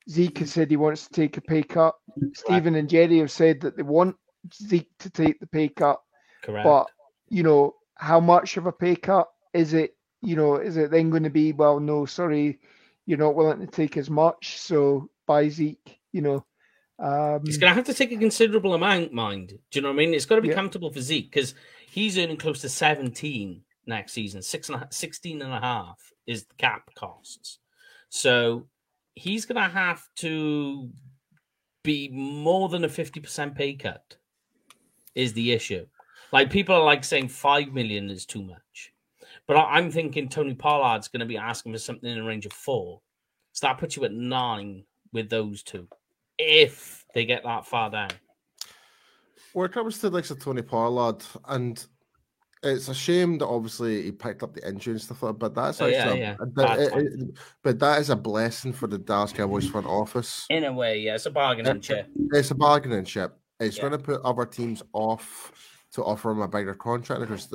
Zeke 0.08 0.38
has 0.38 0.52
said 0.52 0.70
he 0.70 0.76
wants 0.76 1.06
to 1.06 1.12
take 1.12 1.36
a 1.36 1.40
pay 1.40 1.62
cut. 1.62 1.94
Stephen 2.34 2.74
and 2.74 2.88
Jerry 2.88 3.18
have 3.18 3.30
said 3.30 3.60
that 3.60 3.76
they 3.76 3.82
want 3.82 4.16
Zeke 4.54 4.90
to 5.00 5.10
take 5.10 5.38
the 5.40 5.46
pay 5.46 5.68
cut, 5.68 6.00
Correct. 6.42 6.64
but 6.64 6.86
you 7.28 7.42
know, 7.42 7.74
how 7.96 8.20
much 8.20 8.56
of 8.56 8.66
a 8.66 8.72
pay 8.72 8.96
cut 8.96 9.28
is 9.52 9.74
it? 9.74 9.94
You 10.22 10.36
know, 10.36 10.56
is 10.56 10.76
it 10.76 10.90
then 10.90 11.10
going 11.10 11.22
to 11.22 11.30
be? 11.30 11.52
Well, 11.52 11.80
no, 11.80 12.06
sorry, 12.06 12.58
you're 13.06 13.18
not 13.18 13.34
willing 13.34 13.60
to 13.60 13.66
take 13.66 13.96
as 13.96 14.10
much, 14.10 14.58
so 14.58 15.10
buy 15.26 15.48
Zeke. 15.48 16.00
You 16.12 16.22
know, 16.22 16.46
um, 16.98 17.42
He's 17.44 17.58
going 17.58 17.70
to 17.70 17.74
have 17.74 17.86
to 17.86 17.94
take 17.94 18.12
a 18.12 18.16
considerable 18.16 18.74
amount, 18.74 19.12
mind. 19.12 19.48
Do 19.48 19.78
you 19.78 19.82
know 19.82 19.88
what 19.88 19.94
I 19.94 19.98
mean? 19.98 20.14
It's 20.14 20.26
got 20.26 20.36
to 20.36 20.42
be 20.42 20.48
Yeah. 20.48 20.54
comfortable 20.54 20.92
for 20.92 21.00
Zeke 21.00 21.30
because 21.30 21.54
he's 21.90 22.18
earning 22.18 22.36
close 22.36 22.60
to 22.62 22.68
17 22.68 23.62
next 23.86 24.12
season. 24.12 24.42
Six 24.42 24.68
and 24.68 24.82
a, 24.82 24.88
16 24.90 25.40
and 25.42 25.52
a 25.52 25.60
half 25.60 26.12
is 26.26 26.44
the 26.46 26.54
cap 26.56 26.90
costs. 26.94 27.58
So 28.08 28.66
he's 29.14 29.46
going 29.46 29.62
to 29.62 29.74
have 29.74 30.02
to 30.16 30.90
be 31.84 32.08
more 32.08 32.68
than 32.68 32.84
a 32.84 32.88
50% 32.88 33.54
pay 33.54 33.74
cut, 33.74 34.16
is 35.14 35.32
the 35.32 35.52
issue. 35.52 35.86
Like 36.32 36.50
people 36.50 36.74
are 36.74 36.84
like 36.84 37.04
saying 37.04 37.28
5 37.28 37.72
million 37.72 38.10
is 38.10 38.26
too 38.26 38.42
much. 38.42 38.92
But 39.48 39.56
I- 39.56 39.78
I'm 39.78 39.90
thinking 39.90 40.28
Tony 40.28 40.54
Pollard's 40.54 41.08
going 41.08 41.20
to 41.20 41.26
be 41.26 41.38
asking 41.38 41.72
for 41.72 41.78
something 41.78 42.08
in 42.08 42.18
the 42.18 42.22
range 42.22 42.46
of 42.46 42.52
four. 42.52 43.00
So 43.52 43.66
that 43.66 43.78
puts 43.78 43.96
you 43.96 44.04
at 44.04 44.12
nine 44.12 44.84
with 45.12 45.28
those 45.30 45.62
two 45.64 45.88
if 46.36 47.04
they 47.14 47.24
get 47.24 47.42
that 47.42 47.66
far 47.66 47.90
down. 47.90 48.10
When 49.54 49.66
it 49.66 49.72
comes 49.72 49.98
to 50.00 50.10
like 50.10 50.26
Tony 50.38 50.62
Pollard, 50.62 51.24
and 51.48 51.84
it's 52.62 52.88
a 52.88 52.94
shame 52.94 53.38
that 53.38 53.46
obviously 53.46 54.02
he 54.02 54.12
picked 54.12 54.42
up 54.42 54.54
the 54.54 54.68
injury 54.68 54.92
and 54.92 55.00
stuff 55.00 55.22
like 55.22 55.32
that, 55.32 55.38
but 55.38 55.54
that's 55.54 55.80
Oh, 55.80 55.86
yeah, 55.86 55.96
actually, 56.04 56.20
yeah. 56.20 56.36
a, 56.38 56.46
Bad 56.46 56.52
but, 56.54 56.78
it- 56.78 56.92
it- 57.20 57.38
but 57.62 57.78
that 57.78 58.00
is 58.00 58.10
a 58.10 58.16
blessing 58.16 58.72
for 58.72 58.86
the 58.86 58.98
Dallas 58.98 59.32
Cowboys 59.32 59.66
front 59.68 59.86
office. 59.86 60.46
In 60.50 60.64
a 60.64 60.72
way, 60.72 61.00
yeah, 61.00 61.14
it's 61.14 61.26
a 61.26 61.30
bargaining 61.30 61.76
It- 61.76 61.82
chip. 61.82 62.06
It's 62.32 62.50
a 62.50 62.54
bargaining 62.54 63.04
chip. 63.06 63.36
It's 63.58 63.76
Yeah. 63.78 63.82
going 63.88 63.92
to 63.92 63.98
put 63.98 64.20
other 64.22 64.44
teams 64.44 64.82
off 64.92 65.52
to 65.92 66.04
offer 66.04 66.30
him 66.30 66.42
a 66.42 66.48
bigger 66.48 66.74
contract 66.74 67.22
because, 67.22 67.52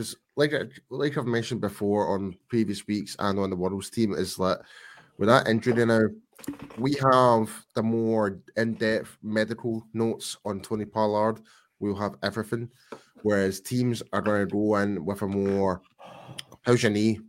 because 0.00 0.16
like 0.36 0.52
like 0.88 1.18
I've 1.18 1.26
mentioned 1.26 1.60
before 1.60 2.14
on 2.14 2.34
previous 2.48 2.86
weeks 2.86 3.16
and 3.18 3.38
on 3.38 3.50
the 3.50 3.56
World's 3.56 3.90
team, 3.90 4.14
is 4.14 4.34
that 4.36 4.62
with 5.18 5.28
that 5.28 5.46
injury 5.46 5.84
now, 5.84 6.00
we 6.78 6.94
have 7.12 7.50
the 7.74 7.82
more 7.82 8.40
in-depth 8.56 9.18
medical 9.22 9.86
notes 9.92 10.38
on 10.46 10.60
Tony 10.60 10.86
Pollard. 10.86 11.40
We'll 11.80 11.96
have 11.96 12.14
everything, 12.22 12.70
whereas 13.22 13.60
teams 13.60 14.02
are 14.14 14.22
going 14.22 14.40
to 14.40 14.50
go 14.50 14.76
in 14.76 15.04
with 15.04 15.20
a 15.20 15.26
more 15.26 15.82
"How's 16.62 16.82
your 16.82 16.92
knee?" 16.92 17.20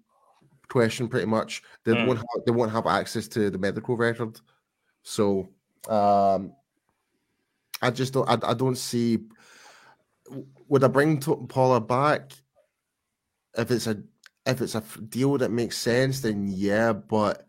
question, 0.70 1.10
pretty 1.10 1.26
much. 1.28 1.64
They 1.84 1.92
Mm. 1.92 2.06
won't 2.06 2.20
have, 2.20 2.46
they 2.46 2.52
won't 2.54 2.72
have 2.72 2.88
access 2.88 3.28
to 3.30 3.50
the 3.50 3.58
medical 3.58 3.98
record, 3.98 4.40
so 5.04 5.50
um, 5.90 6.54
I 7.82 7.92
just 7.92 8.14
don't. 8.14 8.30
I, 8.30 8.52
I 8.52 8.54
don't 8.54 8.78
see. 8.78 9.20
Would 10.70 10.86
I 10.86 10.88
bring 10.88 11.20
Paula 11.20 11.82
back 11.82 12.32
if 13.58 13.72
it's 13.72 13.88
a 13.88 14.02
if 14.46 14.62
it's 14.62 14.76
a 14.76 14.80
f- 14.80 15.00
deal 15.10 15.38
that 15.38 15.52
makes 15.52 15.78
sense, 15.78 16.22
then 16.22 16.48
yeah. 16.48 16.94
But 16.94 17.48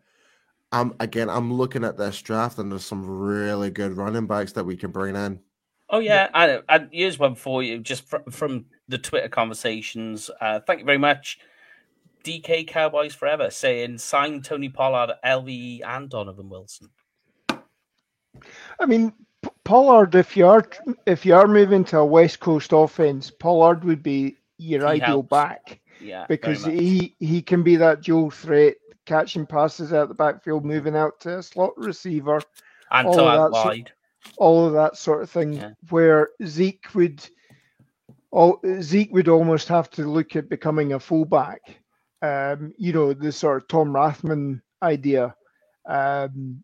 I'm 0.71 0.93
again, 0.99 1.29
I'm 1.29 1.53
looking 1.53 1.83
at 1.83 1.97
this 1.97 2.21
draft, 2.21 2.57
and 2.59 2.71
there's 2.71 2.85
some 2.85 3.05
really 3.05 3.69
good 3.69 3.97
running 3.97 4.27
backs 4.27 4.51
that 4.53 4.63
we 4.65 4.75
can 4.75 4.91
bring 4.91 5.15
in. 5.15 5.39
Oh 5.89 5.99
yeah, 5.99 6.29
I 6.33 6.61
and 6.69 6.89
here's 6.91 7.19
one 7.19 7.35
for 7.35 7.61
you, 7.61 7.79
just 7.79 8.07
fr- 8.07 8.17
from 8.31 8.65
the 8.87 8.97
Twitter 8.97 9.29
conversations. 9.29 10.29
Uh, 10.41 10.59
thank 10.59 10.79
you 10.79 10.85
very 10.85 10.97
much, 10.97 11.39
DK 12.23 12.67
Cowboys 12.67 13.13
Forever, 13.13 13.49
saying 13.51 13.97
sign 13.99 14.41
Tony 14.41 14.69
Pollard, 14.69 15.13
LVE, 15.25 15.81
and 15.85 16.09
Donovan 16.09 16.49
Wilson. 16.49 16.89
I 18.79 18.85
mean, 18.87 19.13
Pollard, 19.63 20.15
if 20.15 20.35
you 20.35 20.47
are 20.47 20.63
if 21.05 21.25
you 21.25 21.35
are 21.35 21.47
moving 21.47 21.83
to 21.85 21.99
a 21.99 22.05
West 22.05 22.39
Coast 22.39 22.71
offense, 22.73 23.29
Pollard 23.29 23.83
would 23.83 24.01
be 24.01 24.37
your 24.57 24.81
He 24.81 25.01
ideal 25.01 25.07
helps. 25.07 25.29
back 25.29 25.79
Yeah, 26.03 26.25
because 26.27 26.63
he 26.65 27.15
he 27.19 27.41
can 27.41 27.63
be 27.63 27.75
that 27.77 28.01
dual 28.01 28.29
threat, 28.31 28.75
catching 29.05 29.45
passes 29.45 29.93
out 29.93 30.07
the 30.07 30.13
backfield, 30.13 30.65
moving 30.65 30.95
out 30.95 31.19
to 31.21 31.39
a 31.39 31.43
slot 31.43 31.73
receiver, 31.77 32.41
and 32.91 33.07
all 33.07 33.19
of 33.19 33.51
that 33.51 33.57
sort- 33.63 33.91
all 34.37 34.65
of 34.67 34.73
that 34.73 34.97
sort 34.97 35.23
of 35.23 35.29
thing. 35.29 35.53
Yeah. 35.53 35.71
Where 35.89 36.29
Zeke 36.45 36.87
would, 36.93 37.27
all 38.31 38.59
Zeke 38.81 39.11
would 39.11 39.27
almost 39.27 39.67
have 39.67 39.89
to 39.91 40.05
look 40.05 40.35
at 40.35 40.49
becoming 40.49 40.93
a 40.93 40.99
fullback. 40.99 41.61
Um, 42.21 42.73
you 42.77 42.93
know, 42.93 43.13
the 43.13 43.31
sort 43.31 43.61
of 43.61 43.67
Tom 43.67 43.89
Rathman 43.89 44.61
idea. 44.81 45.35
Um, 45.85 46.63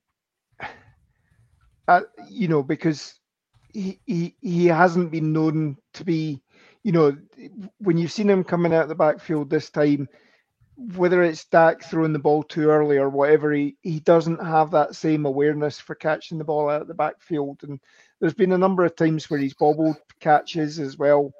uh, 1.87 2.01
you 2.29 2.47
know, 2.47 2.63
because 2.63 3.19
he, 3.73 3.99
he 4.05 4.35
he 4.41 4.65
hasn't 4.65 5.11
been 5.11 5.33
known 5.33 5.77
to 5.93 6.03
be, 6.03 6.41
you 6.89 6.93
know, 6.93 7.15
when 7.77 7.99
you've 7.99 8.11
seen 8.11 8.27
him 8.27 8.43
coming 8.43 8.73
out 8.73 8.81
of 8.81 8.89
the 8.89 8.95
backfield 8.95 9.47
this 9.47 9.69
time, 9.69 10.09
whether 10.95 11.21
it's 11.21 11.45
Dak 11.45 11.83
throwing 11.83 12.13
the 12.13 12.17
ball 12.17 12.41
too 12.41 12.71
early 12.71 12.97
or 12.97 13.09
whatever, 13.09 13.51
he, 13.51 13.75
he 13.83 13.99
doesn't 13.99 14.43
have 14.43 14.71
that 14.71 14.95
same 14.95 15.27
awareness 15.27 15.79
for 15.79 15.93
catching 15.93 16.39
the 16.39 16.43
ball 16.43 16.67
out 16.67 16.81
of 16.81 16.87
the 16.87 16.95
backfield. 16.95 17.59
And 17.61 17.79
there's 18.19 18.33
been 18.33 18.53
a 18.53 18.57
number 18.57 18.83
of 18.85 18.95
times 18.95 19.29
where 19.29 19.39
he's 19.39 19.53
bobbled 19.53 19.97
catches 20.19 20.79
as 20.79 20.97
well. 20.97 21.31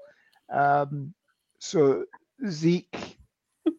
Um, 0.53 1.15
so 1.57 2.05
Zeke, 2.47 3.17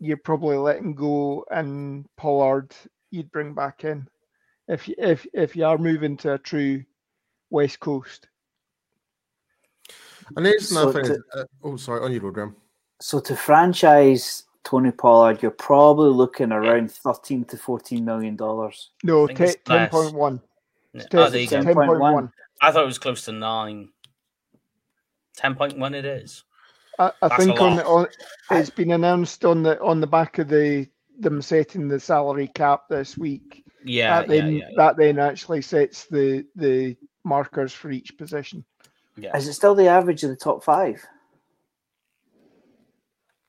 you're 0.00 0.16
probably 0.16 0.56
letting 0.56 0.96
go, 0.96 1.44
and 1.52 2.04
Pollard 2.16 2.74
you'd 3.12 3.30
bring 3.30 3.54
back 3.54 3.84
in 3.84 4.08
if 4.66 4.88
if 4.98 5.24
if 5.32 5.54
you 5.54 5.66
are 5.66 5.78
moving 5.78 6.16
to 6.16 6.32
a 6.32 6.38
true 6.38 6.82
West 7.48 7.78
Coast. 7.78 8.26
And 10.36 10.46
there's 10.46 10.68
So 10.68 10.86
nothing. 10.86 11.04
to- 11.04 11.22
uh, 11.34 11.44
oh, 11.64 11.76
sorry, 11.76 12.00
on 12.02 12.12
your 12.12 12.22
road, 12.22 12.34
Graham. 12.34 12.56
So 13.00 13.18
to 13.20 13.34
franchise 13.34 14.44
Tony 14.64 14.90
Pollard, 14.90 15.42
you're 15.42 15.50
probably 15.50 16.10
looking 16.10 16.52
around 16.52 16.92
thirteen 16.92 17.44
to 17.46 17.56
fourteen 17.56 18.04
million 18.04 18.36
dollars. 18.36 18.90
No, 19.02 19.26
think 19.26 19.40
it's 19.40 19.56
ten 19.64 19.76
less. 19.76 19.90
point 19.90 20.14
one. 20.14 20.40
Yeah. 20.92 21.02
Ten 21.10 21.20
Oh, 21.20 21.30
there 21.30 21.40
you 21.40 21.48
go. 21.48 21.62
10.1. 21.62 22.32
I 22.60 22.72
thought 22.72 22.82
it 22.82 22.86
was 22.86 22.98
close 22.98 23.24
to 23.24 23.32
nine. 23.32 23.88
Ten 25.36 25.54
point 25.54 25.78
one, 25.78 25.94
it 25.94 26.04
is. 26.04 26.44
I, 26.98 27.12
I 27.22 27.36
think 27.36 27.58
on, 27.60 27.76
the, 27.76 27.86
on 27.86 28.06
it's 28.50 28.68
been 28.68 28.90
announced 28.90 29.44
on 29.46 29.62
the 29.62 29.80
on 29.80 30.00
the 30.00 30.06
back 30.06 30.38
of 30.38 30.48
the 30.48 30.86
them 31.18 31.40
setting 31.40 31.88
the 31.88 31.98
salary 31.98 32.48
cap 32.48 32.82
this 32.90 33.16
week. 33.16 33.64
Yeah, 33.84 34.20
that 34.20 34.28
yeah, 34.34 34.42
then 34.42 34.52
yeah, 34.52 34.64
yeah. 34.68 34.74
that 34.76 34.96
then 34.98 35.18
actually 35.18 35.62
sets 35.62 36.06
the 36.06 36.44
the 36.56 36.96
markers 37.24 37.72
for 37.72 37.90
each 37.90 38.18
position. 38.18 38.64
Yeah. 39.20 39.36
Is 39.36 39.46
it 39.48 39.52
still 39.54 39.74
the 39.74 39.88
average 39.88 40.22
of 40.24 40.30
the 40.30 40.36
top 40.36 40.64
five? 40.64 41.04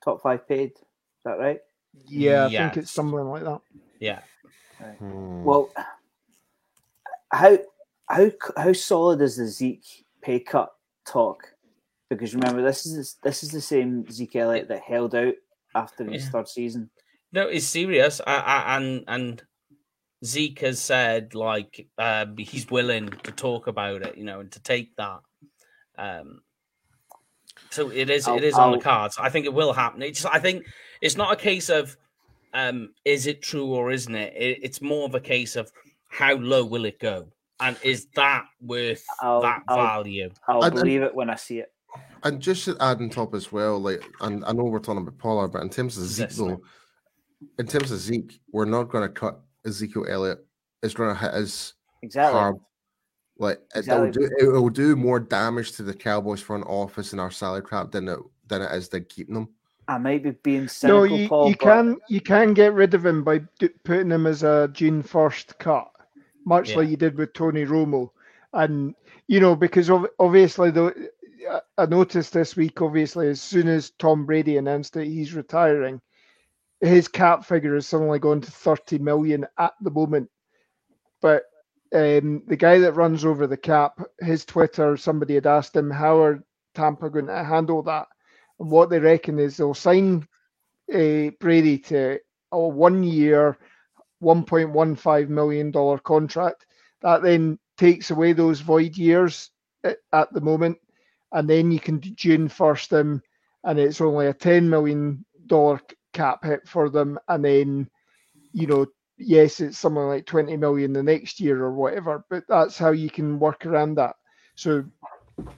Top 0.04 0.22
five 0.22 0.48
paid. 0.48 0.72
Is 0.72 1.24
that 1.26 1.38
right? 1.40 1.60
Yeah, 2.08 2.46
I 2.46 2.50
think 2.50 2.78
it's 2.78 2.92
something 2.92 3.20
like 3.20 3.44
that. 3.44 3.62
yeah. 4.00 4.20
Hmm. 4.98 5.44
Well, 5.44 5.72
how 7.32 7.60
how 8.08 8.32
how 8.58 8.74
solid 8.74 9.22
is 9.22 9.38
the 9.38 9.46
Zeke 9.48 10.06
pay 10.22 10.40
cut 10.40 10.72
talk? 11.06 11.44
Because 12.10 12.34
remember, 12.34 12.64
this 12.64 12.86
is 12.86 13.18
this 13.24 13.44
is 13.44 13.52
the 13.52 13.62
same 13.62 14.10
Zeke 14.12 14.38
Elliott 14.38 14.70
that 14.70 14.82
held 14.82 15.14
out 15.14 15.36
after 15.76 16.04
his 16.06 16.24
Yeah. 16.26 16.30
third 16.32 16.48
season. 16.48 16.90
No, 17.32 17.48
it's 17.48 17.68
serious. 17.68 18.20
I, 18.26 18.36
I, 18.38 18.78
and 18.78 19.04
and 19.08 19.44
Zeke 20.26 20.60
has 20.60 20.80
said 20.82 21.36
like 21.36 21.88
um, 22.00 22.36
he's 22.38 22.70
willing 22.72 23.10
to 23.24 23.32
talk 23.32 23.68
about 23.68 24.02
it, 24.02 24.18
you 24.18 24.24
know, 24.26 24.40
and 24.40 24.52
to 24.52 24.62
take 24.64 24.96
that. 24.96 25.20
Um, 26.02 26.42
so 27.70 27.90
it 27.92 28.10
is 28.10 28.28
I'll- 28.28 28.38
it 28.38 28.44
is 28.44 28.56
on 28.56 28.72
the 28.72 28.80
cards. 28.80 29.18
I 29.20 29.30
think 29.30 29.46
it 29.46 29.54
will 29.54 29.72
happen. 29.74 30.02
It's 30.02 30.26
I 30.26 30.40
think 30.40 30.66
it's 31.02 31.16
not 31.16 31.32
a 31.32 31.36
case 31.36 31.70
of 31.70 31.96
um, 32.54 32.94
is 33.06 33.28
it 33.28 33.42
true 33.42 33.68
or 33.68 33.92
isn't 33.92 34.14
it? 34.16 34.34
it? 34.36 34.60
It's 34.64 34.82
more 34.82 35.06
of 35.06 35.16
a 35.16 35.20
case 35.22 35.56
of 35.56 35.72
how 36.10 36.34
low 36.36 36.66
will 36.66 36.86
it 36.86 37.00
go, 37.00 37.28
and 37.62 37.78
is 37.84 38.08
that 38.16 38.46
worth 38.62 39.06
I'll- 39.22 39.42
that 39.42 39.64
I'll- 39.68 39.78
value? 39.78 40.32
I'll 40.48 40.64
And- 40.64 40.74
and- 40.74 40.76
believe 40.82 41.02
it 41.04 41.14
when 41.16 41.30
I 41.30 41.36
see 41.36 41.60
it. 41.60 41.72
And 42.24 42.42
just 42.42 42.66
to 42.66 42.76
add 42.80 42.98
on 43.02 43.10
top 43.10 43.34
as 43.36 43.52
well, 43.52 43.78
like, 43.80 44.04
and 44.22 44.44
I 44.46 44.52
know 44.54 44.64
we're 44.64 44.80
talking 44.80 45.02
about 45.02 45.18
Pollard, 45.18 45.50
but 45.50 45.62
in 45.62 45.70
terms 45.70 45.98
of 45.98 46.04
Zeke, 46.06 46.30
Listening. 46.30 46.50
though, 46.50 46.62
in 47.60 47.68
terms 47.68 47.92
of 47.92 48.00
Zeke, 48.00 48.40
we're 48.52 48.66
not 48.66 48.86
going 48.90 49.04
to 49.08 49.14
cut 49.14 49.40
Ezekiel 49.66 50.06
Elliott. 50.08 50.40
It's 50.84 50.94
going 50.94 51.14
to 51.14 51.20
hit 51.20 51.34
us 51.34 51.74
Exactly. 52.02 52.40
hard. 52.40 52.56
Like 53.42 53.58
uh, 53.76 53.80
it, 53.80 53.80
Exactly. 53.80 54.06
will 54.06 54.12
do, 54.12 54.36
it 54.40 54.48
will 54.62 54.70
do 54.70 54.96
more 54.96 55.20
damage 55.20 55.72
to 55.74 55.84
the 55.84 55.96
Cowboys 55.96 56.42
front 56.42 56.64
office 56.68 57.12
and 57.12 57.20
our 57.20 57.32
salary 57.32 57.64
cap 57.64 57.92
than 57.92 58.08
it 58.08 58.20
than 58.48 58.62
it 58.62 58.72
is 58.72 58.88
to 58.90 59.02
keeping 59.02 59.34
them. 59.34 59.50
I 59.88 59.98
might 59.98 60.22
be 60.22 60.30
being 60.32 60.68
cynical, 60.68 61.00
No, 61.08 61.16
you, 61.16 61.28
Paul, 61.28 61.50
you 61.50 61.56
but 61.60 61.64
can 61.66 61.98
you 62.08 62.22
can 62.22 62.54
get 62.54 62.74
rid 62.74 62.94
of 62.94 63.04
him 63.04 63.24
by 63.24 63.40
d- 63.60 63.70
putting 63.84 64.12
him 64.12 64.28
as 64.28 64.44
a 64.44 64.70
June 64.74 65.02
first 65.02 65.58
cut, 65.58 65.90
much 66.46 66.70
Yeah. 66.70 66.78
like 66.78 66.90
you 66.90 66.98
did 66.98 67.18
with 67.18 67.34
Tony 67.34 67.66
Romo, 67.66 68.12
and 68.54 68.94
you 69.28 69.40
know 69.40 69.56
because 69.56 69.90
of, 69.90 70.06
obviously 70.20 70.70
though 70.70 70.94
I- 71.50 71.62
I 71.80 71.86
noticed 71.88 72.34
this 72.34 72.56
week 72.56 72.80
obviously 72.84 73.28
as 73.28 73.42
soon 73.42 73.68
as 73.68 73.90
Tom 73.98 74.28
Brady 74.28 74.58
announced 74.58 74.94
that 74.94 75.06
he's 75.08 75.34
retiring, 75.34 76.00
his 76.80 77.08
cap 77.08 77.44
figure 77.44 77.74
has 77.74 77.88
suddenly 77.88 78.20
gone 78.20 78.42
to 78.42 78.52
thirty 78.52 79.00
million 79.00 79.48
at 79.58 79.74
the 79.82 79.90
moment, 79.90 80.30
but. 81.22 81.46
Um, 81.94 82.44
the 82.48 82.56
guy 82.56 82.80
that 82.80 82.94
runs 82.94 83.26
over 83.26 83.48
the 83.48 83.58
cap, 83.58 84.00
his 84.20 84.46
Twitter, 84.46 84.96
somebody 84.96 85.36
had 85.36 85.48
asked 85.48 85.76
him 85.76 85.90
how 85.90 86.20
are 86.20 86.44
Tampa 86.74 87.10
going 87.10 87.28
to 87.28 87.44
handle 87.44 87.84
that, 87.84 88.08
and 88.60 88.72
what 88.72 88.90
they 88.90 89.00
reckon 89.00 89.40
is 89.40 89.58
they'll 89.58 89.74
sign 89.74 90.28
uh, 90.94 91.32
Brady 91.40 91.78
to 91.80 92.20
a 92.52 92.60
one 92.60 93.04
year, 93.04 93.58
$1.15 94.24 95.30
million 95.30 96.00
contract. 96.04 96.66
That 97.02 97.24
then 97.24 97.58
takes 97.78 98.12
away 98.12 98.34
those 98.34 98.62
void 98.62 98.98
years 98.98 99.50
at, 99.84 99.98
at 100.14 100.34
the 100.34 100.42
moment. 100.42 100.78
And 101.32 101.50
then 101.50 101.72
you 101.72 101.80
can 101.80 102.02
June 102.02 102.50
1st 102.50 102.90
them, 102.90 103.22
and 103.64 103.80
it's 103.80 104.02
only 104.02 104.28
a 104.28 104.34
$10 104.34 104.64
million 104.64 105.26
cap 106.14 106.44
hit 106.44 106.68
for 106.68 106.90
them. 106.90 107.18
And 107.28 107.46
then, 107.46 107.90
you 108.52 108.68
know, 108.68 108.86
yes, 109.24 109.60
it's 109.60 109.78
something 109.78 110.04
like 110.04 110.26
20 110.26 110.58
million 110.58 110.94
the 110.94 111.04
next 111.04 111.40
year 111.40 111.64
or 111.64 111.74
whatever, 111.74 112.26
but 112.30 112.44
that's 112.48 112.78
how 112.78 112.92
you 112.92 113.10
can 113.10 113.40
work 113.40 113.66
around 113.66 113.96
that. 113.96 114.16
So 114.56 114.84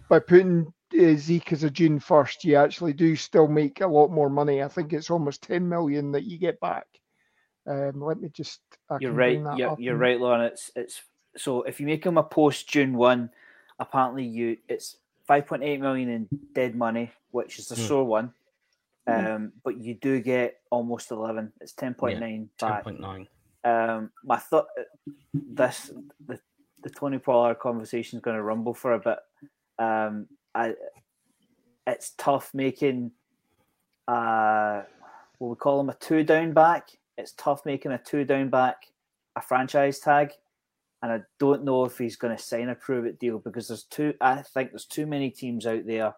by 0.10 0.20
putting 0.20 0.72
uh, 1.00 1.16
Zeke 1.16 1.54
as 1.54 1.64
a 1.64 1.70
June 1.70 2.00
1st, 2.00 2.44
you 2.44 2.56
actually 2.56 2.94
do 2.94 3.16
still 3.16 3.48
make 3.48 3.82
a 3.82 3.88
lot 3.88 4.12
more 4.12 4.30
money. 4.30 4.62
I 4.62 4.68
think 4.68 4.94
it's 4.94 5.10
almost 5.10 5.44
10 5.44 5.68
million 5.68 6.12
that 6.12 6.24
you 6.24 6.38
get 6.38 6.60
back. 6.60 6.88
Um, 7.66 8.02
let 8.02 8.20
me 8.20 8.30
just. 8.30 8.60
I 8.90 8.98
you're 9.00 9.14
right. 9.14 9.40
You're, 9.58 9.76
you're 9.80 9.94
and... 9.94 10.02
right, 10.02 10.20
Lorne. 10.20 10.42
It's 10.42 10.70
it's 10.76 11.02
so 11.38 11.62
if 11.64 11.80
you 11.80 11.86
make 11.86 12.06
him 12.06 12.18
a 12.18 12.24
post 12.24 12.68
June 12.68 12.94
one, 12.94 13.30
apparently 13.80 14.26
you 14.26 14.58
it's 14.68 14.98
5.8 15.30 15.80
million 15.80 16.10
in 16.10 16.28
dead 16.54 16.76
money, 16.76 17.12
which 17.32 17.60
is 17.60 17.68
the 17.68 17.76
mm. 17.76 17.88
sore 17.88 18.04
one. 18.04 18.34
Mm-hmm. 19.08 19.26
Um, 19.26 19.42
mm. 19.42 19.52
but 19.64 19.78
you 19.78 19.94
do 19.96 20.20
get 20.20 20.60
almost 20.70 21.12
11. 21.12 21.54
It's 21.62 21.74
10.9 21.74 22.48
yeah, 22.62 22.82
10.9. 22.82 23.28
Um, 23.64 24.12
my 24.24 24.38
thought 24.38 24.66
this 25.34 25.92
the 26.26 26.40
the 26.82 26.90
Tony 26.90 27.18
Pollard 27.18 27.60
conversation 27.60 28.18
is 28.18 28.24
going 28.24 28.36
to 28.36 28.44
rumble 28.44 28.74
for 28.74 28.94
a 28.94 29.00
bit. 29.00 29.20
Um, 29.80 30.28
I 30.54 30.74
it's 31.88 32.12
tough 32.18 32.52
making 32.54 33.12
uh 34.08 34.82
what 35.38 35.50
we 35.50 35.56
call 35.56 35.80
him 35.80 35.90
a 35.90 35.96
two 35.96 36.24
down 36.24 36.54
back. 36.54 36.90
It's 37.18 37.34
tough 37.34 37.66
making 37.66 37.92
a 37.92 37.98
two 37.98 38.26
down 38.26 38.50
back 38.50 38.78
a 39.36 39.42
franchise 39.42 40.00
tag, 40.00 40.32
and 41.02 41.12
I 41.12 41.22
don't 41.40 41.64
know 41.64 41.86
if 41.86 41.98
he's 41.98 42.16
going 42.16 42.36
to 42.36 42.42
sign 42.42 42.70
a 42.70 42.76
prove 42.76 43.06
it 43.06 43.20
deal 43.20 43.40
because 43.40 43.68
there's 43.68 43.84
too 43.84 44.14
I 44.22 44.42
think 44.42 44.72
there's 44.72 44.86
too 44.86 45.06
many 45.06 45.30
teams 45.30 45.66
out 45.66 45.86
there 45.86 46.14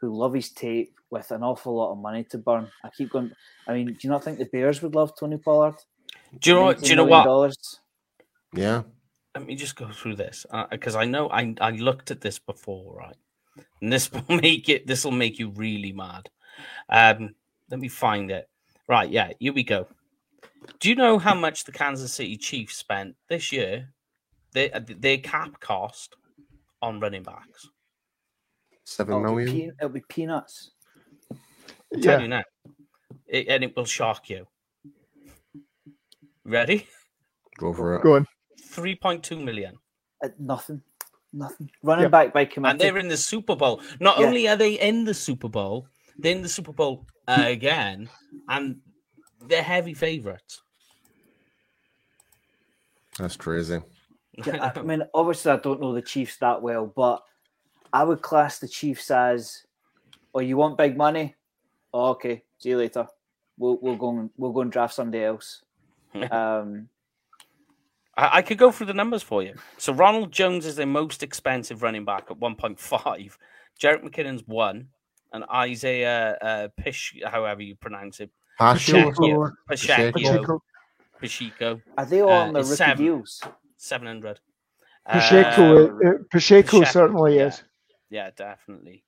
who 0.00 0.14
love 0.14 0.34
his 0.34 0.50
tape 0.50 0.94
with 1.10 1.30
an 1.30 1.42
awful 1.42 1.74
lot 1.74 1.92
of 1.92 1.98
money 1.98 2.24
to 2.24 2.38
burn. 2.38 2.68
I 2.84 2.90
keep 2.90 3.10
going. 3.10 3.32
I 3.66 3.72
mean, 3.72 3.86
do 3.86 3.96
you 4.02 4.10
not 4.10 4.24
think 4.24 4.38
the 4.38 4.44
Bears 4.44 4.82
would 4.82 4.94
love 4.94 5.12
Tony 5.18 5.38
Pollard? 5.38 5.76
Do 6.40 6.50
you 6.50 6.56
know? 6.56 6.62
what- 6.64 6.78
$19 6.78 6.82
Do 6.82 6.88
you 6.90 6.96
know 6.96 7.04
what? 7.04 7.24
dollars? 7.24 7.80
Yeah. 8.54 8.82
let 9.34 9.44
me 9.46 9.54
just 9.54 9.76
go 9.76 9.90
through 9.90 10.16
this 10.16 10.46
because 10.70 10.96
I 10.96 11.04
know 11.04 11.28
I, 11.28 11.54
I 11.60 11.70
looked 11.72 12.10
at 12.10 12.20
this 12.22 12.38
before, 12.38 12.94
right? 12.96 13.16
And 13.82 13.92
this 13.92 14.10
will 14.28 14.36
make 14.36 14.68
it 14.68 14.86
this 14.86 15.04
will 15.04 15.12
make 15.12 15.38
you 15.38 15.50
really 15.50 15.92
mad. 15.92 16.30
Um, 16.88 17.34
let 17.70 17.80
me 17.80 17.88
find 17.88 18.30
it. 18.30 18.48
Right, 18.88 19.10
yeah, 19.10 19.32
here 19.38 19.52
we 19.52 19.62
go. 19.64 19.88
Do 20.80 20.88
you 20.88 20.94
know 20.94 21.18
how 21.18 21.34
much 21.34 21.64
the 21.64 21.72
Kansas 21.72 22.12
City 22.14 22.36
Chiefs 22.36 22.76
spent 22.76 23.14
this 23.28 23.52
year? 23.52 23.92
Their, 24.52 24.70
their 24.80 25.18
cap 25.18 25.60
cost 25.60 26.16
on 26.80 26.98
running 27.00 27.22
backs. 27.24 27.68
Seven 28.84 29.20
It'll 29.22 29.36
be, 29.36 29.44
pe- 29.44 29.70
it'll 29.78 29.88
be 29.90 30.02
peanuts. 30.08 30.70
I'm 31.92 32.00
telling 32.00 32.20
Yeah, 32.20 32.22
you 32.22 32.28
now. 32.28 32.44
It, 33.26 33.48
and 33.48 33.64
it 33.64 33.76
will 33.76 33.84
shock 33.84 34.30
you. 34.30 34.46
Ready? 36.46 36.86
Go 37.58 37.72
for 37.72 37.96
it. 37.96 38.02
go 38.02 38.14
on. 38.16 38.26
3.2 38.70 39.42
million. 39.42 39.74
Uh, 40.22 40.28
nothing. 40.38 40.80
Nothing. 41.32 41.68
Running 41.82 42.04
Yeah. 42.04 42.08
back 42.08 42.32
by 42.32 42.44
command. 42.44 42.72
And 42.72 42.80
they're 42.80 42.98
in 42.98 43.08
the 43.08 43.16
Super 43.16 43.56
Bowl. 43.56 43.82
Not 44.00 44.18
Yeah. 44.18 44.26
only 44.26 44.48
are 44.48 44.56
they 44.56 44.74
in 44.74 45.04
the 45.04 45.14
Super 45.14 45.48
Bowl, 45.48 45.88
they're 46.18 46.34
in 46.36 46.42
the 46.42 46.48
Super 46.48 46.72
Bowl 46.72 47.06
again, 47.26 48.08
and 48.48 48.80
they're 49.40 49.62
heavy 49.62 49.92
favorites. 49.94 50.62
That's 53.18 53.36
crazy. 53.36 53.80
Yeah, 54.46 54.72
I 54.74 54.82
mean, 54.82 55.02
obviously, 55.14 55.50
I 55.52 55.56
don't 55.56 55.80
know 55.80 55.94
the 55.94 56.02
Chiefs 56.02 56.36
that 56.38 56.60
well, 56.62 56.86
but 56.86 57.22
I 57.92 58.04
would 58.04 58.22
class 58.22 58.58
the 58.58 58.68
Chiefs 58.68 59.10
as, 59.10 59.64
"Oh, 60.34 60.40
you 60.40 60.56
want 60.56 60.76
big 60.78 60.96
money? 60.96 61.34
Oh, 61.92 62.10
okay, 62.10 62.44
see 62.58 62.70
you 62.70 62.78
later. 62.78 63.08
We'll 63.58 63.78
we'll 63.80 63.96
go 63.96 64.10
and 64.10 64.30
we'll 64.36 64.52
go 64.52 64.60
and 64.60 64.70
draft 64.70 64.94
somebody 64.94 65.24
else." 65.24 65.62
Um, 66.32 66.88
I, 68.16 68.38
I 68.38 68.42
could 68.42 68.58
go 68.58 68.72
through 68.72 68.86
the 68.86 68.94
numbers 68.94 69.22
for 69.22 69.42
you. 69.42 69.54
So 69.78 69.92
Ronald 69.92 70.32
Jones 70.32 70.64
is 70.66 70.76
their 70.76 70.86
most 70.86 71.22
expensive 71.22 71.82
running 71.82 72.04
back 72.04 72.26
at 72.30 72.38
1.5. 72.40 73.36
Jerick 73.80 74.02
McKinnon's 74.02 74.42
one, 74.46 74.88
and 75.32 75.44
Isiah 75.54 76.36
uh, 76.40 76.68
Pish, 76.78 77.14
however 77.24 77.60
you 77.62 77.74
pronounce 77.76 78.20
it, 78.20 78.30
Pacheco. 78.58 79.10
Pacheco, 79.10 79.52
Pacheco. 79.68 80.12
Pacheco, 80.12 80.12
Pacheco, 80.12 80.62
Pacheco, 81.20 81.80
are 81.98 82.06
they 82.06 82.20
all 82.22 82.30
Uh, 82.30 82.46
on 82.46 82.52
the 82.54 82.60
it's 82.60 82.70
rookie 82.70 82.76
seven. 82.78 83.04
deals? 83.04 83.42
700. 83.76 84.40
Pacheco, 85.06 85.88
Um, 85.90 85.96
uh, 85.98 86.10
Pacheco 86.30 86.80
Pacheco, 86.80 86.84
certainly 86.84 87.36
yeah. 87.36 87.46
is. 87.48 87.62
yeah, 88.10 88.30
definitely. 88.34 89.04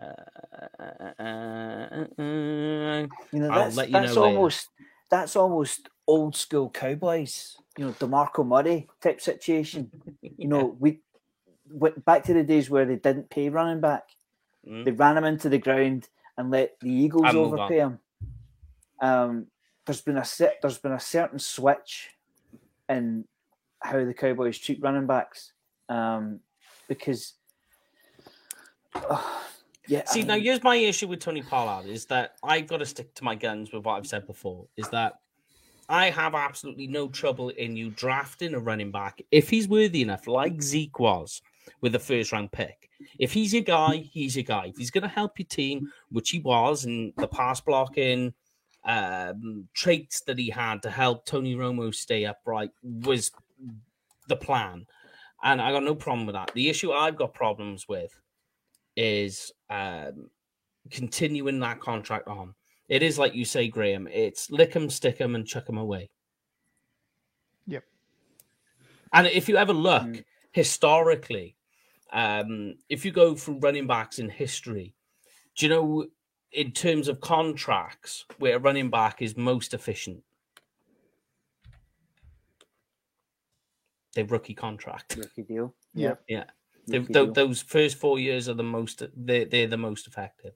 Uh, 0.00 0.06
uh, 0.06 0.82
uh, 0.82 1.22
uh, 1.22 2.22
uh, 2.22 3.06
You 3.32 3.40
know, 3.40 3.48
that's 3.48 3.76
you 3.76 3.92
that's 3.92 3.92
know 3.92 3.98
later. 3.98 4.20
almost 4.20 4.68
that's 5.10 5.36
almost 5.36 5.88
old 6.08 6.34
school 6.34 6.70
Cowboys. 6.70 7.56
You 7.76 7.84
know, 7.86 7.92
Demarco 7.92 8.44
Murray 8.44 8.88
type 9.00 9.20
situation. 9.20 9.92
You 10.20 10.48
know, 10.48 10.76
we 10.80 11.00
went 11.70 12.04
back 12.04 12.24
to 12.24 12.34
the 12.34 12.42
days 12.42 12.68
where 12.68 12.86
they 12.86 12.96
didn't 12.96 13.30
pay 13.30 13.50
running 13.50 13.80
back. 13.80 14.04
Mm. 14.68 14.84
They 14.84 14.90
ran 14.90 15.16
him 15.16 15.24
into 15.24 15.48
the 15.48 15.58
ground 15.58 16.08
and 16.36 16.50
let 16.50 16.80
the 16.80 16.90
Eagles 16.90 17.32
move 17.32 17.52
overpay 17.52 17.78
him. 17.78 17.98
Um, 19.00 19.46
there's 19.86 20.00
been 20.00 20.16
a 20.16 20.24
there's 20.60 20.78
been 20.78 20.92
a 20.92 21.00
certain 21.00 21.38
switch 21.38 22.10
in 22.88 23.24
how 23.80 24.04
the 24.04 24.14
Cowboys 24.14 24.58
treat 24.58 24.82
running 24.82 25.06
backs, 25.06 25.52
um, 25.88 26.40
because 26.88 27.34
uh, 28.94 29.22
yeah. 29.86 30.02
I 30.08 30.12
See, 30.12 30.22
now 30.22 30.38
here's 30.38 30.62
my 30.62 30.76
issue 30.76 31.06
with 31.06 31.20
Tony 31.20 31.42
Pollard 31.42 31.86
is 31.86 32.06
that 32.06 32.36
I've 32.42 32.66
got 32.66 32.78
to 32.78 32.86
stick 32.86 33.14
to 33.14 33.24
my 33.24 33.34
guns 33.34 33.72
with 33.72 33.84
what 33.84 33.94
I've 33.94 34.06
said 34.06 34.26
before. 34.26 34.66
Is 34.76 34.88
that 34.90 35.20
I 35.88 36.10
have 36.10 36.34
absolutely 36.34 36.86
no 36.86 37.08
trouble 37.08 37.48
in 37.50 37.76
you 37.76 37.90
drafting 37.90 38.54
a 38.54 38.58
running 38.58 38.90
back 38.90 39.22
if 39.30 39.48
he's 39.48 39.68
worthy 39.68 40.02
enough, 40.02 40.26
like 40.26 40.60
Zeke 40.60 40.98
was 40.98 41.40
with 41.80 41.92
the 41.92 41.98
first 41.98 42.32
round 42.32 42.52
pick. 42.52 42.90
If 43.18 43.32
he's 43.32 43.52
your 43.52 43.62
guy, 43.62 43.96
he's 44.10 44.36
your 44.36 44.44
guy. 44.44 44.66
If 44.66 44.76
he's 44.76 44.90
going 44.90 45.02
to 45.02 45.08
help 45.08 45.38
your 45.38 45.46
team, 45.46 45.90
which 46.10 46.30
he 46.30 46.40
was, 46.40 46.84
and 46.84 47.12
the 47.16 47.28
pass 47.28 47.60
blocking 47.60 48.34
um, 48.84 49.68
traits 49.74 50.22
that 50.22 50.38
he 50.38 50.50
had 50.50 50.82
to 50.82 50.90
help 50.90 51.24
Tony 51.24 51.54
Romo 51.54 51.94
stay 51.94 52.24
upright 52.24 52.70
was 52.82 53.30
the 54.28 54.36
plan. 54.36 54.86
And 55.42 55.62
I 55.62 55.72
got 55.72 55.84
no 55.84 55.94
problem 55.94 56.26
with 56.26 56.34
that. 56.34 56.52
The 56.54 56.68
issue 56.68 56.92
I've 56.92 57.16
got 57.16 57.32
problems 57.32 57.86
with 57.88 58.12
is 58.96 59.52
um, 59.70 60.28
continuing 60.90 61.60
that 61.60 61.80
contract 61.80 62.28
on. 62.28 62.54
It 62.88 63.02
is 63.02 63.18
like 63.18 63.34
you 63.34 63.44
say, 63.44 63.68
Graham. 63.68 64.06
It's 64.08 64.50
lick 64.50 64.74
'em, 64.74 64.88
stick 64.88 65.20
'em, 65.20 65.34
and 65.34 65.46
chuck 65.46 65.66
'em 65.68 65.76
away. 65.78 66.10
Yep. 67.66 67.84
And 69.12 69.26
if 69.26 69.48
you 69.48 69.56
ever 69.56 69.72
look 69.74 70.02
Mm. 70.04 70.24
historically, 70.52 71.56
um, 72.12 72.78
if 72.88 73.04
you 73.04 73.12
go 73.12 73.34
through 73.34 73.58
running 73.58 73.86
backs 73.86 74.18
in 74.18 74.30
history, 74.30 74.94
do 75.56 75.66
you 75.66 75.70
know 75.70 76.06
in 76.52 76.72
terms 76.72 77.08
of 77.08 77.20
contracts 77.20 78.24
where 78.38 78.56
a 78.56 78.58
running 78.58 78.88
back 78.88 79.20
is 79.20 79.36
most 79.36 79.74
efficient? 79.74 80.24
Their 84.14 84.24
rookie 84.24 84.54
contract. 84.54 85.16
rookie 85.16 85.42
deal. 85.42 85.74
Yeah. 85.94 86.14
Yeah. 86.26 86.44
They, 86.86 87.00
Rookie 87.00 87.32
those 87.32 87.60
first 87.60 87.98
four 87.98 88.18
years 88.18 88.48
are 88.48 88.54
the 88.54 88.62
most 88.62 89.02
they're, 89.14 89.44
they're 89.44 89.66
the 89.66 89.76
most 89.76 90.06
effective 90.06 90.54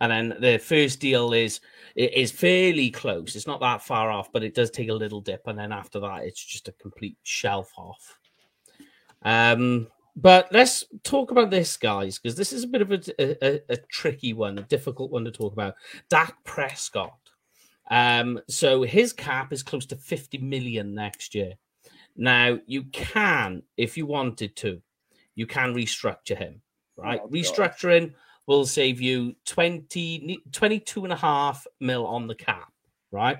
and 0.00 0.12
then 0.12 0.40
the 0.40 0.58
first 0.58 1.00
deal 1.00 1.32
is 1.32 1.60
is 1.94 2.30
fairly 2.30 2.90
close. 2.90 3.36
It's 3.36 3.46
not 3.46 3.60
that 3.60 3.82
far 3.82 4.10
off 4.10 4.32
but 4.32 4.42
it 4.42 4.54
does 4.54 4.70
take 4.70 4.88
a 4.88 4.94
little 4.94 5.20
dip. 5.20 5.46
And 5.46 5.58
then 5.58 5.72
after 5.72 6.00
that 6.00 6.24
it's 6.24 6.44
just 6.44 6.68
a 6.68 6.72
complete 6.72 7.16
shelf 7.22 7.72
off. 7.76 8.18
Um 9.22 9.88
but 10.14 10.48
let's 10.50 10.84
talk 11.02 11.30
about 11.30 11.50
this 11.50 11.76
guys 11.76 12.18
because 12.18 12.36
this 12.36 12.52
is 12.52 12.64
a 12.64 12.68
bit 12.68 12.82
of 12.82 12.92
a, 12.92 13.00
a, 13.18 13.62
a 13.68 13.76
tricky 13.90 14.32
one 14.32 14.58
a 14.58 14.62
difficult 14.62 15.10
one 15.10 15.24
to 15.24 15.30
talk 15.30 15.52
about. 15.52 15.74
Dak 16.08 16.36
prescott. 16.44 17.18
Um 17.90 18.40
so 18.48 18.82
his 18.82 19.12
cap 19.12 19.52
is 19.52 19.62
close 19.62 19.86
to 19.86 19.96
50 19.96 20.38
million 20.38 20.94
next 20.94 21.34
year. 21.34 21.54
Now 22.16 22.58
you 22.66 22.84
can 22.84 23.62
if 23.76 23.96
you 23.96 24.06
wanted 24.06 24.56
to 24.56 24.82
you 25.34 25.46
can 25.46 25.74
restructure 25.74 26.36
him, 26.36 26.62
right? 26.96 27.20
Oh, 27.22 27.28
God. 28.08 28.16
Will 28.46 28.64
save 28.64 29.00
you 29.00 29.34
20, 29.46 30.38
22 30.52 31.04
and 31.04 31.12
a 31.12 31.16
half 31.16 31.66
mil 31.80 32.06
on 32.06 32.26
the 32.26 32.34
cap, 32.34 32.72
right? 33.10 33.38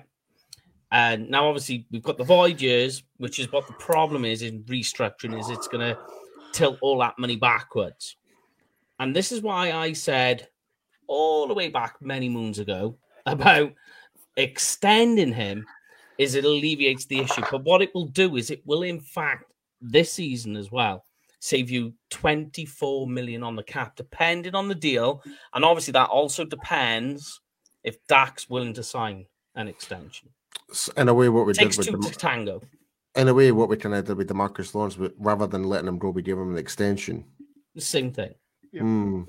And 0.91 1.29
now, 1.29 1.47
obviously, 1.47 1.85
we've 1.91 2.03
got 2.03 2.17
the 2.17 2.23
void 2.23 2.61
years, 2.61 3.03
which 3.17 3.39
is 3.39 3.51
what 3.51 3.67
the 3.67 3.73
problem 3.73 4.25
is 4.25 4.41
in 4.41 4.63
restructuring, 4.63 5.37
is 5.37 5.49
it's 5.49 5.67
going 5.67 5.93
to 5.93 5.97
tilt 6.53 6.77
all 6.81 6.99
that 6.99 7.19
money 7.19 7.35
backwards. 7.35 8.15
And 8.99 9.15
this 9.15 9.31
is 9.31 9.41
why 9.41 9.73
I 9.73 9.93
said 9.93 10.47
all 11.07 11.47
the 11.47 11.53
way 11.53 11.69
back 11.69 11.95
many 12.01 12.29
moons 12.29 12.59
ago 12.59 12.97
about 13.25 13.73
extending 14.37 15.33
him 15.33 15.65
is 16.17 16.35
it 16.35 16.45
alleviates 16.45 17.05
the 17.05 17.19
issue. 17.19 17.43
But 17.51 17.63
what 17.63 17.81
it 17.81 17.93
will 17.93 18.07
do 18.07 18.37
is 18.37 18.49
it 18.49 18.65
will, 18.65 18.83
in 18.83 18.99
fact, 18.99 19.51
this 19.81 20.11
season 20.11 20.55
as 20.55 20.71
well, 20.71 21.03
save 21.39 21.69
you 21.69 21.93
24 22.09 23.07
million 23.07 23.43
on 23.43 23.55
the 23.55 23.63
cap, 23.63 23.95
depending 23.95 24.55
on 24.55 24.67
the 24.67 24.75
deal. 24.75 25.23
And 25.53 25.63
obviously, 25.63 25.93
that 25.93 26.09
also 26.09 26.45
depends 26.45 27.41
if 27.83 27.97
Dak's 28.07 28.49
willing 28.49 28.73
to 28.73 28.83
sign 28.83 29.25
an 29.55 29.67
extension. 29.67 30.29
In 30.97 31.09
a 31.09 31.13
way, 31.13 31.29
what 31.29 31.45
we 31.45 31.53
Takes 31.53 31.77
did 31.77 31.93
with 31.93 32.03
two 32.03 32.09
the, 32.09 32.13
to 32.13 32.19
tango. 32.19 32.61
in 33.15 33.27
a 33.27 33.33
way, 33.33 33.51
what 33.51 33.69
we 33.69 33.77
kind 33.77 33.95
of 33.95 34.05
did 34.05 34.17
with 34.17 34.29
Demarcus 34.29 34.75
Lawrence, 34.75 34.95
but 34.95 35.13
rather 35.17 35.47
than 35.47 35.63
letting 35.63 35.87
him 35.87 35.97
go, 35.97 36.09
we 36.09 36.21
gave 36.21 36.37
him 36.37 36.51
an 36.51 36.57
extension. 36.57 37.25
The 37.75 37.81
same 37.81 38.11
thing. 38.11 38.33
Yeah. 38.71 38.81
Hmm. 38.81 39.21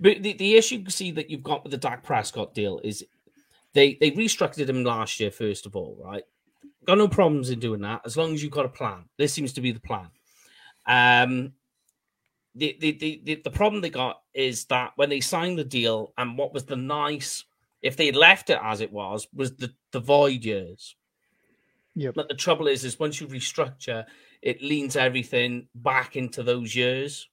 But 0.00 0.22
the, 0.22 0.34
the 0.34 0.56
issue 0.56 0.76
you 0.84 0.90
see 0.90 1.12
that 1.12 1.30
you've 1.30 1.42
got 1.42 1.62
with 1.62 1.70
the 1.70 1.78
Dak 1.78 2.02
Prescott 2.02 2.54
deal 2.54 2.80
is 2.84 3.04
they 3.72 3.96
they 4.00 4.10
restructured 4.10 4.68
him 4.68 4.84
last 4.84 5.18
year, 5.18 5.30
first 5.30 5.64
of 5.64 5.74
all, 5.76 5.96
right? 6.04 6.24
Got 6.86 6.98
no 6.98 7.08
problems 7.08 7.50
in 7.50 7.60
doing 7.60 7.80
that 7.82 8.02
as 8.04 8.16
long 8.16 8.34
as 8.34 8.42
you've 8.42 8.52
got 8.52 8.66
a 8.66 8.70
plan. 8.70 9.04
This 9.16 9.32
seems 9.32 9.52
to 9.54 9.60
be 9.60 9.72
the 9.72 9.80
plan. 9.80 10.08
Um 10.86 11.52
the 12.54 12.76
the, 12.80 12.92
the, 12.92 13.20
the, 13.24 13.34
the 13.44 13.50
problem 13.50 13.80
they 13.80 13.90
got 13.90 14.20
is 14.34 14.66
that 14.66 14.92
when 14.96 15.08
they 15.08 15.20
signed 15.20 15.58
the 15.58 15.64
deal 15.64 16.12
and 16.18 16.36
what 16.36 16.52
was 16.52 16.64
the 16.64 16.76
nice 16.76 17.44
if 17.80 17.96
they 17.96 18.06
had 18.06 18.16
left 18.16 18.50
it 18.50 18.58
as 18.62 18.80
it 18.80 18.92
was 18.92 19.26
was 19.34 19.56
the, 19.56 19.72
the 19.92 20.00
void 20.00 20.44
years. 20.44 20.94
Yep. 21.94 22.14
But 22.14 22.28
the 22.28 22.34
trouble 22.34 22.68
is 22.68 22.84
is 22.84 22.98
once 22.98 23.20
you 23.20 23.26
restructure, 23.26 24.04
it 24.42 24.62
leans 24.62 24.96
everything 24.96 25.66
back 25.74 26.16
into 26.16 26.42
those 26.42 26.74
years. 26.76 27.28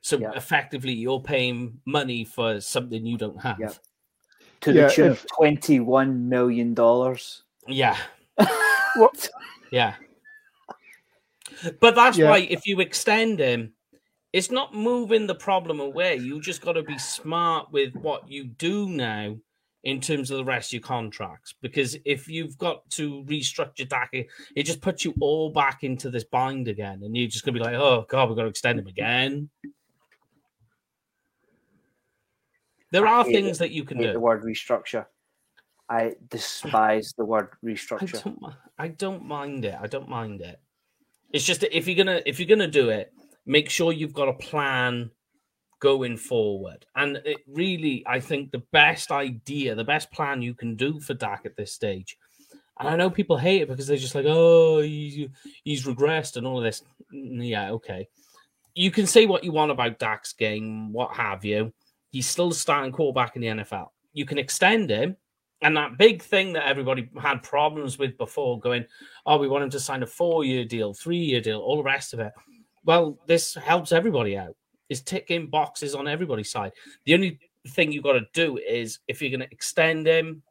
So 0.00 0.18
Yeah. 0.18 0.32
effectively, 0.36 0.92
you're 0.92 1.20
paying 1.20 1.80
money 1.86 2.24
for 2.24 2.60
something 2.60 3.04
you 3.06 3.16
don't 3.16 3.40
have. 3.40 3.58
Yeah. 3.60 3.72
to 4.62 4.72
Yeah, 4.72 4.86
the 4.86 4.92
tune 4.92 5.12
if- 5.12 5.24
of 5.24 5.26
twenty-one 5.36 6.28
million 6.28 6.74
dollars. 6.74 7.42
Yeah, 7.66 7.96
What? 8.96 9.28
yeah. 9.70 9.94
But 11.80 11.94
that's 11.94 12.18
Yeah. 12.18 12.30
why 12.30 12.38
if 12.38 12.66
you 12.66 12.80
extend 12.80 13.38
him, 13.38 13.74
it's 14.32 14.50
not 14.50 14.74
moving 14.74 15.26
the 15.26 15.34
problem 15.34 15.80
away. 15.80 16.16
You 16.16 16.40
just 16.40 16.60
got 16.60 16.72
to 16.72 16.82
be 16.82 16.98
smart 16.98 17.70
with 17.70 17.94
what 17.94 18.28
you 18.28 18.44
do 18.44 18.88
now 18.88 19.36
in 19.84 20.00
terms 20.00 20.30
of 20.30 20.38
the 20.38 20.44
rest 20.44 20.70
of 20.70 20.72
your 20.74 20.82
contracts. 20.82 21.54
Because 21.60 21.96
if 22.04 22.26
you've 22.26 22.58
got 22.58 22.88
to 22.90 23.22
restructure 23.24 23.88
Dak, 23.88 24.08
it 24.12 24.26
it 24.56 24.64
just 24.64 24.80
puts 24.80 25.04
you 25.04 25.14
all 25.20 25.50
back 25.50 25.84
into 25.84 26.10
this 26.10 26.24
bind 26.24 26.68
again, 26.68 27.02
and 27.04 27.16
you're 27.16 27.28
just 27.28 27.44
gonna 27.44 27.58
be 27.58 27.64
like, 27.64 27.74
"Oh 27.74 28.06
God, 28.08 28.28
we've 28.28 28.36
got 28.36 28.42
to 28.42 28.48
extend 28.48 28.80
him 28.80 28.86
again." 28.86 29.50
There 32.90 33.06
are 33.06 33.24
things 33.24 33.56
it. 33.56 33.58
that 33.58 33.70
you 33.72 33.84
can 33.84 33.98
do. 33.98 34.12
the 34.12 34.20
word 34.20 34.42
restructure. 34.42 35.06
I 35.88 36.14
despise 36.28 37.12
the 37.16 37.24
word 37.24 37.50
I 37.62 37.66
restructure. 37.66 38.22
don't, 38.24 38.54
I 38.78 38.88
don't 38.88 39.24
mind 39.24 39.64
it. 39.64 39.76
I 39.80 39.86
don't 39.86 40.08
mind 40.08 40.40
it. 40.40 40.60
It's 41.34 41.44
just 41.44 41.64
if 41.64 41.88
you're 41.88 41.96
gonna 41.96 42.22
if 42.26 42.38
you're 42.38 42.48
gonna 42.48 42.68
do 42.68 42.90
it, 42.90 43.12
make 43.44 43.68
sure 43.68 43.92
you've 43.92 44.14
got 44.14 44.28
a 44.28 44.34
plan 44.34 45.10
going 45.80 46.16
forward. 46.16 46.86
And 46.94 47.16
it 47.24 47.38
really, 47.48 48.04
I 48.06 48.20
think 48.20 48.52
the 48.52 48.62
best 48.72 49.10
idea, 49.10 49.74
the 49.74 49.82
best 49.82 50.12
plan 50.12 50.42
you 50.42 50.54
can 50.54 50.76
do 50.76 51.00
for 51.00 51.12
Dak 51.12 51.42
at 51.44 51.56
this 51.56 51.72
stage. 51.72 52.16
And 52.78 52.88
I 52.88 52.94
know 52.94 53.10
people 53.10 53.36
hate 53.36 53.62
it 53.62 53.68
because 53.68 53.88
they're 53.88 53.96
just 53.96 54.14
like, 54.14 54.26
oh, 54.28 54.80
he's, 54.80 55.28
he's 55.64 55.86
regressed 55.86 56.36
and 56.36 56.46
all 56.46 56.58
of 56.58 56.64
this. 56.64 56.82
Yeah, 57.10 57.72
okay. 57.72 58.08
You 58.76 58.92
can 58.92 59.06
say 59.06 59.26
what 59.26 59.42
you 59.42 59.50
want 59.50 59.72
about 59.72 59.98
Dak's 59.98 60.32
game, 60.32 60.92
what 60.92 61.14
have 61.14 61.44
you. 61.44 61.72
He's 62.10 62.28
still 62.28 62.50
the 62.50 62.54
starting 62.54 62.92
quarterback 62.92 63.34
in 63.34 63.42
the 63.42 63.48
NFL. 63.48 63.88
You 64.12 64.24
can 64.24 64.38
extend 64.38 64.88
him, 64.88 65.16
and 65.64 65.76
that 65.76 65.98
big 65.98 66.22
thing 66.22 66.52
that 66.52 66.68
everybody 66.68 67.10
had 67.20 67.42
problems 67.42 67.98
with 67.98 68.16
before, 68.18 68.60
going, 68.60 68.84
oh, 69.26 69.38
we 69.38 69.48
want 69.48 69.64
him 69.64 69.70
to 69.70 69.80
sign 69.80 70.02
a 70.02 70.06
four-year 70.06 70.64
deal, 70.64 70.94
three-year 70.94 71.40
deal, 71.40 71.60
all 71.60 71.78
the 71.78 71.82
rest 71.82 72.14
of 72.14 72.20
it. 72.20 72.32
Well, 72.84 73.18
this 73.26 73.54
helps 73.54 73.90
everybody 73.90 74.36
out. 74.36 74.54
It's 74.90 75.00
ticking 75.00 75.48
boxes 75.48 75.94
on 75.94 76.06
everybody's 76.06 76.50
side. 76.50 76.72
The 77.06 77.14
only 77.14 77.40
thing 77.68 77.90
you've 77.90 78.04
got 78.04 78.12
to 78.12 78.26
do 78.34 78.58
is 78.58 78.98
if 79.08 79.22
you're 79.22 79.30
going 79.30 79.40
to 79.40 79.50
extend 79.50 80.06
him, 80.06 80.42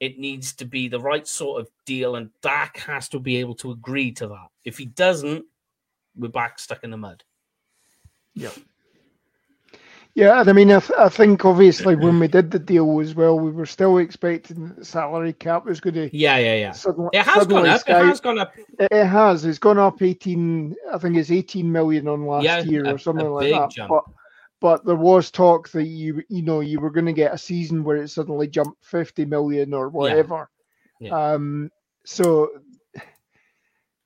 it 0.00 0.18
needs 0.18 0.52
to 0.54 0.64
be 0.64 0.88
the 0.88 0.98
right 0.98 1.28
sort 1.28 1.60
of 1.60 1.70
deal, 1.86 2.16
and 2.16 2.30
Dak 2.42 2.76
has 2.78 3.08
to 3.10 3.20
be 3.20 3.36
able 3.36 3.54
to 3.54 3.70
agree 3.70 4.10
to 4.12 4.26
that. 4.26 4.48
If 4.64 4.76
he 4.76 4.86
doesn't, 4.86 5.44
we're 6.16 6.28
back 6.28 6.58
stuck 6.58 6.82
in 6.82 6.90
the 6.90 6.96
mud. 6.96 7.22
Yeah, 8.34 8.50
and 10.16 10.48
I 10.48 10.52
mean, 10.52 10.70
I, 10.70 10.80
th- 10.80 10.98
I 10.98 11.08
think 11.08 11.44
obviously 11.44 11.96
when 11.96 12.20
we 12.20 12.28
did 12.38 12.50
the 12.50 12.58
deal 12.58 13.00
as 13.00 13.14
well, 13.14 13.38
we 13.38 13.50
were 13.50 13.66
still 13.66 13.98
expecting 13.98 14.68
that 14.68 14.76
the 14.76 14.84
salary 14.84 15.32
cap 15.32 15.64
was 15.64 15.80
going 15.80 15.94
to 15.94 16.16
Yeah, 16.16 16.36
yeah, 16.38 16.54
yeah. 16.56 16.72
suddenly. 16.72 17.10
It 17.12 17.24
has 17.24 17.46
gone 17.46 17.64
suddenly 17.64 17.70
up. 17.70 17.80
It 17.88 17.96
has 18.06 18.20
gone 18.20 18.38
up. 18.38 18.52
It 18.78 19.06
has. 19.06 19.44
It's 19.44 19.58
gone 19.58 19.78
up 19.78 20.02
18. 20.02 20.74
I 20.92 20.98
think 20.98 21.16
it's 21.16 21.30
18 21.30 21.70
million 21.70 22.08
on 22.08 22.26
last 22.26 22.44
Yeah, 22.44 22.60
year 22.62 22.84
a- 22.86 22.94
or 22.94 22.98
something 22.98 23.28
like 23.30 23.50
that. 23.52 23.70
jump. 23.70 23.88
But 23.90 24.04
but 24.60 24.84
there 24.84 24.94
was 24.96 25.30
talk 25.30 25.70
that 25.70 25.84
you 25.86 26.22
you 26.28 26.42
know 26.42 26.60
you 26.60 26.78
were 26.78 26.90
going 26.90 27.06
to 27.06 27.12
get 27.12 27.34
a 27.34 27.38
season 27.38 27.82
where 27.82 27.96
it 27.96 28.08
suddenly 28.08 28.46
jumped 28.48 28.84
50 28.84 29.24
million 29.24 29.72
or 29.74 29.88
whatever. 29.88 30.48
Yeah. 31.00 31.32
Um. 31.32 31.70
So 32.04 32.50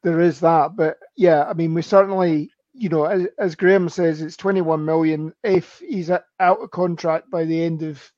there 0.02 0.20
is 0.20 0.40
that, 0.40 0.76
but 0.76 0.98
yeah, 1.16 1.44
I 1.44 1.52
mean, 1.54 1.74
we 1.74 1.82
certainly. 1.82 2.50
You 2.78 2.90
know, 2.90 3.04
as, 3.04 3.26
as 3.38 3.54
Graham 3.54 3.88
says, 3.88 4.20
it's 4.20 4.36
21 4.36 4.84
million. 4.84 5.32
If 5.42 5.78
he's 5.78 6.10
out 6.10 6.24
of 6.38 6.70
contract 6.70 7.30
by 7.30 7.44
the 7.44 7.62
end 7.62 7.82
of 7.82 8.12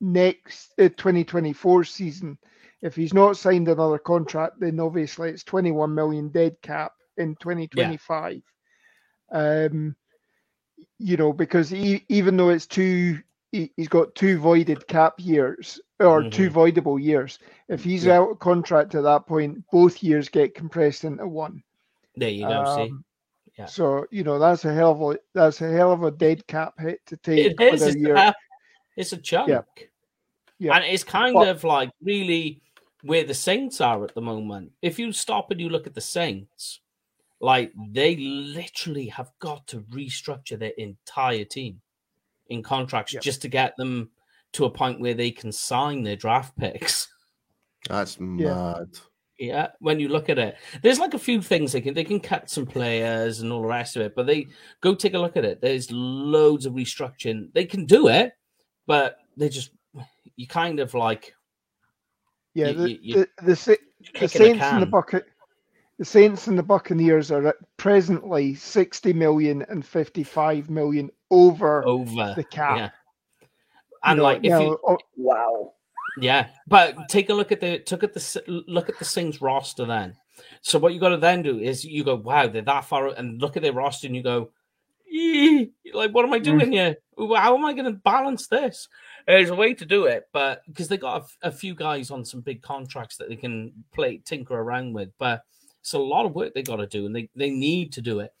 next 0.00 0.72
uh, 0.78 0.88
2024 0.88 1.84
season, 1.84 2.38
if 2.82 2.96
he's 2.96 3.14
not 3.14 3.36
signed 3.36 3.68
another 3.68 3.98
contract, 3.98 4.60
then 4.60 4.80
obviously 4.80 5.30
it's 5.30 5.44
21 5.44 5.94
million 5.94 6.28
dead 6.28 6.56
cap 6.62 6.92
in 7.16 7.36
2025. 7.36 8.42
Um, 9.30 9.96
you 10.98 11.16
know, 11.16 11.32
because 11.32 11.70
he, 11.70 12.04
even 12.08 12.36
though 12.36 12.50
it's 12.50 12.66
two, 12.66 13.20
he, 13.52 13.72
he's 13.76 13.88
got 13.88 14.14
two 14.14 14.38
voided 14.38 14.86
cap 14.88 15.14
years 15.18 15.80
or 16.00 16.24
two 16.24 16.50
voidable 16.50 17.00
years. 17.02 17.38
If 17.68 17.84
he's 17.84 18.06
Yeah. 18.06 18.18
out 18.20 18.30
of 18.30 18.38
contract 18.38 18.94
at 18.94 19.02
that 19.04 19.26
point, 19.26 19.64
both 19.70 20.02
years 20.02 20.28
get 20.28 20.54
compressed 20.54 21.04
into 21.04 21.26
one. 21.26 21.62
There 22.16 22.28
you 22.28 22.46
go. 22.46 22.64
see, 22.64 22.82
Um, 22.82 23.04
Yeah. 23.58 23.66
So 23.66 24.06
you 24.10 24.22
know 24.22 24.38
that's 24.38 24.64
a 24.64 24.72
hell 24.72 24.92
of 24.92 25.02
a 25.02 25.18
that's 25.34 25.60
a 25.60 25.70
hell 25.70 25.92
of 25.92 26.02
a 26.04 26.10
dead 26.12 26.46
cap 26.46 26.74
hit 26.78 27.00
to 27.06 27.16
take 27.16 27.38
it 27.46 27.60
is. 27.60 27.80
with 27.80 27.82
It's, 27.88 27.96
a 27.96 27.98
year. 27.98 28.34
it's 28.96 29.12
a 29.12 29.16
chunk. 29.16 29.48
Yeah. 29.48 29.62
yeah. 30.58 30.76
And 30.76 30.84
it's 30.84 31.04
kind 31.04 31.34
But- 31.34 31.48
of 31.48 31.64
like 31.64 31.90
really 32.02 32.62
where 33.02 33.24
the 33.24 33.34
Saints 33.34 33.80
are 33.80 34.04
at 34.04 34.14
the 34.14 34.20
moment. 34.20 34.72
If 34.82 34.98
you 34.98 35.12
stop 35.12 35.50
and 35.50 35.60
you 35.60 35.68
look 35.68 35.86
at 35.86 35.94
the 35.94 36.00
Saints, 36.00 36.80
like 37.40 37.72
they 37.90 38.16
literally 38.16 39.06
have 39.06 39.30
got 39.38 39.66
to 39.68 39.80
restructure 39.82 40.58
their 40.58 40.72
entire 40.78 41.44
team 41.44 41.80
in 42.48 42.62
contracts 42.62 43.12
Yep. 43.14 43.22
just 43.22 43.42
to 43.42 43.48
get 43.48 43.76
them 43.76 44.10
to 44.52 44.64
a 44.64 44.70
point 44.70 45.00
where 45.00 45.14
they 45.14 45.30
can 45.30 45.52
sign 45.52 46.02
their 46.02 46.16
draft 46.16 46.56
picks. 46.56 47.08
That's 47.88 48.18
mad. 48.18 48.40
Yeah, 48.40 48.84
when 49.80 50.00
you 50.00 50.08
look 50.08 50.28
at 50.28 50.38
it, 50.38 50.56
there's 50.82 50.98
like 50.98 51.14
a 51.14 51.18
few 51.18 51.40
things 51.40 51.72
they 51.72 51.80
can 51.80 51.94
they 51.94 52.04
can 52.04 52.20
cut 52.20 52.50
some 52.50 52.66
players 52.66 53.40
and 53.40 53.52
all 53.52 53.62
the 53.62 53.68
rest 53.68 53.96
of 53.96 54.02
it, 54.02 54.14
but 54.14 54.26
they 54.26 54.46
go 54.80 54.94
take 54.94 55.14
a 55.14 55.18
look 55.18 55.36
at 55.36 55.44
it. 55.44 55.60
There's 55.60 55.90
loads 55.90 56.66
of 56.66 56.72
restructuring. 56.74 57.52
They 57.54 57.64
can 57.64 57.84
do 57.86 58.08
it, 58.08 58.32
but 58.86 59.18
they 59.36 59.48
just 59.48 59.70
you 60.36 60.46
kind 60.46 60.80
of 60.80 60.94
like 60.94 61.34
Yeah, 62.54 62.68
you- 62.68 62.74
the, 62.74 62.90
you- 62.90 62.98
you- 63.02 63.14
the, 63.14 63.28
the, 63.42 63.78
the 64.20 64.28
Saints 64.28 64.62
and 64.64 64.82
the. 64.82 64.86
Bucket, 64.86 65.26
the 65.98 66.04
Saints 66.04 66.46
and 66.46 66.56
the 66.58 66.62
Buccaneers 66.62 67.30
are 67.32 67.48
at 67.48 67.56
presently 67.76 68.54
60 68.54 69.12
million 69.12 69.62
and 69.68 69.84
55 69.84 70.70
million 70.70 71.10
over 71.30 71.84
over 71.86 72.34
the 72.36 72.44
cap. 72.44 72.76
Yeah, 72.76 72.90
You 73.42 73.48
and 74.04 74.16
know, 74.18 74.22
like 74.22 74.38
if 74.44 74.50
now, 74.50 74.60
you 74.62 74.78
oh, 74.86 74.98
Wow. 75.16 75.72
Yeah, 76.20 76.48
but 76.66 76.96
take 77.08 77.30
a 77.30 77.34
look 77.34 77.52
at 77.52 77.60
the 77.60 77.78
took 77.78 78.02
at 78.02 78.14
the 78.14 78.64
look 78.66 78.88
at 78.88 78.98
the 78.98 79.04
Saints 79.04 79.40
roster 79.40 79.84
then. 79.84 80.16
So 80.62 80.78
what 80.78 80.94
you 80.94 81.00
got 81.00 81.10
to 81.10 81.16
then 81.16 81.42
do 81.42 81.58
is 81.58 81.84
you 81.84 82.04
go, 82.04 82.14
wow, 82.14 82.46
they're 82.46 82.62
that 82.62 82.84
far, 82.84 83.08
and 83.08 83.40
look 83.40 83.56
at 83.56 83.62
their 83.62 83.72
roster, 83.72 84.06
and 84.06 84.14
you 84.14 84.22
go, 84.22 84.50
like, 85.94 86.12
what 86.12 86.24
am 86.24 86.32
I 86.32 86.38
doing 86.38 86.70
mm. 86.70 86.72
here? 86.72 86.96
How 87.36 87.56
am 87.56 87.64
I 87.64 87.72
going 87.72 87.86
to 87.86 87.92
balance 87.92 88.46
this? 88.46 88.88
There's 89.26 89.50
a 89.50 89.54
way 89.54 89.74
to 89.74 89.84
do 89.84 90.04
it, 90.04 90.28
but 90.32 90.62
because 90.66 90.88
they 90.88 90.96
got 90.96 91.20
a 91.20 91.24
f- 91.24 91.38
a, 91.42 91.52
few 91.52 91.74
guys 91.74 92.10
on 92.10 92.24
some 92.24 92.40
big 92.40 92.62
contracts 92.62 93.16
that 93.16 93.28
they 93.28 93.36
can 93.36 93.72
play 93.92 94.22
tinker 94.24 94.54
around 94.54 94.92
with, 94.92 95.10
but 95.18 95.42
it's 95.80 95.92
a 95.92 95.98
lot 95.98 96.26
of 96.26 96.34
work 96.34 96.54
they 96.54 96.62
got 96.62 96.76
to 96.76 96.86
do, 96.86 97.06
and 97.06 97.14
they 97.14 97.28
they 97.34 97.50
need 97.50 97.92
to 97.94 98.00
do 98.00 98.20
it. 98.20 98.32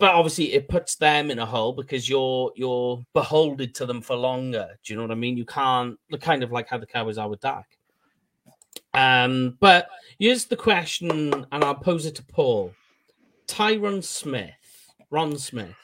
But 0.00 0.14
obviously, 0.14 0.52
it 0.52 0.68
puts 0.68 0.96
them 0.96 1.30
in 1.30 1.38
a 1.38 1.46
hole 1.46 1.72
because 1.72 2.08
you're 2.08 2.52
you're 2.56 3.04
beholden 3.12 3.72
to 3.74 3.86
them 3.86 4.00
for 4.00 4.16
longer. 4.16 4.76
Do 4.84 4.92
you 4.92 4.96
know 4.96 5.04
what 5.04 5.12
I 5.12 5.16
mean? 5.16 5.36
You 5.36 5.44
can't 5.44 5.98
look 6.10 6.20
kind 6.20 6.42
of 6.42 6.50
like 6.50 6.68
how 6.68 6.78
the 6.78 6.86
Cowboys 6.86 7.18
are 7.18 7.28
with 7.28 7.40
Dak. 7.40 7.78
Um, 8.92 9.56
but 9.60 9.88
here's 10.18 10.46
the 10.46 10.56
question, 10.56 11.46
and 11.50 11.64
I'll 11.64 11.74
pose 11.74 12.06
it 12.06 12.14
to 12.16 12.24
Paul. 12.24 12.72
Tyron 13.46 14.02
Smith, 14.02 14.52
Ron 15.10 15.36
Smith. 15.38 15.74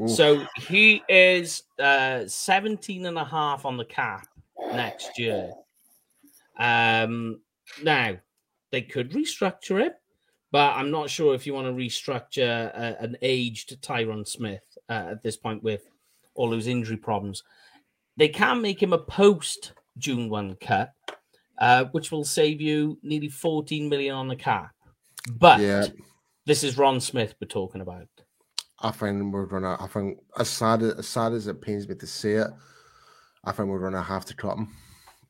Oof. 0.00 0.10
So 0.10 0.46
he 0.56 1.02
is 1.08 1.64
uh 1.78 2.26
17 2.26 3.06
and 3.06 3.18
a 3.18 3.24
half 3.24 3.64
on 3.64 3.76
the 3.76 3.84
cap 3.84 4.26
next 4.72 5.18
year. 5.18 5.50
Um 6.58 7.40
now 7.82 8.16
they 8.70 8.82
could 8.82 9.12
restructure 9.12 9.84
it, 9.84 10.00
but 10.52 10.76
I'm 10.76 10.90
not 10.90 11.10
sure 11.10 11.34
if 11.34 11.46
you 11.46 11.54
want 11.54 11.66
to 11.66 11.72
restructure 11.72 12.70
uh, 12.78 12.94
an 13.00 13.16
aged 13.22 13.82
Tyron 13.82 14.28
Smith 14.28 14.62
uh, 14.88 15.08
at 15.12 15.22
this 15.22 15.36
point 15.36 15.62
with 15.62 15.82
all 16.34 16.50
those 16.50 16.66
injury 16.66 16.98
problems. 16.98 17.42
They 18.16 18.28
can 18.28 18.60
make 18.62 18.80
him 18.80 18.92
a 18.92 18.98
post 18.98 19.72
June 19.98 20.28
1 20.28 20.56
cut, 20.60 20.92
uh, 21.58 21.86
which 21.92 22.12
will 22.12 22.24
save 22.24 22.60
you 22.60 22.98
nearly 23.02 23.28
14 23.28 23.88
million 23.88 24.14
on 24.14 24.28
the 24.28 24.36
cap. 24.36 24.72
But 25.32 25.60
Yeah. 25.60 25.86
this 26.44 26.62
is 26.62 26.76
Ron 26.78 27.00
Smith 27.00 27.34
we're 27.40 27.48
talking 27.48 27.80
about. 27.80 28.06
I 28.80 28.90
think 28.90 29.32
we're 29.32 29.46
gonna. 29.46 29.76
I 29.78 29.86
think 29.86 30.18
as 30.38 30.48
sad 30.48 30.82
as, 30.82 30.94
as 30.94 31.06
sad 31.08 31.32
as 31.32 31.46
it 31.46 31.60
pains 31.62 31.88
me 31.88 31.94
to 31.94 32.06
say 32.06 32.32
it, 32.32 32.48
I 33.44 33.52
think 33.52 33.68
we're 33.68 33.80
gonna 33.80 34.02
have 34.02 34.24
to 34.26 34.34
cut 34.34 34.58
him. 34.58 34.74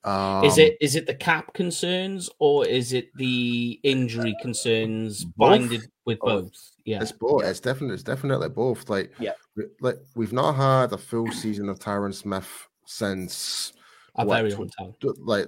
Um, 0.05 0.45
is 0.45 0.59
it 0.59 0.77
is 0.81 0.97
it 0.97 1.07
the 1.07 1.15
cap 1.15 1.55
concerns 1.55 2.29
or 2.41 2.67
is 2.67 2.93
it 2.93 3.15
the 3.17 3.79
injury 3.85 4.35
concerns 4.43 5.25
Both. 5.25 5.37
binded 5.37 5.83
with 6.05 6.19
Both. 6.19 6.45
both? 6.45 6.71
Yeah. 6.85 7.01
It's 7.03 7.13
both. 7.13 7.45
It's 7.45 7.61
definitely. 7.61 7.95
It's 7.95 8.03
definitely 8.03 8.49
both. 8.49 8.91
Like, 8.91 9.13
Yeah. 9.21 9.33
we, 9.57 9.65
like 9.81 9.99
we've 10.17 10.33
not 10.33 10.55
had 10.55 10.93
a 10.93 10.99
full 10.99 11.31
season 11.31 11.69
of 11.69 11.79
Tyron 11.79 12.13
Smith 12.13 12.49
since 12.87 13.73
A 14.17 14.25
what, 14.27 14.39
very 14.39 14.51
tw- 14.53 14.59
long 14.59 14.69
time. 14.71 14.95
d- 15.01 15.11
like, 15.19 15.47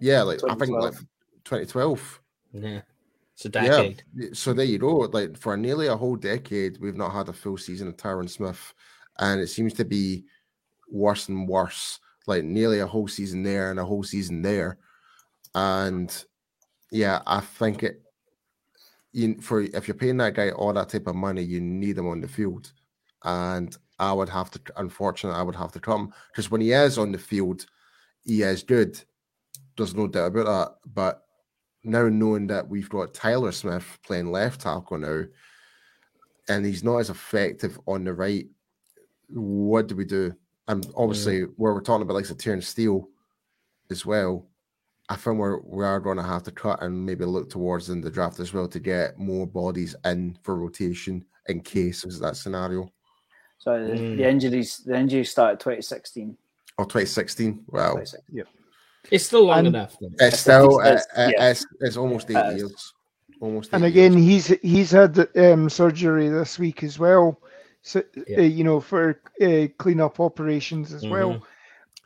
yeah, 0.00 0.22
like 0.22 0.40
I 0.44 0.54
think 0.56 0.72
like 0.72 0.94
2012. 0.94 1.06
2012. 1.44 2.20
Yeah. 2.54 2.80
It's 3.34 3.44
a 3.44 3.48
decade. 3.48 4.02
Yeah. 4.16 4.28
So 4.32 4.52
there 4.52 4.64
you 4.66 4.78
go. 4.78 4.96
Like 5.12 5.36
for 5.38 5.56
nearly 5.56 5.86
a 5.86 5.96
whole 5.96 6.16
decade, 6.16 6.78
we've 6.80 6.96
not 6.96 7.12
had 7.12 7.28
a 7.28 7.32
full 7.32 7.56
season 7.56 7.86
of 7.88 7.96
Tyron 7.96 8.28
Smith, 8.28 8.74
and 9.20 9.40
it 9.40 9.46
seems 9.48 9.74
to 9.74 9.84
be 9.84 10.24
worse 10.90 11.28
and 11.28 11.48
worse. 11.48 12.00
Like 12.26 12.44
nearly 12.44 12.80
a 12.80 12.86
whole 12.86 13.08
season 13.08 13.42
there 13.42 13.70
and 13.70 13.80
a 13.80 13.84
whole 13.84 14.04
season 14.04 14.42
there, 14.42 14.78
and 15.54 16.24
yeah, 16.90 17.20
I 17.26 17.40
think 17.40 17.82
it. 17.82 18.02
You 19.12 19.40
for 19.40 19.62
if 19.62 19.88
you're 19.88 19.94
paying 19.94 20.18
that 20.18 20.34
guy 20.34 20.50
all 20.50 20.72
that 20.72 20.88
type 20.88 21.06
of 21.06 21.16
money, 21.16 21.42
you 21.42 21.60
need 21.60 21.98
him 21.98 22.08
on 22.08 22.20
the 22.20 22.28
field, 22.28 22.72
and 23.24 23.76
I 23.98 24.12
would 24.12 24.28
have 24.28 24.50
to. 24.52 24.60
Unfortunately, 24.76 25.38
I 25.38 25.42
would 25.42 25.56
have 25.56 25.72
to 25.72 25.80
come 25.80 26.12
because 26.28 26.50
when 26.50 26.60
he 26.60 26.72
is 26.72 26.96
on 26.96 27.12
the 27.12 27.18
field, 27.18 27.66
he 28.24 28.42
is 28.42 28.62
good. 28.62 29.02
There's 29.76 29.94
no 29.94 30.06
doubt 30.06 30.28
about 30.28 30.46
that. 30.46 30.90
But 30.94 31.22
now 31.84 32.08
knowing 32.08 32.46
that 32.48 32.68
we've 32.68 32.88
got 32.88 33.14
Tyler 33.14 33.52
Smith 33.52 33.98
playing 34.06 34.30
left 34.30 34.60
tackle 34.60 34.98
now, 34.98 35.24
and 36.48 36.64
he's 36.64 36.84
not 36.84 36.98
as 36.98 37.10
effective 37.10 37.78
on 37.86 38.04
the 38.04 38.12
right, 38.12 38.46
what 39.28 39.88
do 39.88 39.96
we 39.96 40.04
do? 40.04 40.34
And 40.72 40.86
obviously, 40.96 41.42
where 41.56 41.74
we're 41.74 41.82
talking 41.82 42.00
about 42.02 42.14
like 42.14 42.30
a 42.30 42.34
Terence 42.34 42.66
Steele 42.66 43.06
as 43.90 44.06
well, 44.06 44.46
I 45.10 45.16
think 45.16 45.36
we're 45.36 45.60
we 45.60 45.84
are 45.84 46.00
going 46.00 46.16
to 46.16 46.22
have 46.22 46.42
to 46.44 46.50
cut 46.50 46.82
and 46.82 47.04
maybe 47.04 47.26
look 47.26 47.50
towards 47.50 47.90
in 47.90 48.00
the 48.00 48.10
draft 48.10 48.40
as 48.40 48.54
well 48.54 48.66
to 48.68 48.80
get 48.80 49.18
more 49.18 49.46
bodies 49.46 49.94
in 50.06 50.38
for 50.42 50.56
rotation 50.56 51.26
in 51.48 51.60
case 51.60 52.04
of 52.04 52.18
that 52.20 52.36
scenario. 52.36 52.90
So 53.58 53.86
the, 53.86 53.92
Mm. 53.92 54.16
the 54.16 54.26
injuries, 54.28 54.78
the 54.78 54.96
injuries 54.96 55.30
started 55.30 55.60
2016. 55.60 56.36
Or 56.78 56.86
2016. 56.86 57.64
Wow. 57.68 57.96
2016. 57.96 58.44
It's 59.10 59.26
still 59.26 59.44
long 59.46 59.58
And- 59.58 59.68
enough. 59.68 59.96
Then. 60.00 60.14
It's 60.20 60.40
still 60.40 60.80
it's- 60.80 61.06
uh, 61.14 61.30
yeah. 61.36 61.50
it's, 61.50 61.66
it's 61.80 61.96
almost 61.98 62.30
eight 62.30 62.36
Uh, 62.36 62.50
years. 62.52 62.94
Almost 63.42 63.70
and 63.74 63.84
again, 63.84 64.16
years. 64.16 64.46
he's 64.46 64.60
he's 64.62 64.90
had 64.92 65.28
um, 65.36 65.68
surgery 65.68 66.28
this 66.30 66.58
week 66.58 66.82
as 66.82 66.98
well. 66.98 67.38
So 67.82 68.02
Yeah. 68.26 68.38
uh, 68.38 68.42
you 68.42 68.64
know 68.64 68.80
for 68.80 69.20
uh, 69.42 69.66
cleanup 69.78 70.20
operations 70.20 70.92
as 70.92 71.08
well. 71.08 71.42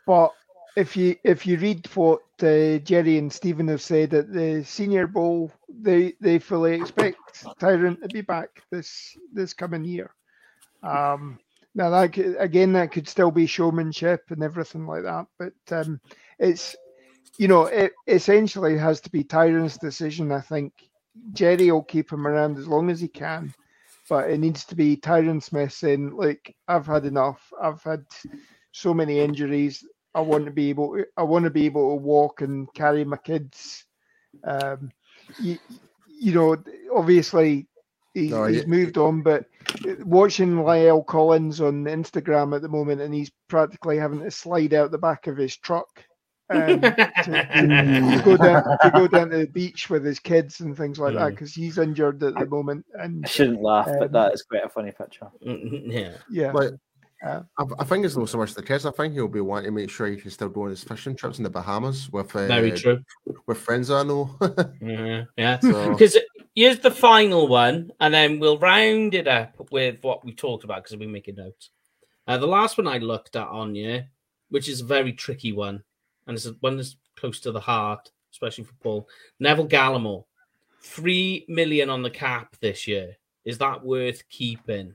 But 0.07 0.35
if 0.77 0.97
you 0.97 1.17
if 1.25 1.47
you 1.47 1.59
read 1.59 1.87
what 1.95 2.23
uh, 2.43 2.79
Jerry 2.79 3.19
and 3.19 3.33
Stephen 3.33 3.69
have 3.69 3.83
said 3.83 4.15
at 4.15 4.33
the 4.33 4.63
Senior 4.65 5.07
Bowl, 5.07 5.53
they 5.69 6.15
they 6.21 6.39
fully 6.39 6.75
expect 6.75 7.49
Tyron 7.61 8.01
to 8.03 8.09
be 8.09 8.23
back 8.23 8.63
this 8.71 9.17
this 9.33 9.53
coming 9.55 9.85
year. 9.85 10.13
Um, 10.83 11.39
now 11.75 11.91
that 11.91 12.13
could, 12.13 12.37
again 12.39 12.73
that 12.73 12.93
could 12.93 13.09
still 13.09 13.31
be 13.31 13.47
showmanship 13.47 14.25
and 14.31 14.43
everything 14.43 14.87
like 14.87 15.03
that, 15.05 15.27
but 15.39 15.55
um, 15.73 16.01
it's 16.39 16.77
you 17.39 17.49
know 17.49 17.67
it 17.67 17.93
essentially 18.07 18.77
has 18.79 19.01
to 19.03 19.11
be 19.11 19.25
Tyron's 19.25 19.79
decision. 19.79 20.33
I 20.33 20.41
think 20.41 20.73
Jerry 21.33 21.71
will 21.71 21.83
keep 21.83 22.13
him 22.13 22.27
around 22.27 22.59
as 22.59 22.69
long 22.69 22.91
as 22.91 23.01
he 23.01 23.09
can, 23.09 23.55
but 24.09 24.31
it 24.31 24.39
needs 24.39 24.65
to 24.67 24.75
be 24.75 24.97
Tyron 24.97 25.43
Smith 25.43 25.73
saying, 25.73 26.17
"Like 26.17 26.55
I've 26.69 26.87
had 26.87 27.05
enough. 27.05 27.53
I've 27.61 27.83
had 27.83 28.05
so 28.73 28.95
many 28.95 29.21
injuries. 29.21 29.85
I 30.15 30.21
want 30.21 30.47
to 30.47 30.51
be 30.51 30.71
able. 30.71 30.95
To, 30.97 31.07
I 31.17 31.23
want 31.23 31.45
to 31.45 31.51
be 31.51 31.67
able 31.67 31.91
to 31.91 32.03
walk 32.03 32.41
and 32.41 32.73
carry 32.75 33.05
my 33.05 33.17
kids." 33.19 33.85
Um, 34.45 34.91
you, 35.41 35.59
you 36.09 36.35
know, 36.35 36.57
obviously 36.95 37.67
he's, 38.15 38.31
No, 38.31 38.45
he's 38.47 38.63
yeah. 38.63 38.67
moved 38.67 38.99
on, 38.99 39.23
but 39.23 39.47
watching 40.01 40.57
La'el 40.57 41.07
Collins 41.07 41.61
on 41.61 41.85
Instagram 41.85 42.55
at 42.55 42.63
the 42.63 42.69
moment, 42.69 43.01
and 43.01 43.15
he's 43.15 43.31
practically 43.49 43.99
having 43.99 44.21
to 44.21 44.31
slide 44.31 44.75
out 44.75 44.91
the 44.91 44.99
back 44.99 45.27
of 45.27 45.37
his 45.37 45.57
truck. 45.57 46.05
Um, 46.49 46.81
to, 46.81 46.91
to 47.25 48.23
go 48.25 48.37
down 48.37 48.63
to 48.83 48.91
go 48.95 49.09
down 49.09 49.31
to 49.31 49.39
the 49.39 49.47
beach 49.53 49.91
with 49.91 50.05
his 50.05 50.21
kids 50.21 50.61
and 50.61 50.77
things 50.77 50.99
like 50.99 51.15
that 51.15 51.29
Mm. 51.29 51.31
because 51.31 51.53
he's 51.55 51.77
injured 51.79 52.23
at 52.23 52.35
the 52.35 52.47
moment 52.47 52.87
and 52.95 53.25
I 53.25 53.29
shouldn't 53.29 53.63
laugh, 53.63 53.89
Um, 53.89 53.97
but 53.99 54.13
that 54.13 54.33
is 54.35 54.43
quite 54.43 54.65
a 54.65 54.69
funny 54.69 54.93
picture. 54.93 55.29
yeah. 55.41 56.13
yeah 56.31 56.53
Like, 56.53 56.71
Uh, 57.25 57.43
I, 57.59 57.65
I 57.81 57.85
think 57.85 58.05
it's 58.05 58.17
not 58.17 58.29
so 58.29 58.39
much 58.39 58.55
the 58.55 58.63
kids. 58.63 58.87
I 58.87 58.91
think 58.93 59.15
he'll 59.15 59.27
be 59.27 59.41
wanting 59.41 59.65
to 59.67 59.71
make 59.73 59.91
sure 59.91 60.07
he 60.07 60.17
can 60.17 60.31
still 60.31 60.49
go 60.51 60.63
on 60.65 60.71
his 60.71 60.85
fishing 60.85 61.17
trips 61.17 61.39
in 61.39 61.45
the 61.45 61.51
Bahamas 61.51 62.11
with 62.13 62.37
uh, 62.37 62.47
Very 62.47 62.71
true. 62.73 63.01
with 63.47 63.59
friends 63.59 63.91
I 63.91 64.03
know. 64.05 64.37
Yeah. 64.81 65.25
yeah. 65.37 65.59
so 65.61 65.91
Because 65.91 66.17
here's 66.55 66.79
the 66.79 66.91
final 66.93 67.49
one, 67.49 67.91
and 68.01 68.13
then 68.15 68.39
we'll 68.39 68.59
round 68.59 69.15
it 69.15 69.27
up 69.27 69.55
with 69.73 69.99
what 70.03 70.25
we 70.25 70.33
talked 70.33 70.63
about 70.65 70.77
because 70.85 70.93
we've 70.93 71.01
been 71.01 71.13
making 71.13 71.37
notes. 71.37 71.71
Uh, 72.29 72.39
the 72.39 72.47
last 72.47 72.77
one 72.79 72.87
I 72.87 72.99
looked 72.99 73.35
at 73.35 73.49
on 73.49 73.75
you, 73.75 74.03
which 74.51 74.69
is 74.69 74.81
a 74.83 74.85
very 74.85 75.13
tricky 75.13 75.53
one, 75.53 75.83
and 76.27 76.37
it's 76.37 76.47
one 76.61 76.77
that's 76.77 76.97
close 77.17 77.41
to 77.41 77.53
the 77.53 77.61
heart, 77.61 78.11
especially 78.33 78.65
for 78.65 78.75
Paul. 78.83 79.09
Neville 79.41 79.69
Gallimore, 79.69 80.25
three 80.83 81.45
million 81.49 81.91
on 81.91 82.03
the 82.03 82.11
cap 82.11 82.57
this 82.61 82.87
year. 82.87 83.17
Is 83.45 83.59
that 83.59 83.85
worth 83.85 84.29
keeping 84.29 84.95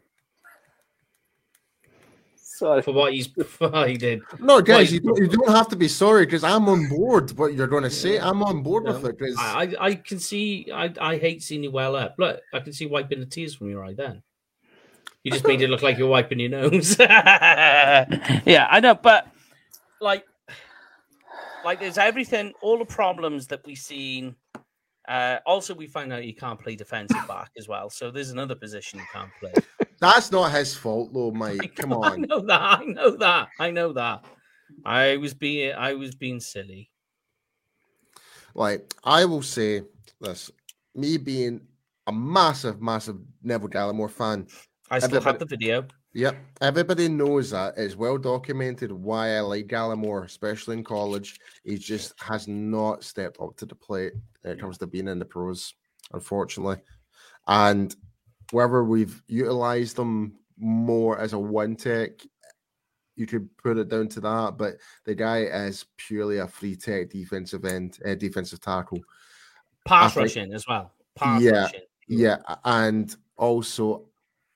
Sorry. 2.35 2.81
for 2.81 2.93
what 2.93 3.13
he's 3.13 3.27
provided? 3.59 4.21
no, 4.39 4.61
guys, 4.61 4.91
you, 4.93 4.99
don't, 4.99 5.17
you 5.17 5.27
don't 5.27 5.49
have 5.55 5.67
to 5.69 5.75
be 5.75 5.87
sorry 5.87 6.25
because 6.25 6.43
I'm 6.43 6.67
on 6.69 6.87
board. 6.89 7.31
What 7.37 7.53
you're 7.53 7.67
going 7.67 7.83
to 7.83 7.89
say, 7.89 8.19
I'm 8.19 8.43
on 8.43 8.61
board 8.61 8.83
with 8.85 9.03
it. 9.05 9.09
it. 9.09 9.19
'cause- 9.19 9.35
I, 9.39 9.63
I, 9.63 9.85
I 9.87 9.95
can 9.95 10.19
see. 10.19 10.69
I, 10.71 10.93
I 10.99 11.17
hate 11.17 11.41
seeing 11.41 11.63
you 11.63 11.71
well 11.71 11.95
up. 11.95 12.15
Look, 12.17 12.41
I 12.53 12.59
can 12.59 12.73
see 12.73 12.85
wiping 12.85 13.19
the 13.19 13.25
tears 13.25 13.55
from 13.55 13.69
your 13.69 13.83
eye. 13.85 13.93
Then 13.93 14.21
you 15.23 15.31
just 15.31 15.47
made 15.47 15.61
it 15.61 15.69
look 15.69 15.81
like 15.81 15.97
you're 15.97 16.07
wiping 16.09 16.39
your 16.39 16.49
nose. 16.49 16.97
yeah, 16.99 18.67
I 18.69 18.79
know, 18.79 18.95
but 18.95 19.27
like, 19.99 20.25
like 21.63 21.79
there's 21.79 21.97
everything, 21.97 22.53
all 22.61 22.77
the 22.77 22.85
problems 22.85 23.47
that 23.47 23.65
we've 23.65 23.77
seen. 23.77 24.35
Uh, 25.07 25.39
also, 25.45 25.73
we 25.73 25.87
find 25.87 26.13
out 26.13 26.25
you 26.25 26.35
can't 26.35 26.59
play 26.59 26.75
defensive 26.75 27.27
back 27.27 27.51
as 27.57 27.67
well. 27.67 27.89
So 27.89 28.11
there's 28.11 28.31
another 28.31 28.55
position 28.55 28.99
you 28.99 29.05
can't 29.11 29.31
play. 29.39 29.53
That's 29.99 30.31
not 30.31 30.51
his 30.51 30.75
fault, 30.75 31.13
though, 31.13 31.31
Mike. 31.31 31.75
Come 31.75 31.93
I 31.93 31.95
on. 31.95 32.21
know 32.21 32.39
that. 32.41 32.61
I 32.61 32.85
know 32.85 33.17
that. 33.17 33.47
I 33.59 33.71
know 33.71 33.93
that. 33.93 34.25
I 34.85 35.17
was 35.17 35.33
being. 35.33 35.73
I 35.73 35.93
was 35.93 36.15
being 36.15 36.39
silly. 36.39 36.89
Like, 38.53 38.93
I 39.03 39.25
will 39.25 39.41
say 39.41 39.83
this 40.19 40.51
me 40.95 41.17
being 41.17 41.61
a 42.07 42.11
massive, 42.11 42.81
massive 42.81 43.17
Neville 43.43 43.69
Gallimore 43.69 44.11
fan, 44.11 44.47
I 44.89 44.99
still 44.99 45.21
have 45.21 45.39
the 45.39 45.45
video. 45.45 45.85
Yep, 46.13 46.35
everybody 46.59 47.07
knows 47.07 47.51
that. 47.51 47.75
It's 47.77 47.95
well 47.95 48.17
documented 48.17 48.91
why 48.91 49.37
I 49.37 49.39
like 49.39 49.67
Gallimore, 49.67 50.25
especially 50.25 50.77
in 50.77 50.83
college. 50.83 51.39
He 51.63 51.77
just 51.77 52.13
has 52.21 52.47
not 52.49 53.03
stepped 53.03 53.39
up 53.39 53.55
to 53.57 53.65
the 53.65 53.75
plate 53.75 54.13
when 54.41 54.53
it 54.53 54.59
comes 54.59 54.77
to 54.79 54.87
being 54.87 55.07
in 55.07 55.19
the 55.19 55.25
pros, 55.25 55.73
unfortunately. 56.11 56.77
And 57.47 57.95
whether 58.51 58.83
we've 58.83 59.23
utilized 59.27 59.95
them 59.95 60.37
more 60.57 61.17
as 61.17 61.31
a 61.31 61.39
one 61.39 61.77
tech, 61.77 62.11
you 63.15 63.25
could 63.25 63.49
put 63.57 63.77
it 63.77 63.87
down 63.87 64.09
to 64.09 64.19
that. 64.19 64.57
But 64.57 64.75
the 65.05 65.15
guy 65.15 65.43
is 65.43 65.85
purely 65.95 66.39
a 66.39 66.47
free 66.47 66.75
tech 66.75 67.09
defensive 67.09 67.63
end, 67.63 67.99
uh, 68.05 68.15
defensive 68.15 68.59
tackle. 68.59 68.99
Pass 69.85 70.17
rushing 70.17 70.53
as 70.53 70.67
well. 70.67 70.91
Pass 71.15 71.41
Yeah. 71.41 71.61
rushing. 71.63 71.81
Yeah, 72.07 72.37
and 72.65 73.15
also 73.37 74.09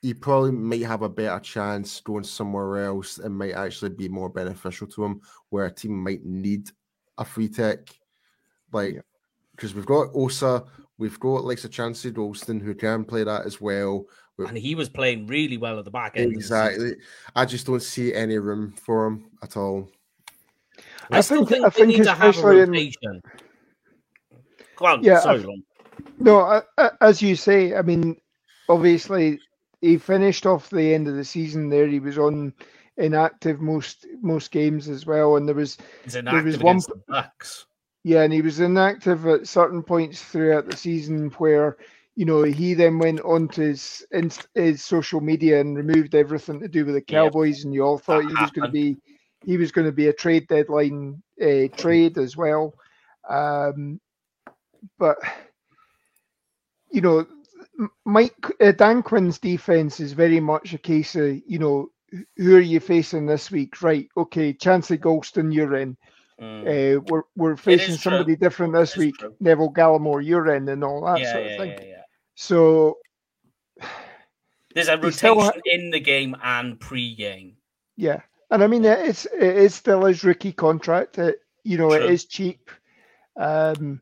he 0.05 0.13
probably 0.13 0.51
might 0.51 0.83
have 0.83 1.01
a 1.01 1.09
better 1.09 1.39
chance 1.39 1.99
going 2.01 2.23
somewhere 2.23 2.85
else 2.85 3.17
and 3.17 3.35
might 3.35 3.53
actually 3.55 3.89
be 3.89 4.07
more 4.07 4.29
beneficial 4.29 4.85
to 4.85 5.03
him 5.03 5.19
where 5.49 5.65
a 5.65 5.71
team 5.71 6.03
might 6.03 6.23
need 6.23 6.69
a 7.17 7.25
free 7.25 7.49
tech. 7.49 7.79
Like 8.71 9.01
because 9.55 9.73
we've 9.73 9.87
got 9.87 10.09
Osa, 10.13 10.63
we've 10.99 11.19
got 11.19 11.43
like 11.43 11.63
a 11.63 11.67
Chauncey 11.67 12.11
Golston 12.11 12.61
who 12.61 12.75
can 12.75 13.03
play 13.03 13.23
that 13.23 13.47
as 13.47 13.59
well. 13.59 14.05
We- 14.37 14.45
And 14.45 14.55
he 14.55 14.75
was 14.75 14.89
playing 14.89 15.25
really 15.25 15.57
well 15.57 15.79
at 15.79 15.85
the 15.85 15.91
back 15.91 16.17
end. 16.17 16.27
of 16.27 16.33
the 16.35 16.41
season. 16.41 16.57
Exactly. 16.67 16.95
I 17.35 17.45
just 17.45 17.65
don't 17.65 17.81
see 17.81 18.13
any 18.13 18.37
room 18.37 18.73
for 18.73 19.07
him 19.07 19.31
at 19.41 19.57
all. 19.57 19.89
I, 21.09 21.17
I 21.17 21.21
still 21.21 21.47
think- 21.47 21.49
think, 21.49 21.65
I 21.65 21.69
they 21.69 21.75
think 21.77 21.87
need 21.97 22.03
to 22.03 22.13
have 22.13 22.25
a 22.27 22.29
especially 22.29 22.59
in- 22.59 23.21
Go 24.75 24.85
on, 24.85 25.03
Yeah, 25.03 25.19
sorry, 25.21 25.43
I- 25.43 26.03
no 26.19 26.41
I, 26.41 26.61
I, 26.77 26.91
as 27.01 27.21
you 27.21 27.35
say 27.35 27.73
i 27.73 27.81
mean 27.81 28.15
obviously 28.69 29.39
he 29.85 29.97
finished 29.97 30.45
off 30.45 30.69
the 30.69 30.93
end 30.93 31.07
of 31.07 31.15
the 31.15 31.23
season 31.23 31.69
there 31.69 31.87
he 31.87 31.99
was 31.99 32.17
on 32.17 32.53
inactive 32.97 33.61
most 33.61 34.05
most 34.21 34.51
games 34.51 34.89
as 34.89 35.05
well 35.05 35.35
and 35.37 35.47
there 35.47 35.55
was 35.55 35.77
He's 36.03 36.15
was 36.43 36.57
one. 36.61 36.81
Yeah, 38.03 38.23
and 38.23 38.33
he 38.33 38.41
was 38.41 38.59
inactive 38.59 39.25
at 39.27 39.47
certain 39.47 39.81
points 39.83 40.21
throughout 40.23 40.69
the 40.69 40.77
season 40.77 41.29
where, 41.37 41.77
you 42.15 42.25
know, 42.25 42.43
he 42.43 42.73
then 42.73 42.99
went 42.99 43.21
onto 43.21 43.61
his 43.61 44.05
his 44.53 44.83
social 44.83 45.21
media 45.21 45.59
and 45.59 45.75
removed 45.77 46.15
everything 46.15 46.59
to 46.59 46.67
do 46.67 46.85
with 46.85 46.95
the 46.95 47.01
Yeah. 47.07 47.29
Cowboys, 47.29 47.63
and 47.65 47.73
you 47.73 47.83
all 47.83 47.97
thought 47.97 48.23
That 48.23 48.29
he 48.29 48.37
was 48.37 48.51
going 48.51 48.67
to 48.67 48.71
be 48.71 48.97
he 49.45 49.57
was 49.57 49.71
going 49.71 49.87
to 49.87 49.91
be 49.93 50.07
a 50.07 50.13
trade 50.13 50.47
deadline 50.47 51.21
uh, 51.41 51.67
trade 51.75 52.17
as 52.17 52.37
well. 52.37 52.75
Um, 53.27 53.99
but 54.99 55.17
you 56.91 57.01
know, 57.01 57.25
Mike 58.05 58.33
uh, 58.61 58.71
Dan 58.71 59.03
Quinn's 59.03 59.39
defense 59.39 59.99
is 59.99 60.13
very 60.13 60.39
much 60.39 60.73
a 60.73 60.77
case 60.77 61.15
of 61.15 61.41
you 61.45 61.59
know 61.59 61.89
who 62.37 62.55
are 62.55 62.61
you 62.61 62.79
facing 62.79 63.25
this 63.25 63.51
week? 63.51 63.81
Right, 63.81 64.07
okay, 64.15 64.53
Chauncey 64.53 64.97
Golston, 64.97 65.53
you're 65.53 65.75
in. 65.75 65.97
Mm. 66.41 66.61
Uh, 66.97 67.01
we're 67.09 67.23
we're 67.35 67.55
facing 67.55 67.95
is 67.95 68.01
true. 68.01 68.11
somebody 68.11 68.35
different 68.35 68.73
this 68.73 68.97
week. 68.97 69.15
true. 69.17 69.35
Neville 69.39 69.73
Gallimore, 69.73 70.25
you're 70.25 70.53
in, 70.53 70.67
and 70.69 70.83
all 70.83 71.05
that 71.05 71.19
yeah, 71.19 71.31
sort 71.31 71.45
of 71.45 71.51
yeah, 71.51 71.57
thing. 71.57 71.89
yeah. 71.89 72.01
So 72.35 72.97
There's 74.75 74.89
a 74.89 74.97
rotation 74.97 75.37
ha- 75.37 75.51
in 75.65 75.91
the 75.91 76.01
game 76.01 76.35
and 76.43 76.77
pre-game. 76.79 77.55
yeah, 77.95 78.21
and 78.51 78.63
I 78.63 78.67
mean 78.67 78.83
it's 78.83 79.25
it 79.25 79.57
is 79.57 79.73
still 79.73 80.03
his 80.05 80.23
rookie 80.23 80.51
contract. 80.51 81.17
It, 81.17 81.39
you 81.63 81.77
know, 81.77 81.89
True. 81.89 82.05
it 82.05 82.11
is 82.11 82.25
cheap. 82.25 82.69
Um, 83.37 84.01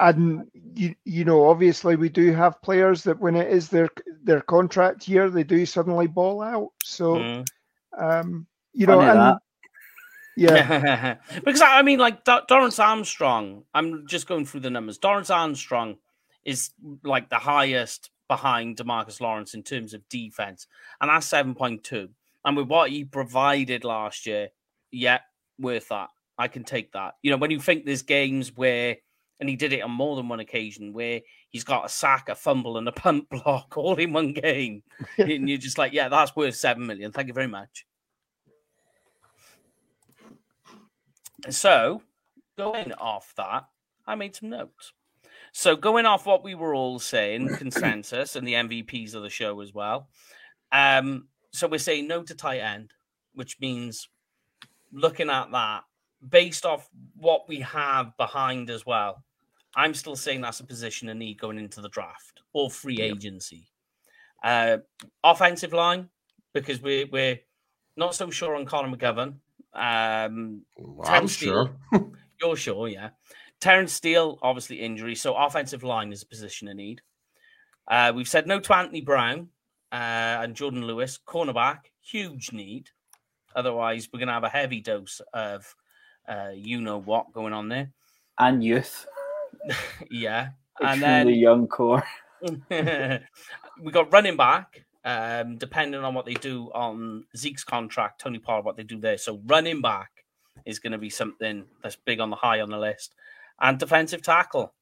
and 0.00 0.46
you 0.74 0.94
you 1.04 1.24
know, 1.24 1.48
obviously 1.48 1.96
we 1.96 2.08
do 2.08 2.32
have 2.32 2.60
players 2.62 3.02
that 3.04 3.18
when 3.18 3.34
it 3.36 3.48
is 3.50 3.68
their 3.68 3.88
their 4.22 4.40
contract 4.40 5.08
year, 5.08 5.30
they 5.30 5.44
do 5.44 5.64
suddenly 5.66 6.06
ball 6.06 6.42
out. 6.42 6.70
So 6.82 7.16
Mm. 7.16 7.46
um, 7.98 8.46
you 8.72 8.86
know, 8.86 9.00
and 9.00 9.38
yeah, 10.36 11.16
because 11.44 11.62
I 11.62 11.78
I 11.78 11.82
mean, 11.82 11.98
like 11.98 12.24
Dor- 12.24 12.46
Dorance 12.48 12.82
Armstrong, 12.82 13.64
I'm 13.74 14.06
just 14.06 14.26
going 14.26 14.44
through 14.44 14.60
the 14.60 14.70
numbers. 14.70 14.98
Dorance 14.98 15.34
Armstrong 15.34 15.96
is 16.44 16.70
like 17.02 17.30
the 17.30 17.38
highest 17.38 18.10
behind 18.28 18.76
Demarcus 18.76 19.20
Lawrence 19.20 19.54
in 19.54 19.62
terms 19.62 19.94
of 19.94 20.06
defense, 20.08 20.66
and 21.00 21.08
that's 21.08 21.28
7.2. 21.28 22.08
And 22.44 22.56
with 22.56 22.68
what 22.68 22.90
he 22.90 23.04
provided 23.04 23.84
last 23.84 24.26
year, 24.26 24.50
yeah, 24.90 25.20
worth 25.58 25.88
that. 25.88 26.10
I 26.38 26.48
can 26.48 26.64
take 26.64 26.92
that. 26.92 27.14
You 27.22 27.30
know, 27.30 27.38
when 27.38 27.50
you 27.50 27.58
think 27.60 27.84
there's 27.86 28.02
games 28.02 28.54
where, 28.54 28.98
and 29.40 29.48
he 29.48 29.56
did 29.56 29.72
it 29.72 29.80
on 29.80 29.90
more 29.90 30.16
than 30.16 30.28
one 30.28 30.40
occasion, 30.40 30.92
where 30.92 31.20
he's 31.50 31.64
got 31.64 31.86
a 31.86 31.88
sack, 31.88 32.28
a 32.28 32.34
fumble, 32.34 32.78
and 32.78 32.88
a 32.88 32.92
punt 32.92 33.28
block 33.30 33.76
all 33.76 33.96
in 33.96 34.12
one 34.12 34.32
game, 34.32 34.82
and 35.18 35.48
you're 35.48 35.58
just 35.58 35.78
like, 35.78 35.92
yeah, 35.92 36.08
that's 36.08 36.36
worth 36.36 36.56
seven 36.56 36.86
million. 36.86 37.12
Thank 37.12 37.28
you 37.28 37.34
very 37.34 37.46
much. 37.46 37.86
So, 41.50 42.02
going 42.56 42.92
off 42.94 43.32
that, 43.36 43.64
I 44.06 44.14
made 44.14 44.34
some 44.34 44.48
notes. 44.48 44.92
So, 45.52 45.76
going 45.76 46.06
off 46.06 46.26
what 46.26 46.42
we 46.42 46.54
were 46.54 46.74
all 46.74 46.98
saying, 46.98 47.48
consensus, 47.56 48.36
and 48.36 48.46
the 48.46 48.54
MVPs 48.54 49.14
of 49.14 49.22
the 49.22 49.30
show 49.30 49.60
as 49.60 49.72
well. 49.72 50.08
Um, 50.72 51.28
so 51.52 51.66
we're 51.66 51.78
saying 51.78 52.06
no 52.06 52.22
to 52.22 52.34
tight 52.34 52.58
end, 52.58 52.92
which 53.34 53.56
means 53.60 54.08
looking 54.92 55.30
at 55.30 55.50
that 55.52 55.84
based 56.26 56.66
off 56.66 56.88
what 57.16 57.48
we 57.48 57.60
have 57.60 58.16
behind 58.16 58.70
as 58.70 58.84
well. 58.84 59.22
I'm 59.76 59.94
still 59.94 60.16
saying 60.16 60.40
that's 60.40 60.60
a 60.60 60.64
position 60.64 61.08
of 61.08 61.16
need 61.16 61.38
going 61.38 61.58
into 61.58 61.80
the 61.80 61.88
draft 61.88 62.40
or 62.52 62.70
free 62.70 63.00
agency. 63.00 63.68
Uh, 64.42 64.78
offensive 65.22 65.72
line, 65.72 66.08
because 66.54 66.80
we're 66.80 67.06
we're 67.12 67.38
not 67.96 68.14
so 68.14 68.30
sure 68.30 68.56
on 68.56 68.64
Connor 68.64 68.96
McGovern. 68.96 69.34
Um, 69.74 70.62
Well, 70.76 71.08
I'm 71.08 71.28
Steele, 71.28 71.76
sure. 71.92 72.12
You're 72.40 72.56
sure, 72.56 72.88
yeah. 72.88 73.10
Terence 73.60 73.92
Steele, 73.92 74.38
obviously 74.42 74.80
injury, 74.80 75.14
so 75.14 75.34
offensive 75.34 75.82
line 75.82 76.12
is 76.12 76.22
a 76.22 76.26
position 76.26 76.68
of 76.68 76.76
need. 76.76 77.02
Uh, 77.88 78.12
we've 78.14 78.28
said 78.28 78.46
no 78.46 78.60
to 78.60 78.74
Anthony 78.74 79.00
Brown 79.00 79.48
uh, 79.92 80.40
and 80.42 80.54
Jourdan 80.54 80.84
Lewis, 80.84 81.18
cornerback, 81.26 81.78
huge 82.00 82.52
need. 82.52 82.90
Otherwise, 83.54 84.08
we're 84.12 84.18
going 84.18 84.28
to 84.28 84.34
have 84.34 84.44
a 84.44 84.48
heavy 84.48 84.80
dose 84.80 85.20
of 85.32 85.74
uh, 86.28 86.50
you 86.54 86.80
know 86.80 86.98
what 86.98 87.32
going 87.32 87.52
on 87.52 87.68
there. 87.68 87.90
And 88.38 88.62
youth. 88.62 89.06
yeah, 90.10 90.50
And 90.80 90.90
and 90.90 91.02
then 91.02 91.26
the 91.26 91.32
young 91.32 91.66
core. 91.66 92.04
we 92.70 93.92
got 93.92 94.12
running 94.12 94.36
back. 94.36 94.82
Um, 95.04 95.56
depending 95.56 96.02
on 96.02 96.14
what 96.14 96.26
they 96.26 96.34
do 96.34 96.68
on 96.74 97.26
Zeke's 97.36 97.62
contract, 97.62 98.20
Tony 98.20 98.40
Pollard, 98.40 98.64
what 98.64 98.76
they 98.76 98.82
do 98.82 98.98
there. 98.98 99.18
So 99.18 99.40
running 99.46 99.80
back 99.80 100.10
is 100.64 100.80
going 100.80 100.90
to 100.92 100.98
be 100.98 101.10
something 101.10 101.64
that's 101.80 101.94
big 101.94 102.18
on 102.18 102.30
the 102.30 102.36
high 102.36 102.60
on 102.60 102.70
the 102.70 102.78
list, 102.78 103.14
and 103.60 103.78
defensive 103.78 104.22
tackle. 104.22 104.72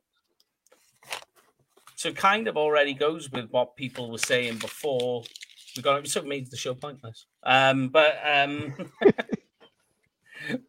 So 1.94 2.12
kind 2.12 2.48
of 2.48 2.56
already 2.56 2.94
goes 2.94 3.30
with 3.30 3.51
what 3.51 3.76
people 3.76 4.10
were 4.10 4.18
saying 4.18 4.59
before 4.59 5.24
we 5.76 5.82
got 5.82 5.98
it. 5.98 6.09
So 6.09 6.20
it 6.20 6.26
made 6.26 6.51
the 6.51 6.56
show 6.56 6.74
pointless. 6.74 7.26
Um, 7.42 7.88
but 7.88 8.16
um, 8.24 8.74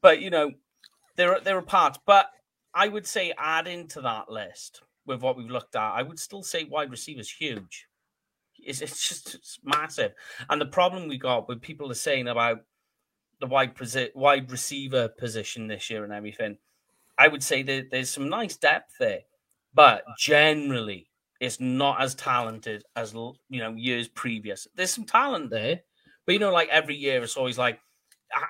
but 0.01 0.21
you 0.21 0.29
know, 0.29 0.51
there 1.15 1.35
are 1.35 1.39
there 1.39 1.57
are 1.57 1.61
parts. 1.61 1.99
But 2.05 2.29
I 2.75 2.89
would 2.89 3.07
say 3.07 3.33
add 3.37 3.67
into 3.67 4.01
that 4.01 4.29
list 4.29 4.81
with 5.05 5.21
what 5.21 5.37
we've 5.37 5.49
looked 5.49 5.75
at, 5.75 5.93
I 5.93 6.01
would 6.01 6.19
still 6.19 6.43
say 6.43 6.65
wide 6.65 6.91
receivers 6.91 7.31
huge. 7.31 7.87
It's, 8.59 8.81
it's 8.81 9.07
just 9.07 9.35
it's 9.35 9.59
massive. 9.63 10.13
And 10.49 10.59
the 10.59 10.65
problem 10.65 11.07
we 11.07 11.17
got 11.17 11.47
with 11.47 11.61
people 11.61 11.89
are 11.89 11.95
saying 11.95 12.27
about 12.27 12.61
the 13.39 13.47
wide 13.47 13.73
wide 14.13 14.51
receiver 14.51 15.07
position 15.07 15.67
this 15.67 15.89
year 15.89 16.03
and 16.03 16.11
everything, 16.13 16.57
I 17.17 17.29
would 17.29 17.43
say 17.43 17.63
that 17.63 17.91
there's 17.91 18.09
some 18.09 18.27
nice 18.29 18.57
depth 18.57 18.93
there, 18.99 19.21
but 19.73 20.03
generally 20.17 21.09
it's 21.39 21.59
not 21.59 22.01
as 22.01 22.15
talented 22.15 22.83
as 22.95 23.13
you 23.13 23.59
know 23.59 23.73
years 23.73 24.07
previous. 24.07 24.67
There's 24.75 24.91
some 24.91 25.05
talent 25.05 25.49
there, 25.49 25.81
but 26.25 26.33
you 26.33 26.39
know, 26.39 26.51
like 26.51 26.69
every 26.69 26.95
year 26.95 27.23
it's 27.23 27.37
always 27.37 27.57
like 27.57 27.79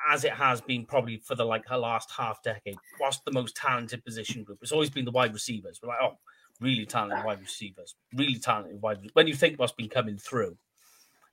as 0.09 0.23
it 0.23 0.31
has 0.31 0.61
been 0.61 0.85
probably 0.85 1.17
for 1.17 1.35
the 1.35 1.45
like 1.45 1.67
her 1.67 1.77
last 1.77 2.09
half 2.15 2.41
decade. 2.43 2.77
What's 2.97 3.19
the 3.19 3.31
most 3.31 3.55
talented 3.55 4.03
position 4.03 4.43
group? 4.43 4.59
It's 4.61 4.71
always 4.71 4.89
been 4.89 5.05
the 5.05 5.11
wide 5.11 5.33
receivers. 5.33 5.79
We're 5.81 5.89
like, 5.89 5.99
oh, 6.01 6.17
really 6.59 6.85
talented 6.85 7.23
wide 7.25 7.41
receivers, 7.41 7.95
really 8.13 8.39
talented 8.39 8.81
wide. 8.81 8.99
When 9.13 9.27
you 9.27 9.35
think 9.35 9.59
what's 9.59 9.73
been 9.73 9.89
coming 9.89 10.17
through 10.17 10.57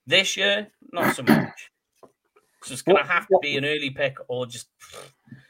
this 0.06 0.36
year, 0.36 0.68
not 0.92 1.14
so 1.14 1.22
much. 1.22 1.70
So 2.62 2.72
it's 2.72 2.82
going 2.82 2.98
to 2.98 3.10
have 3.10 3.26
to 3.26 3.38
be 3.42 3.56
an 3.56 3.64
early 3.64 3.90
pick 3.90 4.16
or 4.28 4.46
just 4.46 4.68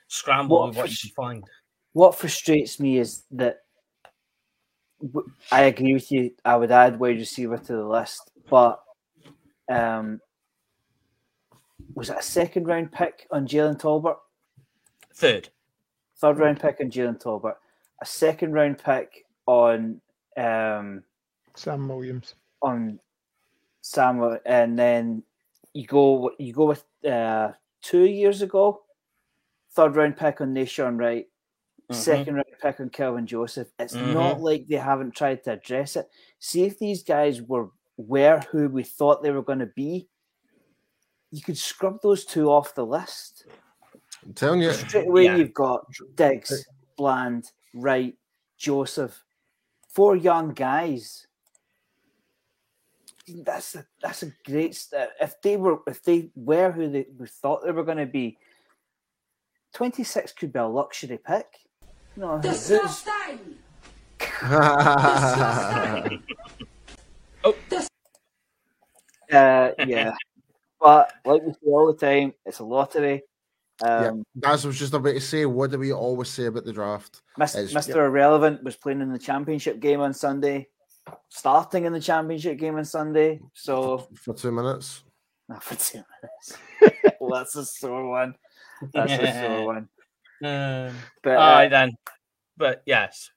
scramble 0.09 0.59
What 0.59 0.69
with 0.69 0.77
what 0.77 0.91
you 0.91 0.97
can 1.03 1.11
find. 1.11 1.45
What 1.93 2.15
frustrates 2.15 2.81
me 2.81 2.99
is 2.99 3.25
that 3.33 3.59
I 5.51 5.63
agree 5.63 5.93
with 5.93 6.11
you. 6.11 6.31
I 6.45 6.57
would 6.57 6.71
add 6.71 6.99
wide 6.99 7.19
receiver 7.19 7.59
to 7.59 7.73
the 7.73 7.85
list, 7.85 8.31
but 8.49 8.81
um, 9.71 10.21
was 11.95 12.11
it 12.11 12.17
a 12.19 12.23
second 12.23 12.67
round 12.67 12.93
pick 12.93 13.27
on 13.31 13.47
Jalen 13.47 13.79
Tolbert? 13.81 14.17
Third, 15.15 15.49
Third 16.17 16.39
round 16.39 16.61
pick 16.61 16.79
on 16.81 16.91
Jalen 16.91 17.21
Tolbert, 17.23 17.57
a 18.01 18.07
second 18.07 18.53
round 18.53 18.79
pick 18.83 19.25
on 19.47 20.01
um, 20.37 21.03
Sam 21.55 21.89
Williams. 21.89 22.35
on 22.63 22.99
Sam, 23.83 24.39
and 24.47 24.79
then 24.79 25.23
you 25.75 25.87
go 25.87 26.31
you 26.39 26.53
go 26.53 26.67
with 26.67 26.85
uh, 27.09 27.53
two 27.83 28.05
years 28.05 28.41
ago, 28.43 28.83
third 29.73 29.97
round 29.97 30.17
pick 30.17 30.41
on 30.41 30.55
Nahshon 30.55 30.99
Wright, 30.99 31.27
Mhm. 31.91 31.95
second 31.97 32.35
round 32.37 32.47
pick 32.63 32.79
on 32.81 32.89
Kelvin 32.91 33.27
Joseph. 33.27 33.69
It's 33.79 33.95
not 33.95 34.41
like 34.41 34.67
they 34.69 34.77
haven't 34.77 35.15
tried 35.17 35.43
to 35.45 35.53
address 35.53 35.97
it. 35.97 36.09
See 36.39 36.65
if 36.65 36.79
these 36.79 37.03
guys 37.03 37.43
were 37.43 37.71
were 37.99 38.41
who 38.51 38.69
we 38.69 38.85
thought 38.85 39.23
they 39.23 39.31
were 39.33 39.43
going 39.43 39.59
to 39.59 39.67
be. 39.67 40.09
You 41.33 41.41
could 41.41 41.57
scrub 41.59 42.01
those 42.03 42.25
two 42.27 42.51
off 42.51 42.75
the 42.75 42.85
list. 42.87 43.47
I'm 44.25 44.35
telling 44.35 44.61
you. 44.63 44.73
Straight 44.73 45.09
away, 45.09 45.25
Yeah. 45.25 45.37
you've 45.37 45.55
got 45.55 45.87
Diggs, 46.15 46.67
Bland, 46.97 47.51
Wright, 47.75 48.15
Joseph, 48.59 49.25
four 49.89 50.15
young 50.15 50.53
guys. 50.53 51.27
That's 53.27 53.75
a 53.77 53.87
that's 54.03 54.23
a 54.25 54.33
great. 54.45 54.75
St- 54.75 55.09
if 55.21 55.41
they 55.43 55.57
were 55.57 55.79
if 55.87 56.03
they 56.03 56.31
were 56.37 56.71
who 56.71 56.89
they 56.91 57.07
we 57.19 57.27
thought 57.27 57.65
they 57.65 57.73
were 57.73 57.85
going 57.85 57.97
to 57.99 58.05
be, 58.07 58.37
twenty 59.73 60.05
six 60.05 60.33
could 60.33 60.53
be 60.53 60.59
a 60.59 60.67
luxury 60.67 61.19
pick. 61.19 61.47
No, 62.17 62.39
who's- 62.39 62.69
Disgusting! 62.69 63.57
uh, 69.33 69.71
yeah. 69.87 70.13
But 70.83 71.13
like 71.25 71.43
we 71.43 71.53
say 71.53 71.59
all 71.67 71.87
the 71.93 71.99
time, 71.99 72.35
it's 72.45 72.59
a 72.59 72.65
lottery. 72.65 73.23
Yeah. 73.83 74.09
Um, 74.09 74.25
That's 74.35 74.63
what 74.63 74.67
I 74.67 74.69
was 74.69 74.79
just 74.79 74.95
about 74.95 75.13
to 75.15 75.21
say. 75.21 75.47
What 75.47 75.71
do 75.71 75.79
we 75.79 75.93
always 75.93 76.29
say 76.29 76.47
about 76.47 76.65
the 76.65 76.73
draft? 76.73 77.23
Mis- 77.39 77.55
It's- 77.55 77.73
Mr. 77.73 77.97
Irrelevant 78.07 78.63
was 78.65 78.77
playing 78.77 79.01
in 79.01 79.13
the 79.13 79.19
championship 79.19 79.81
game 79.81 80.01
on 80.01 80.13
Sunday, 80.13 80.69
starting 81.29 81.85
in 81.85 81.93
the 81.93 82.01
championship 82.01 82.59
game 82.59 82.77
on 82.77 82.85
Sunday. 82.85 83.41
So 83.55 84.09
For 84.15 84.35
two 84.35 84.51
minutes. 84.53 85.05
not 85.49 85.63
for 85.63 85.75
two 85.77 86.03
minutes. 86.13 87.15
well, 87.21 87.31
that's 87.39 87.55
a 87.57 87.65
sore 87.65 88.09
one. 88.09 88.35
That's 88.93 89.13
a 89.13 89.41
sore 89.41 89.67
one. 89.75 89.89
Um, 90.45 90.95
But 91.23 91.37
aye 91.39 91.67
uh, 91.67 91.69
then. 91.69 91.93
But 92.57 92.83
yes, 92.87 93.31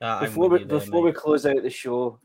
Uh, 0.00 0.20
before 0.20 0.48
we 0.48 0.58
there, 0.58 0.66
before 0.66 1.02
we 1.02 1.12
close 1.12 1.46
out 1.46 1.62
the 1.62 1.70
show, 1.70 2.18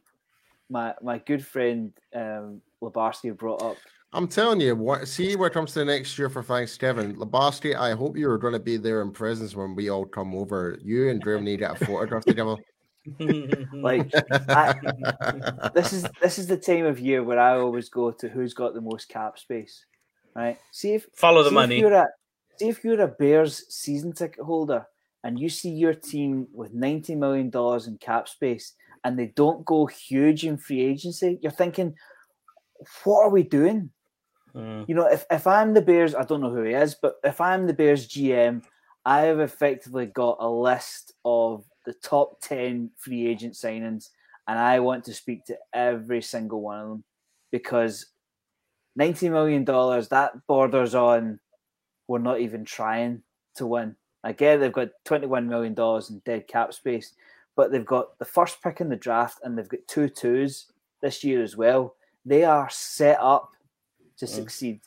my 0.69 0.93
my 1.01 1.19
good 1.19 1.45
friend 1.45 1.93
um, 2.13 2.61
Labarski 2.81 3.35
brought 3.35 3.61
up. 3.61 3.77
I'm 4.13 4.27
telling 4.27 4.61
you, 4.61 4.75
what 4.75 5.07
see 5.07 5.35
what 5.35 5.51
comes 5.51 5.73
to 5.73 5.79
the 5.79 5.85
next 5.85 6.17
year 6.17 6.29
for 6.29 6.41
Thanksgiving. 6.41 7.15
Labasti, 7.15 7.75
I 7.75 7.91
hope 7.91 8.15
you're 8.15 8.37
gonna 8.37 8.59
be 8.59 8.77
there 8.77 9.01
in 9.01 9.11
presence 9.11 9.55
when 9.55 9.75
we 9.75 9.89
all 9.89 10.05
come 10.05 10.35
over. 10.35 10.79
You 10.81 11.09
and 11.09 11.21
Drew 11.21 11.41
need 11.41 11.57
to 11.57 11.67
get 11.67 11.81
a 11.81 11.85
photograph 11.85 12.25
together. 12.25 12.55
Like 13.71 14.09
this 15.75 15.93
is 15.93 16.07
this 16.21 16.39
is 16.39 16.47
the 16.47 16.57
time 16.57 16.85
of 16.85 16.99
year 16.99 17.23
where 17.23 17.39
I 17.39 17.55
always 17.59 17.87
go 17.87 18.09
to 18.09 18.27
who's 18.27 18.55
got 18.55 18.73
the 18.73 18.81
most 18.81 19.09
cap 19.09 19.37
space, 19.37 19.85
right? 20.35 20.57
See 20.71 20.95
if 20.95 21.07
follow 21.13 21.43
the 21.43 21.49
see 21.49 21.55
money. 21.55 21.75
If 21.75 21.81
you're 21.81 21.93
a, 21.93 22.07
see 22.57 22.67
if 22.69 22.83
you're 22.83 23.01
a 23.01 23.07
Bears 23.07 23.65
season 23.69 24.11
ticket 24.13 24.43
holder 24.43 24.87
and 25.23 25.39
you 25.39 25.49
see 25.49 25.69
your 25.69 25.93
team 25.93 26.47
with 26.51 26.73
ninety 26.73 27.13
million 27.13 27.51
dollars 27.51 27.85
in 27.85 27.99
cap 27.99 28.27
space 28.27 28.73
and 29.03 29.19
they 29.19 29.27
don't 29.35 29.63
go 29.65 29.85
huge 29.85 30.43
in 30.43 30.57
free 30.57 30.81
agency, 30.81 31.37
you're 31.43 31.51
thinking, 31.51 31.93
what 33.03 33.21
are 33.21 33.29
we 33.29 33.43
doing? 33.43 33.91
Mm. 34.55 34.87
You 34.87 34.95
know, 34.95 35.07
if, 35.07 35.25
if 35.29 35.47
I'm 35.47 35.73
the 35.73 35.81
Bears, 35.81 36.15
I 36.15 36.23
don't 36.23 36.41
know 36.41 36.49
who 36.49 36.63
he 36.63 36.73
is, 36.73 36.95
but 36.95 37.15
if 37.23 37.41
I'm 37.41 37.67
the 37.67 37.73
Bears 37.73 38.07
GM, 38.07 38.63
I 39.05 39.21
have 39.21 39.39
effectively 39.39 40.07
got 40.07 40.37
a 40.39 40.49
list 40.49 41.13
of 41.25 41.65
the 41.85 41.93
top 41.93 42.41
10 42.41 42.91
free 42.97 43.27
agent 43.27 43.53
signings, 43.53 44.09
and 44.47 44.57
I 44.57 44.79
want 44.79 45.03
to 45.05 45.13
speak 45.13 45.45
to 45.45 45.57
every 45.73 46.21
single 46.21 46.61
one 46.61 46.79
of 46.79 46.87
them 46.89 47.03
because 47.51 48.07
$90 48.99 49.31
million, 49.31 49.65
that 49.65 50.31
borders 50.47 50.95
on 50.95 51.39
we're 52.07 52.19
not 52.19 52.39
even 52.39 52.65
trying 52.65 53.21
to 53.55 53.65
win. 53.65 53.95
Again, 54.23 54.59
they've 54.59 54.71
got 54.71 54.89
$21 55.05 55.47
million 55.47 55.75
in 56.09 56.21
dead 56.25 56.47
cap 56.47 56.73
space, 56.73 57.13
but 57.55 57.71
they've 57.71 57.85
got 57.85 58.17
the 58.19 58.25
first 58.25 58.61
pick 58.61 58.81
in 58.81 58.89
the 58.89 58.95
draft 58.95 59.39
and 59.43 59.57
they've 59.57 59.69
got 59.69 59.87
two 59.87 60.09
twos 60.09 60.71
this 61.01 61.23
year 61.23 61.43
as 61.43 61.55
well. 61.55 61.95
They 62.25 62.43
are 62.43 62.69
set 62.69 63.17
up 63.19 63.54
to 64.17 64.25
Mm. 64.25 64.29
succeed. 64.29 64.81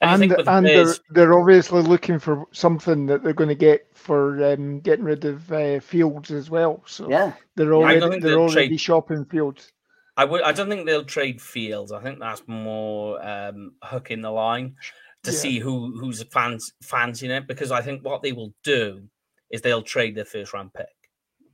and 0.00 0.18
think 0.20 0.32
and 0.36 0.64
Bears- 0.66 1.00
they're 1.10 1.26
they're 1.26 1.38
obviously 1.38 1.80
looking 1.82 2.18
for 2.18 2.46
something 2.52 3.06
that 3.06 3.22
they're 3.22 3.32
going 3.32 3.48
to 3.48 3.54
get 3.54 3.86
for 3.96 4.42
um, 4.52 4.80
getting 4.80 5.04
rid 5.04 5.24
of 5.24 5.52
uh, 5.52 5.78
Fields 5.78 6.32
as 6.32 6.50
well. 6.50 6.82
So 6.86 7.08
Yeah, 7.08 7.34
they're 7.54 7.72
I 7.72 7.76
already 7.76 8.00
they're 8.00 8.20
they'll 8.20 8.38
already 8.40 8.68
trade- 8.68 8.80
shopping 8.80 9.24
Fields. 9.26 9.72
I 10.16 10.24
would. 10.24 10.42
I 10.42 10.50
don't 10.52 10.68
think 10.68 10.86
they'll 10.86 11.04
trade 11.04 11.40
Fields. 11.40 11.92
I 11.92 12.02
think 12.02 12.18
that's 12.18 12.42
more 12.48 13.24
um, 13.24 13.74
hooking 13.82 14.22
the 14.22 14.30
line 14.32 14.74
to 15.22 15.30
Yeah. 15.30 15.36
see 15.38 15.58
who 15.60 15.96
who's 15.98 16.20
fans 16.24 16.72
fancying 16.82 17.30
it. 17.30 17.46
Because 17.46 17.70
I 17.70 17.80
think 17.80 18.04
what 18.04 18.22
they 18.22 18.32
will 18.32 18.52
do 18.64 19.08
is 19.50 19.62
they'll 19.62 19.82
trade 19.82 20.16
their 20.16 20.24
first 20.24 20.52
round 20.52 20.74
pick 20.74 20.88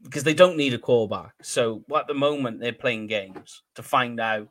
because 0.03 0.25
they 0.25 0.33
don't 0.35 0.57
need 0.57 0.73
a 0.73 0.79
quarterback. 0.79 1.35
So 1.43 1.85
at 1.95 2.07
the 2.07 2.15
moment 2.15 2.61
they're 2.61 2.73
playing 2.73 3.09
games 3.09 3.63
to 3.75 3.83
find 3.83 4.19
out 4.21 4.49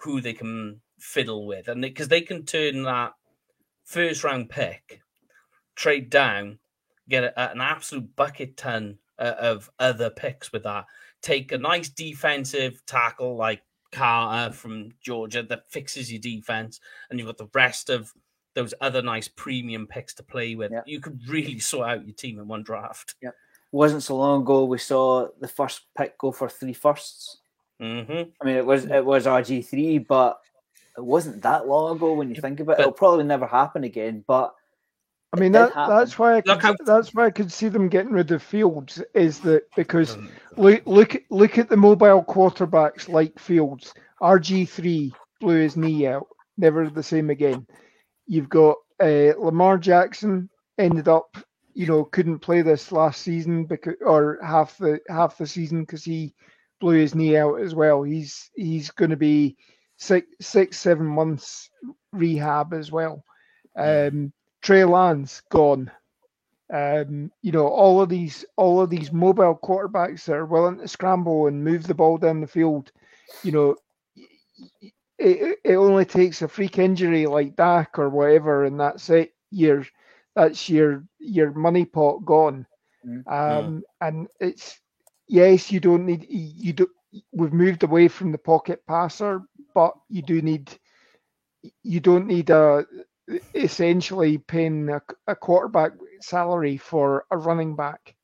who 0.00 0.20
they 0.20 0.32
can 0.32 0.80
fiddle 0.98 1.46
with, 1.46 1.68
and 1.68 1.82
because 1.82 2.08
they, 2.08 2.20
can 2.20 2.44
turn 2.44 2.82
that 2.84 3.12
first 3.84 4.24
round 4.24 4.48
pick, 4.48 5.00
trade 5.74 6.10
down, 6.10 6.58
get 7.08 7.24
a, 7.24 7.50
an 7.52 7.60
absolute 7.60 8.14
bucket 8.16 8.56
ton 8.56 8.98
uh, 9.18 9.34
of 9.38 9.70
other 9.78 10.10
picks 10.10 10.52
with 10.52 10.64
that. 10.64 10.86
Take 11.22 11.52
a 11.52 11.58
nice 11.58 11.88
defensive 11.88 12.84
tackle 12.86 13.36
like 13.36 13.62
Carter 13.92 14.52
from 14.52 14.90
Georgia 15.00 15.42
that 15.44 15.70
fixes 15.70 16.12
your 16.12 16.20
defense, 16.20 16.80
and 17.08 17.18
you've 17.18 17.28
got 17.28 17.38
the 17.38 17.48
rest 17.54 17.90
of 17.90 18.12
those 18.54 18.74
other 18.80 19.02
nice 19.02 19.28
premium 19.28 19.86
picks 19.86 20.14
to 20.14 20.22
play 20.22 20.54
with. 20.54 20.72
Yeah. 20.72 20.80
You 20.86 21.00
could 21.00 21.20
really 21.28 21.58
sort 21.58 21.88
out 21.88 22.06
your 22.06 22.14
team 22.14 22.38
in 22.38 22.48
one 22.48 22.62
draft. 22.62 23.14
Yeah. 23.22 23.30
Wasn't 23.72 24.02
so 24.02 24.16
long 24.16 24.42
ago 24.42 24.64
we 24.64 24.78
saw 24.78 25.28
the 25.40 25.48
first 25.48 25.82
pick 25.96 26.16
go 26.18 26.32
for 26.32 26.48
three 26.48 26.72
firsts. 26.72 27.38
hmm 27.78 27.84
I 28.40 28.44
mean, 28.44 28.56
it 28.56 28.66
was 28.66 28.86
it 28.86 29.04
was 29.04 29.26
RG 29.26 29.66
three, 29.66 29.98
but 29.98 30.38
it 30.96 31.04
wasn't 31.04 31.42
that 31.42 31.66
long 31.66 31.96
ago 31.96 32.14
when 32.14 32.30
you 32.30 32.40
think 32.40 32.60
about 32.60 32.78
it. 32.78 32.80
It'll 32.80 32.92
probably 32.92 33.24
never 33.24 33.46
happen 33.46 33.84
again. 33.84 34.24
But 34.26 34.54
I 35.32 35.40
mean 35.40 35.52
that 35.52 35.74
that's 35.74 36.18
why 36.18 36.36
I 36.36 36.40
could, 36.40 36.62
how... 36.62 36.74
that's 36.84 37.14
why 37.14 37.26
I 37.26 37.30
could 37.30 37.52
see 37.52 37.68
them 37.68 37.88
getting 37.88 38.12
rid 38.12 38.30
of 38.30 38.42
Fields 38.42 39.02
is 39.14 39.40
that 39.40 39.64
because 39.76 40.16
look 40.56 40.82
look 40.86 41.16
look 41.30 41.58
at 41.58 41.68
the 41.68 41.76
mobile 41.76 42.24
quarterbacks 42.24 43.08
like 43.08 43.38
Fields. 43.38 43.92
RG 44.22 44.68
three 44.68 45.12
blew 45.40 45.60
his 45.60 45.76
knee 45.76 46.06
out, 46.06 46.26
never 46.56 46.88
the 46.88 47.02
same 47.02 47.30
again. 47.30 47.66
You've 48.26 48.48
got 48.48 48.76
uh, 49.00 49.32
Lamar 49.38 49.78
Jackson 49.78 50.48
ended 50.78 51.08
up, 51.08 51.36
you 51.74 51.86
know, 51.86 52.04
couldn't 52.04 52.38
play 52.38 52.62
this 52.62 52.92
last 52.92 53.22
season 53.22 53.64
because 53.66 53.94
or 54.00 54.38
half 54.42 54.78
the 54.78 55.00
half 55.08 55.36
the 55.36 55.46
season 55.46 55.82
because 55.82 56.04
he 56.04 56.34
blew 56.80 56.96
his 56.96 57.14
knee 57.14 57.36
out 57.36 57.60
as 57.60 57.74
well. 57.74 58.02
He's 58.02 58.50
he's 58.54 58.90
going 58.90 59.10
to 59.10 59.16
be 59.16 59.56
six 59.96 60.26
six 60.40 60.78
seven 60.78 61.06
months 61.06 61.70
rehab 62.12 62.72
as 62.74 62.90
well. 62.90 63.22
Um, 63.76 64.32
Trey 64.62 64.84
Lance 64.84 65.42
gone. 65.50 65.90
Um, 66.72 67.30
you 67.42 67.52
know, 67.52 67.68
all 67.68 68.00
of 68.02 68.08
these 68.08 68.44
all 68.56 68.80
of 68.80 68.90
these 68.90 69.12
mobile 69.12 69.58
quarterbacks 69.62 70.24
that 70.24 70.34
are 70.34 70.46
willing 70.46 70.78
to 70.78 70.88
scramble 70.88 71.46
and 71.46 71.62
move 71.62 71.86
the 71.86 71.94
ball 71.94 72.18
down 72.18 72.40
the 72.40 72.46
field. 72.46 72.90
You 73.44 73.52
know, 73.52 73.76
it, 75.18 75.58
it- 75.64 75.76
only 75.76 76.04
takes 76.04 76.42
a 76.42 76.48
freak 76.48 76.78
injury 76.78 77.26
like 77.26 77.56
Dak 77.56 77.98
or 77.98 78.08
whatever, 78.08 78.64
and 78.64 78.80
that's 78.80 79.08
it. 79.10 79.32
Your 79.50 79.84
that's 80.34 80.68
your 80.68 81.04
your 81.18 81.52
money 81.52 81.84
pot 81.84 82.24
gone. 82.24 82.66
Mm. 83.06 83.22
Um, 83.32 83.82
and 84.00 84.26
it's 84.40 84.80
yes, 85.28 85.70
you 85.70 85.80
don't 85.80 86.06
need 86.06 86.26
you 86.28 86.72
do. 86.72 86.88
We've 87.32 87.52
moved 87.52 87.82
away 87.84 88.08
from 88.08 88.32
the 88.32 88.38
pocket 88.38 88.82
passer, 88.88 89.42
but 89.76 89.92
you 90.08 90.22
do 90.22 90.40
need 90.40 90.72
you 91.82 92.00
don't 92.00 92.26
need 92.26 92.48
a 92.48 92.86
essentially 93.54 94.38
paying 94.38 94.88
a, 94.88 95.02
a 95.26 95.36
quarterback 95.36 95.92
salary 96.20 96.76
for 96.78 97.26
a 97.30 97.36
running 97.36 97.76
back, 97.76 98.14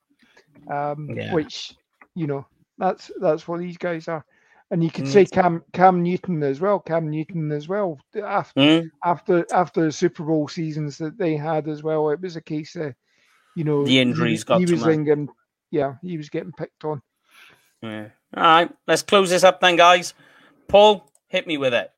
um, 0.70 1.10
Yeah. 1.14 1.34
which 1.34 1.74
you 2.14 2.26
know 2.26 2.46
that's 2.78 3.10
that's 3.20 3.46
what 3.46 3.60
these 3.60 3.76
guys 3.76 4.08
are. 4.08 4.24
And 4.70 4.82
you 4.82 4.90
could 4.90 5.04
Mm. 5.04 5.12
say 5.12 5.26
Cam 5.26 5.62
Cam 5.74 6.02
Newton 6.02 6.42
as 6.42 6.58
well. 6.60 6.80
Cam 6.80 7.10
Newton 7.10 7.52
as 7.52 7.68
well. 7.68 7.98
After 8.24 8.60
Mm. 8.60 8.90
after 9.04 9.44
after 9.52 9.84
the 9.84 9.92
Super 9.92 10.24
Bowl 10.24 10.48
seasons 10.48 10.96
that 10.98 11.18
they 11.18 11.36
had 11.36 11.68
as 11.68 11.82
well, 11.82 12.08
it 12.10 12.20
was 12.22 12.36
a 12.36 12.40
case 12.40 12.74
of 12.76 12.94
you 13.56 13.64
know 13.64 13.84
The 13.84 13.90
he- 13.90 14.00
injuries 14.00 14.44
got 14.44 14.60
He 14.60 14.66
to 14.66 14.72
was 14.72 14.86
ringing, 14.86 15.28
yeah, 15.70 15.96
he 16.02 16.16
was 16.16 16.30
getting 16.30 16.52
picked 16.52 16.84
on. 16.84 17.02
Yeah. 17.82 18.08
All 18.34 18.42
right, 18.42 18.70
let's 18.86 19.02
close 19.02 19.28
this 19.28 19.44
up 19.44 19.60
then, 19.60 19.76
guys. 19.76 20.14
Paul, 20.68 21.11
hit 21.32 21.46
me 21.46 21.56
with 21.56 21.72
it. 21.72 21.90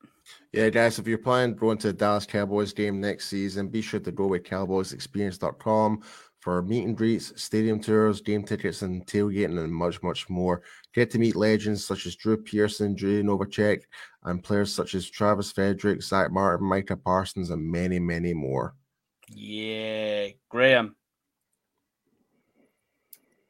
Yeah, 0.53 0.69
guys, 0.69 0.97
if 0.97 1.07
you're 1.07 1.17
planning 1.17 1.55
going 1.55 1.77
to 1.79 1.87
the 1.87 1.93
Dallas 1.93 2.25
Cowboys 2.25 2.71
game 2.71 3.01
next 3.01 3.27
season, 3.27 3.67
be 3.67 3.81
sure 3.81 3.99
to 3.99 4.11
go 4.11 4.27
with 4.27 4.43
cowboysexperience.com 4.43 6.01
for 6.39 6.61
meet 6.61 6.85
and 6.85 6.95
greets, 6.95 7.33
stadium 7.41 7.79
tours, 7.79 8.21
game 8.21 8.43
tickets, 8.43 8.81
and 8.81 9.05
tailgating, 9.05 9.61
and 9.61 9.73
much, 9.73 10.01
much 10.01 10.29
more. 10.29 10.61
Get 10.93 11.11
to 11.11 11.19
meet 11.19 11.35
legends 11.35 11.85
such 11.85 12.05
as 12.05 12.15
Drew 12.15 12.37
Pearson, 12.37 12.95
Drew 12.95 13.21
Novacek, 13.23 13.81
and 14.23 14.41
players 14.41 14.73
such 14.73 14.95
as 14.95 15.09
Travis 15.09 15.51
Frederick, 15.51 16.01
Zack 16.01 16.31
Martin, 16.31 16.65
Micah 16.65 16.95
Parsons, 16.95 17.49
and 17.49 17.69
many, 17.69 17.99
many 17.99 18.33
more. 18.33 18.73
Yeah, 19.27 20.29
Graham. 20.49 20.95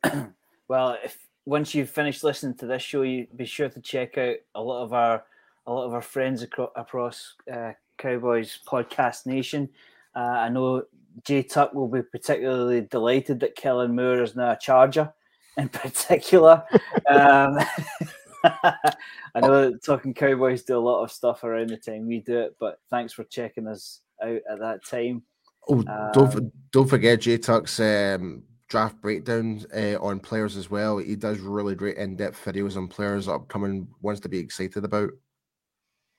well, 0.67 0.97
if 1.03 1.17
once 1.45 1.75
you've 1.75 1.91
finished 1.91 2.23
listening 2.23 2.57
to 2.57 2.65
this 2.65 2.81
show, 2.81 3.03
you 3.03 3.27
be 3.35 3.45
sure 3.45 3.69
to 3.69 3.81
check 3.81 4.17
out 4.17 4.37
a 4.55 4.61
lot 4.61 4.83
of 4.83 4.93
our 4.93 5.23
a 5.67 5.73
lot 5.73 5.85
of 5.85 5.93
our 5.93 6.01
friends 6.01 6.41
across, 6.41 6.71
across 6.75 7.35
uh, 7.51 7.71
Cowboys 7.97 8.59
Podcast 8.67 9.25
Nation. 9.25 9.69
Uh, 10.15 10.19
I 10.19 10.49
know 10.49 10.83
Jay 11.23 11.43
Tuck 11.43 11.73
will 11.73 11.87
be 11.87 12.01
particularly 12.01 12.81
delighted 12.81 13.39
that 13.39 13.55
Kellen 13.55 13.95
Moore 13.95 14.23
is 14.23 14.35
now 14.35 14.51
a 14.51 14.57
Charger, 14.57 15.13
in 15.57 15.69
particular. 15.69 16.63
um, 17.09 17.57
I 18.43 19.39
know 19.41 19.71
that 19.71 19.83
Talking 19.83 20.13
Cowboys 20.13 20.63
do 20.63 20.77
a 20.77 20.79
lot 20.79 21.03
of 21.03 21.11
stuff 21.11 21.43
around 21.43 21.69
the 21.69 21.77
time 21.77 22.07
we 22.07 22.19
do 22.19 22.39
it, 22.39 22.55
but 22.59 22.79
thanks 22.89 23.13
for 23.13 23.23
checking 23.23 23.67
us 23.67 24.01
out 24.21 24.41
at 24.49 24.59
that 24.59 24.85
time. 24.85 25.23
Oh, 25.67 25.81
don't 26.13 26.35
Um, 26.35 26.51
don't 26.71 26.89
forget 26.89 27.21
Jay 27.21 27.37
Tuck's 27.37 27.79
um, 27.79 28.43
draft 28.67 29.01
breakdown 29.01 29.65
uh, 29.75 29.97
on 29.99 30.19
players 30.19 30.57
as 30.57 30.69
well. 30.69 30.99
He 30.99 31.15
does 31.15 31.39
really 31.39 31.75
great 31.75 31.97
in 31.97 32.15
depth 32.15 32.43
videos 32.45 32.77
on 32.77 32.87
players 32.87 33.27
upcoming 33.27 33.87
ones 34.01 34.19
to 34.21 34.29
be 34.29 34.37
excited 34.37 34.83
about. 34.83 35.09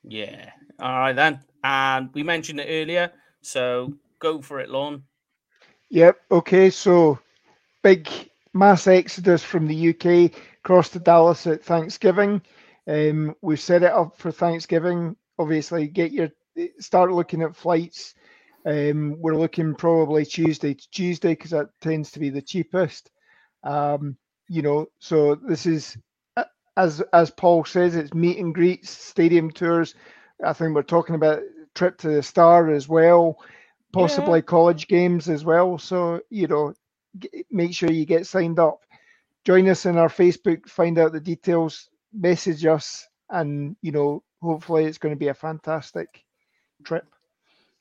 Yeah. 0.07 0.51
All 0.81 0.99
right 0.99 1.13
then. 1.13 1.41
And 1.65 2.11
we 2.15 2.23
mentioned 2.23 2.61
it 2.61 2.69
earlier, 2.69 3.11
so 3.43 3.93
go 4.19 4.41
for 4.41 4.61
it, 4.61 4.71
Lon. 4.71 5.03
Yep. 5.91 6.17
Okay. 6.31 6.71
So 6.71 7.19
big 7.83 8.09
mass 8.55 8.87
exodus 8.87 9.43
from 9.43 9.67
the 9.67 9.91
UK 9.91 10.33
across 10.65 10.89
to 10.91 10.99
Dallas 10.99 11.47
at 11.47 11.65
Thanksgiving. 11.65 12.41
Um, 12.89 13.35
we've 13.43 13.61
set 13.61 13.83
it 13.83 13.93
up 13.93 14.17
for 14.17 14.31
Thanksgiving. 14.31 15.17
Obviously, 15.39 15.89
get 15.89 16.13
your 16.13 16.31
start 16.79 17.13
looking 17.13 17.43
at 17.43 17.57
flights. 17.57 18.15
Um, 18.65 19.17
we're 19.19 19.37
looking 19.37 19.75
probably 19.75 20.25
Tuesday 20.25 20.75
to 20.75 20.91
Tuesday 20.91 21.33
because 21.33 21.51
that 21.51 21.69
tends 21.81 22.11
to 22.13 22.21
be 22.21 22.31
the 22.31 22.43
cheapest. 22.43 23.11
Um, 23.63 24.17
you 24.49 24.63
know, 24.63 24.87
so 24.99 25.35
this 25.35 25.67
is 25.67 25.97
as 26.77 27.03
as 27.13 27.31
Paul 27.31 27.65
says, 27.65 27.97
it's 27.97 28.15
meet 28.15 28.39
and 28.39 28.55
greets, 28.55 28.91
stadium 28.91 29.51
tours. 29.51 29.95
I 30.45 30.53
think 30.55 30.75
we're 30.75 30.83
talking 30.85 31.17
about 31.17 31.41
trip 31.75 31.99
to 31.99 32.09
the 32.11 32.23
Star 32.23 32.71
as 32.73 32.89
well 32.89 33.37
possibly 33.93 34.43
college 34.43 34.89
games 34.89 35.29
as 35.31 35.45
well. 35.45 35.79
So 35.79 36.23
you 36.31 36.49
know, 36.49 36.75
g- 37.19 37.47
make 37.51 37.75
sure 37.75 37.93
you 37.93 38.07
get 38.07 38.29
signed 38.29 38.61
up. 38.61 38.83
Join 39.47 39.69
us 39.69 39.87
in 39.87 39.99
our 39.99 40.09
Facebook. 40.11 40.69
Find 40.69 40.99
out 40.99 41.13
the 41.13 41.21
details. 41.21 41.89
Message 42.15 42.67
us, 42.67 43.07
and 43.31 43.77
you 43.83 43.93
know, 43.93 44.23
hopefully, 44.43 44.85
it's 44.87 44.99
going 44.99 45.15
to 45.15 45.21
be 45.21 45.29
a 45.29 45.35
fantastic 45.35 46.25
trip. 46.85 47.07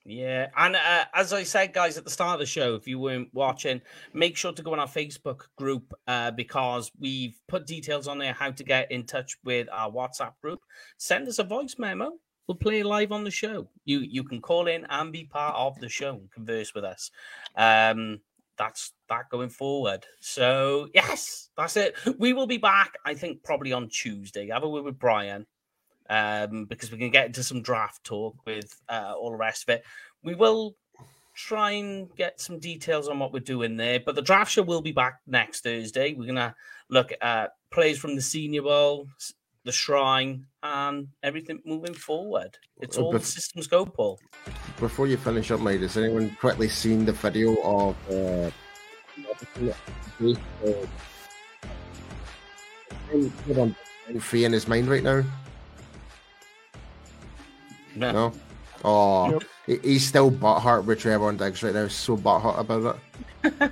Yeah, 0.08 0.50
and 0.56 0.76
uh, 0.76 1.06
as 1.16 1.34
I 1.34 1.42
said, 1.42 1.74
guys, 1.74 1.98
at 1.98 2.04
the 2.04 2.12
start 2.12 2.36
of 2.36 2.40
the 2.40 2.46
show, 2.46 2.76
if 2.76 2.88
you 2.88 3.00
weren't 3.00 3.30
watching, 3.34 3.82
make 4.14 4.38
sure 4.38 4.54
to 4.54 4.62
go 4.62 4.72
on 4.72 4.80
our 4.80 4.88
Facebook 4.88 5.48
group 5.58 5.96
uh, 6.06 6.30
because 6.30 6.92
we've 7.00 7.40
put 7.48 7.66
details 7.66 8.08
on 8.08 8.20
there 8.20 8.34
how 8.34 8.52
to 8.52 8.64
get 8.64 8.92
in 8.92 9.08
touch 9.08 9.36
with 9.44 9.68
our 9.72 9.92
WhatsApp 9.92 10.34
group. 10.44 10.60
Send 10.98 11.28
us 11.28 11.40
a 11.40 11.44
voice 11.44 11.78
memo. 11.80 12.12
We'll 12.48 12.56
play 12.56 12.84
live 12.84 13.12
on 13.12 13.24
the 13.24 13.32
show. 13.32 13.68
You 13.86 14.02
you 14.02 14.24
can 14.24 14.42
call 14.42 14.68
in 14.68 14.86
and 14.90 15.12
be 15.12 15.24
part 15.24 15.56
of 15.56 15.80
the 15.80 15.90
show 15.90 16.12
and 16.12 16.32
converse 16.32 16.76
with 16.76 16.84
us. 16.84 17.10
Um, 17.56 18.20
that's 18.60 18.94
that 19.10 19.30
going 19.32 19.50
forward. 19.50 20.06
So 20.22 20.88
yes, 20.94 21.50
that's 21.58 21.78
it. 21.78 21.96
We 22.20 22.34
will 22.34 22.46
be 22.46 22.58
back. 22.58 22.94
I 23.06 23.16
think 23.16 23.44
probably 23.44 23.74
on 23.74 23.90
Tuesday. 23.90 24.50
Have 24.50 24.64
a 24.64 24.70
word 24.70 24.84
with 24.84 25.00
Brian 25.00 25.48
um, 26.10 26.66
because 26.66 26.92
we 26.92 26.98
can 26.98 27.10
get 27.10 27.26
into 27.26 27.44
some 27.44 27.62
draft 27.62 28.04
talk 28.04 28.36
with 28.46 28.82
uh, 28.90 29.14
all 29.18 29.32
the 29.32 29.38
rest 29.38 29.64
of 29.64 29.76
it. 29.76 29.84
We 30.24 30.36
will 30.36 30.76
try 31.34 31.72
and 31.72 32.14
get 32.16 32.40
some 32.40 32.60
details 32.60 33.08
on 33.08 33.20
what 33.20 33.34
we're 33.34 33.40
doing 33.40 33.78
there, 33.78 34.00
but 34.00 34.16
the 34.16 34.22
draft 34.22 34.52
show 34.52 34.64
will 34.64 34.82
be 34.82 34.92
back 34.92 35.20
next 35.28 35.64
Thursday. 35.64 36.14
We're 36.14 36.28
gonna 36.28 36.56
look 36.90 37.12
at 37.22 37.56
plays 37.72 38.00
from 38.00 38.16
the 38.16 38.22
Senior 38.22 38.62
Bowl, 38.64 39.08
the 39.66 39.72
shrine, 39.72 40.46
and 40.64 41.10
everything 41.24 41.62
moving 41.66 41.94
forward. 41.94 42.58
It's 42.80 42.98
Uh, 42.98 43.02
all 43.04 43.20
systems 43.20 43.68
go, 43.68 43.86
Paul. 43.86 44.20
Before 44.80 45.08
you 45.08 45.18
finish 45.18 45.52
up, 45.52 45.60
mate, 45.60 45.82
has 45.82 45.98
anyone 45.98 46.36
quickly 46.40 46.70
seen 46.70 47.06
the 47.06 47.12
video 47.12 47.56
of 47.64 47.96
uh, 48.12 48.52
Free 54.20 54.46
in 54.46 54.52
his 54.52 54.68
mind 54.68 54.88
right 54.88 55.04
now? 55.04 55.24
No. 57.96 58.12
No. 58.12 58.34
Oh, 58.84 59.32
Yep. 59.32 59.44
he- 59.66 59.80
he's 59.94 60.06
still 60.08 60.30
butthurt 60.32 60.86
with 60.86 61.02
Trevon 61.02 61.38
Diggs 61.38 61.64
right 61.64 61.74
now. 61.74 61.84
He's 61.84 61.94
So 61.94 62.18
butthurt 62.18 62.60
about 62.60 63.00
it. 63.44 63.72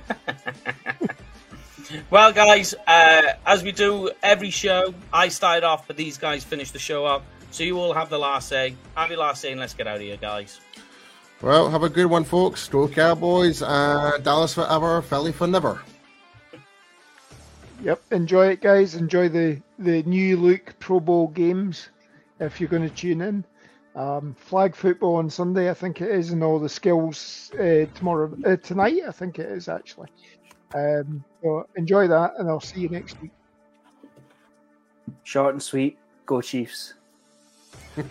Well, 2.10 2.32
guys, 2.32 2.74
uh, 2.88 3.34
as 3.46 3.62
we 3.62 3.70
do 3.70 4.10
every 4.22 4.50
show, 4.50 4.94
I 5.12 5.28
started 5.28 5.64
off, 5.64 5.86
but 5.86 5.96
these 5.96 6.16
guys 6.18 6.42
finish 6.42 6.70
the 6.72 6.78
show 6.78 7.04
up. 7.04 7.24
So 7.52 7.62
you 7.62 7.78
all 7.78 7.92
have 7.92 8.08
the 8.10 8.18
last 8.18 8.48
say. 8.48 8.74
Have 8.96 9.10
your 9.10 9.20
last 9.20 9.42
say, 9.42 9.52
and 9.52 9.60
let's 9.60 9.74
get 9.74 9.86
out 9.86 9.96
of 9.96 10.02
here, 10.02 10.16
guys. 10.16 10.60
Well, 11.40 11.70
have 11.70 11.82
a 11.84 11.88
good 11.88 12.06
one, 12.06 12.24
folks. 12.24 12.68
Go 12.68 12.88
Cowboys. 12.88 13.62
Uh, 13.62 14.18
Dallas 14.22 14.54
forever. 14.54 15.02
Philly 15.02 15.30
for 15.30 15.46
never. 15.46 15.82
Yep, 17.82 18.02
enjoy 18.12 18.48
it, 18.48 18.60
guys. 18.60 18.94
Enjoy 18.94 19.28
the 19.28 19.60
the 19.78 20.02
new 20.04 20.36
look 20.36 20.74
Pro 20.80 20.98
Bowl 21.00 21.28
games 21.28 21.90
if 22.40 22.60
you're 22.60 22.68
going 22.70 22.88
to 22.88 22.94
tune 22.94 23.20
in. 23.20 23.44
Um, 23.94 24.34
flag 24.34 24.74
football 24.74 25.16
on 25.16 25.30
Sunday, 25.30 25.70
I 25.70 25.74
think 25.74 26.00
it 26.00 26.10
is, 26.10 26.32
and 26.32 26.42
all 26.42 26.58
the 26.58 26.68
skills 26.68 27.52
uh, 27.54 27.86
tomorrow 27.94 28.36
uh, 28.44 28.56
tonight. 28.56 29.02
I 29.06 29.12
think 29.12 29.38
it 29.38 29.48
is 29.48 29.68
actually. 29.68 30.08
Um, 30.74 31.24
so 31.42 31.68
enjoy 31.76 32.08
that, 32.08 32.32
and 32.38 32.48
I'll 32.48 32.60
see 32.60 32.80
you 32.80 32.88
next 32.88 33.20
week. 33.22 33.30
Short 35.22 35.54
and 35.54 35.62
sweet. 35.62 35.98
Go 36.26 36.40
Chiefs. 36.40 36.94